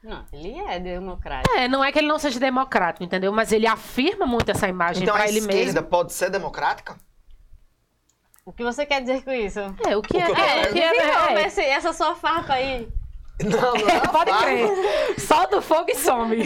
Não, 0.03 0.23
ele 0.33 0.59
é 0.59 0.79
democrático. 0.79 1.55
É, 1.55 1.67
não 1.67 1.83
é 1.83 1.91
que 1.93 1.97
ele 1.99 2.07
não 2.07 2.19
seja 2.19 2.39
democrático, 2.39 3.03
entendeu? 3.05 3.31
Mas 3.31 3.51
ele 3.53 3.65
afirma 3.65 4.25
muito 4.25 4.51
essa 4.51 4.67
imagem 4.67 5.01
Então 5.01 5.15
pra 5.15 5.23
a 5.23 5.27
ele 5.29 5.39
esquerda 5.39 5.81
mesmo. 5.81 5.83
pode 5.87 6.11
ser 6.13 6.29
democrática? 6.29 6.95
O 8.45 8.53
que 8.53 8.63
você 8.63 8.85
quer 8.85 9.01
dizer 9.01 9.23
com 9.23 9.31
isso? 9.31 9.59
É, 9.59 9.97
o 9.97 10.03
que 10.03 10.15
O 10.15 10.19
é. 10.21 10.25
que 10.27 10.35
tô 10.35 10.39
é, 10.41 10.61
o 10.69 10.73
que 10.73 10.79
é, 10.79 10.91
Desenvolve 10.93 11.33
é. 11.41 11.47
esse- 11.47 11.61
essa 11.61 11.91
sua 11.93 12.15
farpa 12.15 12.53
aí. 12.53 12.87
Não, 13.43 13.73
não 13.73 13.89
é 13.89 13.99
Pode 14.07 14.29
fácil. 14.29 14.45
crer. 14.45 15.19
Solta 15.19 15.57
o 15.57 15.61
fogo 15.63 15.89
e 15.89 15.95
some. 15.95 16.45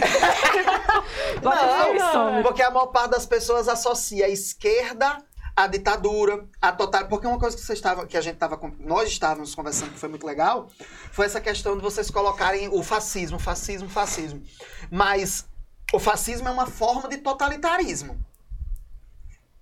Bota 1.42 1.66
o 1.66 1.84
fogo 1.84 1.94
e 1.96 2.00
some. 2.00 2.32
Não, 2.36 2.42
porque 2.42 2.62
a 2.62 2.70
maior 2.70 2.86
parte 2.86 3.10
das 3.10 3.26
pessoas 3.26 3.68
associa 3.68 4.24
a 4.24 4.28
esquerda 4.30 5.18
à 5.54 5.66
ditadura, 5.66 6.46
a 6.62 6.72
total. 6.72 7.06
Porque 7.06 7.26
uma 7.26 7.38
coisa 7.38 7.54
que 7.54 7.62
vocês 7.62 7.78
estavam, 7.78 8.06
que 8.06 8.16
a 8.16 8.20
gente 8.22 8.34
estava, 8.34 8.58
nós 8.78 9.06
estávamos 9.10 9.54
conversando 9.54 9.92
que 9.92 9.98
foi 9.98 10.08
muito 10.08 10.26
legal, 10.26 10.68
foi 11.12 11.26
essa 11.26 11.38
questão 11.40 11.76
de 11.76 11.82
vocês 11.82 12.10
colocarem 12.10 12.68
o 12.72 12.82
fascismo, 12.82 13.38
fascismo, 13.38 13.90
fascismo. 13.90 14.42
Mas 14.90 15.46
o 15.92 15.98
fascismo 15.98 16.48
é 16.48 16.50
uma 16.50 16.66
forma 16.66 17.10
de 17.10 17.18
totalitarismo 17.18 18.18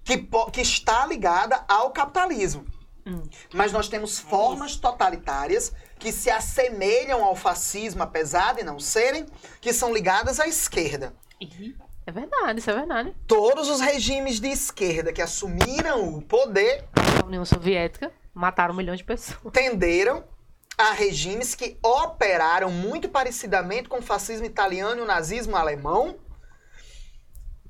que, 0.09 0.27
que 0.51 0.63
está 0.63 1.05
ligada 1.05 1.63
ao 1.69 1.91
capitalismo. 1.91 2.65
Hum. 3.07 3.23
Mas 3.53 3.73
nós 3.73 3.91
temos 3.91 4.19
formas 4.19 4.75
totalitárias 4.75 5.71
que 5.99 6.11
se 6.11 6.31
assemelham 6.31 7.23
ao 7.23 7.37
fascismo, 7.37 8.03
apesar 8.03 8.55
de 8.55 8.63
não 8.63 8.81
serem, 8.81 9.27
que 9.61 9.71
são 9.71 9.93
ligadas 9.93 10.41
à 10.41 10.49
esquerda. 10.49 11.15
É 12.07 12.11
verdade, 12.11 12.59
isso 12.59 12.71
é 12.71 12.75
verdade. 12.75 13.15
Todos 13.27 13.69
os 13.69 13.81
regimes 13.81 14.41
de 14.41 14.49
esquerda 14.49 15.13
que 15.13 15.21
assumiram 15.21 16.15
o 16.15 16.23
poder 16.23 16.87
A 17.23 17.27
União 17.27 17.45
Soviética 17.45 18.11
mataram 18.33 18.75
milhões 18.75 19.01
de 19.01 19.05
pessoas. 19.05 19.53
tenderam 19.53 20.25
a 20.79 20.93
regimes 20.93 21.55
que 21.55 21.77
operaram 21.83 22.71
muito 22.71 23.11
parecidamente 23.11 23.91
com 23.91 23.99
o 23.99 24.03
fascismo 24.03 24.47
italiano 24.47 25.01
e 25.01 25.05
o 25.05 25.07
nazismo 25.07 25.55
alemão 25.55 26.17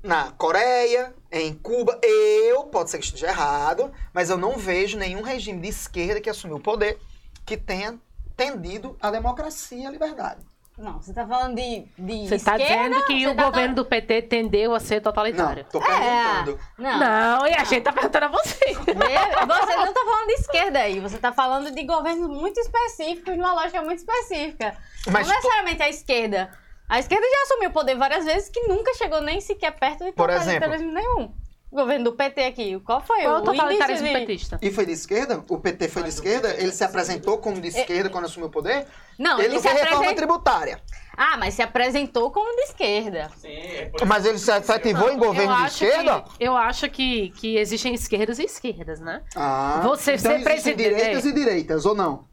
na 0.03 0.31
Coreia, 0.31 1.13
em 1.31 1.53
Cuba. 1.53 1.99
Eu, 2.01 2.63
pode 2.63 2.89
ser 2.89 2.99
que 2.99 3.05
esteja 3.05 3.27
errado, 3.27 3.91
mas 4.13 4.29
eu 4.29 4.37
não 4.37 4.57
vejo 4.57 4.97
nenhum 4.97 5.21
regime 5.21 5.59
de 5.61 5.67
esquerda 5.69 6.21
que 6.21 6.29
assumiu 6.29 6.57
o 6.57 6.61
poder 6.61 6.97
que 7.45 7.57
tenha 7.57 7.97
tendido 8.35 8.97
à 9.01 9.11
democracia 9.11 9.77
e 9.83 9.85
à 9.85 9.91
liberdade. 9.91 10.39
Não, 10.77 11.01
você 11.01 11.11
tá 11.11 11.27
falando 11.27 11.55
de, 11.57 11.85
de 11.97 12.29
Você 12.29 12.39
tá 12.39 12.55
esquerda? 12.57 12.87
dizendo 12.95 13.05
que 13.05 13.27
o 13.27 13.35
tá 13.35 13.43
governo 13.43 13.75
do 13.75 13.83
PT 13.85 14.21
tendeu 14.21 14.73
a 14.73 14.79
ser 14.79 14.95
Não, 14.95 15.01
totalitário. 15.01 15.65
tô 15.69 15.77
perguntando. 15.81 16.57
Não. 16.77 16.99
Não, 16.99 17.47
e 17.47 17.53
a 17.53 17.65
gente 17.65 17.81
tá 17.83 17.91
perguntando 17.91 18.25
a 18.27 18.29
você. 18.29 18.73
Você 18.75 19.75
não 19.75 19.93
tá 19.93 20.01
falando 20.05 20.27
de 20.27 20.33
esquerda 20.35 20.79
aí, 20.79 20.99
você 21.01 21.17
tá 21.17 21.33
falando 21.33 21.71
de 21.71 21.83
governos 21.83 22.29
muito 22.29 22.57
específicos, 22.61 23.35
numa 23.35 23.53
lógica 23.53 23.81
muito 23.81 23.99
específica. 23.99 24.77
Mas 25.11 25.27
não 25.27 25.35
necessariamente 25.35 25.83
a 25.83 25.89
esquerda. 25.89 26.49
A 26.89 26.97
esquerda 26.99 27.25
já 27.29 27.43
assumiu 27.43 27.69
o 27.69 27.73
poder 27.73 27.95
várias 27.95 28.25
vezes 28.25 28.49
que 28.49 28.61
nunca 28.61 28.93
chegou 28.95 29.21
nem 29.21 29.39
sequer 29.39 29.71
perto 29.79 30.03
de 30.03 30.11
Por 30.11 30.27
totalitarismo 30.27 30.91
nenhum. 30.91 31.31
O 31.71 31.75
governo 31.75 32.05
do 32.05 32.13
PT 32.13 32.43
aqui, 32.45 32.79
qual 32.79 32.99
foi 32.99 33.21
Qual 33.21 33.35
é 33.35 33.39
o 33.41 33.43
totalitarismo 33.43 34.07
de... 34.07 34.13
petista? 34.13 34.57
E 34.59 34.71
foi 34.71 34.87
de 34.87 34.93
esquerda? 34.93 35.43
O 35.47 35.59
PT 35.59 35.87
foi 35.87 36.01
de 36.01 36.09
esquerda? 36.09 36.51
Ele 36.57 36.71
se 36.71 36.83
apresentou 36.83 37.37
como 37.37 37.61
de 37.61 37.67
esquerda 37.67 38.09
quando 38.09 38.25
assumiu 38.25 38.47
o 38.47 38.51
poder? 38.51 38.87
Não, 39.19 39.37
ele 39.37 39.49
ele, 39.49 39.53
não 39.53 39.61
se 39.61 39.67
fez 39.67 39.79
reforma 39.81 39.97
apresentou... 40.05 40.15
tributária. 40.15 40.81
Ah, 41.15 41.37
mas 41.37 41.53
se 41.53 41.61
apresentou 41.61 42.31
como 42.31 42.55
de 42.55 42.63
esquerda. 42.63 43.29
Sim, 43.37 43.49
é 43.49 43.85
por 43.85 44.07
Mas 44.07 44.25
ele 44.25 44.39
se 44.39 44.51
efetivou 44.51 45.11
em 45.11 45.17
governo 45.19 45.55
de 45.57 45.65
esquerda? 45.67 46.21
Que, 46.21 46.43
eu 46.43 46.57
acho 46.57 46.89
que, 46.89 47.29
que 47.31 47.57
existem 47.57 47.93
esquerdas 47.93 48.39
e 48.39 48.45
esquerdas, 48.45 48.99
né? 48.99 49.21
Ah, 49.35 49.81
Você 49.83 50.13
então 50.13 50.21
ser 50.31 50.39
existem 50.39 50.43
presidente- 50.43 50.89
direitas 50.95 51.25
e 51.25 51.31
direitas, 51.31 51.85
ou 51.85 51.93
não? 51.93 52.25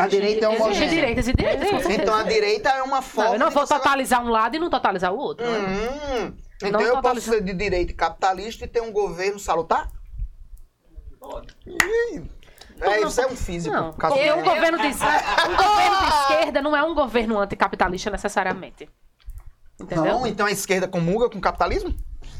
A 0.00 0.06
direita 0.08 0.44
é 0.44 0.48
um 0.48 0.52
Existem 0.52 0.68
movimento. 0.70 0.90
direitas 0.94 1.28
e 1.28 1.32
direitas, 1.32 1.60
com 1.60 1.76
Existe. 1.76 1.82
certeza. 1.88 2.02
Então 2.02 2.14
a 2.14 2.22
direita 2.22 2.68
é 2.70 2.82
uma 2.82 3.02
forma 3.02 3.28
Não, 3.30 3.34
eu 3.36 3.40
não 3.40 3.50
vou 3.50 3.66
totalizar 3.66 4.22
um 4.24 4.28
lado 4.28 4.56
e 4.56 4.58
não 4.58 4.70
totalizar 4.70 5.12
o 5.12 5.16
outro. 5.18 5.44
né? 5.46 5.58
Hum, 5.58 6.36
então 6.56 6.70
Não 6.72 6.80
eu 6.80 6.92
posso 6.94 7.02
totaliza- 7.02 7.32
ser 7.32 7.42
de 7.42 7.54
direita 7.54 7.92
capitalista 7.92 8.64
e 8.64 8.68
ter 8.68 8.80
um 8.80 8.92
governo 8.92 9.38
salutar? 9.38 9.90
Pode. 11.20 11.54
É, 12.80 13.00
isso 13.00 13.20
é 13.20 13.26
um 13.26 13.36
físico. 13.36 13.74
Não, 13.74 13.82
não. 13.92 14.38
um 14.38 14.44
governo, 14.44 14.78
de, 14.78 14.86
um 14.88 15.56
governo 15.56 15.98
de 15.98 16.06
esquerda 16.08 16.62
não 16.62 16.76
é 16.76 16.82
um 16.82 16.94
governo 16.94 17.38
anticapitalista 17.38 18.08
necessariamente. 18.10 18.88
Entendeu? 19.80 20.04
Não, 20.04 20.26
então 20.26 20.46
a 20.46 20.50
esquerda 20.50 20.86
comunga 20.88 21.28
com 21.28 21.38
o 21.38 21.40
capitalismo? 21.40 21.94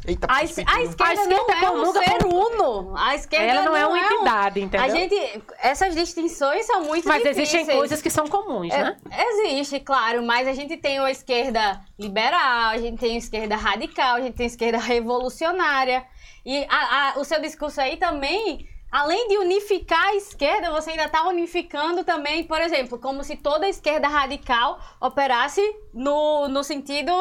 Eita, 0.09 0.27
A, 0.31 0.43
es- 0.43 0.59
a 0.59 0.63
esquerda, 0.63 1.05
A 1.05 1.15
esquerda 1.15 1.27
não 1.27 1.37
é 1.53 1.71
um 1.71 1.75
comunga 1.85 2.03
ser 2.03 2.27
uno. 2.27 2.95
A 2.97 3.15
esquerda 3.15 3.47
Ela 3.47 3.63
não 3.63 3.77
é 3.77 3.87
uma 3.87 3.95
um- 3.95 3.97
entidade, 3.99 4.61
entendeu? 4.61 4.87
A 4.87 4.89
gente... 4.89 5.43
Essas 5.61 5.95
distinções 5.95 6.65
são 6.67 6.83
muito 6.85 7.07
Mas 7.07 7.23
difíceis. 7.23 7.49
existem 7.53 7.77
coisas 7.77 8.01
que 8.01 8.09
são 8.09 8.27
comuns, 8.27 8.73
É, 8.73 8.85
né? 8.85 8.97
Existe, 9.15 9.81
claro, 9.81 10.23
mas 10.23 10.49
a 10.49 10.55
gente 10.55 10.79
tem 10.79 10.99
a 10.99 11.11
esquerda 11.11 11.81
liberal, 11.99 12.71
a 12.71 12.79
gente 12.79 12.99
tem 12.99 13.17
a 13.17 13.19
esquerda 13.19 13.55
radical, 13.55 14.17
a 14.17 14.21
gente 14.23 14.35
tem 14.35 14.45
a 14.45 14.47
esquerda 14.49 14.79
revolucionária. 14.79 16.05
E 16.45 16.65
a- 16.71 17.11
a- 17.17 17.19
o 17.19 17.25
seu 17.25 17.39
discurso 17.43 17.79
aí 17.79 17.99
também, 17.99 18.67
além 18.91 19.29
de 19.29 19.37
unificar 19.37 20.03
a 20.07 20.15
esquerda, 20.15 20.71
você 20.71 20.93
ainda 20.93 21.05
está 21.05 21.29
unificando 21.29 22.03
também, 22.03 22.45
por 22.45 22.61
exemplo, 22.63 22.99
como 22.99 23.23
se 23.23 23.37
toda 23.37 23.67
a 23.67 23.69
esquerda 23.69 24.09
radical 24.09 24.81
operasse 25.01 25.61
no, 25.93 26.49
no 26.49 26.65
sentido 26.65 27.13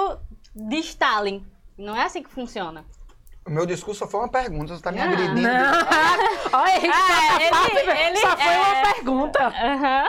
de 0.55 0.77
Stalin. 0.77 1.45
Não 1.77 1.95
é 1.95 2.03
assim 2.03 2.23
que 2.23 2.29
funciona. 2.29 2.85
O 3.45 3.49
meu 3.49 3.65
discurso 3.65 3.99
só 3.99 4.07
foi 4.07 4.19
uma 4.19 4.29
pergunta, 4.29 4.75
você 4.75 4.81
tá 4.83 4.91
me 4.91 4.97
Não. 4.97 5.05
agredindo. 5.05 5.41
Não. 5.41 5.49
Olha, 6.59 6.71
Henrique, 6.77 6.87
É, 6.87 7.49
tá 7.49 7.67
ele- 7.69 8.01
ele 8.01 8.17
só 8.17 8.35
foi 8.37 8.45
é- 8.53 8.59
uma 8.59 8.93
pergunta. 8.93 9.47
Aham. 9.47 10.05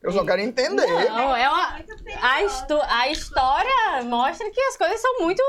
Eu 0.00 0.12
só 0.12 0.24
quero 0.24 0.40
entender. 0.40 0.86
Não, 1.10 1.34
é 1.34 1.48
uma. 1.48 1.80
A, 2.22 2.42
histo- 2.44 2.80
a 2.88 3.08
história 3.08 4.04
mostra 4.04 4.48
que 4.50 4.60
as 4.60 4.76
coisas 4.76 5.00
são 5.00 5.18
muito 5.20 5.42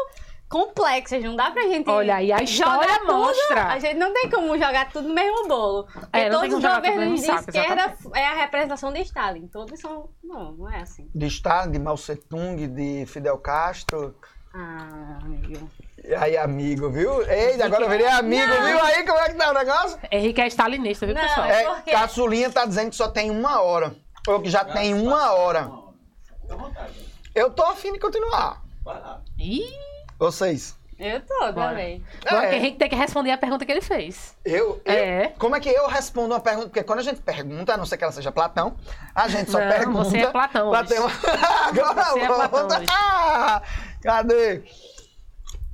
complexas, 0.50 1.24
não 1.24 1.36
dá 1.36 1.52
pra 1.52 1.62
gente. 1.64 1.88
Olha 1.88 2.16
aí, 2.16 2.32
a 2.32 2.42
história 2.42 3.00
tudo- 3.02 3.14
mostra. 3.14 3.66
a 3.68 3.78
gente 3.78 3.98
não 3.98 4.12
tem 4.12 4.28
como 4.32 4.58
jogar 4.58 4.90
tudo 4.90 5.08
no 5.08 5.14
mesmo 5.14 5.48
bolo. 5.48 5.84
Porque 5.94 6.18
É, 6.18 6.30
não 6.32 6.42
tem 6.42 6.50
todos 6.50 6.66
os 6.66 6.76
governos 6.76 7.20
de 7.22 7.26
saco, 7.28 7.40
esquerda 7.42 7.96
é 8.16 8.26
a 8.26 8.34
representação 8.34 8.92
de 8.92 9.02
Stalin. 9.02 9.48
Todos 9.48 9.80
são. 9.80 10.10
Não, 10.24 10.54
não 10.54 10.68
é 10.72 10.82
assim. 10.82 11.08
De 11.14 11.28
Stalin, 11.28 11.72
de 11.72 11.78
Mao 11.80 11.94
Tse-tung, 11.96 12.68
de 12.68 13.06
Fidel 13.06 13.38
Castro. 13.38 14.16
Ah, 14.54 15.20
amigo. 15.24 15.70
E 16.04 16.16
aí, 16.16 16.38
amigo, 16.38 16.90
viu? 16.90 17.22
Ei, 17.30 17.62
agora 17.62 17.84
eu 17.86 17.90
virei 17.90 18.08
amigo, 18.08 18.52
viu? 18.52 18.84
Aí, 18.84 19.06
como 19.06 19.20
é 19.20 19.30
que 19.30 19.36
tá 19.36 19.52
o 19.52 19.54
negócio? 19.54 20.00
Henrique 20.12 20.42
é 20.42 20.48
stalinista, 20.48 21.06
viu, 21.06 21.14
Não, 21.16 21.22
pessoal? 21.22 21.46
é- 21.46 21.62
É, 21.64 21.66
Por 21.68 21.82
quê? 21.84 21.92
Caçulinha 21.92 22.50
tá 22.50 22.66
dizendo 22.66 22.90
que 22.90 22.96
só 22.96 23.08
tem 23.10 23.30
uma 23.30 23.62
hora. 23.62 23.94
Ou 24.28 24.42
que 24.42 24.50
já 24.50 24.64
tem 24.66 24.94
uma 24.94 25.32
hora. 25.34 25.70
Fica 26.42 26.54
à 26.54 26.58
vontade. 26.58 26.94
Eu 27.36 27.52
tô 27.52 27.64
afim 27.64 27.94
de 27.94 28.00
continuar. 28.00 28.62
Vai 28.84 29.00
lá. 29.00 29.22
Ih, 29.38 29.72
Vocês. 30.18 30.78
Eu 30.98 31.22
tô 31.22 31.54
também. 31.54 32.04
agora 32.26 32.46
É. 32.48 32.50
que 32.50 32.56
Henrique 32.58 32.78
tem 32.78 32.90
que 32.90 32.96
responder 32.96 33.32
a 33.32 33.38
pergunta 33.38 33.66
que 33.66 33.72
ele 33.72 33.80
fez. 33.80 34.36
Eu, 34.44 34.82
eu- 34.84 34.94
É. 34.94 35.34
Como 35.40 35.56
é 35.56 35.60
que 35.62 35.70
eu 35.70 35.88
respondo 35.88 36.34
uma 36.34 36.42
pergunta? 36.42 36.68
Porque 36.68 36.84
quando 36.84 37.00
a 37.00 37.04
gente 37.04 37.22
pergunta, 37.22 37.74
a 37.74 37.78
não 37.78 37.86
ser 37.86 37.96
que 37.96 38.04
ela 38.04 38.12
seja 38.12 38.34
Platão, 38.34 38.76
a 39.16 39.30
gente 39.30 39.50
só 39.50 39.62
Não, 39.62 39.70
pergunta. 39.70 40.04
você 40.04 40.18
é 40.18 40.28
Platão 40.28 40.70
hoje. 40.70 40.88
Platão. 40.88 41.08
Agora 41.70 41.94
Você 42.12 42.20
é. 42.20 42.28
Platão 42.28 42.68
hoje. 42.68 42.86
Ah, 42.92 43.62
cadê? 44.02 44.64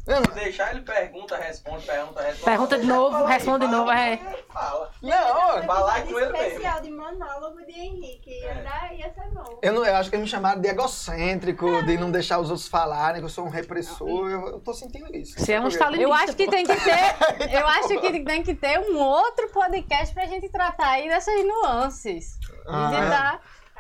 Não- 0.08 0.22
Se 0.24 0.32
deixar, 0.34 0.72
ele 0.72 0.84
pergunta, 0.84 1.36
responde, 1.36 1.84
pergunta, 1.84 2.22
responde. 2.22 2.44
Pergunta 2.46 2.78
de 2.78 2.86
novo, 2.86 3.26
responde 3.26 3.66
de 3.66 3.72
novo, 3.72 3.90
é. 3.90 4.18
Fala. 4.54 4.92
Não, 5.02 5.64
Falar 5.66 6.04
com 6.04 6.20
ele 6.20 6.32
mesmo. 6.32 6.46
especial 6.48 6.82
de 6.82 6.92
monólogo 6.92 7.66
de 7.66 7.72
Henrique. 7.72 8.44
É. 8.44 8.62
dar, 8.62 8.94
ia 8.94 9.12
ser 9.12 9.28
bom. 9.34 9.60
eu, 9.64 9.74
não, 9.74 9.84
eu 9.84 9.96
acho 9.96 10.12
que 10.12 10.16
eles 10.16 10.26
me 10.26 10.30
chamaram 10.30 10.62
de 10.62 10.68
egocêntrico, 10.68 11.82
de 11.86 11.98
não 11.98 12.12
deixar 12.12 12.38
os 12.38 12.52
outros 12.52 12.68
falarem, 12.68 13.20
que 13.20 13.26
eu 13.26 13.30
sou 13.30 13.46
um 13.46 13.50
repressor. 13.50 14.08
Eu, 14.08 14.48
eu 14.50 14.60
tô 14.60 14.76
sentindo 14.76 15.08
isso. 15.16 15.40
Você 15.40 15.54
é 15.54 15.60
um 15.60 15.70
stalinista. 15.70 16.08
Eu 16.08 16.14
acho 16.14 16.36
que 16.36 16.48
tem 16.48 16.68
que 16.68 16.76
ter. 16.76 17.16
Eu 17.52 17.68
acho 17.68 18.00
que 18.00 18.20
tem 18.24 18.44
que 18.44 18.54
ter 18.54 18.80
um 18.80 19.00
outro 19.00 19.50
podcast 19.50 20.14
pra 20.14 20.26
gente 20.28 20.50
tratar 20.50 20.90
aí 20.90 21.10
dessas 21.10 21.44
nuances. 21.44 22.38
Ah, 22.68 22.90
de 22.90 22.96
é? 22.96 23.40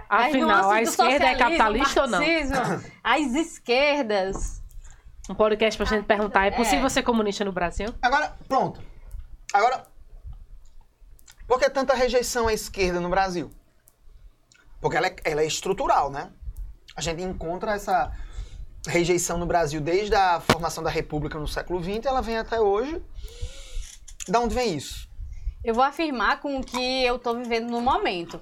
Afinal, 0.09 0.69
a 0.71 0.81
esquerda 0.81 1.25
é 1.25 1.35
capitalista 1.35 2.01
ou 2.01 2.07
não? 2.07 2.19
As 3.03 3.33
esquerdas. 3.33 4.61
Um 5.29 5.33
podcast 5.35 5.75
pra 5.77 5.85
gente 5.87 6.05
perguntar, 6.05 6.45
é 6.45 6.51
possível 6.51 6.85
É. 6.85 6.89
ser 6.89 7.01
comunista 7.03 7.43
no 7.43 7.51
Brasil? 7.51 7.87
Agora, 8.01 8.35
pronto. 8.47 8.79
Agora, 9.51 9.85
por 11.47 11.59
que 11.59 11.69
tanta 11.69 11.93
rejeição 11.95 12.47
à 12.47 12.53
esquerda 12.53 12.99
no 12.99 13.09
Brasil? 13.09 13.51
Porque 14.79 14.97
ela 14.97 15.07
é, 15.07 15.15
ela 15.23 15.41
é 15.41 15.45
estrutural, 15.45 16.11
né? 16.11 16.29
A 16.95 17.01
gente 17.01 17.23
encontra 17.23 17.73
essa 17.73 18.11
rejeição 18.87 19.37
no 19.39 19.47
Brasil 19.47 19.81
desde 19.81 20.13
a 20.13 20.39
formação 20.39 20.83
da 20.83 20.91
República 20.91 21.39
no 21.39 21.47
século 21.47 21.83
XX, 21.83 22.05
ela 22.05 22.21
vem 22.21 22.37
até 22.37 22.59
hoje. 22.61 23.01
Da 24.27 24.39
onde 24.39 24.53
vem 24.53 24.75
isso? 24.75 25.07
Eu 25.63 25.73
vou 25.73 25.83
afirmar 25.83 26.39
com 26.39 26.59
o 26.59 26.63
que 26.63 27.03
eu 27.03 27.17
tô 27.17 27.33
vivendo 27.35 27.69
no 27.71 27.81
momento. 27.81 28.39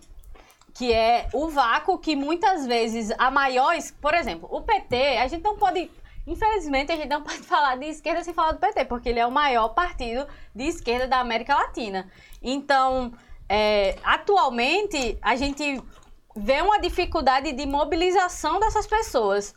Que 0.74 0.92
é 0.92 1.28
o 1.34 1.48
vácuo 1.50 2.00
que 2.00 2.16
muitas 2.16 2.66
vezes 2.66 3.12
a 3.18 3.30
maiores. 3.30 3.92
Por 3.92 4.14
exemplo, 4.14 4.48
o 4.52 4.62
PT, 4.62 5.18
a 5.18 5.28
gente 5.28 5.44
não 5.44 5.58
pode. 5.58 5.90
Infelizmente, 6.26 6.92
a 6.92 6.96
gente 6.96 7.10
não 7.10 7.22
pode 7.24 7.40
falar 7.40 7.76
de 7.76 7.86
esquerda 7.86 8.24
sem 8.24 8.34
falar 8.34 8.54
do 8.54 8.60
PT, 8.60 8.86
porque 8.86 9.10
ele 9.10 9.20
é 9.20 9.26
o 9.26 9.32
maior 9.32 9.70
partido 9.70 10.26
de 10.56 10.64
esquerda 10.64 11.08
da 11.08 11.20
América 11.20 11.56
Latina. 11.56 12.10
Então, 12.42 13.14
é, 13.48 13.98
atualmente, 14.04 15.18
a 15.22 15.36
gente 15.36 15.82
vê 16.36 16.62
uma 16.62 16.80
dificuldade 16.80 17.52
de 17.52 17.66
mobilização 17.66 18.60
dessas 18.60 18.88
pessoas. 18.88 19.54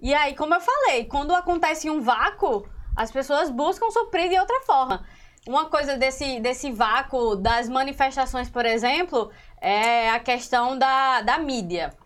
E 0.00 0.14
aí, 0.14 0.34
como 0.34 0.54
eu 0.54 0.60
falei, 0.60 1.04
quando 1.04 1.34
acontece 1.34 1.90
um 1.90 2.00
vácuo, 2.00 2.68
as 2.96 3.10
pessoas 3.10 3.50
buscam 3.50 3.90
suprir 3.90 4.28
de 4.28 4.38
outra 4.38 4.60
forma. 4.60 5.04
Uma 5.46 5.66
coisa 5.66 5.96
desse, 5.96 6.40
desse 6.40 6.70
vácuo 6.70 7.36
das 7.36 7.68
manifestações, 7.68 8.48
por 8.48 8.64
exemplo, 8.64 9.30
é 9.64 10.10
a 10.10 10.20
questão 10.20 10.78
da, 10.78 11.22
da 11.22 11.38
mídia. 11.38 11.96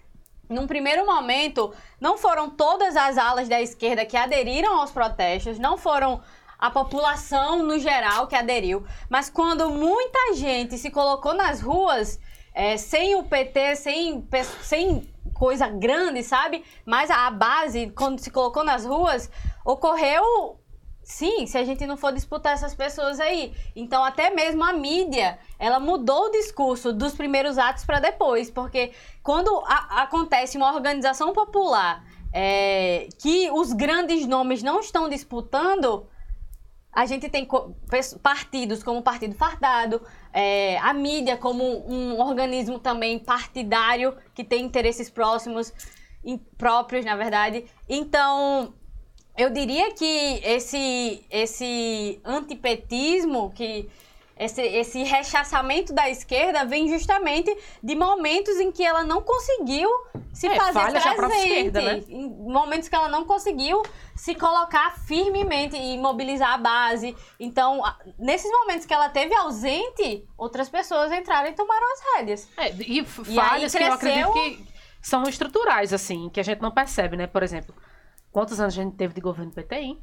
Num 0.48 0.68
primeiro 0.68 1.04
momento, 1.04 1.74
não 2.00 2.16
foram 2.16 2.48
todas 2.48 2.96
as 2.96 3.18
alas 3.18 3.48
da 3.48 3.60
esquerda 3.60 4.06
que 4.06 4.16
aderiram 4.16 4.78
aos 4.78 4.92
protestos, 4.92 5.58
não 5.58 5.76
foram 5.76 6.22
a 6.56 6.70
população 6.70 7.64
no 7.64 7.76
geral 7.80 8.28
que 8.28 8.36
aderiu, 8.36 8.86
mas 9.10 9.28
quando 9.28 9.70
muita 9.70 10.34
gente 10.34 10.78
se 10.78 10.88
colocou 10.88 11.34
nas 11.34 11.60
ruas, 11.60 12.20
é, 12.54 12.76
sem 12.76 13.16
o 13.16 13.24
PT, 13.24 13.74
sem, 13.74 14.28
sem 14.62 15.12
coisa 15.34 15.66
grande, 15.66 16.22
sabe? 16.22 16.64
Mas 16.86 17.10
a 17.10 17.28
base, 17.28 17.90
quando 17.90 18.20
se 18.20 18.30
colocou 18.30 18.62
nas 18.62 18.86
ruas, 18.86 19.28
ocorreu 19.64 20.60
Sim, 21.10 21.46
se 21.46 21.56
a 21.56 21.64
gente 21.64 21.86
não 21.86 21.96
for 21.96 22.12
disputar 22.12 22.52
essas 22.52 22.74
pessoas 22.74 23.18
aí. 23.18 23.54
Então, 23.74 24.04
até 24.04 24.28
mesmo 24.28 24.62
a 24.62 24.74
mídia, 24.74 25.38
ela 25.58 25.80
mudou 25.80 26.26
o 26.26 26.30
discurso 26.30 26.92
dos 26.92 27.14
primeiros 27.14 27.56
atos 27.56 27.82
para 27.82 27.98
depois. 27.98 28.50
Porque 28.50 28.92
quando 29.22 29.48
a- 29.66 30.02
acontece 30.02 30.58
uma 30.58 30.70
organização 30.74 31.32
popular 31.32 32.04
é, 32.30 33.08
que 33.18 33.50
os 33.50 33.72
grandes 33.72 34.26
nomes 34.26 34.62
não 34.62 34.80
estão 34.80 35.08
disputando, 35.08 36.06
a 36.92 37.06
gente 37.06 37.26
tem 37.30 37.48
partidos 38.22 38.82
como 38.82 38.98
o 38.98 39.02
Partido 39.02 39.34
Fardado, 39.34 40.02
é, 40.30 40.76
a 40.80 40.92
mídia 40.92 41.38
como 41.38 41.64
um 41.90 42.20
organismo 42.20 42.78
também 42.78 43.18
partidário 43.18 44.14
que 44.34 44.44
tem 44.44 44.62
interesses 44.62 45.08
próximos, 45.08 45.72
im- 46.22 46.36
próprios, 46.36 47.02
na 47.02 47.16
verdade. 47.16 47.64
Então, 47.88 48.74
eu 49.38 49.50
diria 49.50 49.92
que 49.92 50.40
esse, 50.44 51.24
esse 51.30 52.20
antipetismo, 52.24 53.50
que 53.54 53.88
esse, 54.36 54.62
esse 54.62 55.02
rechaçamento 55.02 55.92
da 55.92 56.08
esquerda 56.08 56.64
vem 56.64 56.88
justamente 56.88 57.56
de 57.82 57.94
momentos 57.96 58.56
em 58.60 58.70
que 58.70 58.84
ela 58.84 59.02
não 59.02 59.20
conseguiu 59.20 59.90
se 60.32 60.46
É, 60.46 60.54
fazer 60.54 60.78
falhas 60.80 61.02
presente. 61.16 61.48
esquerda, 61.48 61.80
né? 61.82 62.04
Em 62.08 62.28
momentos 62.28 62.88
que 62.88 62.94
ela 62.94 63.08
não 63.08 63.24
conseguiu 63.24 63.82
se 64.14 64.34
colocar 64.36 64.96
firmemente 65.06 65.76
e 65.76 65.98
mobilizar 65.98 66.52
a 66.54 66.58
base. 66.58 67.16
Então, 67.40 67.82
nesses 68.18 68.48
momentos 68.50 68.86
que 68.86 68.94
ela 68.94 69.08
teve 69.08 69.34
ausente, 69.34 70.24
outras 70.36 70.68
pessoas 70.68 71.10
entraram 71.10 71.48
e 71.48 71.52
tomaram 71.52 71.86
as 71.94 72.00
rédeas. 72.16 72.48
É, 72.56 72.72
e 72.86 73.00
f- 73.00 73.22
E 73.22 73.34
falhas 73.34 73.74
aí 73.74 73.80
que 73.82 73.88
eu 73.88 73.92
acredito 73.92 74.32
cresceu- 74.32 74.56
que 74.64 74.68
são 75.02 75.22
estruturais, 75.24 75.92
assim, 75.92 76.28
que 76.28 76.38
a 76.38 76.44
gente 76.44 76.60
não 76.60 76.70
percebe, 76.70 77.16
né? 77.16 77.26
Por 77.26 77.42
exemplo, 77.42 77.74
quantos 78.38 78.60
anos 78.60 78.78
a 78.78 78.82
gente 78.82 78.94
teve 78.94 79.14
de 79.14 79.20
governo 79.20 79.50
PT, 79.50 79.74
hein? 79.74 79.98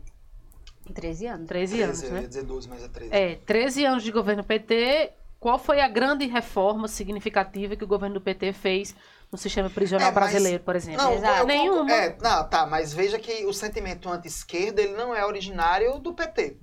13 0.94 1.28
anos. 1.28 1.48
13 1.48 1.82
anos, 1.82 2.04
eu 2.04 2.12
né? 2.12 2.22
ia 2.24 2.28
dizer 2.28 2.44
12, 2.44 2.68
mas 2.68 2.84
é 2.84 2.88
13. 2.90 3.16
É, 3.16 3.36
13 3.38 3.86
anos 3.86 4.04
de 4.04 4.12
governo 4.12 4.44
PT. 4.44 5.14
Qual 5.40 5.58
foi 5.58 5.80
a 5.80 5.88
grande 5.88 6.26
reforma 6.26 6.90
significativa 6.90 7.78
que 7.78 7.84
o 7.86 7.88
governo 7.88 8.16
do 8.16 8.22
PT 8.22 8.52
fez 8.52 8.94
no 9.32 9.38
sistema 9.38 9.70
prisional 9.70 10.10
É, 10.10 10.12
mas- 10.12 10.24
brasileiro, 10.32 10.62
por 10.66 10.76
exemplo? 10.76 11.02
Não, 11.02 11.14
Exato. 11.14 11.40
eu 11.40 11.46
Nenhuma. 11.48 11.90
É, 11.90 12.18
não, 12.22 12.46
tá, 12.50 12.66
mas 12.66 12.94
veja 12.94 13.18
que 13.18 13.46
o 13.46 13.54
sentimento 13.54 14.10
anti-esquerda 14.10 14.82
ele 14.82 14.94
não 14.96 15.16
é 15.16 15.26
originário 15.26 15.98
do 16.00 16.14
PT. 16.14 16.58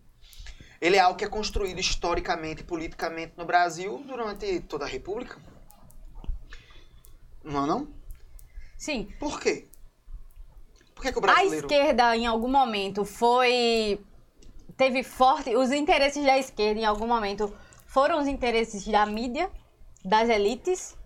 Ele 0.79 0.97
é 0.97 1.01
algo 1.01 1.17
que 1.17 1.25
é 1.25 1.29
construído 1.29 1.79
historicamente 1.79 2.61
e 2.61 2.65
politicamente 2.65 3.33
no 3.39 3.47
Brasil 3.47 4.03
durante 4.07 4.61
toda 4.61 4.85
a 4.85 4.89
República. 4.89 5.39
Não 7.43 7.65
é 7.65 7.67
não? 7.67 7.89
Sim, 8.77 9.09
Por 9.19 9.41
quê? 9.41 9.69
Por 11.03 11.13
que, 11.13 11.13
que 11.13 11.19
o 11.19 11.31
A 11.31 11.35
brasileiro... 11.35 11.67
esquerda, 11.67 12.17
em 12.17 12.27
algum 12.27 12.49
momento, 12.49 13.05
foi. 13.05 14.01
Teve 14.77 15.03
forte. 15.03 15.55
Os 15.57 15.71
interesses 15.73 16.25
da 16.25 16.39
esquerda, 16.39 16.81
em 16.81 16.85
algum 16.85 17.07
momento, 17.07 17.53
foram 17.87 18.21
os 18.21 18.27
interesses 18.29 18.87
da 18.87 19.05
mídia, 19.05 19.51
das 20.05 20.29
elites. 20.29 20.97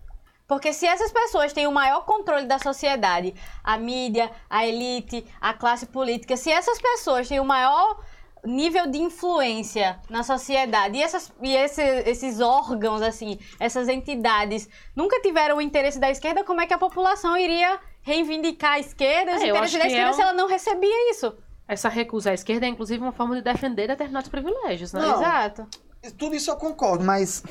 Porque 0.47 0.71
se 0.71 0.85
essas 0.85 1.11
pessoas 1.11 1.51
têm 1.51 1.67
o 1.67 1.71
maior 1.71 2.05
controle 2.05 2.45
da 2.45 2.57
sociedade, 2.57 3.35
a 3.61 3.77
mídia, 3.77 4.31
a 4.49 4.65
elite, 4.65 5.25
a 5.41 5.53
classe 5.53 5.85
política, 5.87 6.37
se 6.37 6.49
essas 6.49 6.79
pessoas 6.79 7.27
têm 7.27 7.39
o 7.41 7.43
maior 7.45 7.99
nível 8.45 8.87
de 8.87 8.97
influência 8.99 9.99
na 10.09 10.23
sociedade 10.23 10.97
e, 10.97 11.03
essas, 11.03 11.33
e 11.41 11.53
esse- 11.53 11.81
esses 12.05 12.39
órgãos, 12.39 13.01
assim, 13.01 13.37
essas 13.59 13.89
entidades 13.89 14.69
nunca 14.95 15.19
tiveram 15.19 15.57
o 15.57 15.61
interesse 15.61 15.99
da 15.99 16.09
esquerda, 16.09 16.45
como 16.45 16.61
é 16.61 16.65
que 16.67 16.73
a 16.73 16.77
população 16.77 17.35
iria 17.35 17.77
reivindicar 18.07 18.73
a 18.75 18.79
esquerda, 18.79 19.35
os 19.35 19.41
É, 19.41 19.47
eu 19.47 19.55
interesses 19.55 19.73
da 19.73 19.81
que 19.81 19.87
esquerda 19.87 20.07
é 20.07 20.11
um- 20.11 20.13
se 20.13 20.21
ela 20.21 20.33
não 20.33 20.47
recebia 20.47 21.11
isso? 21.11 21.35
Essa 21.67 21.89
recusa 21.89 22.31
à 22.31 22.33
esquerda 22.33 22.65
é, 22.65 22.69
inclusive, 22.69 23.03
uma 23.03 23.11
forma 23.11 23.35
de 23.35 23.41
defender 23.41 23.87
determinados 23.87 24.29
privilégios, 24.29 24.93
né? 24.93 25.01
Não. 25.01 25.15
Exato. 25.21 25.67
Tudo 26.17 26.33
isso 26.33 26.49
eu 26.49 26.55
concordo, 26.55 27.03
mas 27.03 27.43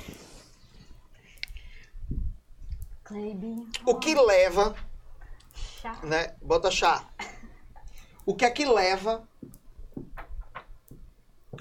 Cleibinho. 3.04 3.68
o 3.84 3.94
que 3.96 4.14
leva, 4.14 4.74
Chá. 5.82 5.98
né? 6.02 6.34
Bota 6.40 6.70
chá. 6.70 7.04
O 8.24 8.34
que 8.34 8.44
é 8.46 8.50
que 8.50 8.64
leva 8.64 9.28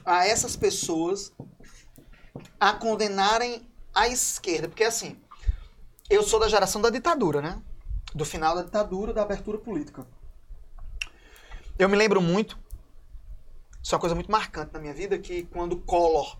a 0.05 0.25
essas 0.25 0.55
pessoas 0.55 1.33
a 2.59 2.71
condenarem 2.71 3.67
a 3.93 4.07
esquerda? 4.07 4.69
Porque 4.69 4.85
assim, 4.85 5.19
eu 6.09 6.23
sou 6.23 6.39
da 6.39 6.47
geração 6.47 6.81
da 6.81 6.89
ditadura, 6.89 7.41
né? 7.41 7.61
Do 8.15 8.23
final 8.23 8.55
da 8.55 8.63
ditadura, 8.63 9.13
da 9.13 9.23
abertura 9.23 9.57
política. 9.57 10.07
Eu 11.77 11.89
me 11.89 11.97
lembro 11.97 12.21
muito 12.21 12.57
Isso 13.83 13.93
é 13.93 13.95
uma 13.97 13.99
coisa 13.99 14.15
muito 14.15 14.31
marcante 14.31 14.73
na 14.73 14.79
minha 14.79 14.93
vida, 14.93 15.19
que 15.19 15.43
quando 15.43 15.75
Collor 15.75 16.37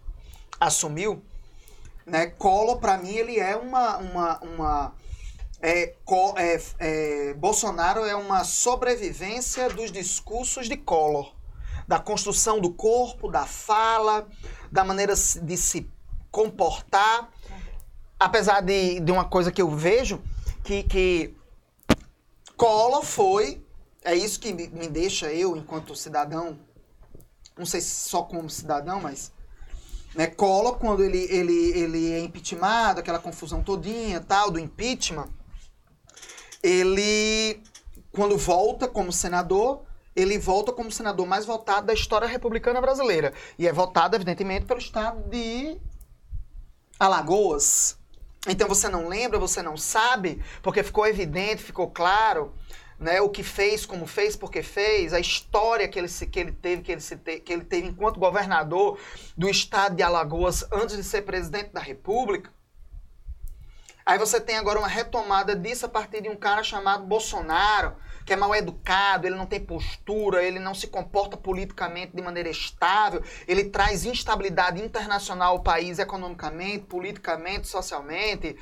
assumiu, 0.58 1.22
né, 2.06 2.28
Collor, 2.28 2.80
para 2.80 2.98
mim, 2.98 3.14
ele 3.14 3.38
é 3.38 3.58
uma... 3.58 3.98
uma, 3.98 4.40
uma 4.40 4.94
é, 5.62 5.96
é, 6.38 6.62
é, 6.80 7.34
Bolsonaro 7.34 8.06
é 8.06 8.16
uma 8.16 8.46
sobrevivência 8.46 9.70
dos 9.70 9.92
discursos 9.92 10.70
de 10.70 10.78
Collor. 10.78 11.34
Da 11.86 12.00
construção 12.00 12.62
do 12.62 12.72
corpo, 12.72 13.30
da 13.30 13.46
fala, 13.46 14.28
da 14.72 14.86
maneira 14.86 15.14
de 15.14 15.58
se 15.58 15.90
comportar. 16.32 17.30
Apesar 18.18 18.62
de, 18.62 19.02
de 19.02 19.12
uma 19.12 19.26
coisa 19.26 19.52
que 19.52 19.62
eu 19.62 19.70
vejo, 19.70 20.22
que, 20.64 20.84
que 20.84 21.36
Collor 22.58 23.04
foi, 23.04 23.64
é 24.04 24.16
isso 24.16 24.40
que 24.40 24.54
me 24.54 24.88
deixa 24.88 25.32
eu, 25.32 25.56
enquanto 25.56 25.96
cidadão, 25.96 26.58
não 27.58 27.66
sei 27.66 27.82
se 27.82 28.10
só 28.10 28.24
como 28.24 28.50
cidadão, 28.50 29.02
mas 29.02 29.32
né, 30.16 30.28
Collor, 30.28 30.78
quando 30.78 31.04
ele, 31.04 31.28
ele, 31.30 31.78
ele 31.78 32.12
é 32.14 32.20
impeachmentado, 32.20 33.02
aquela 33.02 33.20
confusão 33.20 33.62
todinha, 33.62 34.22
tal, 34.22 34.50
do 34.50 34.58
impeachment, 34.58 35.28
ele, 36.64 37.62
quando 38.12 38.38
volta 38.38 38.88
como 38.88 39.12
senador, 39.12 39.84
ele 40.16 40.40
volta 40.40 40.72
como 40.72 40.90
senador 40.90 41.28
mais 41.28 41.46
votado 41.46 41.88
da 41.88 41.94
história 41.94 42.28
republicana 42.28 42.80
brasileira. 42.80 43.34
E 43.60 43.68
é 43.68 43.74
votado, 43.74 44.16
evidentemente, 44.16 44.66
pelo 44.66 44.80
estado 44.80 45.22
de 45.30 45.78
Alagoas. 46.98 47.98
Então 48.48 48.68
você 48.68 48.88
não 48.88 49.08
lembra, 49.08 49.40
você 49.40 49.62
não 49.62 49.76
sabe, 49.76 50.42
porque 50.62 50.84
ficou 50.84 51.08
evidente, 51.08 51.64
ficou 51.64 51.90
claro, 51.90 52.54
né, 53.00 53.20
o 53.20 53.30
que 53.30 53.44
fez, 53.44 53.86
como 53.86 54.06
fez, 54.06 54.36
porque 54.36 54.62
fez, 54.62 55.14
a 55.14 55.20
história 55.20 55.88
que 55.88 56.00
ele, 56.00 56.08
que 56.08 56.40
ele 56.40 56.52
teve, 56.52 56.82
que 56.82 56.92
ele, 56.92 57.02
te- 57.02 57.40
que 57.40 57.52
ele 57.52 57.66
teve 57.66 57.88
enquanto 57.88 58.20
governador 58.20 59.00
do 59.36 59.50
estado 59.50 59.96
de 59.96 60.04
Alagoas 60.04 60.66
antes 60.72 60.96
de 60.96 61.04
ser 61.04 61.24
presidente 61.24 61.72
da 61.72 61.82
República. 61.82 62.54
Aí 64.06 64.20
você 64.20 64.40
tem 64.40 64.56
agora 64.56 64.78
uma 64.78 64.88
retomada 64.88 65.56
disso 65.56 65.88
a 65.88 65.90
partir 65.90 66.22
de 66.22 66.30
um 66.30 66.36
cara 66.36 66.62
chamado 66.62 67.06
Bolsonaro, 67.06 67.96
que 68.26 68.34
é 68.34 68.36
mal 68.36 68.54
educado, 68.56 69.28
ele 69.28 69.36
não 69.36 69.46
tem 69.46 69.60
postura, 69.60 70.44
ele 70.44 70.58
não 70.60 70.74
se 70.74 70.88
comporta 70.88 71.38
politicamente 71.38 72.16
de 72.16 72.24
maneira 72.24 72.50
estável, 72.50 73.22
ele 73.48 73.66
traz 73.66 74.04
instabilidade 74.04 74.82
internacional 74.82 75.52
ao 75.54 75.62
país 75.62 76.00
economicamente, 76.00 76.86
politicamente, 76.86 77.68
socialmente. 77.68 78.58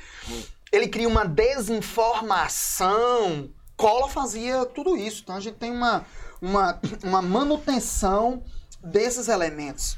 Ele 0.70 0.86
cria 0.88 1.08
uma 1.08 1.24
desinformação. 1.24 3.48
Collor 3.76 4.10
fazia 4.10 4.66
tudo 4.66 4.94
isso. 4.96 5.22
Então 5.22 5.36
a 5.36 5.40
gente 5.40 5.56
tem 5.56 5.72
uma, 5.72 6.04
uma, 6.42 6.78
uma 7.02 7.22
manutenção 7.22 8.42
desses 8.82 9.28
elementos. 9.28 9.96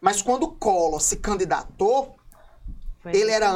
Mas 0.00 0.22
quando 0.22 0.48
Collor 0.48 1.00
se 1.00 1.16
candidatou, 1.16 2.16
Foi 3.02 3.14
ele 3.14 3.30
era 3.30 3.50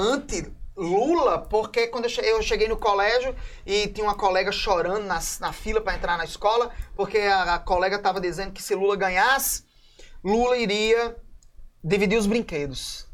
anti-Lula, 0.77 1.39
porque 1.39 1.87
quando 1.89 2.07
eu 2.07 2.43
cheguei 2.43 2.69
no 2.69 2.77
colégio 2.77 3.35
e 3.67 3.89
tinha 3.89 4.07
uma 4.07 4.15
colega 4.15 4.51
chorando 4.51 5.05
na, 5.05 5.21
na 5.41 5.53
fila 5.53 5.81
para 5.81 5.95
entrar 5.95 6.17
na 6.17 6.25
escola, 6.25 6.71
porque 6.97 7.19
a, 7.19 7.55
a 7.55 7.59
colega 7.59 7.97
estava 7.97 8.21
dizendo 8.21 8.53
que 8.53 8.63
se 8.63 8.75
Lula 8.75 8.97
ganhasse, 8.97 9.65
Lula 10.25 10.57
iria 10.57 11.17
dividir 11.83 12.19
os 12.19 12.27
brinquedos. 12.27 13.07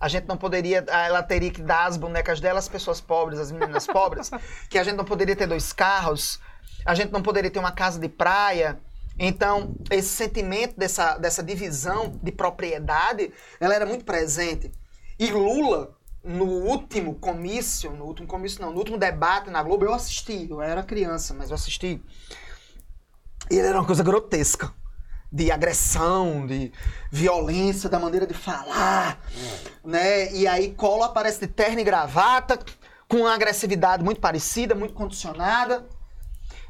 A 0.00 0.08
gente 0.08 0.26
não 0.26 0.36
poderia, 0.36 0.84
ela 0.88 1.22
teria 1.22 1.50
que 1.50 1.62
dar 1.62 1.86
as 1.86 1.96
bonecas 1.96 2.40
dela 2.40 2.58
às 2.58 2.68
pessoas 2.68 3.00
pobres, 3.00 3.38
às 3.38 3.50
meninas 3.50 3.86
pobres, 3.86 4.30
que 4.68 4.78
a 4.78 4.84
gente 4.84 4.96
não 4.96 5.04
poderia 5.04 5.36
ter 5.36 5.46
dois 5.46 5.72
carros, 5.72 6.40
a 6.84 6.94
gente 6.94 7.12
não 7.12 7.22
poderia 7.22 7.50
ter 7.50 7.58
uma 7.58 7.72
casa 7.72 7.98
de 7.98 8.08
praia. 8.08 8.78
Então, 9.16 9.76
esse 9.90 10.08
sentimento 10.08 10.76
dessa, 10.76 11.16
dessa 11.16 11.42
divisão 11.42 12.18
de 12.22 12.32
propriedade, 12.32 13.32
ela 13.60 13.74
era 13.74 13.86
muito 13.86 14.04
presente. 14.04 14.72
E 15.18 15.30
Lula, 15.30 15.96
no 16.24 16.46
último 16.46 17.14
comício, 17.16 17.90
no 17.90 18.06
último 18.06 18.26
comício 18.26 18.62
não, 18.62 18.72
no 18.72 18.78
último 18.78 18.96
debate 18.96 19.50
na 19.50 19.62
Globo, 19.62 19.84
eu 19.84 19.92
assisti, 19.92 20.48
eu 20.48 20.62
era 20.62 20.82
criança, 20.82 21.34
mas 21.34 21.50
eu 21.50 21.54
assisti. 21.54 22.02
E 23.50 23.56
ele 23.56 23.68
era 23.68 23.78
uma 23.78 23.86
coisa 23.86 24.02
grotesca. 24.02 24.72
De 25.30 25.50
agressão, 25.50 26.46
de 26.46 26.72
violência, 27.10 27.90
da 27.90 27.98
maneira 27.98 28.24
de 28.24 28.34
falar, 28.34 29.20
né? 29.84 30.32
E 30.32 30.46
aí 30.46 30.72
Collor 30.74 31.06
aparece 31.06 31.40
de 31.40 31.48
terno 31.48 31.80
e 31.80 31.84
gravata, 31.84 32.56
com 33.08 33.16
uma 33.16 33.34
agressividade 33.34 34.04
muito 34.04 34.20
parecida, 34.20 34.76
muito 34.76 34.94
condicionada. 34.94 35.88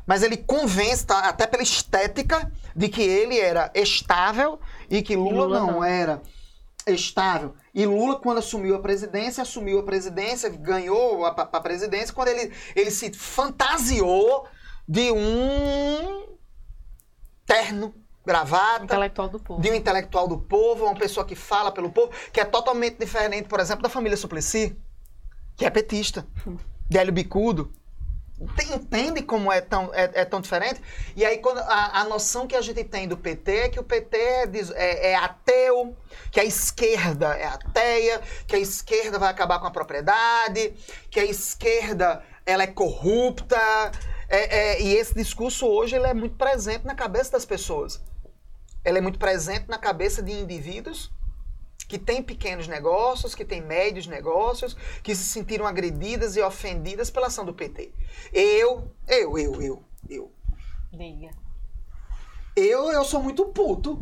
Mas 0.06 0.22
ele 0.22 0.38
convence, 0.38 1.04
tá, 1.04 1.28
até 1.28 1.46
pela 1.46 1.62
estética, 1.62 2.50
de 2.74 2.88
que 2.88 3.02
ele 3.02 3.38
era 3.38 3.70
estável 3.74 4.58
e 4.88 5.02
que 5.02 5.14
Lula, 5.14 5.44
Lula 5.44 5.60
não, 5.60 5.66
não. 5.66 5.84
era 5.84 6.22
estável. 6.86 7.54
E 7.74 7.86
Lula, 7.86 8.18
quando 8.20 8.38
assumiu 8.38 8.74
a 8.74 8.80
presidência, 8.80 9.42
assumiu 9.42 9.80
a 9.80 9.82
presidência, 9.82 10.48
ganhou 10.50 11.24
a, 11.24 11.30
a 11.30 11.60
presidência, 11.60 12.14
quando 12.14 12.28
ele, 12.28 12.52
ele 12.74 12.90
se 12.90 13.12
fantasiou 13.12 14.46
de 14.86 15.10
um 15.10 16.36
terno, 17.46 17.94
gravata, 18.24 18.84
intelectual 18.84 19.28
do 19.28 19.40
povo. 19.40 19.60
de 19.60 19.70
um 19.70 19.74
intelectual 19.74 20.28
do 20.28 20.38
povo, 20.38 20.84
uma 20.84 20.94
pessoa 20.94 21.26
que 21.26 21.34
fala 21.34 21.70
pelo 21.72 21.90
povo, 21.90 22.12
que 22.32 22.40
é 22.40 22.44
totalmente 22.44 22.98
diferente, 22.98 23.48
por 23.48 23.60
exemplo, 23.60 23.82
da 23.82 23.88
família 23.88 24.16
Suplicy, 24.16 24.76
que 25.56 25.64
é 25.64 25.70
petista, 25.70 26.26
de 26.88 26.98
Hélio 26.98 27.12
Bicudo. 27.12 27.72
Entende 28.40 29.22
como 29.22 29.52
é 29.52 29.60
tão, 29.60 29.94
é, 29.94 30.10
é 30.12 30.24
tão 30.24 30.40
diferente? 30.40 30.80
E 31.14 31.24
aí 31.24 31.38
quando 31.38 31.58
a, 31.58 32.00
a 32.00 32.04
noção 32.04 32.46
que 32.46 32.56
a 32.56 32.60
gente 32.60 32.82
tem 32.82 33.06
do 33.06 33.16
PT 33.16 33.52
é 33.52 33.68
que 33.68 33.78
o 33.78 33.84
PT 33.84 34.16
é, 34.16 34.44
é- 34.74 35.10
é 35.12 35.14
ateu, 35.14 35.96
que 36.32 36.40
a 36.40 36.44
esquerda 36.44 37.28
é 37.36 37.44
ateia, 37.46 38.20
que 38.46 38.56
a 38.56 38.58
esquerda 38.58 39.18
vai 39.18 39.30
acabar 39.30 39.60
com 39.60 39.66
a 39.66 39.70
propriedade, 39.70 40.74
que 41.10 41.20
a 41.20 41.24
esquerda 41.24 42.22
ela 42.44 42.64
é 42.64 42.66
corrupta. 42.66 43.56
É- 44.28 44.72
é- 44.72 44.82
e 44.82 44.96
esse 44.96 45.14
discurso 45.14 45.66
hoje 45.66 45.94
ele 45.94 46.06
é 46.06 46.14
muito 46.14 46.36
presente 46.36 46.84
na 46.84 46.94
cabeça 46.94 47.32
das 47.32 47.44
pessoas. 47.44 48.02
Ele 48.84 48.98
é 48.98 49.00
muito 49.00 49.18
presente 49.18 49.68
na 49.68 49.78
cabeça 49.78 50.20
de 50.22 50.32
indivíduos 50.32 51.10
que 51.88 51.98
têm 51.98 52.22
pequenos 52.22 52.66
negócios, 52.66 53.34
que 53.34 53.44
têm 53.44 53.60
médios 53.60 54.06
negócios, 54.06 54.74
que 55.02 55.14
se 55.14 55.24
sentiram 55.24 55.66
agredidas 55.66 56.36
e 56.36 56.42
ofendidas 56.42 57.10
pela 57.10 57.26
ação 57.26 57.44
do 57.44 57.54
PT. 57.54 57.92
Eu, 58.32 58.90
eu, 59.06 59.38
eu, 59.38 59.62
eu, 59.62 59.84
eu. 60.08 60.32
Diga. 60.92 61.30
Eu, 62.56 62.90
eu 62.92 63.04
sou 63.04 63.22
muito 63.22 63.46
puto. 63.46 63.98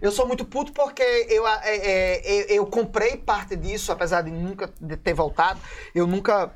Eu 0.00 0.10
sou 0.10 0.26
muito 0.26 0.44
puto 0.44 0.72
porque 0.72 1.02
eu, 1.02 1.46
é, 1.46 1.76
é, 1.76 2.52
eu, 2.52 2.66
comprei 2.66 3.16
parte 3.16 3.54
disso, 3.54 3.92
apesar 3.92 4.22
de 4.22 4.32
nunca 4.32 4.66
ter 4.66 5.14
voltado. 5.14 5.60
Eu 5.94 6.08
nunca, 6.08 6.52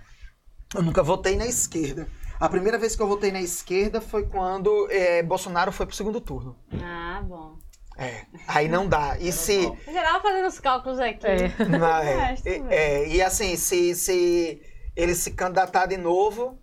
eu 0.74 0.82
nunca 0.82 1.02
votei 1.02 1.36
na 1.36 1.46
esquerda. 1.46 2.08
A 2.40 2.48
primeira 2.48 2.76
vez 2.76 2.96
que 2.96 3.02
eu 3.02 3.06
votei 3.06 3.30
na 3.30 3.40
esquerda 3.40 4.00
foi 4.00 4.26
quando 4.26 4.90
é, 4.90 5.22
Bolsonaro 5.22 5.70
foi 5.70 5.86
pro 5.86 5.94
segundo 5.94 6.20
turno. 6.20 6.56
Ah, 6.82 7.22
bom. 7.24 7.56
É, 7.98 8.26
aí 8.46 8.68
não 8.68 8.86
dá. 8.86 9.16
E 9.18 9.32
se... 9.32 9.72
Geral, 9.86 10.20
fazendo 10.20 10.46
os 10.46 10.60
cálculos 10.60 10.98
aqui. 10.98 11.26
É. 11.26 11.48
Mas, 11.78 12.44
É, 12.44 12.50
é, 12.50 12.64
é, 12.70 13.08
e 13.08 13.22
assim, 13.22 13.56
se, 13.56 13.94
se 13.94 14.60
ele 14.94 15.14
se 15.14 15.30
candidatar 15.30 15.86
de 15.86 15.96
novo, 15.96 16.58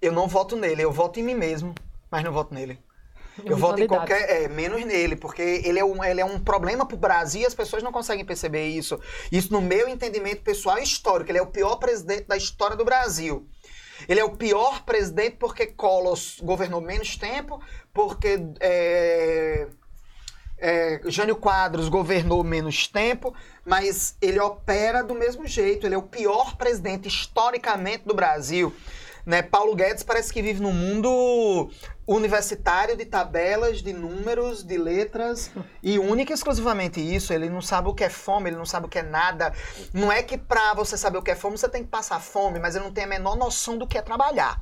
eu 0.00 0.12
não 0.12 0.28
voto 0.28 0.56
nele. 0.56 0.82
Eu 0.82 0.92
voto 0.92 1.18
em 1.18 1.22
mim 1.22 1.34
mesmo, 1.34 1.74
mas 2.10 2.22
não 2.22 2.32
voto 2.32 2.52
nele. 2.52 2.78
Eu 3.44 3.56
voto 3.56 3.80
em 3.80 3.86
qualquer. 3.86 4.28
É, 4.28 4.48
menos 4.48 4.84
nele, 4.84 5.16
porque 5.16 5.62
ele 5.64 5.78
é, 5.78 5.84
um, 5.84 6.04
ele 6.04 6.20
é 6.20 6.24
um 6.24 6.38
problema 6.38 6.84
pro 6.84 6.96
Brasil 6.96 7.42
e 7.42 7.46
as 7.46 7.54
pessoas 7.54 7.82
não 7.82 7.90
conseguem 7.90 8.24
perceber 8.24 8.68
isso. 8.68 9.00
Isso 9.30 9.50
no 9.52 9.62
meu 9.62 9.88
entendimento 9.88 10.42
pessoal 10.42 10.78
e 10.78 10.82
histórico. 10.82 11.30
Ele 11.30 11.38
é 11.38 11.42
o 11.42 11.46
pior 11.46 11.76
presidente 11.76 12.24
da 12.24 12.36
história 12.36 12.76
do 12.76 12.84
Brasil. 12.84 13.48
Ele 14.08 14.20
é 14.20 14.24
o 14.24 14.36
pior 14.36 14.84
presidente 14.84 15.36
porque 15.36 15.66
Collor 15.66 16.18
governou 16.42 16.80
menos 16.80 17.16
tempo, 17.16 17.60
porque 17.94 18.38
é, 18.60 19.68
é, 20.62 21.00
Jânio 21.06 21.34
Quadros 21.34 21.88
governou 21.88 22.44
menos 22.44 22.86
tempo, 22.86 23.34
mas 23.66 24.16
ele 24.22 24.38
opera 24.38 25.02
do 25.02 25.12
mesmo 25.14 25.44
jeito. 25.46 25.86
Ele 25.86 25.96
é 25.96 25.98
o 25.98 26.02
pior 26.02 26.56
presidente 26.56 27.08
historicamente 27.08 28.04
do 28.06 28.14
Brasil. 28.14 28.72
Né? 29.26 29.42
Paulo 29.42 29.74
Guedes 29.74 30.02
parece 30.02 30.32
que 30.32 30.40
vive 30.40 30.62
num 30.62 30.72
mundo 30.72 31.68
universitário 32.06 32.96
de 32.96 33.04
tabelas, 33.04 33.82
de 33.82 33.92
números, 33.92 34.62
de 34.64 34.76
letras 34.76 35.50
e 35.82 35.98
única 35.98 36.32
e 36.32 36.34
exclusivamente 36.34 37.00
isso. 37.00 37.32
Ele 37.32 37.48
não 37.48 37.60
sabe 37.60 37.88
o 37.88 37.94
que 37.94 38.04
é 38.04 38.08
fome, 38.08 38.50
ele 38.50 38.56
não 38.56 38.66
sabe 38.66 38.86
o 38.86 38.88
que 38.88 38.98
é 38.98 39.02
nada. 39.02 39.52
Não 39.92 40.10
é 40.10 40.22
que 40.22 40.38
pra 40.38 40.74
você 40.74 40.96
saber 40.96 41.18
o 41.18 41.22
que 41.22 41.30
é 41.30 41.36
fome 41.36 41.58
você 41.58 41.68
tem 41.68 41.82
que 41.82 41.90
passar 41.90 42.20
fome, 42.20 42.58
mas 42.58 42.74
ele 42.76 42.84
não 42.84 42.92
tem 42.92 43.04
a 43.04 43.08
menor 43.08 43.36
noção 43.36 43.76
do 43.76 43.86
que 43.86 43.98
é 43.98 44.02
trabalhar. 44.02 44.60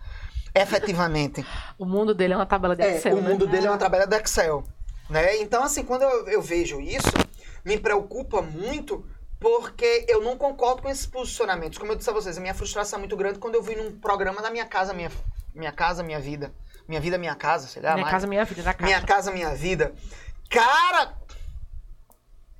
Efetivamente. 0.55 1.45
O 1.79 1.87
mundo 1.87 2.15
dele 2.15 2.35
é 2.35 2.37
uma 2.37 2.45
tabela 2.47 2.77
de 2.77 2.83
É, 2.83 2.97
Excel, 2.97 3.17
o 3.17 3.23
né? 3.23 3.31
mundo 3.31 3.47
dele 3.47 3.67
é 3.67 3.71
uma 3.71 3.79
tabela 3.79 4.07
do 4.07 4.15
Excel. 4.15 4.65
Né? 5.11 5.39
Então, 5.39 5.65
assim, 5.65 5.85
quando 5.85 6.03
eu, 6.03 6.29
eu 6.29 6.41
vejo 6.41 6.81
isso, 6.81 7.11
me 7.65 7.79
preocupa 7.79 8.41
muito 8.41 9.05
porque 9.41 10.05
eu 10.07 10.23
não 10.23 10.37
concordo 10.37 10.83
com 10.83 10.89
esses 10.89 11.07
posicionamentos. 11.07 11.79
Como 11.79 11.91
eu 11.91 11.97
disse 11.97 12.09
a 12.09 12.13
vocês, 12.13 12.39
a 12.39 12.41
minha 12.41 12.55
frustração 12.55 12.99
é 12.99 13.01
muito 13.01 13.17
grande 13.17 13.39
quando 13.39 13.55
eu 13.55 13.63
vi 13.63 13.75
num 13.75 13.99
programa 13.99 14.41
da 14.41 14.51
Minha 14.51 14.67
Casa, 14.67 14.93
Minha, 14.93 15.11
minha 15.55 15.73
Casa, 15.73 16.03
Minha 16.03 16.21
Vida. 16.21 16.55
Minha 16.87 17.01
Vida, 17.01 17.17
Minha 17.19 17.35
Casa, 17.35 17.67
sei 17.67 17.83
lá. 17.83 17.95
Minha 17.95 18.03
mais. 18.03 18.13
casa, 18.13 18.27
minha 18.27 18.45
vida, 18.45 18.63
da 18.63 18.75
casa. 18.75 18.85
Minha 18.85 19.03
Casa 19.03 19.33
Minha 19.33 19.55
Vida. 19.55 19.95
Cara, 20.51 21.15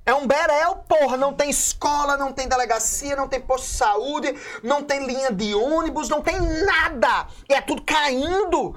é 0.05 0.13
um 0.13 0.25
berel, 0.25 0.77
porra. 0.87 1.15
Não 1.17 1.33
tem 1.33 1.49
escola, 1.49 2.17
não 2.17 2.33
tem 2.33 2.47
delegacia, 2.47 3.15
não 3.15 3.27
tem 3.27 3.39
posto 3.39 3.65
de 3.65 3.73
saúde, 3.73 4.35
não 4.63 4.83
tem 4.83 5.05
linha 5.05 5.31
de 5.31 5.53
ônibus, 5.53 6.09
não 6.09 6.21
tem 6.21 6.39
nada. 6.39 7.27
E 7.47 7.53
é 7.53 7.61
tudo 7.61 7.83
caindo. 7.83 8.75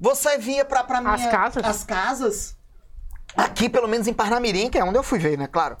Você 0.00 0.38
via 0.38 0.64
pra, 0.64 0.82
pra 0.82 1.00
minha... 1.00 1.14
As 1.14 1.26
casas? 1.26 1.64
As 1.64 1.84
casas. 1.84 2.55
Aqui, 3.36 3.68
pelo 3.68 3.86
menos 3.86 4.06
em 4.06 4.14
Parnamirim, 4.14 4.70
que 4.70 4.78
é 4.78 4.84
onde 4.84 4.98
eu 4.98 5.02
fui 5.02 5.18
ver, 5.18 5.36
né? 5.36 5.46
Claro. 5.46 5.76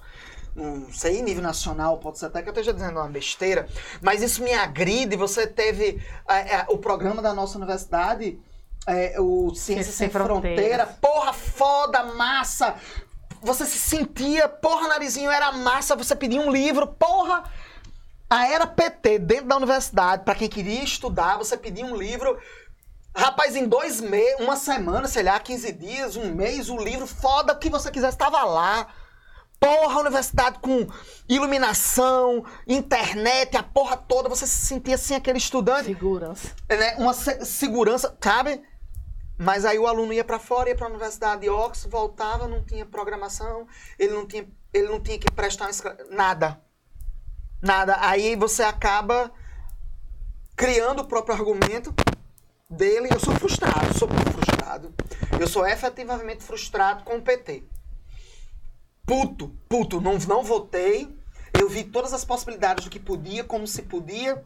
Não 0.54 0.90
sei, 0.90 1.20
nível 1.22 1.42
nacional, 1.42 1.98
pode 1.98 2.18
ser 2.18 2.26
até 2.26 2.40
que 2.42 2.48
eu 2.48 2.52
esteja 2.52 2.72
dizendo 2.72 2.98
uma 2.98 3.08
besteira, 3.08 3.68
mas 4.00 4.22
isso 4.22 4.42
me 4.42 4.54
agride. 4.54 5.14
Você 5.14 5.46
teve 5.46 6.02
é, 6.26 6.56
é, 6.56 6.66
o 6.70 6.78
programa 6.78 7.20
da 7.20 7.34
nossa 7.34 7.58
universidade, 7.58 8.38
é, 8.86 9.20
o 9.20 9.54
Ciência 9.54 9.92
Sem, 9.92 10.06
Sem 10.06 10.10
Fronteira. 10.10 10.86
Fronteiras. 10.86 10.88
Porra, 10.98 11.32
foda, 11.34 12.04
massa! 12.04 12.74
Você 13.42 13.66
se 13.66 13.78
sentia, 13.78 14.48
porra, 14.48 14.88
narizinho, 14.88 15.30
era 15.30 15.52
massa, 15.52 15.94
você 15.94 16.16
pedia 16.16 16.40
um 16.40 16.50
livro, 16.50 16.86
porra! 16.86 17.44
A 18.28 18.48
era 18.48 18.66
PT 18.66 19.20
dentro 19.20 19.46
da 19.46 19.56
universidade, 19.56 20.24
pra 20.24 20.34
quem 20.34 20.48
queria 20.48 20.82
estudar, 20.82 21.36
você 21.36 21.56
pedia 21.56 21.84
um 21.84 21.94
livro. 21.94 22.36
Rapaz, 23.16 23.56
em 23.56 23.66
dois 23.66 24.00
meses, 24.00 24.38
uma 24.40 24.56
semana, 24.56 25.08
sei 25.08 25.22
lá, 25.22 25.40
15 25.40 25.72
dias, 25.72 26.16
um 26.16 26.34
mês, 26.34 26.68
o 26.68 26.76
livro, 26.76 27.06
foda, 27.06 27.54
o 27.54 27.58
que 27.58 27.70
você 27.70 27.90
quisesse, 27.90 28.14
estava 28.14 28.44
lá. 28.44 28.88
Porra, 29.58 30.00
universidade 30.00 30.58
com 30.58 30.86
iluminação, 31.26 32.44
internet, 32.66 33.56
a 33.56 33.62
porra 33.62 33.96
toda, 33.96 34.28
você 34.28 34.46
se 34.46 34.66
sentia 34.66 34.96
assim, 34.96 35.14
aquele 35.14 35.38
estudante 35.38 35.86
Segurança. 35.86 36.54
né, 36.68 36.94
uma 36.98 37.14
se- 37.14 37.42
segurança, 37.46 38.14
sabe? 38.22 38.62
Mas 39.38 39.64
aí 39.64 39.78
o 39.78 39.86
aluno 39.86 40.12
ia 40.12 40.24
pra 40.24 40.38
fora, 40.38 40.68
ia 40.68 40.76
pra 40.76 40.86
Universidade 40.88 41.40
de 41.42 41.48
Oxford, 41.48 41.90
voltava, 41.90 42.46
não 42.46 42.62
tinha 42.64 42.84
programação, 42.84 43.66
ele 43.98 44.12
não 44.12 44.26
tinha, 44.26 44.46
ele 44.74 44.88
não 44.88 45.00
tinha 45.00 45.18
que 45.18 45.30
prestar 45.32 45.70
nada. 46.10 46.60
Nada. 47.62 47.96
Aí 48.00 48.36
você 48.36 48.62
acaba 48.62 49.32
criando 50.54 51.00
o 51.00 51.06
próprio 51.06 51.34
argumento 51.34 51.94
dele. 52.68 53.08
Eu 53.10 53.20
sou 53.20 53.34
frustrado, 53.34 53.98
sou 53.98 54.08
muito 54.08 54.30
frustrado. 54.32 54.94
Eu 55.38 55.46
sou 55.46 55.66
efetivamente 55.66 56.42
frustrado 56.42 57.04
com 57.04 57.16
o 57.16 57.22
PT. 57.22 57.64
Puto, 59.06 59.56
puto, 59.68 60.00
não, 60.00 60.18
não 60.18 60.42
votei. 60.42 61.16
Eu 61.58 61.68
vi 61.68 61.84
todas 61.84 62.12
as 62.12 62.24
possibilidades 62.24 62.84
do 62.84 62.90
que 62.90 62.98
podia, 62.98 63.44
como 63.44 63.66
se 63.66 63.82
podia. 63.82 64.42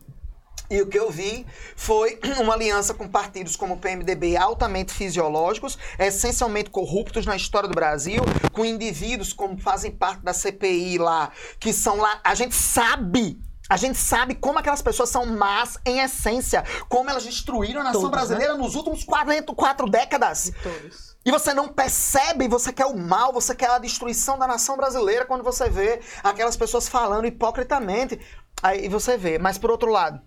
E 0.70 0.80
o 0.80 0.86
que 0.86 0.98
eu 0.98 1.10
vi 1.10 1.44
foi 1.74 2.20
uma 2.38 2.54
aliança 2.54 2.94
com 2.94 3.08
partidos 3.08 3.56
como 3.56 3.74
o 3.74 3.78
PMDB 3.78 4.36
altamente 4.36 4.92
fisiológicos, 4.92 5.76
essencialmente 5.98 6.70
corruptos 6.70 7.26
na 7.26 7.34
história 7.34 7.68
do 7.68 7.74
Brasil, 7.74 8.22
com 8.52 8.64
indivíduos 8.64 9.32
como 9.32 9.58
fazem 9.58 9.90
parte 9.90 10.22
da 10.22 10.32
CPI 10.32 10.98
lá, 10.98 11.32
que 11.58 11.72
são 11.72 11.96
lá. 11.96 12.20
A 12.22 12.34
gente 12.34 12.54
sabe. 12.54 13.40
A 13.70 13.76
gente 13.76 13.96
sabe 13.98 14.34
como 14.34 14.58
aquelas 14.58 14.82
pessoas 14.82 15.10
são 15.10 15.24
más 15.24 15.78
em 15.86 16.00
essência, 16.00 16.64
como 16.88 17.08
elas 17.08 17.24
destruíram 17.24 17.82
a 17.82 17.84
nação 17.84 18.00
Todos, 18.00 18.10
né? 18.10 18.16
brasileira 18.16 18.56
nos 18.56 18.74
últimos 18.74 19.04
44 19.04 19.88
décadas. 19.88 20.50
Todos. 20.60 21.16
E 21.24 21.30
você 21.30 21.54
não 21.54 21.68
percebe, 21.68 22.48
você 22.48 22.72
quer 22.72 22.86
o 22.86 22.98
mal, 22.98 23.32
você 23.32 23.54
quer 23.54 23.70
a 23.70 23.78
destruição 23.78 24.36
da 24.36 24.48
nação 24.48 24.76
brasileira 24.76 25.24
quando 25.24 25.44
você 25.44 25.70
vê 25.70 26.00
aquelas 26.24 26.56
pessoas 26.56 26.88
falando 26.88 27.26
hipocritamente. 27.26 28.20
Aí 28.60 28.88
você 28.88 29.16
vê, 29.16 29.38
mas 29.38 29.56
por 29.56 29.70
outro 29.70 29.88
lado, 29.88 30.20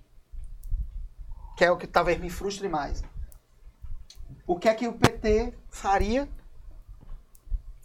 que 1.57 1.65
é 1.65 1.71
o 1.71 1.75
que 1.75 1.85
talvez 1.85 2.17
me 2.21 2.29
frustre 2.29 2.69
mais. 2.69 3.03
O 4.47 4.57
que 4.57 4.69
é 4.69 4.73
que 4.73 4.87
o 4.87 4.93
PT 4.93 5.53
faria 5.69 6.29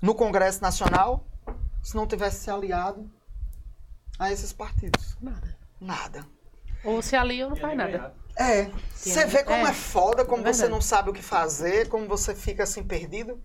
no 0.01 0.15
Congresso 0.15 0.63
Nacional 0.63 1.27
se 1.83 1.97
não 1.97 2.07
tivesse 2.07 2.45
se 2.45 2.51
aliado 2.51 3.11
a 4.19 4.33
esses 4.33 4.53
partidos? 4.53 5.17
Nada. 5.21 5.57
Nada. 5.81 6.27
Ou 6.85 7.03
se 7.03 7.17
ali 7.17 7.43
ou 7.43 7.51
não 7.51 7.57
faz 7.57 7.77
nada. 7.77 8.15
É, 8.37 8.71
você 8.95 9.27
vê 9.27 9.43
como 9.43 9.67
é, 9.67 9.71
É. 9.71 9.75
foda, 9.75 10.25
como 10.25 10.47
É 10.47 10.53
você 10.53 10.69
não 10.69 10.81
sabe 10.81 11.11
o 11.11 11.13
que 11.13 11.23
fazer, 11.23 11.89
como 11.89 12.07
você 12.07 12.35
fica 12.35 12.63
assim 12.63 12.85
perdido. 12.85 13.41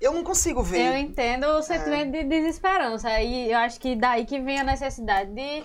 Eu 0.00 0.12
não 0.14 0.24
consigo 0.24 0.62
ver. 0.62 0.86
Eu 0.86 0.96
entendo 0.96 1.44
o 1.46 1.62
sentimento 1.62 2.12
de 2.12 2.24
desesperança. 2.24 3.20
E 3.20 3.50
eu 3.50 3.58
acho 3.58 3.78
que 3.78 3.94
daí 3.96 4.24
que 4.24 4.40
vem 4.40 4.58
a 4.60 4.64
necessidade 4.64 5.30
de, 5.34 5.64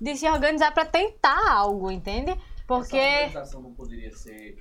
de 0.00 0.16
se 0.16 0.26
organizar 0.28 0.72
pra 0.72 0.86
tentar 0.86 1.52
algo, 1.52 1.90
entende? 1.90 2.34
Porque. 2.66 2.96
Essa 2.96 3.24
organização 3.26 3.60
não 3.60 3.74
poderia 3.74 4.14
ser 4.16 4.58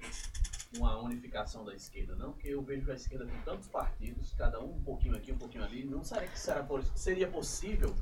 uma 0.78 0.99
unificação 0.99 1.64
da 1.64 1.74
esquerda, 1.74 2.15
não? 2.15 2.34
Porque 2.34 2.49
eu 2.49 2.61
vejo 2.64 2.91
a 2.91 2.95
esquerda 2.95 3.26
com 3.26 3.40
tantos 3.45 3.68
partidos, 3.68 4.34
cada 4.38 4.60
um 4.60 4.76
um 4.76 4.84
pouquinho 4.84 5.15
aqui, 5.15 5.32
um 5.32 5.38
pouquinho 5.38 5.64
ali. 5.64 5.86
Não 5.86 6.03
será 6.03 6.24
que 6.24 6.38
será, 6.38 6.68
seria 6.95 7.28
possível 7.28 7.95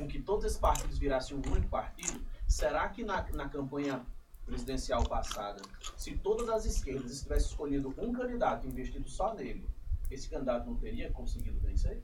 com 0.00 0.08
que 0.08 0.18
todos 0.18 0.46
esses 0.46 0.58
partidos 0.58 0.98
virassem 0.98 1.36
um 1.36 1.52
único 1.52 1.68
partido? 1.68 2.20
Será 2.48 2.88
que 2.88 3.04
na, 3.04 3.24
na 3.34 3.48
campanha 3.48 4.00
presidencial 4.46 5.04
passada, 5.04 5.60
se 5.96 6.16
todas 6.16 6.48
as 6.48 6.64
esquerdas 6.64 7.22
tivessem 7.22 7.50
escolhido 7.50 7.94
um 7.98 8.12
candidato 8.12 8.66
e 8.66 8.70
investido 8.70 9.08
só 9.08 9.34
nele, 9.34 9.68
esse 10.10 10.28
candidato 10.28 10.66
não 10.66 10.74
teria 10.74 11.10
conseguido 11.12 11.60
vencer? 11.60 12.02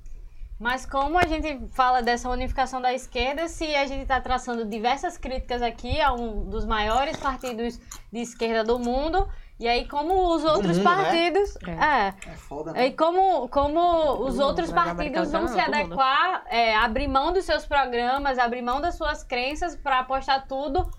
Mas 0.58 0.86
como 0.86 1.18
a 1.18 1.26
gente 1.26 1.68
fala 1.72 2.02
dessa 2.02 2.30
unificação 2.30 2.80
da 2.80 2.92
esquerda, 2.92 3.48
se 3.48 3.74
a 3.74 3.86
gente 3.86 4.02
está 4.02 4.20
traçando 4.20 4.64
diversas 4.64 5.18
críticas 5.18 5.60
aqui 5.60 6.00
a 6.00 6.12
um 6.12 6.48
dos 6.48 6.64
maiores 6.64 7.16
partidos 7.16 7.78
de 8.12 8.20
esquerda 8.20 8.62
do 8.64 8.78
mundo, 8.78 9.28
e 9.58 9.66
aí 9.66 9.88
como 9.88 10.34
os 10.34 10.44
outros 10.44 10.76
mundo, 10.76 10.88
né? 10.88 11.02
partidos. 11.02 11.56
É. 11.66 12.30
É 12.30 12.36
foda, 12.36 12.72
né? 12.72 12.86
E 12.86 12.92
como, 12.92 13.48
como 13.48 14.24
os 14.24 14.34
mundo, 14.34 14.46
outros 14.46 14.70
né? 14.70 14.84
Partidos 14.84 15.32
vão 15.32 15.48
se 15.48 15.58
adequar, 15.58 16.44
é, 16.48 16.76
abrir 16.76 17.08
mão 17.08 17.32
dos 17.32 17.44
seus 17.44 17.64
programas, 17.64 18.38
abrir 18.38 18.60
mão 18.60 18.80
das 18.80 18.96
suas 18.96 19.24
crenças 19.24 19.74
para 19.74 20.00
apostar 20.00 20.46
tudo 20.46 20.90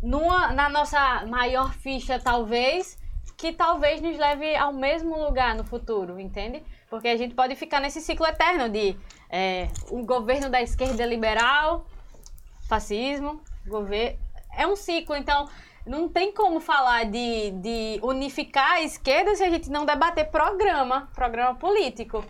numa, 0.00 0.52
na 0.52 0.68
nossa 0.68 1.26
maior 1.26 1.72
ficha, 1.72 2.20
talvez, 2.20 2.96
que 3.36 3.52
talvez 3.52 4.00
nos 4.00 4.16
leve 4.16 4.54
ao 4.54 4.72
mesmo 4.72 5.18
lugar 5.18 5.56
no 5.56 5.64
futuro, 5.64 6.20
entende? 6.20 6.62
Porque 6.88 7.08
a 7.08 7.16
gente 7.16 7.34
pode 7.34 7.56
ficar 7.56 7.80
nesse 7.80 8.00
ciclo 8.00 8.26
eterno 8.26 8.68
de 8.68 8.96
é, 9.28 9.68
um 9.90 10.06
governo 10.06 10.48
da 10.48 10.62
esquerda 10.62 11.04
liberal, 11.04 11.84
fascismo, 12.68 13.40
governo. 13.66 14.18
É 14.56 14.66
um 14.66 14.76
ciclo, 14.76 15.16
então 15.16 15.48
não 15.86 16.08
tem 16.08 16.32
como 16.32 16.60
falar 16.60 17.04
de, 17.04 17.50
de 17.52 18.00
unificar 18.02 18.72
a 18.72 18.82
esquerda 18.82 19.34
se 19.34 19.44
a 19.44 19.50
gente 19.50 19.70
não 19.70 19.84
debater 19.86 20.28
programa, 20.30 21.08
programa 21.14 21.54
político. 21.54 22.24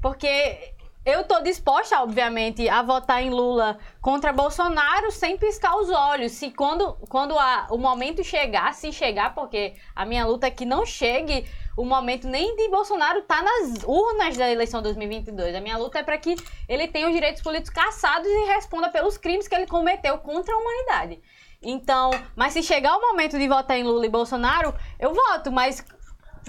Porque 0.00 0.74
eu 1.04 1.24
tô 1.24 1.40
disposta, 1.40 2.00
obviamente, 2.00 2.68
a 2.68 2.82
votar 2.82 3.22
em 3.22 3.30
Lula 3.30 3.78
contra 4.00 4.32
Bolsonaro 4.32 5.10
sem 5.10 5.38
piscar 5.38 5.74
os 5.76 5.88
olhos. 5.90 6.32
Se 6.32 6.50
quando, 6.50 6.92
quando 7.08 7.36
a- 7.38 7.66
o 7.70 7.78
momento 7.78 8.22
chegar, 8.22 8.74
se 8.74 8.92
chegar, 8.92 9.34
porque 9.34 9.74
a 9.96 10.04
minha 10.04 10.26
luta 10.26 10.46
é 10.46 10.50
que 10.50 10.64
não 10.66 10.84
chegue 10.84 11.46
o 11.78 11.84
momento 11.84 12.26
nem 12.26 12.56
de 12.56 12.68
Bolsonaro 12.68 13.22
tá 13.22 13.40
nas 13.40 13.84
urnas 13.84 14.36
da 14.36 14.50
eleição 14.50 14.82
2022. 14.82 15.54
A 15.54 15.60
minha 15.60 15.78
luta 15.78 16.00
é 16.00 16.02
para 16.02 16.18
que 16.18 16.34
ele 16.68 16.88
tenha 16.88 17.06
os 17.06 17.14
direitos 17.14 17.40
políticos 17.40 17.70
cassados 17.70 18.26
e 18.28 18.46
responda 18.46 18.90
pelos 18.90 19.16
crimes 19.16 19.46
que 19.46 19.54
ele 19.54 19.66
cometeu 19.66 20.18
contra 20.18 20.52
a 20.52 20.58
humanidade. 20.58 21.20
Então, 21.60 22.10
mas 22.36 22.52
se 22.52 22.62
chegar 22.62 22.96
o 22.96 23.00
momento 23.00 23.38
de 23.38 23.48
votar 23.48 23.76
em 23.76 23.82
Lula 23.82 24.06
e 24.06 24.08
Bolsonaro, 24.08 24.74
eu 24.98 25.12
voto, 25.12 25.50
mas 25.50 25.84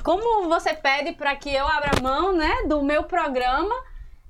como 0.03 0.47
você 0.47 0.73
pede 0.73 1.13
para 1.13 1.35
que 1.35 1.53
eu 1.53 1.67
abra 1.67 2.01
mão, 2.01 2.33
né, 2.33 2.63
do 2.67 2.83
meu 2.83 3.03
programa, 3.03 3.75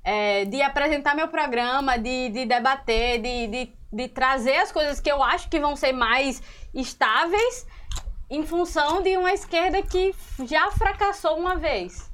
é, 0.04 0.46
de 0.46 0.62
apresentar 0.62 1.16
meu 1.16 1.28
programa, 1.28 1.98
de, 1.98 2.30
de 2.30 2.46
debater, 2.46 3.22
de, 3.22 3.48
de, 3.48 3.74
de 3.92 4.08
trazer 4.08 4.58
as 4.58 4.72
coisas 4.72 5.00
que 5.00 5.12
eu 5.12 5.22
acho 5.22 5.50
que 5.50 5.60
vão 5.60 5.76
ser 5.76 5.92
mais 5.92 6.42
estáveis 6.74 7.68
em 8.30 8.46
função 8.46 9.02
de 9.02 9.18
uma 9.18 9.34
esquerda 9.34 9.82
que 9.82 10.14
já 10.46 10.72
fracassou 10.72 11.38
uma 11.38 11.56
vez. 11.56 12.10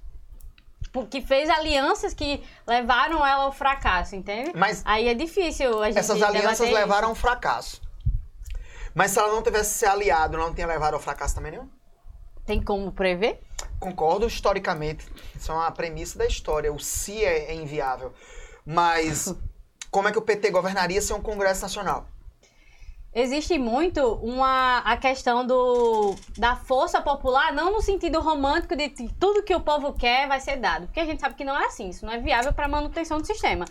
Que 1.10 1.22
fez 1.22 1.50
alianças 1.50 2.14
que 2.14 2.42
levaram 2.66 3.26
ela 3.26 3.44
ao 3.44 3.52
fracasso, 3.52 4.16
entende? 4.16 4.54
Mas 4.56 4.82
Aí 4.86 5.10
é 5.10 5.14
difícil 5.14 5.84
a 5.84 5.88
gente 5.88 6.00
essas 6.00 6.22
alianças 6.22 6.72
levaram 6.72 7.10
ao 7.10 7.16
fracasso. 7.16 7.82
Mas 8.96 9.12
se 9.12 9.20
ela 9.20 9.28
não 9.28 9.44
tivesse 9.44 9.78
se 9.78 9.86
aliado, 9.86 10.38
não 10.38 10.54
tinha 10.54 10.66
levado 10.66 10.94
ao 10.94 11.02
fracasso 11.02 11.36
também 11.36 11.52
nenhum? 11.52 11.70
Tem 12.46 12.64
como 12.64 12.94
prever? 12.94 13.42
Concordo 13.78 14.26
historicamente. 14.26 15.06
Isso 15.36 15.52
é 15.52 15.56
uma 15.56 15.70
premissa 15.70 16.18
da 16.18 16.26
história. 16.26 16.72
O 16.72 16.80
se 16.80 17.22
é, 17.24 17.52
é 17.52 17.54
inviável. 17.54 18.14
Mas 18.66 19.36
como 19.92 20.08
é 20.08 20.14
que 20.14 20.18
o 20.18 20.22
PT 20.22 20.50
governaria 20.50 21.02
sem 21.02 21.14
um 21.14 21.22
Congresso 21.22 21.64
Nacional? 21.64 22.08
Existe 23.18 23.58
muito 23.58 24.02
uma 24.22 24.80
a 24.80 24.98
questão 24.98 25.48
do 25.48 26.16
da 26.38 26.58
força 26.58 27.02
popular, 27.02 27.54
não 27.54 27.72
no 27.72 27.82
sentido 27.82 28.20
romântico 28.20 28.76
de 28.76 28.90
tudo 29.18 29.42
que 29.42 29.56
o 29.56 29.62
povo 29.62 29.94
quer 29.94 30.28
vai 30.28 30.42
ser 30.42 30.58
dado, 30.58 30.88
porque 30.88 31.00
a 31.00 31.06
gente 31.06 31.22
sabe 31.22 31.34
que 31.34 31.46
não 31.46 31.56
é 31.56 31.66
assim, 31.66 31.88
isso 31.88 32.06
não 32.06 32.12
é 32.12 32.18
viável 32.18 32.52
para 32.52 32.68
manutenção 32.68 33.18
do 33.18 33.26
sistema. 33.26 33.64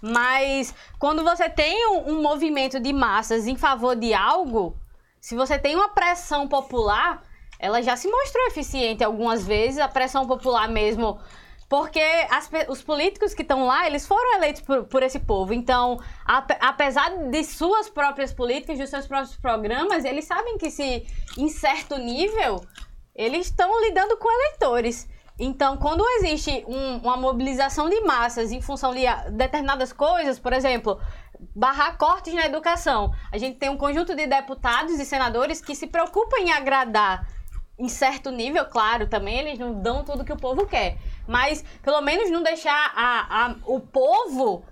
Mas 0.00 0.72
quando 1.00 1.24
você 1.24 1.48
tem 1.48 1.84
um, 1.88 2.12
um 2.12 2.22
movimento 2.22 2.78
de 2.78 2.92
massas 2.92 3.48
em 3.48 3.56
favor 3.56 3.96
de 3.96 4.14
algo, 4.14 4.76
se 5.20 5.34
você 5.34 5.58
tem 5.58 5.74
uma 5.74 5.88
pressão 5.88 6.46
popular, 6.46 7.24
ela 7.58 7.82
já 7.82 7.96
se 7.96 8.08
mostrou 8.08 8.46
eficiente 8.46 9.02
algumas 9.02 9.44
vezes, 9.44 9.80
a 9.80 9.88
pressão 9.88 10.28
popular 10.28 10.68
mesmo 10.68 11.18
Porque 11.72 12.02
as 12.28 12.50
os 12.68 12.82
políticos 12.82 13.32
que 13.32 13.40
estão 13.40 13.64
lá, 13.64 13.86
eles 13.86 14.06
foram 14.06 14.34
eleitos 14.34 14.60
por, 14.60 14.84
por 14.84 15.02
esse 15.02 15.18
povo. 15.18 15.54
Então, 15.54 15.98
ape- 16.22 16.58
apesar 16.60 17.08
de 17.30 17.42
suas 17.44 17.88
próprias 17.88 18.30
políticas, 18.30 18.76
de 18.76 18.86
seus 18.86 19.06
próprios 19.06 19.38
programas, 19.38 20.04
eles 20.04 20.26
sabem 20.26 20.58
que 20.58 20.70
se, 20.70 21.06
em 21.38 21.48
certo 21.48 21.96
nível, 21.96 22.62
eles 23.14 23.46
estão 23.46 23.70
lidando 23.80 24.18
com 24.18 24.30
eleitores. 24.30 25.08
Então, 25.38 25.78
quando 25.78 26.06
existe 26.18 26.62
um- 26.68 26.98
uma 26.98 27.16
mobilização 27.16 27.88
de 27.88 28.02
massas 28.02 28.52
em 28.52 28.60
função 28.60 28.92
de 28.92 29.06
determinadas 29.30 29.94
coisas, 29.94 30.38
por 30.38 30.52
exemplo, 30.52 31.00
barrar 31.56 31.96
cortes 31.96 32.34
na 32.34 32.44
educação, 32.44 33.14
a 33.32 33.38
gente 33.38 33.56
tem 33.56 33.70
um 33.70 33.78
conjunto 33.78 34.14
de 34.14 34.26
deputados 34.26 35.00
e 35.00 35.06
senadores 35.06 35.62
que 35.62 35.74
se 35.74 35.86
preocupam 35.86 36.36
em 36.38 36.52
agradar 36.52 37.26
em 37.78 37.88
certo 37.88 38.30
nível, 38.30 38.66
claro, 38.66 39.06
também 39.08 39.38
eles 39.38 39.58
não 39.58 39.72
dão 39.72 40.04
tudo 40.04 40.22
que 40.24 40.32
o 40.32 40.36
povo 40.36 40.66
quer. 40.66 40.98
Mas 41.26 41.64
pelo 41.82 42.00
menos 42.00 42.30
não 42.30 42.42
deixar 42.42 42.92
a, 42.94 43.46
a- 43.46 43.56
o 43.66 43.80
povo 43.80 44.64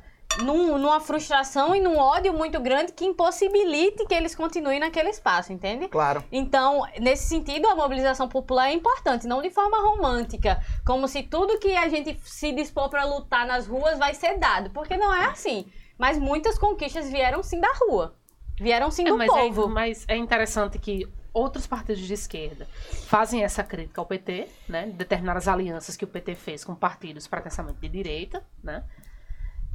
num- 0.43 0.79
numa 0.79 1.01
frustração 1.01 1.75
e 1.75 1.81
num 1.81 1.99
ódio 1.99 2.33
muito 2.33 2.61
grande 2.61 2.93
que 2.93 3.05
impossibilite 3.05 4.07
que 4.07 4.15
eles 4.15 4.35
continuem 4.35 4.79
naquele 4.79 5.11
espaço, 5.11 5.53
entende? 5.53 5.89
Claro. 5.89 6.25
Então, 6.31 6.83
nesse 7.01 7.29
sentido, 7.29 7.67
a 7.69 7.75
mobilização 7.75 8.29
popular 8.29 8.69
é 8.69 8.73
importante, 8.73 9.27
não 9.27 9.43
de 9.43 9.51
forma 9.51 9.79
romântica, 9.81 10.63
como 10.87 11.09
se 11.09 11.23
tudo 11.25 11.59
que 11.59 11.75
a 11.77 11.89
gente 11.89 12.19
se 12.25 12.53
dispor 12.53 12.89
para 12.89 13.05
lutar 13.05 13.45
nas 13.47 13.67
ruas 13.67 13.99
vai 13.99 14.15
ser 14.15 14.39
dado, 14.39 14.71
porque 14.71 14.97
não 14.97 15.13
é 15.15 15.27
assim. 15.27 15.67
Mas 15.99 16.17
muitas 16.19 16.59
conquistas 16.59 17.11
vieram 17.11 17.43
sim 17.43 17.61
da 17.61 17.73
rua, 17.75 18.15
vieram 18.59 18.91
sim 18.91 19.03
É, 19.07 19.11
do 19.11 19.19
mas, 19.19 19.29
é, 19.31 19.41
povo. 19.43 19.69
mas 19.69 20.05
é 20.09 20.17
interessante 20.17 20.79
que 20.79 21.07
outros 21.33 21.67
partidos 21.67 22.03
de 22.03 22.15
esquerda 22.15 22.67
fazem 23.07 23.45
essa 23.45 23.63
crítica 23.63 24.01
ao 24.01 24.07
PT, 24.07 24.49
né? 24.69 24.87
Determinadas 24.87 25.49
alianças 25.49 25.97
que 25.97 26.05
o 26.05 26.09
PT 26.09 26.35
fez 26.35 26.65
com 26.65 26.75
partidos 26.75 27.27
pretensamente 27.27 27.81
de 27.81 27.89
direita, 27.89 28.45
né? 28.63 28.85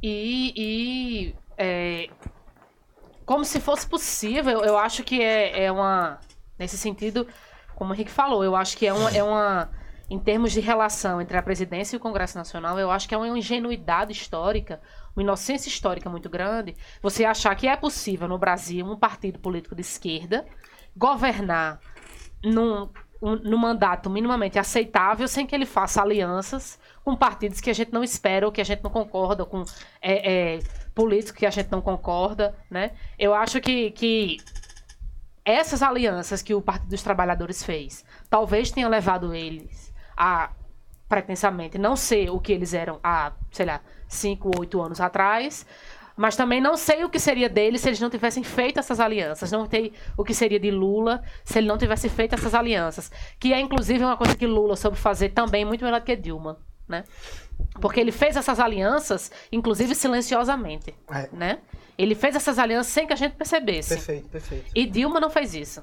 E, 0.02 0.52
e, 0.56 1.34
é, 1.56 2.10
como 3.24 3.44
se 3.44 3.60
fosse 3.60 3.86
possível, 3.86 4.62
eu 4.62 4.78
acho 4.78 5.02
que 5.02 5.22
é, 5.22 5.64
é 5.64 5.72
uma. 5.72 6.20
Nesse 6.58 6.78
sentido, 6.78 7.26
como 7.74 7.90
o 7.90 7.94
Henrique 7.94 8.10
falou, 8.10 8.42
eu 8.44 8.54
acho 8.54 8.76
que 8.76 8.86
é 8.86 8.92
uma, 8.92 9.10
é 9.10 9.22
uma. 9.22 9.70
Em 10.08 10.20
termos 10.20 10.52
de 10.52 10.60
relação 10.60 11.20
entre 11.20 11.36
a 11.36 11.42
presidência 11.42 11.96
e 11.96 11.98
o 11.98 12.00
Congresso 12.00 12.38
Nacional, 12.38 12.78
eu 12.78 12.92
acho 12.92 13.08
que 13.08 13.14
é 13.14 13.18
uma 13.18 13.26
ingenuidade 13.36 14.12
histórica, 14.12 14.80
uma 15.16 15.22
inocência 15.22 15.68
histórica 15.68 16.08
muito 16.08 16.28
grande, 16.28 16.76
você 17.02 17.24
achar 17.24 17.52
que 17.56 17.66
é 17.66 17.76
possível 17.76 18.28
no 18.28 18.38
Brasil 18.38 18.86
um 18.86 18.96
partido 18.96 19.40
político 19.40 19.74
de 19.74 19.80
esquerda 19.80 20.46
governar 20.96 21.80
num, 22.42 22.88
um- 23.20 23.36
num 23.36 23.56
mandato 23.58 24.08
minimamente 24.10 24.58
aceitável 24.58 25.26
sem 25.28 25.46
que 25.46 25.54
ele 25.54 25.66
faça 25.66 26.02
alianças 26.02 26.78
com 27.04 27.14
partidos 27.14 27.60
que 27.60 27.70
a 27.70 27.74
gente 27.74 27.92
não 27.92 28.02
espera 28.02 28.46
ou 28.46 28.52
que 28.52 28.60
a 28.60 28.64
gente 28.64 28.82
não 28.82 28.90
concorda, 28.90 29.44
com 29.44 29.62
é, 30.02 30.54
é, 30.56 30.58
políticos 30.94 31.38
que 31.38 31.46
a 31.46 31.50
gente 31.50 31.70
não 31.70 31.80
concorda, 31.80 32.54
né? 32.70 32.92
Eu 33.18 33.32
acho 33.32 33.60
que, 33.60 33.92
que 33.92 34.38
essas 35.44 35.82
alianças 35.82 36.42
que 36.42 36.54
o 36.54 36.60
Partido 36.60 36.88
dos 36.90 37.02
Trabalhadores 37.02 37.62
fez 37.62 38.04
talvez 38.28 38.70
tenham 38.72 38.90
levado 38.90 39.32
eles 39.32 39.92
a 40.16 40.50
pretensamente 41.08 41.78
não 41.78 41.94
ser 41.94 42.30
o 42.30 42.40
que 42.40 42.52
eles 42.52 42.74
eram 42.74 42.98
há, 43.02 43.32
sei 43.52 43.66
lá, 43.66 43.80
cinco 44.08 44.48
ou 44.48 44.60
oito 44.60 44.82
anos 44.82 45.00
atrás, 45.00 45.64
mas 46.16 46.34
também 46.34 46.60
não 46.60 46.76
sei 46.76 47.04
o 47.04 47.10
que 47.10 47.18
seria 47.18 47.48
deles 47.48 47.80
se 47.82 47.88
eles 47.88 48.00
não 48.00 48.08
tivessem 48.08 48.42
feito 48.42 48.78
essas 48.78 48.98
alianças. 49.00 49.52
Não 49.52 49.68
sei 49.68 49.92
o 50.16 50.24
que 50.24 50.32
seria 50.32 50.58
de 50.58 50.70
Lula 50.70 51.22
se 51.44 51.58
ele 51.58 51.66
não 51.66 51.76
tivesse 51.76 52.08
feito 52.08 52.34
essas 52.34 52.54
alianças. 52.54 53.10
Que 53.38 53.52
é, 53.52 53.60
inclusive, 53.60 54.02
uma 54.02 54.16
coisa 54.16 54.34
que 54.34 54.46
Lula 54.46 54.76
soube 54.76 54.96
fazer 54.96 55.30
também 55.30 55.64
muito 55.64 55.84
melhor 55.84 56.00
do 56.00 56.04
que 56.06 56.16
Dilma, 56.16 56.58
né? 56.88 57.04
Porque 57.80 58.00
ele 58.00 58.12
fez 58.12 58.36
essas 58.36 58.58
alianças, 58.58 59.30
inclusive 59.52 59.94
silenciosamente, 59.94 60.94
É. 61.10 61.28
né? 61.32 61.58
Ele 61.98 62.14
fez 62.14 62.36
essas 62.36 62.58
alianças 62.58 62.92
sem 62.92 63.06
que 63.06 63.12
a 63.12 63.16
gente 63.16 63.34
percebesse. 63.36 63.94
Perfeito, 63.94 64.28
perfeito. 64.28 64.64
E 64.74 64.86
Dilma 64.86 65.18
não 65.20 65.30
fez 65.30 65.54
isso. 65.54 65.82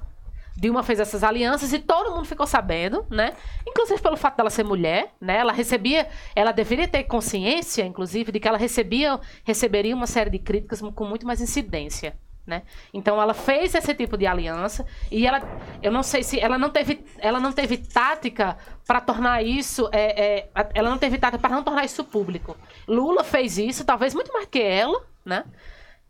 Dilma 0.56 0.84
fez 0.84 1.00
essas 1.00 1.24
alianças 1.24 1.74
e 1.74 1.80
todo 1.80 2.12
mundo 2.12 2.26
ficou 2.26 2.46
sabendo, 2.46 3.06
né? 3.10 3.34
Inclusive 3.68 4.02
pelo 4.02 4.16
fato 4.16 4.38
dela 4.38 4.50
ser 4.50 4.64
mulher, 4.64 5.14
né? 5.20 5.38
Ela 5.38 5.52
recebia, 5.52 6.08
ela 6.36 6.52
deveria 6.52 6.88
ter 6.88 7.04
consciência, 7.04 7.84
inclusive, 7.84 8.32
de 8.32 8.40
que 8.40 8.48
ela 8.48 8.58
recebia, 8.58 9.20
receberia 9.44 9.96
uma 9.96 10.08
série 10.08 10.30
de 10.30 10.40
críticas 10.40 10.82
com 10.82 11.06
muito 11.06 11.26
mais 11.26 11.42
incidência, 11.42 12.16
né? 12.46 12.64
Então 12.94 13.22
ela 13.22 13.34
fez 13.34 13.74
esse 13.74 13.94
tipo 13.96 14.18
de 14.18 14.28
aliança 14.28 14.86
e 15.12 15.26
ela, 15.26 15.42
eu 15.82 15.92
não 15.92 16.04
sei 16.04 16.22
se 16.24 16.40
ela 16.40 16.58
não 16.58 16.70
teve, 16.70 17.04
ela 17.18 17.40
não 17.40 17.52
teve 17.52 17.78
tática 17.78 18.58
para 18.86 19.02
tornar 19.02 19.44
isso, 19.44 19.90
é, 19.92 20.24
é, 20.24 20.50
ela 20.76 20.90
não 20.90 20.98
teve 20.98 21.18
tática 21.18 21.40
para 21.40 21.56
não 21.56 21.64
tornar 21.64 21.84
isso 21.84 22.04
público. 22.04 22.56
Lula 22.88 23.24
fez 23.24 23.58
isso, 23.58 23.86
talvez 23.86 24.14
muito 24.14 24.32
mais 24.32 24.46
que 24.46 24.62
ela, 24.62 25.02
né? 25.26 25.46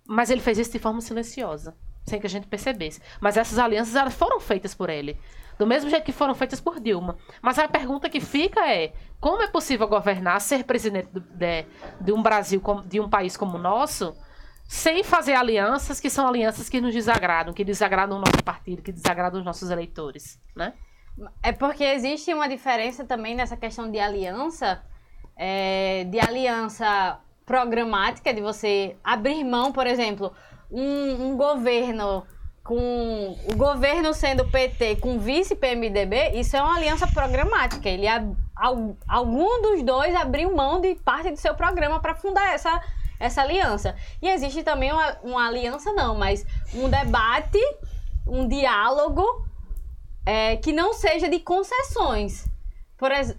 Mas 0.06 0.30
ele 0.30 0.42
fez 0.42 0.58
isso 0.58 0.72
de 0.72 0.80
forma 0.80 1.00
silenciosa, 1.00 1.76
sem 2.06 2.20
que 2.20 2.28
a 2.28 2.30
gente 2.30 2.48
percebesse. 2.48 3.02
Mas 3.20 3.38
essas 3.38 3.58
alianças 3.58 3.96
elas 3.96 4.14
foram 4.14 4.40
feitas 4.40 4.74
por 4.74 4.90
ele. 4.90 5.18
Do 5.58 5.68
mesmo 5.68 5.90
jeito 5.90 6.04
que 6.04 6.12
foram 6.12 6.34
feitas 6.34 6.60
por 6.60 6.80
Dilma. 6.80 7.18
Mas 7.42 7.60
a 7.60 7.68
pergunta 7.68 8.10
que 8.10 8.20
fica 8.20 8.68
é: 8.70 8.94
como 9.20 9.42
é 9.42 9.48
possível 9.48 9.88
governar, 9.88 10.42
ser 10.42 10.64
presidente 10.64 11.10
de, 11.14 11.66
de 12.02 12.12
um 12.12 12.22
Brasil, 12.22 12.62
de 12.86 13.00
um 13.00 13.10
país 13.10 13.38
como 13.38 13.58
o 13.58 13.62
nosso, 13.62 14.16
sem 14.68 15.04
fazer 15.04 15.36
alianças 15.36 16.00
que 16.00 16.10
são 16.10 16.28
alianças 16.28 16.70
que 16.70 16.82
nos 16.82 16.94
desagradam, 16.94 17.54
que 17.54 17.64
desagradam 17.64 18.18
o 18.18 18.20
nosso 18.20 18.44
partido, 18.44 18.82
que 18.82 18.92
desagradam 18.92 19.40
os 19.40 19.46
nossos 19.46 19.70
eleitores, 19.70 20.40
né? 20.56 20.74
É 21.44 21.52
porque 21.52 21.84
existe 21.84 22.34
uma 22.34 22.50
diferença 22.50 23.06
também 23.06 23.36
nessa 23.36 23.56
questão 23.56 23.92
de 23.92 24.00
aliança, 24.00 24.84
é, 25.38 26.06
de 26.06 26.20
aliança 26.20 27.20
programática, 27.46 28.34
de 28.34 28.42
você 28.42 28.96
abrir 29.04 29.44
mão, 29.44 29.72
por 29.72 29.86
exemplo, 29.86 30.34
um, 30.74 31.30
um 31.30 31.38
governo 31.38 32.26
com 32.64 33.38
o 33.52 33.56
governo 33.56 34.14
sendo 34.14 34.50
PT 34.50 34.96
com 34.96 35.20
vice 35.20 35.54
PMDB, 35.54 36.32
isso 36.36 36.56
é 36.56 36.62
uma 36.62 36.78
aliança 36.78 37.06
programática. 37.08 37.90
Ele 37.90 38.08
algum 39.08 39.62
dos 39.62 39.84
dois 39.84 40.16
abriu 40.16 40.56
mão 40.56 40.80
de 40.80 40.96
parte 40.96 41.30
do 41.30 41.38
seu 41.38 41.54
programa 41.56 42.00
para 42.00 42.16
fundar 42.16 42.54
essa 42.54 42.82
essa 43.20 43.42
aliança. 43.42 43.96
E 44.22 44.28
existe 44.28 44.64
também 44.64 44.92
uma, 44.92 45.18
uma 45.24 45.48
aliança 45.48 45.94
não, 45.94 46.16
mas 46.16 46.46
um 46.74 46.90
debate, 46.90 47.60
um 48.28 48.48
diálogo 48.48 49.24
é, 50.26 50.58
que 50.58 50.74
não 50.74 50.94
seja 50.94 51.30
de 51.30 51.40
concessões. 51.40 52.46
Por 52.98 53.12
ex... 53.12 53.36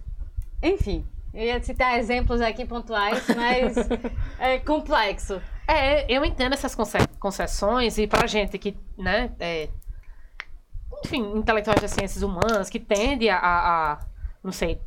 Enfim, 0.63 1.05
eu 1.33 1.43
ia 1.43 1.61
citar 1.61 1.99
exemplos 1.99 2.41
aqui 2.41 2.65
pontuais, 2.65 3.23
mas 3.35 3.75
é 4.39 4.57
complexo. 4.57 5.39
É, 5.67 6.05
eu 6.11 6.23
entendo 6.23 6.53
essas 6.53 6.75
conce- 6.75 7.07
concessões 7.19 7.97
e 7.97 8.05
pra 8.07 8.27
gente 8.27 8.57
que, 8.57 8.77
né, 8.97 9.31
é, 9.39 9.69
enfim, 11.03 11.37
intelectuais 11.37 11.81
das 11.81 11.91
ciências 11.91 12.23
humanas, 12.23 12.69
que 12.69 12.79
tende 12.79 13.29
a, 13.29 13.37
a- 13.37 13.93
a- 13.93 13.99
não 14.43 14.51
sei 14.51 14.79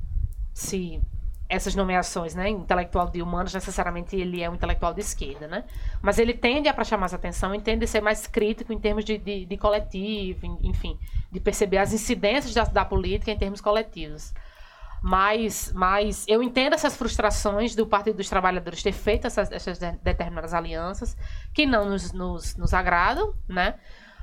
se 0.54 1.00
essas 1.48 1.74
nomeações, 1.74 2.34
né, 2.34 2.48
intelectual 2.50 3.08
de 3.08 3.22
humanos, 3.22 3.54
necessariamente 3.54 4.14
ele 4.14 4.42
é 4.42 4.50
um 4.50 4.54
intelectual 4.54 4.92
de 4.92 5.00
esquerda, 5.00 5.46
né, 5.48 5.64
mas 6.02 6.18
ele 6.18 6.34
tende 6.34 6.68
a 6.68 6.74
prestar 6.74 6.98
mais 6.98 7.14
atenção 7.14 7.54
e 7.54 7.60
tende 7.60 7.84
a 7.84 7.88
ser 7.88 8.02
mais 8.02 8.26
crítico 8.26 8.72
em 8.72 8.78
termos 8.78 9.04
de, 9.04 9.16
de, 9.18 9.46
de 9.46 9.56
coletivo, 9.56 10.44
en- 10.46 10.58
enfim, 10.62 10.98
de 11.32 11.40
perceber 11.40 11.78
as 11.78 11.92
incidências 11.92 12.52
da, 12.54 12.64
da 12.64 12.84
política 12.84 13.30
em 13.30 13.38
termos 13.38 13.60
coletivos. 13.60 14.32
Mas, 15.02 15.72
mas 15.74 16.24
eu 16.28 16.42
entendo 16.42 16.74
essas 16.74 16.96
frustrações 16.96 17.74
do 17.74 17.86
Partido 17.86 18.16
dos 18.16 18.28
Trabalhadores 18.28 18.82
ter 18.82 18.92
feito 18.92 19.26
essas, 19.26 19.50
essas 19.52 19.78
de- 19.78 19.98
determinadas 20.02 20.52
alianças 20.52 21.16
que 21.54 21.66
não 21.66 21.88
nos, 21.88 22.12
nos, 22.12 22.56
nos 22.56 22.74
agradam, 22.74 23.34
né? 23.48 23.74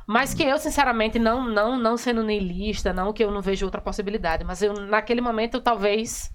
Mas 0.08 0.34
que 0.34 0.44
eu, 0.44 0.58
sinceramente, 0.60 1.18
não, 1.18 1.44
não, 1.50 1.78
não 1.80 1.98
sendo 1.98 2.24
niilista, 2.24 2.94
não 2.94 3.12
que 3.12 3.24
eu 3.24 3.32
não 3.32 3.42
vejo 3.42 3.66
outra 3.66 3.82
possibilidade, 3.82 4.44
mas 4.44 4.62
eu, 4.62 4.74
naquele 4.74 5.20
momento, 5.20 5.60
talvez, 5.60 6.32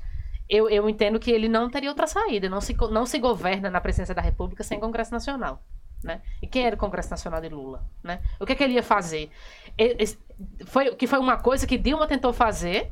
eu, 0.48 0.68
eu 0.68 0.88
entendo 0.88 1.20
que 1.20 1.30
ele 1.30 1.48
não 1.48 1.70
teria 1.70 1.88
outra 1.90 2.06
saída. 2.08 2.48
Não 2.48 2.60
se, 2.60 2.76
não 2.90 3.06
se 3.06 3.18
governa 3.20 3.70
na 3.70 3.80
presidência 3.80 4.14
da 4.14 4.22
República 4.22 4.64
sem 4.64 4.80
Congresso 4.80 5.12
Nacional. 5.12 5.62
Né? 6.02 6.22
E 6.42 6.46
quem 6.46 6.64
era 6.66 6.74
o 6.74 6.78
Congresso 6.78 7.10
Nacional 7.10 7.40
de 7.42 7.48
Lula? 7.50 7.84
Né? 8.02 8.20
O 8.40 8.46
que, 8.46 8.52
é 8.52 8.54
que 8.56 8.64
ele 8.64 8.72
ia 8.74 8.82
fazer? 8.82 9.30
E- 9.78 9.96
esse- 10.00 10.18
foi, 10.66 10.94
que 10.96 11.06
foi 11.06 11.18
uma 11.18 11.36
coisa 11.36 11.66
que 11.66 11.76
Dilma 11.78 12.06
tentou 12.08 12.32
fazer 12.32 12.90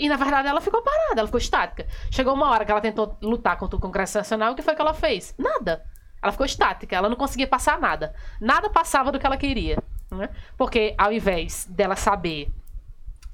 e, 0.00 0.08
na 0.08 0.16
verdade, 0.16 0.48
ela 0.48 0.62
ficou 0.62 0.80
parada, 0.80 1.20
ela 1.20 1.26
ficou 1.26 1.38
estática. 1.38 1.86
Chegou 2.10 2.32
uma 2.32 2.48
hora 2.48 2.64
que 2.64 2.72
ela 2.72 2.80
tentou 2.80 3.18
lutar 3.20 3.58
contra 3.58 3.76
o 3.76 3.80
Congresso 3.80 4.16
Nacional, 4.16 4.52
o 4.52 4.56
que 4.56 4.62
foi 4.62 4.74
que 4.74 4.80
ela 4.80 4.94
fez? 4.94 5.34
Nada. 5.38 5.84
Ela 6.22 6.32
ficou 6.32 6.46
estática, 6.46 6.96
ela 6.96 7.08
não 7.08 7.16
conseguia 7.16 7.46
passar 7.46 7.78
nada. 7.78 8.14
Nada 8.40 8.70
passava 8.70 9.12
do 9.12 9.18
que 9.18 9.26
ela 9.26 9.36
queria. 9.36 9.76
Né? 10.10 10.30
Porque, 10.56 10.94
ao 10.96 11.12
invés 11.12 11.66
dela 11.66 11.96
saber. 11.96 12.50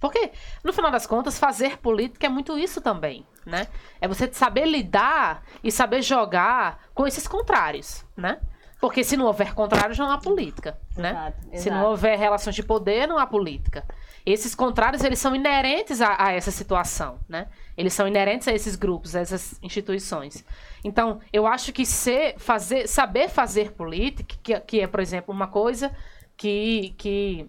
Porque, 0.00 0.32
no 0.64 0.72
final 0.72 0.90
das 0.90 1.06
contas, 1.06 1.38
fazer 1.38 1.78
política 1.78 2.26
é 2.26 2.28
muito 2.28 2.58
isso 2.58 2.80
também, 2.80 3.24
né? 3.46 3.66
É 4.00 4.06
você 4.06 4.30
saber 4.32 4.66
lidar 4.66 5.42
e 5.64 5.72
saber 5.72 6.02
jogar 6.02 6.80
com 6.92 7.06
esses 7.06 7.26
contrários, 7.26 8.04
né? 8.16 8.40
Porque 8.80 9.02
se 9.02 9.16
não 9.16 9.24
houver 9.24 9.54
contrários, 9.54 9.98
não 9.98 10.10
há 10.10 10.18
política, 10.18 10.78
né? 10.96 11.10
Exato, 11.10 11.42
Se 11.42 11.68
exato. 11.68 11.76
não 11.76 11.90
houver 11.90 12.18
relações 12.18 12.54
de 12.54 12.62
poder, 12.62 13.06
não 13.08 13.18
há 13.18 13.26
política. 13.26 13.86
Esses 14.26 14.56
contrários, 14.56 15.04
eles 15.04 15.20
são 15.20 15.36
inerentes 15.36 16.00
a, 16.00 16.16
a 16.18 16.32
essa 16.32 16.50
situação, 16.50 17.20
né? 17.28 17.46
Eles 17.76 17.92
são 17.92 18.08
inerentes 18.08 18.48
a 18.48 18.52
esses 18.52 18.74
grupos, 18.74 19.14
a 19.14 19.20
essas 19.20 19.56
instituições. 19.62 20.44
Então, 20.82 21.20
eu 21.32 21.46
acho 21.46 21.72
que 21.72 21.86
ser, 21.86 22.34
fazer, 22.36 22.88
saber 22.88 23.28
fazer 23.28 23.70
política, 23.72 24.36
que, 24.42 24.60
que 24.60 24.80
é, 24.80 24.86
por 24.88 24.98
exemplo, 24.98 25.32
uma 25.32 25.46
coisa 25.46 25.94
que, 26.36 26.92
que 26.98 27.48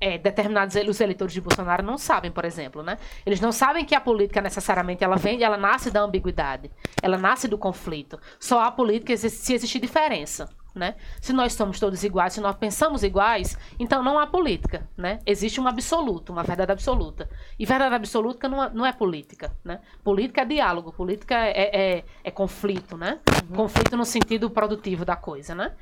é, 0.00 0.18
determinados 0.18 0.76
os 0.76 1.00
eleitores 1.00 1.32
de 1.32 1.40
Bolsonaro 1.40 1.82
não 1.82 1.98
sabem, 1.98 2.30
por 2.30 2.44
exemplo, 2.44 2.82
né? 2.82 2.98
Eles 3.24 3.40
não 3.40 3.50
sabem 3.50 3.84
que 3.84 3.94
a 3.94 4.00
política 4.00 4.40
necessariamente 4.40 5.02
ela 5.02 5.16
vem, 5.16 5.42
ela 5.42 5.56
nasce 5.56 5.90
da 5.90 6.02
ambiguidade, 6.02 6.70
ela 7.02 7.16
nasce 7.16 7.48
do 7.48 7.56
conflito. 7.58 8.18
Só 8.38 8.60
há 8.60 8.70
política 8.70 9.16
se 9.16 9.54
existir 9.54 9.78
diferença, 9.78 10.48
né? 10.74 10.96
Se 11.20 11.32
nós 11.32 11.52
somos 11.52 11.78
todos 11.78 12.02
iguais, 12.04 12.32
se 12.32 12.40
nós 12.40 12.56
pensamos 12.56 13.02
iguais, 13.02 13.56
então 13.78 14.02
não 14.02 14.18
há 14.18 14.26
política, 14.26 14.88
né? 14.96 15.20
Existe 15.26 15.60
um 15.60 15.66
absoluto, 15.66 16.32
uma 16.32 16.42
verdade 16.42 16.72
absoluta. 16.72 17.28
E 17.58 17.66
verdade 17.66 17.94
absoluta 17.94 18.48
não 18.48 18.62
é, 18.62 18.70
não 18.70 18.86
é 18.86 18.92
política, 18.92 19.52
né? 19.64 19.80
Política 20.02 20.42
é 20.42 20.44
diálogo, 20.44 20.92
política 20.92 21.34
é, 21.36 21.98
é, 21.98 22.04
é 22.24 22.30
conflito, 22.30 22.96
né? 22.96 23.20
Conflito 23.54 23.96
no 23.96 24.04
sentido 24.04 24.50
produtivo 24.50 25.04
da 25.04 25.16
coisa, 25.16 25.54
né? 25.54 25.72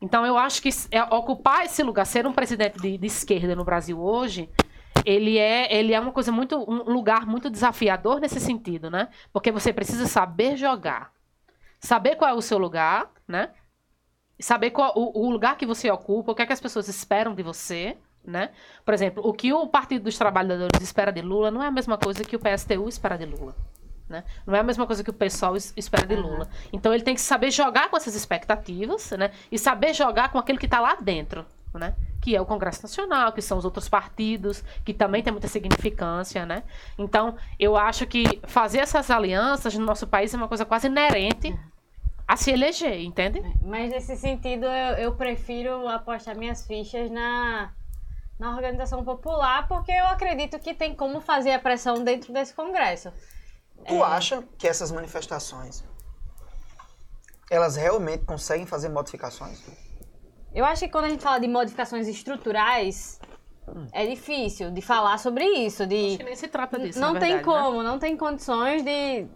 Então, 0.00 0.26
eu 0.26 0.36
acho 0.36 0.60
que 0.60 0.68
é, 0.90 1.00
ocupar 1.04 1.64
esse 1.64 1.80
lugar, 1.80 2.04
ser 2.04 2.26
um 2.26 2.32
presidente 2.32 2.76
de, 2.80 2.98
de 2.98 3.06
esquerda 3.06 3.54
no 3.54 3.64
Brasil 3.64 4.00
hoje, 4.00 4.50
ele 5.04 5.38
é, 5.38 5.72
ele 5.74 5.92
é 5.92 6.00
uma 6.00 6.12
coisa 6.12 6.32
muito, 6.32 6.58
um 6.58 6.92
lugar 6.92 7.24
muito 7.24 7.48
desafiador 7.48 8.20
nesse 8.20 8.40
sentido, 8.40 8.90
né? 8.90 9.08
Porque 9.32 9.52
você 9.52 9.72
precisa 9.72 10.06
saber 10.06 10.56
jogar, 10.56 11.12
saber 11.80 12.16
qual 12.16 12.30
é 12.30 12.34
o 12.34 12.42
seu 12.42 12.58
lugar, 12.58 13.10
né? 13.26 13.50
Saber 14.40 14.70
qual 14.70 14.92
o, 14.96 15.26
o 15.26 15.30
lugar 15.30 15.56
que 15.56 15.66
você 15.66 15.90
ocupa, 15.90 16.32
o 16.32 16.34
que 16.34 16.42
é 16.42 16.46
que 16.46 16.52
as 16.52 16.60
pessoas 16.60 16.88
esperam 16.88 17.34
de 17.34 17.42
você, 17.42 17.96
né? 18.24 18.50
Por 18.84 18.92
exemplo, 18.94 19.22
o 19.26 19.32
que 19.32 19.52
o 19.52 19.66
Partido 19.68 20.04
dos 20.04 20.18
Trabalhadores 20.18 20.80
espera 20.82 21.12
de 21.12 21.20
Lula 21.20 21.50
não 21.50 21.62
é 21.62 21.66
a 21.68 21.70
mesma 21.70 21.96
coisa 21.98 22.24
que 22.24 22.34
o 22.36 22.38
PSTU 22.40 22.88
espera 22.88 23.16
de 23.16 23.24
Lula. 23.26 23.54
Né? 24.08 24.24
Não 24.46 24.54
é 24.54 24.60
a 24.60 24.62
mesma 24.62 24.86
coisa 24.86 25.02
que 25.02 25.10
o 25.10 25.12
pessoal 25.14 25.56
es- 25.56 25.72
espera 25.76 26.06
de 26.06 26.16
Lula. 26.16 26.48
Então 26.72 26.92
ele 26.92 27.02
tem 27.02 27.14
que 27.14 27.20
saber 27.20 27.50
jogar 27.50 27.88
com 27.88 27.96
essas 27.96 28.14
expectativas, 28.14 29.10
né? 29.12 29.30
E 29.50 29.58
saber 29.58 29.94
jogar 29.94 30.30
com 30.30 30.38
aquele 30.38 30.58
que 30.58 30.66
está 30.66 30.80
lá 30.80 30.96
dentro, 30.96 31.46
né? 31.72 31.94
Que 32.20 32.36
é 32.36 32.40
o 32.40 32.44
Congresso 32.44 32.82
Nacional, 32.82 33.32
que 33.32 33.40
são 33.40 33.56
os 33.56 33.64
outros 33.64 33.88
partidos, 33.88 34.62
que 34.84 34.92
também 34.92 35.22
tem 35.22 35.32
muita 35.32 35.48
significância, 35.48 36.44
né? 36.44 36.62
Então, 36.98 37.36
eu 37.58 37.74
acho 37.76 38.06
que 38.06 38.40
fazer 38.44 38.80
essas 38.80 39.10
alianças 39.10 39.74
no 39.74 39.84
nosso 39.86 40.06
país 40.06 40.34
é 40.34 40.36
uma 40.36 40.48
coisa 40.48 40.64
quase 40.66 40.88
inerente 40.88 41.56
a 42.26 42.36
se 42.36 42.50
eleger, 42.50 43.00
entende? 43.00 43.42
Mas 43.62 43.90
nesse 43.90 44.16
sentido, 44.16 44.66
eu, 44.66 44.96
eu 44.96 45.14
prefiro 45.16 45.86
apostar 45.88 46.36
minhas 46.36 46.66
fichas 46.66 47.10
na, 47.10 47.72
na 48.38 48.54
organização 48.54 49.04
popular, 49.04 49.68
porque 49.68 49.92
eu 49.92 50.06
acredito 50.06 50.58
que 50.58 50.74
tem 50.74 50.94
como 50.94 51.20
fazer 51.20 51.52
a 51.52 51.58
pressão 51.58 52.02
dentro 52.02 52.32
desse 52.32 52.54
Congresso. 52.54 53.12
Tu 53.86 54.02
acha 54.02 54.42
que 54.58 54.66
essas 54.68 54.92
manifestações 54.92 55.84
elas 57.50 57.76
realmente 57.76 58.24
conseguem 58.24 58.64
fazer 58.66 58.88
modificações? 58.88 59.62
Eu 60.54 60.64
acho 60.64 60.84
que 60.84 60.88
quando 60.90 61.04
a 61.04 61.08
gente 61.10 61.22
fala 61.22 61.38
de 61.38 61.48
modificações 61.48 62.08
estruturais, 62.08 63.20
é 63.92 64.06
difícil 64.06 64.70
de 64.70 64.80
falar 64.80 65.18
sobre 65.18 65.44
isso, 65.44 65.86
de 65.86 66.06
Acho 66.08 66.18
que 66.18 66.24
nem 66.24 66.36
se 66.36 66.48
trata 66.48 66.78
disso. 66.78 66.98
não 66.98 67.12
na 67.12 67.20
tem 67.20 67.36
verdade, 67.36 67.56
né? 67.58 67.62
como, 67.64 67.82
não 67.82 67.98
tem 67.98 68.16
condições 68.16 68.82
de, 68.82 69.26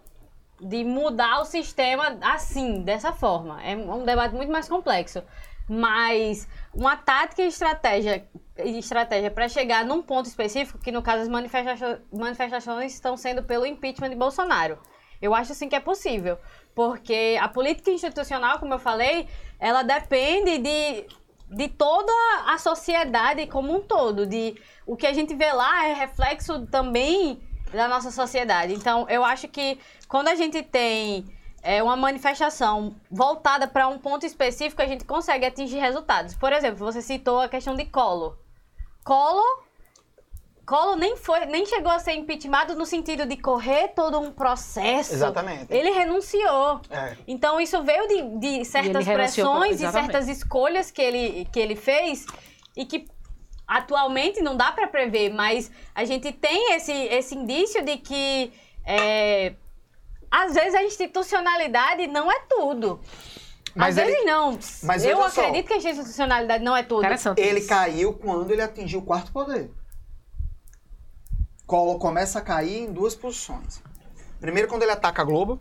de 0.60 0.84
mudar 0.84 1.40
o 1.40 1.44
sistema 1.44 2.18
assim, 2.20 2.82
dessa 2.82 3.12
forma. 3.12 3.62
É 3.62 3.76
um 3.76 4.04
debate 4.04 4.34
muito 4.34 4.50
mais 4.50 4.68
complexo. 4.68 5.22
Mas 5.68 6.48
uma 6.72 6.96
tática 6.96 7.42
e 7.42 7.48
estratégia, 7.48 8.26
estratégia 8.56 9.30
para 9.30 9.48
chegar 9.48 9.84
num 9.84 10.00
ponto 10.00 10.26
específico, 10.26 10.78
que 10.78 10.92
no 10.92 11.02
caso 11.02 11.22
as 11.22 11.28
manifestações, 11.28 11.98
manifestações 12.12 12.94
estão 12.94 13.16
sendo 13.16 13.42
pelo 13.42 13.66
impeachment 13.66 14.10
de 14.10 14.16
Bolsonaro. 14.16 14.78
Eu 15.20 15.34
acho 15.34 15.54
sim 15.54 15.68
que 15.68 15.74
é 15.74 15.80
possível. 15.80 16.38
Porque 16.74 17.38
a 17.40 17.48
política 17.48 17.90
institucional, 17.90 18.58
como 18.58 18.74
eu 18.74 18.78
falei, 18.78 19.26
ela 19.58 19.82
depende 19.82 20.58
de, 20.58 21.06
de 21.50 21.68
toda 21.68 22.12
a 22.46 22.58
sociedade 22.58 23.46
como 23.46 23.74
um 23.74 23.80
todo. 23.80 24.26
De, 24.26 24.54
o 24.86 24.96
que 24.96 25.06
a 25.06 25.12
gente 25.12 25.34
vê 25.34 25.52
lá 25.52 25.88
é 25.88 25.94
reflexo 25.94 26.66
também 26.66 27.40
da 27.72 27.88
nossa 27.88 28.10
sociedade. 28.10 28.72
Então, 28.72 29.06
eu 29.08 29.24
acho 29.24 29.48
que 29.48 29.78
quando 30.08 30.28
a 30.28 30.34
gente 30.34 30.62
tem 30.62 31.26
é, 31.62 31.82
uma 31.82 31.96
manifestação 31.96 32.94
voltada 33.10 33.66
para 33.66 33.88
um 33.88 33.98
ponto 33.98 34.24
específico, 34.24 34.80
a 34.80 34.86
gente 34.86 35.04
consegue 35.04 35.44
atingir 35.44 35.78
resultados. 35.78 36.34
Por 36.34 36.52
exemplo, 36.52 36.78
você 36.78 37.02
citou 37.02 37.40
a 37.40 37.48
questão 37.48 37.74
de 37.74 37.84
Collor. 37.86 38.36
Collor, 39.04 39.64
Collor 40.64 40.96
nem, 40.96 41.16
foi, 41.16 41.46
nem 41.46 41.64
chegou 41.64 41.92
a 41.92 41.98
ser 41.98 42.14
impeachmentado 42.14 42.74
no 42.74 42.84
sentido 42.84 43.24
de 43.24 43.36
correr 43.36 43.88
todo 43.88 44.18
um 44.18 44.32
processo. 44.32 45.14
Exatamente. 45.14 45.72
Ele 45.72 45.90
renunciou. 45.90 46.80
É. 46.90 47.16
Então 47.26 47.60
isso 47.60 47.82
veio 47.82 48.06
de, 48.08 48.38
de 48.38 48.64
certas 48.64 49.06
E 49.06 49.12
pressões 49.12 49.80
e 49.80 49.90
certas 49.90 50.28
escolhas 50.28 50.90
que 50.90 51.00
ele, 51.00 51.48
que 51.52 51.60
ele 51.60 51.76
fez 51.76 52.26
e 52.76 52.84
que 52.84 53.08
atualmente 53.66 54.40
não 54.40 54.56
dá 54.56 54.70
para 54.72 54.86
prever, 54.86 55.30
mas 55.32 55.70
a 55.94 56.04
gente 56.04 56.32
tem 56.32 56.74
esse, 56.74 56.92
esse 56.92 57.34
indício 57.34 57.84
de 57.84 57.96
que 57.98 58.52
é, 58.84 59.54
às 60.30 60.54
vezes 60.54 60.74
a 60.74 60.84
institucionalidade 60.84 62.06
não 62.06 62.30
é 62.30 62.40
tudo. 62.48 63.00
Mas 63.74 63.98
às 63.98 64.04
ele- 64.04 64.12
vezes 64.12 64.26
não. 64.26 64.58
mas 64.84 65.04
Eu 65.04 65.16
veja 65.18 65.30
só. 65.30 65.40
acredito 65.42 65.66
que 65.66 65.72
a 65.74 65.76
institucionalidade 65.76 66.64
não 66.64 66.76
é 66.76 66.82
tudo. 66.82 67.00
Interessante. 67.02 67.40
Ele 67.40 67.58
isso. 67.58 67.68
caiu 67.68 68.14
quando 68.14 68.50
ele 68.50 68.62
atingiu 68.62 69.00
o 69.00 69.02
quarto 69.02 69.30
poder. 69.32 69.70
Collor 71.66 71.98
começa 71.98 72.38
a 72.38 72.42
cair 72.42 72.82
em 72.84 72.92
duas 72.92 73.14
posições. 73.14 73.82
Primeiro, 74.40 74.68
quando 74.68 74.82
ele 74.82 74.92
ataca 74.92 75.22
a 75.22 75.24
Globo. 75.24 75.60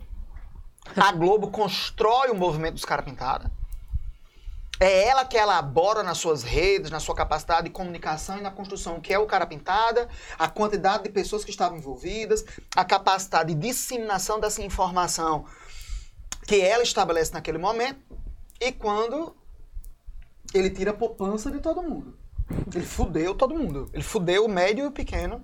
A 0.96 1.10
Globo 1.12 1.50
constrói 1.50 2.30
o 2.30 2.34
movimento 2.34 2.74
dos 2.74 2.84
caras 2.84 3.04
pintada. 3.04 3.50
É 4.78 5.08
ela 5.08 5.24
que 5.24 5.36
elabora 5.36 6.02
nas 6.02 6.18
suas 6.18 6.42
redes, 6.42 6.90
na 6.90 7.00
sua 7.00 7.14
capacidade 7.14 7.64
de 7.64 7.70
comunicação 7.70 8.38
e 8.38 8.42
na 8.42 8.50
construção, 8.50 9.00
que 9.00 9.12
é 9.12 9.18
o 9.18 9.26
cara 9.26 9.46
pintada, 9.46 10.08
a 10.38 10.48
quantidade 10.48 11.04
de 11.04 11.08
pessoas 11.08 11.44
que 11.44 11.50
estavam 11.50 11.78
envolvidas, 11.78 12.44
a 12.74 12.84
capacidade 12.84 13.54
de 13.54 13.60
disseminação 13.60 14.38
dessa 14.38 14.62
informação 14.62 15.46
que 16.46 16.60
ela 16.60 16.82
estabelece 16.82 17.32
naquele 17.32 17.58
momento. 17.58 18.00
E 18.60 18.70
quando 18.70 19.34
ele 20.54 20.70
tira 20.70 20.90
a 20.90 20.94
poupança 20.94 21.50
de 21.50 21.58
todo 21.58 21.82
mundo. 21.82 22.16
Ele 22.74 22.84
fudeu 22.84 23.34
todo 23.34 23.54
mundo. 23.54 23.90
Ele 23.92 24.02
fudeu 24.02 24.44
o 24.44 24.48
médio 24.48 24.84
e 24.84 24.88
o 24.88 24.92
pequeno 24.92 25.42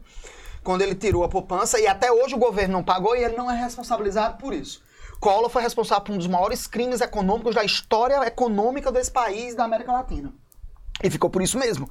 quando 0.63 0.83
ele 0.83 0.95
tirou 0.95 1.25
a 1.25 1.29
poupança 1.29 1.81
e 1.81 1.87
até 1.87 2.13
hoje 2.13 2.35
o 2.35 2.39
governo 2.39 2.75
não 2.75 2.85
pagou 2.85 3.17
e 3.17 3.25
ele 3.25 3.37
não 3.37 3.51
é 3.51 3.57
responsabilizado 3.57 4.39
por 4.39 4.55
isso. 4.55 4.83
Collor 5.23 5.49
foi 5.49 5.63
responsável 5.63 6.03
por 6.03 6.13
um 6.13 6.19
dos 6.19 6.27
maiores 6.27 6.67
crimes 6.67 7.01
econômicos 7.01 7.55
da 7.55 7.63
história 7.63 8.27
econômica 8.27 8.91
desse 8.91 9.13
país 9.13 9.55
da 9.55 9.63
América 9.63 9.93
Latina. 9.93 10.35
E 11.01 11.09
ficou 11.09 11.31
por 11.31 11.41
isso 11.41 11.57
mesmo. 11.57 11.89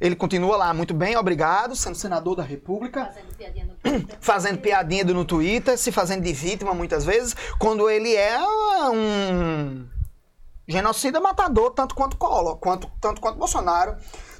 Ele 0.00 0.16
continua 0.16 0.56
lá 0.56 0.74
muito 0.74 0.92
bem, 0.92 1.16
obrigado, 1.16 1.76
sendo 1.76 1.94
senador 1.94 2.34
da 2.34 2.42
República 2.42 3.04
Fazendo 3.04 3.36
piadinha 3.36 3.66
no 3.66 3.74
Twitter. 3.76 4.18
fazendo 4.20 4.58
piadinha 4.58 5.04
no 5.04 5.24
Twitter, 5.24 5.78
se 5.78 5.92
fazendo 5.92 6.24
de 6.24 6.32
vítima 6.32 6.74
muitas 6.74 7.04
vezes, 7.04 7.36
quando 7.56 7.88
ele 7.88 8.16
é 8.16 8.36
um 8.90 9.86
genocida 10.66 11.20
matador, 11.20 11.70
tanto 11.70 11.94
quanto 11.94 12.16
Collor, 12.16 12.56
quanto, 12.56 12.90
tanto 13.00 13.20
quanto 13.20 13.38
Bolsonaro. 13.38 13.96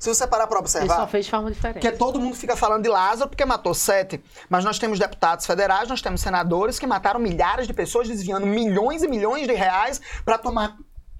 Se 0.06 0.14
você 0.14 0.24
parar 0.24 0.46
para 0.46 0.60
Ele 0.60 0.68
só 0.68 0.78
observar, 0.78 1.08
fez 1.08 1.24
de 1.24 1.30
forma 1.32 1.50
diferente. 1.50 1.80
porque 1.82 1.90
todo 1.90 2.20
mundo 2.20 2.36
fica 2.36 2.54
falando 2.54 2.84
de 2.84 2.88
Lázaro 2.88 3.28
porque 3.28 3.44
matou 3.44 3.74
sete, 3.74 4.22
mas 4.48 4.64
nós 4.64 4.78
temos 4.78 5.00
deputados 5.00 5.44
federais, 5.44 5.88
nós 5.88 6.00
temos 6.00 6.20
senadores 6.20 6.78
que 6.78 6.86
mataram 6.86 7.18
milhares 7.18 7.66
de 7.66 7.74
pessoas, 7.74 8.06
desviando 8.06 8.46
milhões 8.46 9.02
e 9.02 9.08
milhões 9.08 9.48
de 9.48 9.52
reais 9.52 10.00
para 10.24 10.38
tomar 10.38 10.76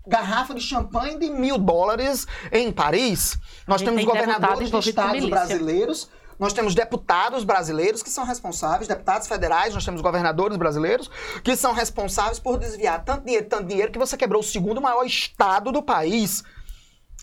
garrafa 0.07 0.55
de 0.55 0.61
champanhe 0.61 1.19
de 1.19 1.29
mil 1.29 1.59
dólares 1.59 2.29
em 2.53 2.71
Paris. 2.71 3.37
Nós 3.67 3.83
temos 3.83 3.97
tem 3.97 4.07
governadores 4.07 4.71
de 4.71 4.79
estados 4.79 5.29
brasileiros, 5.29 6.09
nós 6.39 6.53
temos 6.53 6.73
deputados 6.73 7.43
brasileiros 7.43 8.05
que 8.05 8.11
são 8.11 8.25
responsáveis, 8.25 8.87
deputados 8.87 9.27
federais, 9.27 9.75
nós 9.75 9.85
temos 9.85 10.01
governadores 10.01 10.57
brasileiros 10.57 11.11
que 11.43 11.57
são 11.57 11.73
responsáveis 11.73 12.39
por 12.39 12.57
desviar 12.57 13.03
tanto 13.05 13.25
dinheiro, 13.25 13.47
tanto 13.47 13.65
dinheiro 13.65 13.91
que 13.91 13.99
você 13.99 14.17
quebrou 14.17 14.43
o 14.43 14.45
segundo 14.45 14.81
maior 14.81 15.05
estado 15.05 15.73
do 15.73 15.83
país 15.83 16.45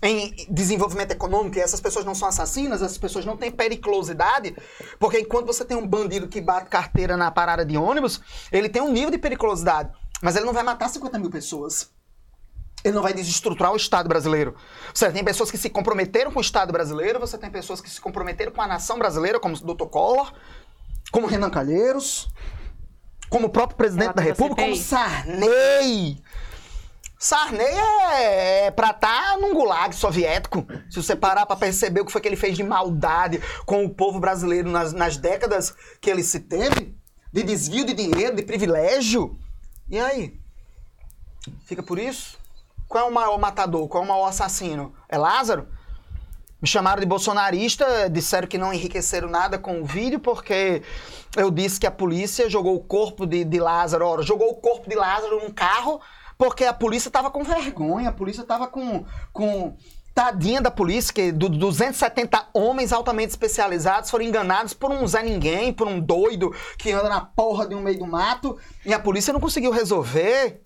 em 0.04 0.36
desenvolvimento 0.50 1.12
econômico 1.12 1.58
e 1.58 1.62
essas 1.62 1.80
pessoas 1.80 2.04
não 2.04 2.14
são 2.14 2.28
assassinas, 2.28 2.82
essas 2.82 2.98
pessoas 2.98 3.26
não 3.26 3.38
têm 3.38 3.50
periculosidade, 3.50 4.54
porque 5.00 5.18
enquanto 5.18 5.46
você 5.46 5.64
tem 5.64 5.78
um 5.78 5.88
bandido 5.88 6.28
que 6.28 6.42
bate 6.42 6.70
carteira 6.70 7.16
na 7.16 7.32
parada 7.32 7.66
de 7.66 7.78
ônibus, 7.78 8.20
ele 8.52 8.68
tem 8.68 8.82
um 8.82 8.92
nível 8.92 9.10
de 9.10 9.18
periculosidade, 9.18 9.90
mas 10.22 10.36
ele 10.36 10.46
não 10.46 10.52
vai 10.52 10.62
matar 10.62 10.90
50 10.90 11.18
mil 11.18 11.30
pessoas. 11.30 11.90
Ele 12.84 12.94
não 12.94 13.02
vai 13.02 13.14
desestruturar 13.14 13.72
o 13.72 13.78
Estado 13.78 14.10
brasileiro. 14.10 14.58
Você 14.94 15.10
tem 15.10 15.24
pessoas 15.24 15.50
que 15.50 15.58
se 15.58 15.70
comprometeram 15.70 16.34
com 16.34 16.40
o 16.40 16.42
Estado 16.42 16.74
brasileiro, 16.74 17.18
você 17.18 17.38
tem 17.38 17.50
pessoas 17.50 17.80
que 17.80 17.90
se 17.90 18.02
comprometeram 18.02 18.52
com 18.52 18.62
a 18.62 18.68
nação 18.68 19.00
brasileira, 19.00 19.40
como 19.40 19.56
o 19.56 19.74
Dr. 19.74 19.86
Collor, 19.86 20.34
como 21.10 21.28
Renan 21.28 21.50
Calheiros, 21.50 22.28
como 23.30 23.48
o 23.48 23.50
próprio 23.50 23.78
presidente 23.78 24.16
da 24.16 24.22
República, 24.22 24.64
como. 24.64 24.76
Sarney. 24.76 26.22
Sarney 27.24 27.66
é, 27.66 28.66
é 28.66 28.72
pra 28.72 28.90
estar 28.90 29.38
num 29.38 29.54
gulag 29.54 29.96
soviético. 29.96 30.68
Se 30.90 31.02
você 31.02 31.16
parar 31.16 31.46
pra 31.46 31.56
perceber 31.56 32.02
o 32.02 32.06
que 32.06 32.12
foi 32.12 32.20
que 32.20 32.28
ele 32.28 32.36
fez 32.36 32.58
de 32.58 32.64
maldade 32.64 33.42
com 33.66 33.86
o 33.86 33.90
povo 33.90 34.20
brasileiro 34.20 34.70
nas, 34.70 34.92
nas 34.92 35.16
décadas 35.16 35.74
que 36.02 36.10
ele 36.10 36.22
se 36.22 36.42
teve, 36.42 36.94
de 37.32 37.44
desvio 37.44 37.86
de 37.86 37.94
dinheiro, 37.94 38.36
de 38.36 38.44
privilégio. 38.44 39.40
E 39.90 39.98
aí? 39.98 40.38
Fica 41.66 41.82
por 41.82 41.98
isso? 41.98 42.38
Qual 42.90 43.06
é 43.06 43.10
o 43.10 43.14
maior 43.14 43.40
matador? 43.40 43.88
Qual 43.88 44.04
é 44.04 44.06
o 44.06 44.10
maior 44.10 44.28
assassino? 44.28 44.94
É 45.08 45.18
Lázaro? 45.18 45.70
Me 46.62 46.68
chamaram 46.68 47.00
de 47.00 47.06
bolsonarista, 47.06 48.10
disseram 48.10 48.50
que 48.50 48.58
não 48.58 48.74
enriqueceram 48.74 49.30
nada 49.30 49.58
com 49.58 49.82
o 49.82 49.86
vídeo, 49.86 50.20
porque 50.20 50.82
eu 51.38 51.50
disse 51.50 51.80
que 51.80 51.88
a 51.88 51.92
polícia 51.92 52.50
jogou 52.50 52.76
o 52.76 52.84
corpo 52.84 53.26
de, 53.26 53.46
de 53.46 53.60
Lázaro, 53.62 54.06
ora, 54.06 54.22
jogou 54.24 54.50
o 54.50 54.56
corpo 54.56 54.90
de 54.90 54.96
Lázaro 54.96 55.42
num 55.42 55.52
carro, 55.52 56.02
porque 56.44 56.66
a 56.66 56.74
polícia 56.74 57.10
tava 57.10 57.32
com 57.32 57.42
vergonha, 57.42 58.10
a 58.10 58.12
polícia 58.12 58.44
tava 58.44 58.68
com. 58.68 59.06
com 59.32 59.78
Tadinha 60.14 60.62
da 60.62 60.70
polícia, 60.70 61.12
que 61.12 61.32
do 61.32 61.50
270 61.50 62.50
homens 62.54 62.92
altamente 62.92 63.30
especializados 63.30 64.12
foram 64.12 64.26
enganados 64.26 64.72
por 64.72 64.92
um 64.92 65.08
Zé 65.08 65.24
Ninguém, 65.24 65.74
por 65.74 65.88
um 65.88 66.00
doido 66.00 66.54
que 66.78 66.92
anda 66.92 67.10
na 67.10 67.22
porra 67.22 67.66
de 67.66 67.74
um 67.74 67.82
meio 67.82 67.98
do 67.98 68.06
mato, 68.06 68.60
e 68.86 68.94
a 68.94 69.00
polícia 69.00 69.34
não 69.34 69.40
conseguiu 69.40 69.72
resolver. 69.72 70.62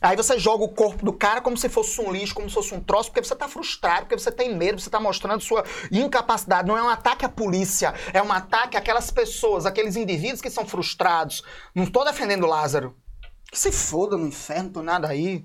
Aí 0.00 0.16
você 0.16 0.38
joga 0.38 0.64
o 0.64 0.68
corpo 0.70 1.04
do 1.04 1.12
cara 1.12 1.40
como 1.40 1.56
se 1.56 1.68
fosse 1.68 2.00
um 2.00 2.10
lixo, 2.10 2.34
como 2.34 2.48
se 2.48 2.54
fosse 2.54 2.74
um 2.74 2.80
troço, 2.80 3.10
porque 3.10 3.24
você 3.24 3.36
tá 3.36 3.46
frustrado, 3.46 4.06
porque 4.06 4.18
você 4.18 4.32
tem 4.32 4.56
medo, 4.56 4.80
você 4.80 4.90
tá 4.90 4.98
mostrando 4.98 5.40
sua 5.42 5.62
incapacidade. 5.92 6.66
Não 6.66 6.76
é 6.76 6.82
um 6.82 6.88
ataque 6.88 7.26
à 7.26 7.28
polícia, 7.28 7.94
é 8.12 8.20
um 8.20 8.32
ataque 8.32 8.76
àquelas 8.76 9.10
pessoas, 9.10 9.66
aqueles 9.66 9.94
indivíduos 9.94 10.40
que 10.40 10.50
são 10.50 10.66
frustrados. 10.66 11.44
Não 11.74 11.86
tô 11.86 12.02
defendendo 12.04 12.46
Lázaro. 12.46 12.96
Que 13.52 13.58
se 13.58 13.70
foda 13.70 14.16
no 14.16 14.26
inferno, 14.26 14.70
tô 14.70 14.82
nada 14.82 15.08
aí 15.08 15.44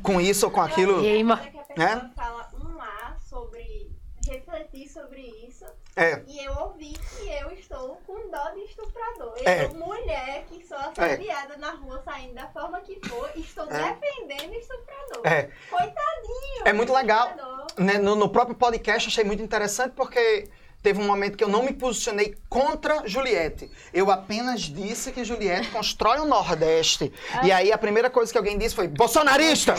com 0.00 0.20
isso 0.20 0.46
ou 0.46 0.52
com 0.52 0.60
aquilo. 0.60 1.02
E 1.02 1.08
aí, 1.08 1.24
ma- 1.24 1.38
que 1.38 1.58
a 1.58 1.62
pessoa 1.64 1.88
É? 1.88 2.10
fala 2.14 2.48
um 2.54 3.18
sobre 3.28 3.90
refletir 4.28 4.88
sobre 4.88 5.22
isso 5.48 5.64
É, 5.96 6.22
e 6.28 6.44
eu 6.44 6.54
ouvi 6.54 6.92
que 6.92 7.28
eu 7.28 7.50
estou 7.50 7.96
com 8.06 8.30
dó 8.30 8.50
de 8.50 8.60
estuprador. 8.60 9.34
Eu 9.38 9.48
É. 9.48 9.68
sou 9.68 9.78
mulher 9.78 10.44
que 10.48 10.64
sou 10.64 10.76
assediada 10.78 11.56
na 11.56 11.72
rua 11.72 12.00
saindo 12.04 12.34
da 12.34 12.46
forma 12.46 12.80
que 12.80 13.00
for, 13.08 13.28
estou 13.34 13.64
É. 13.68 13.92
defendendo 13.92 14.54
estuprador. 14.54 15.26
é. 15.26 15.50
Coitadinho. 15.68 16.62
É 16.64 16.72
muito 16.72 16.92
legal. 16.92 17.32
Né, 17.76 17.98
No, 17.98 18.14
no 18.14 18.28
próprio 18.28 18.54
podcast 18.56 19.08
achei 19.08 19.24
muito 19.24 19.42
interessante 19.42 19.92
porque 19.96 20.48
teve 20.82 21.00
um 21.00 21.06
momento 21.06 21.36
que 21.36 21.44
eu 21.44 21.48
não 21.48 21.62
me 21.62 21.72
posicionei 21.72 22.34
contra 22.48 23.06
Juliette. 23.06 23.70
Eu 23.94 24.10
apenas 24.10 24.62
disse 24.62 25.12
que 25.12 25.24
Juliette 25.24 25.68
constrói 25.70 26.18
o 26.18 26.24
Nordeste. 26.24 27.12
E 27.42 27.52
aí 27.52 27.70
a 27.72 27.78
primeira 27.78 28.10
coisa 28.10 28.32
que 28.32 28.38
alguém 28.38 28.58
disse 28.58 28.74
foi 28.74 28.88
bolsonarista! 28.88 29.74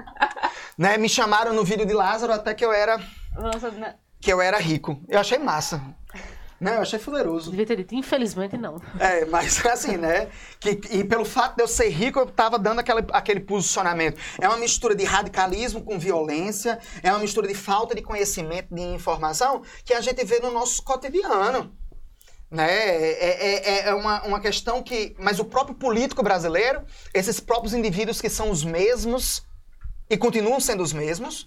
né, 0.76 0.96
me 0.98 1.08
chamaram 1.08 1.52
no 1.52 1.64
vídeo 1.64 1.86
de 1.86 1.92
Lázaro 1.92 2.32
até 2.32 2.52
que 2.52 2.64
eu 2.64 2.72
era 2.72 3.00
Nossa, 3.36 3.70
na- 3.70 3.94
que 4.20 4.32
eu 4.32 4.40
era 4.40 4.58
rico. 4.58 5.00
Eu 5.08 5.20
achei 5.20 5.38
massa. 5.38 5.80
Né, 6.64 6.76
eu 6.76 6.80
achei 6.80 6.98
fuleiroso. 6.98 7.50
Devia 7.50 7.66
ter 7.66 7.76
dito, 7.76 7.94
infelizmente 7.94 8.56
não. 8.56 8.80
É, 8.98 9.26
mas 9.26 9.64
assim, 9.66 9.98
né? 9.98 10.30
Que, 10.58 10.80
e 10.92 11.04
pelo 11.04 11.26
fato 11.26 11.56
de 11.56 11.62
eu 11.62 11.68
ser 11.68 11.90
rico, 11.90 12.18
eu 12.18 12.24
tava 12.24 12.58
dando 12.58 12.78
aquele, 12.78 13.04
aquele 13.12 13.40
posicionamento. 13.40 14.18
É 14.40 14.48
uma 14.48 14.56
mistura 14.56 14.94
de 14.94 15.04
radicalismo 15.04 15.82
com 15.82 15.98
violência, 15.98 16.78
é 17.02 17.10
uma 17.10 17.18
mistura 17.18 17.46
de 17.46 17.52
falta 17.52 17.94
de 17.94 18.00
conhecimento, 18.00 18.74
de 18.74 18.80
informação, 18.80 19.60
que 19.84 19.92
a 19.92 20.00
gente 20.00 20.24
vê 20.24 20.40
no 20.40 20.50
nosso 20.50 20.82
cotidiano. 20.82 21.70
Né? 22.50 22.72
É, 22.72 23.82
é, 23.82 23.88
é 23.88 23.94
uma, 23.94 24.22
uma 24.22 24.40
questão 24.40 24.82
que. 24.82 25.14
Mas 25.18 25.38
o 25.38 25.44
próprio 25.44 25.76
político 25.76 26.22
brasileiro, 26.22 26.82
esses 27.12 27.40
próprios 27.40 27.74
indivíduos 27.74 28.22
que 28.22 28.30
são 28.30 28.50
os 28.50 28.64
mesmos 28.64 29.46
e 30.08 30.16
continuam 30.16 30.58
sendo 30.58 30.82
os 30.82 30.94
mesmos, 30.94 31.46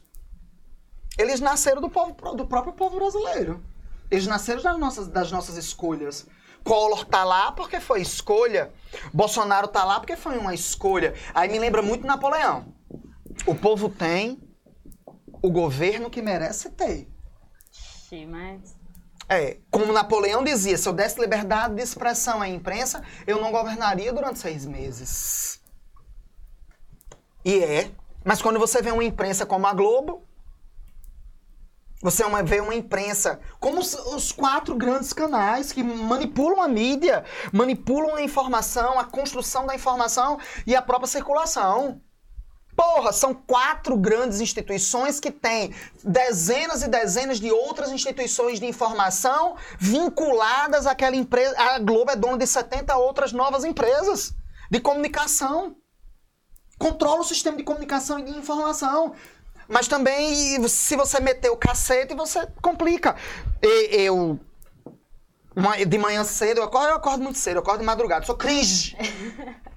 eles 1.17 1.39
nasceram 1.39 1.81
do, 1.81 1.89
povo, 1.89 2.13
do 2.35 2.45
próprio 2.45 2.73
povo 2.73 2.97
brasileiro. 2.97 3.63
Eles 4.09 4.27
nasceram 4.27 4.61
das 4.61 4.77
nossas, 4.79 5.07
das 5.07 5.31
nossas 5.31 5.57
escolhas. 5.57 6.25
Collor 6.63 7.05
tá 7.05 7.23
lá 7.23 7.51
porque 7.51 7.79
foi 7.79 8.01
escolha. 8.01 8.73
Bolsonaro 9.13 9.67
tá 9.67 9.83
lá 9.83 9.99
porque 9.99 10.15
foi 10.15 10.37
uma 10.37 10.53
escolha. 10.53 11.13
Aí 11.33 11.49
me 11.49 11.59
lembra 11.59 11.81
muito 11.81 12.05
Napoleão. 12.05 12.73
O 13.45 13.55
povo 13.55 13.89
tem 13.89 14.41
o 15.41 15.49
governo 15.49 16.09
que 16.09 16.21
merece 16.21 16.69
ter. 16.71 17.07
Ixi, 17.71 18.25
mas. 18.25 18.75
É, 19.29 19.57
como 19.69 19.91
Napoleão 19.91 20.43
dizia, 20.43 20.77
se 20.77 20.87
eu 20.87 20.93
desse 20.93 21.19
liberdade 21.19 21.75
de 21.75 21.81
expressão 21.81 22.41
à 22.41 22.47
imprensa, 22.47 23.03
eu 23.25 23.41
não 23.41 23.51
governaria 23.51 24.11
durante 24.13 24.39
seis 24.39 24.65
meses. 24.65 25.61
E 27.43 27.63
é. 27.63 27.91
Mas 28.23 28.41
quando 28.41 28.59
você 28.59 28.81
vê 28.81 28.91
uma 28.91 29.03
imprensa 29.03 29.45
como 29.45 29.67
a 29.67 29.73
Globo, 29.73 30.26
você 32.01 32.23
uma- 32.23 32.43
vê 32.43 32.59
uma 32.59 32.75
imprensa 32.75 33.39
como 33.59 33.79
os, 33.79 33.93
os 33.93 34.31
quatro 34.31 34.75
grandes 34.75 35.13
canais 35.13 35.71
que 35.71 35.83
manipulam 35.83 36.61
a 36.61 36.67
mídia, 36.67 37.23
manipulam 37.51 38.15
a 38.15 38.21
informação, 38.21 38.99
a 38.99 39.03
construção 39.03 39.65
da 39.65 39.73
informação 39.75 40.39
e 40.65 40.75
a 40.75 40.81
própria 40.81 41.07
circulação. 41.07 42.01
Porra, 42.75 43.11
são 43.11 43.33
quatro 43.33 43.97
grandes 43.97 44.39
instituições 44.39 45.19
que 45.19 45.31
têm 45.31 45.73
dezenas 46.03 46.83
e 46.83 46.87
dezenas 46.87 47.39
de 47.39 47.51
outras 47.51 47.91
instituições 47.91 48.59
de 48.59 48.67
informação 48.67 49.55
vinculadas 49.79 50.85
àquela 50.85 51.15
empresa. 51.15 51.59
A 51.59 51.79
Globo 51.79 52.11
é 52.11 52.15
dona 52.15 52.37
de 52.37 52.45
70 52.45 52.95
outras 52.95 53.33
novas 53.33 53.63
empresas 53.63 54.35
de 54.69 54.79
comunicação. 54.79 55.75
Controla 56.77 57.21
o 57.21 57.23
sistema 57.23 57.57
de 57.57 57.63
comunicação 57.63 58.19
e 58.19 58.23
de 58.25 58.37
informação. 58.37 59.15
Mas 59.67 59.87
também, 59.87 60.65
se 60.67 60.95
você 60.95 61.19
meter 61.19 61.49
o 61.49 61.57
cacete, 61.57 62.13
você 62.15 62.47
complica. 62.61 63.15
E- 63.61 64.03
Eu. 64.05 64.39
uma- 65.55 65.77
De 65.85 65.97
manhã 65.97 66.23
cedo, 66.23 66.59
eu 66.59 66.63
acordo, 66.63 66.89
eu 66.89 66.95
acordo 66.95 67.23
muito 67.23 67.37
cedo, 67.39 67.57
eu 67.57 67.61
acordo 67.61 67.79
de 67.79 67.85
madrugada, 67.85 68.25
sou 68.25 68.35
cringe. 68.35 68.95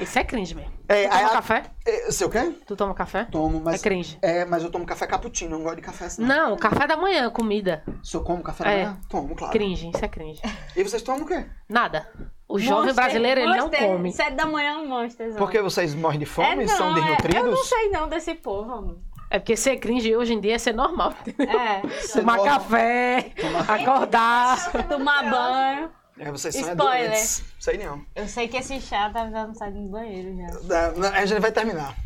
Isso 0.00 0.18
é 0.18 0.24
cringe 0.24 0.54
mesmo. 0.54 0.72
É, 0.88 1.06
tu 1.08 1.10
toma 1.12 1.26
a- 1.26 1.30
café? 1.32 1.62
É, 1.86 2.10
Sei 2.12 2.26
o 2.26 2.30
quê? 2.30 2.54
Tu 2.66 2.74
toma 2.76 2.94
café? 2.94 3.24
Tomo, 3.26 3.60
mas. 3.60 3.74
É 3.74 3.78
cringe. 3.82 4.18
É, 4.22 4.44
mas 4.46 4.62
eu 4.62 4.70
tomo 4.70 4.86
café 4.86 5.06
cappuccino, 5.06 5.50
não 5.58 5.62
gosto 5.64 5.76
de 5.76 5.82
café 5.82 6.06
assim. 6.06 6.22
Não, 6.22 6.56
café 6.56 6.86
da 6.86 6.96
manhã, 6.96 7.28
comida. 7.30 7.84
Se 8.02 8.16
eu 8.16 8.22
como 8.22 8.42
café 8.42 8.64
da 8.64 8.70
É. 8.70 8.76
manhã? 8.84 9.00
Tomo, 9.10 9.34
claro. 9.36 9.52
Cringe, 9.52 9.90
isso 9.94 10.02
é 10.02 10.08
cringe. 10.08 10.40
E 10.74 10.82
vocês 10.82 11.02
tomam 11.02 11.22
o 11.22 11.26
quê? 11.26 11.44
Nada. 11.68 12.08
O 12.48 12.58
jovem 12.58 12.76
Monster- 12.86 12.94
brasileiro, 12.94 13.40
ele 13.40 13.56
não 13.56 13.66
Monster, 13.66 13.86
come. 13.88 14.12
Sete 14.12 14.34
da 14.34 14.46
manhã, 14.46 14.78
um 14.78 14.88
monster. 14.88 15.34
Porque 15.34 15.60
vocês 15.60 15.94
morrem 15.94 16.18
de 16.18 16.26
fome? 16.26 16.64
é, 16.64 16.68
são 16.68 16.90
não, 16.92 16.96
é, 16.96 17.00
desnutridos? 17.02 17.44
Eu 17.44 17.50
não 17.52 17.64
sei 17.64 17.90
não 17.90 18.08
desse 18.08 18.34
povo, 18.36 18.72
amor. 18.72 18.98
É 19.30 19.38
porque 19.38 19.56
ser 19.56 19.76
cringe 19.76 20.14
hoje 20.16 20.32
em 20.34 20.40
dia 20.40 20.56
é 20.56 20.58
ser 20.58 20.74
normal. 20.74 21.14
É, 21.38 21.82
Tomar 22.12 22.42
café, 22.42 23.32
acordar. 23.68 24.72
tomar 24.88 25.30
banho. 25.30 25.90
É, 26.18 26.30
vocês 26.30 26.54
são 26.54 26.68
Spoiler. 26.70 27.08
doentes. 27.10 27.44
Sei 27.58 27.78
não. 27.78 28.04
Eu 28.14 28.28
sei 28.28 28.48
que 28.48 28.56
esse 28.58 28.78
chá 28.80 29.08
tá 29.10 29.24
dando 29.24 29.56
saída 29.56 29.78
do 29.78 29.88
banheiro 29.88 30.36
já. 30.36 30.92
A 31.16 31.24
gente 31.24 31.40
vai 31.40 31.52
terminar. 31.52 31.96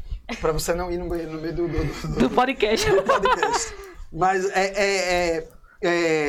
Pra 0.40 0.52
você 0.52 0.72
não 0.74 0.90
ir 0.90 0.98
no 0.98 1.08
banheiro 1.08 1.32
no 1.32 1.40
meio 1.40 1.54
do, 1.54 1.66
do, 1.68 1.84
do- 2.08 2.18
Do 2.20 2.30
podcast. 2.30 2.88
do 2.90 3.02
podcast. 3.02 3.74
Mas 4.12 4.44
é, 4.50 4.66
é, 4.76 5.36
é, 5.38 5.48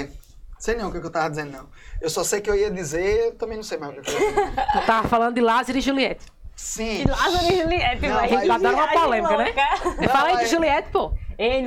é- 0.01 0.09
Sei 0.57 0.75
não 0.75 0.89
o 0.89 0.91
que 0.91 0.97
eu 0.97 1.09
tava 1.11 1.29
dizendo, 1.29 1.51
não. 1.51 1.67
Eu 2.01 2.09
só 2.09 2.23
sei 2.23 2.41
que 2.41 2.49
eu 2.49 2.55
ia 2.55 2.71
dizer, 2.71 3.25
eu 3.27 3.35
também 3.35 3.55
não 3.57 3.63
sei 3.63 3.77
mais 3.77 3.95
o 3.97 4.01
que 4.01 4.09
eu 4.09 4.13
ia 4.19 4.29
dizer. 4.31 4.51
Tu 4.73 4.85
tava 4.87 5.07
falando 5.07 5.35
de 5.35 5.41
Lázaro 5.41 5.77
e 5.77 5.81
Juliette. 5.81 6.25
Sim. 6.55 7.01
E 7.01 7.05
Lázaro 7.09 7.53
e 7.53 7.61
Juliette, 7.61 8.07
Não, 8.07 8.15
vai. 8.15 8.27
vai- 8.29 8.47
Tá 8.47 8.57
dando 8.57 8.75
uma 8.75 8.87
polêmica, 8.87 9.37
né? 9.37 9.53
louca. 9.83 10.09
Fala 10.09 10.27
aí 10.29 10.37
de 10.45 10.51
Juliette, 10.51 10.89
pô. 10.91 11.11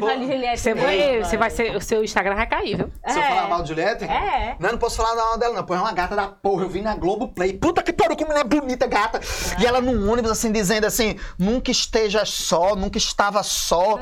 Pô, 0.01 0.07
fala 0.07 0.19
de 0.19 0.27
Juliette. 0.27 0.61
Você 0.61 0.75
vai, 0.75 1.23
você 1.25 1.37
vai. 1.37 1.51
ser, 1.51 1.77
o 1.77 1.81
seu 1.81 2.03
Instagram 2.05 2.35
vai 2.35 2.47
cair, 2.47 2.77
viu? 2.77 2.93
Se 3.07 3.19
eu 3.19 3.23
É. 3.23 3.29
falar 3.29 3.49
mal 3.49 3.63
de 3.63 3.69
Juliette? 3.69 4.05
É. 4.05 4.57
Não, 4.59 4.73
não 4.73 4.79
posso 4.79 4.97
falar 4.97 5.15
mal 5.15 5.39
dela, 5.39 5.55
não. 5.55 5.65
Pô, 5.65 5.75
é 5.75 5.79
uma 5.81 5.93
gata 5.93 6.17
da 6.17 6.29
porra. 6.29 6.63
Eu 6.65 6.69
vi 6.69 6.81
na 6.81 6.95
Globoplay. 6.97 7.53
Puta 7.55 7.83
que 7.83 7.93
pariu, 7.93 8.17
que 8.17 8.25
mulher 8.25 8.45
bonita, 8.45 8.87
gata. 8.87 9.21
E 9.61 9.67
ela 9.67 9.81
num 9.81 10.11
ônibus, 10.11 10.31
assim, 10.31 10.51
dizendo 10.51 10.87
assim: 10.87 11.19
nunca 11.39 11.71
esteja 11.71 12.25
só, 12.25 12.75
nunca 12.75 12.99
estava 12.99 13.43
só. 13.43 13.99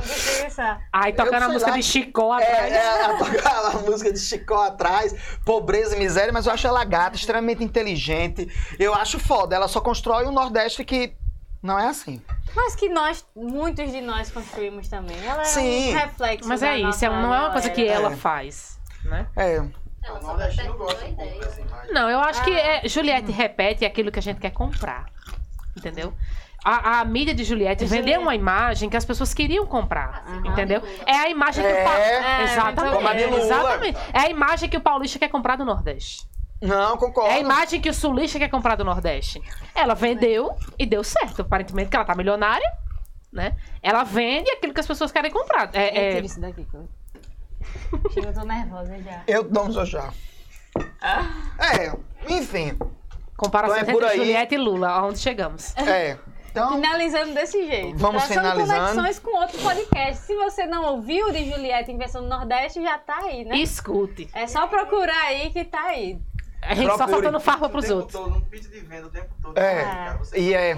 Aí 0.93 1.12
tocando 1.12 1.34
a 1.36 1.40
sei 1.40 1.48
música 1.52 1.70
lá. 1.70 1.76
de 1.76 1.82
Chicó 1.82 2.38
É, 2.38 2.44
atrás. 2.44 2.72
é, 2.72 3.02
ela 3.02 3.18
toca 3.18 3.51
a 3.78 3.80
música 3.82 4.12
de 4.12 4.18
Chicó 4.18 4.62
atrás, 4.62 5.14
pobreza 5.44 5.97
e 5.97 5.98
miséria, 5.98 6.32
mas 6.32 6.47
eu 6.47 6.52
acho 6.52 6.66
ela 6.66 6.84
gata, 6.84 7.16
extremamente 7.16 7.62
inteligente. 7.64 8.48
Eu 8.78 8.94
acho 8.94 9.18
foda. 9.18 9.56
Ela 9.56 9.68
só 9.68 9.80
constrói 9.80 10.26
um 10.26 10.32
Nordeste 10.32 10.84
que 10.84 11.14
não 11.62 11.78
é 11.78 11.88
assim. 11.88 12.22
Mas 12.54 12.74
que 12.76 12.88
nós, 12.88 13.26
muitos 13.34 13.90
de 13.90 14.00
nós 14.00 14.30
construímos 14.30 14.88
também. 14.88 15.16
Ela 15.24 15.42
é 15.42 15.44
Sim. 15.44 15.90
um 15.94 15.98
reflexo 15.98 16.48
Mas 16.48 16.60
da 16.60 16.68
é 16.68 16.76
isso, 16.76 16.86
nossa 16.86 17.06
é- 17.06 17.08
não 17.10 17.34
é 17.34 17.40
uma 17.40 17.50
coisa 17.50 17.70
que 17.70 17.86
ela 17.86 18.12
É. 18.12 18.16
faz, 18.16 18.78
né? 19.04 19.26
É. 19.36 19.56
Ela 19.56 20.18
O 20.18 20.20
só 20.20 20.26
nordestino 20.28 20.62
perpetua 20.74 20.86
gosta 20.86 21.04
a 21.04 21.08
um 21.08 21.14
pouco 21.14 21.30
ideia. 21.30 21.40
dessa 21.44 21.60
imagem. 21.60 21.92
Não, 21.92 22.08
eu 22.10 22.20
acho 22.20 22.44
que 22.44 22.50
Ah. 22.52 22.58
é, 22.84 22.88
Juliette 22.88 23.32
repete 23.32 23.84
aquilo 23.84 24.10
que 24.12 24.18
a 24.18 24.22
gente 24.22 24.40
quer 24.40 24.50
comprar. 24.50 25.06
Entendeu? 25.76 26.14
A, 26.64 27.00
a 27.00 27.04
mídia 27.04 27.34
de 27.34 27.44
Juliette 27.44 27.84
De 27.84 27.90
vendeu 27.90 28.14
Juliette. 28.14 28.22
uma 28.22 28.34
imagem 28.34 28.88
que 28.88 28.96
as 28.96 29.04
pessoas 29.04 29.32
queriam 29.34 29.66
comprar. 29.66 30.24
Assim, 30.26 30.48
entendeu? 30.48 30.82
É 31.04 31.12
a 31.16 31.28
imagem 31.28 31.62
que 31.64 31.70
o 31.70 31.74
É, 31.76 31.84
Pa- 31.84 31.98
é, 31.98 32.42
Exatamente. 32.44 33.24
Lula. 33.26 33.38
Exatamente. 33.44 33.98
É 34.12 34.18
a 34.20 34.28
imagem 34.30 34.68
que 34.68 34.76
o 34.76 34.80
paulista 34.80 35.18
quer 35.18 35.28
comprar 35.28 35.56
do 35.56 35.64
Nordeste. 35.64 36.26
Não, 36.60 36.96
concordo. 36.96 37.30
É 37.30 37.34
a 37.34 37.38
imagem 37.40 37.80
que 37.80 37.88
o 37.90 37.94
sulista 37.94 38.38
quer 38.38 38.48
comprar 38.48 38.76
do 38.76 38.84
Nordeste. 38.84 39.40
Ela 39.74 39.94
vendeu 39.94 40.56
e 40.78 40.86
deu 40.86 41.04
certo. 41.04 41.42
Aparentemente 41.42 41.90
que 41.90 41.96
ela 41.96 42.04
tá 42.04 42.14
milionária. 42.14 42.66
né? 43.32 43.54
Ela 43.82 44.02
vende 44.04 44.50
aquilo 44.50 44.72
que 44.72 44.80
as 44.80 44.86
pessoas 44.86 45.12
querem 45.12 45.30
comprar. 45.30 45.68
É, 45.74 46.08
É, 46.08 46.14
tira 46.14 46.26
isso 46.26 46.40
daqui, 46.40 46.66
eu... 46.72 46.88
Chega, 48.10 48.28
eu 48.28 48.32
tô 48.34 48.44
nervosa 48.44 48.98
já. 49.02 49.22
Eu 49.26 49.44
tomo 49.50 49.72
seu 49.72 49.84
chá. 49.84 50.12
É, 51.58 51.92
enfim. 52.28 52.78
comparação 53.36 53.76
Então 53.78 53.88
é 53.90 53.92
por 53.92 54.02
entre 54.04 54.12
aí. 54.14 54.18
Juliette 54.18 54.54
e 54.54 54.58
Lula, 54.58 54.88
aonde 54.88 55.18
chegamos. 55.18 55.74
É. 55.76 56.16
Então, 56.56 56.72
Finalizando 56.72 57.34
desse 57.34 57.66
jeito. 57.66 57.98
Vamos 57.98 58.24
Traçando 58.24 58.48
finalizando. 58.48 58.80
conexões 58.80 59.18
com 59.18 59.36
outro 59.38 59.58
podcast. 59.58 60.24
Se 60.24 60.34
você 60.36 60.64
não 60.64 60.86
ouviu 60.94 61.30
de 61.30 61.50
Juliette 61.50 61.92
em 61.92 61.98
versão 61.98 62.22
do 62.22 62.28
Nordeste, 62.30 62.80
já 62.82 62.96
tá 62.96 63.18
aí, 63.24 63.44
né? 63.44 63.58
Escute. 63.58 64.26
É 64.32 64.46
só 64.46 64.66
procurar 64.66 65.20
aí 65.26 65.50
que 65.50 65.66
tá 65.66 65.82
aí. 65.82 66.18
A 66.68 66.74
gente 66.74 66.86
só 66.90 66.97
Procure. 66.97 67.12
soltando 67.12 67.40
farpa 67.40 67.68
pros 67.68 67.88
outros. 67.90 68.12
todo, 68.12 68.36
um 68.36 68.40
pitch 68.43 68.64
de 68.68 68.80
venda 68.80 69.06
o 69.06 69.10
tempo 69.10 69.28
todo. 69.43 69.56
É, 69.59 69.82
Cara, 69.84 70.18
você 70.18 70.38
e 70.38 70.55
é-. 70.55 70.76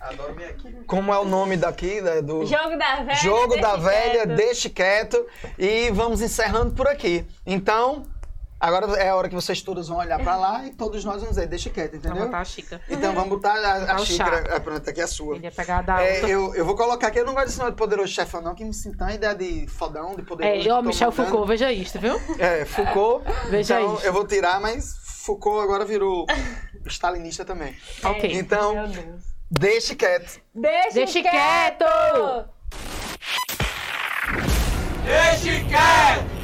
Adoro 0.00 0.34
vir 0.34 0.44
aqui. 0.46 0.72
como 0.86 1.12
é 1.12 1.18
o 1.18 1.24
nome 1.24 1.56
daqui, 1.56 2.00
né, 2.00 2.22
do 2.22 2.44
Jogo 2.46 2.76
da 2.76 2.96
velha. 3.02 3.14
Jogo 3.16 3.60
da 3.60 3.76
Velha, 3.76 4.26
quieto. 4.26 4.36
deixe 4.36 4.70
quieto. 4.70 5.26
E 5.58 5.90
vamos 5.90 6.20
encerrando 6.20 6.72
por 6.74 6.86
aqui. 6.86 7.26
Então, 7.46 8.04
agora 8.60 8.86
é 9.00 9.08
a 9.08 9.16
hora 9.16 9.28
que 9.28 9.34
vocês 9.34 9.60
todos 9.62 9.88
vão 9.88 9.98
olhar 9.98 10.18
pra 10.20 10.36
lá 10.36 10.64
e 10.66 10.70
todos 10.70 11.04
nós 11.04 11.16
vamos 11.20 11.36
dizer, 11.36 11.46
deixe 11.46 11.70
quieto, 11.70 11.92
Vamos 11.92 12.06
entendeu? 12.06 12.24
botar 12.26 12.40
a 12.40 12.44
xícara. 12.44 12.82
Então 12.88 13.12
vamos 13.14 13.28
botar 13.30 13.52
a, 13.54 13.94
a 13.94 13.98
xícara. 13.98 14.44
chá. 14.48 14.54
É, 14.54 14.58
pronto, 14.58 14.88
aqui 14.90 15.00
é 15.00 15.04
a 15.04 15.06
sua. 15.06 15.36
Ele 15.36 15.44
ia 15.44 15.50
pegar 15.52 15.78
a 15.78 15.82
da 15.82 16.02
É, 16.02 16.24
eu, 16.24 16.54
eu 16.54 16.64
vou 16.64 16.74
colocar 16.76 17.08
aqui, 17.08 17.18
eu 17.20 17.26
não 17.26 17.34
gosto 17.34 17.46
desse 17.46 17.58
nome 17.58 17.70
de 17.72 17.76
poderoso 17.76 18.12
chefão, 18.12 18.40
não, 18.40 18.54
que 18.54 18.64
me 18.64 18.74
sinta 18.74 19.04
uma 19.04 19.12
ideia 19.14 19.34
de 19.34 19.66
fodão, 19.68 20.14
de 20.16 20.22
poderoso. 20.22 20.68
É, 20.68 20.72
ó, 20.72 20.82
Michel 20.82 21.10
mandando. 21.10 21.28
Foucault, 21.30 21.48
veja 21.48 21.72
isto, 21.72 21.98
viu? 21.98 22.20
É, 22.38 22.64
Foucault. 22.64 23.24
Veja 23.50 23.80
então 23.80 23.94
isso. 23.94 24.06
eu 24.06 24.12
vou 24.12 24.26
tirar, 24.26 24.60
mas 24.60 24.94
Foucault 25.24 25.62
agora 25.62 25.84
virou 25.84 26.26
stalinista 26.86 27.44
também. 27.44 27.76
Ok. 28.02 28.32
Então, 28.32 28.74
deixe 29.50 29.94
quieto. 29.94 30.40
Deixa, 30.54 30.94
Deixe 30.94 31.22
quieto! 31.22 31.84
quieto! 31.84 32.48
Deixe 35.04 35.64
quieto! 35.64 36.37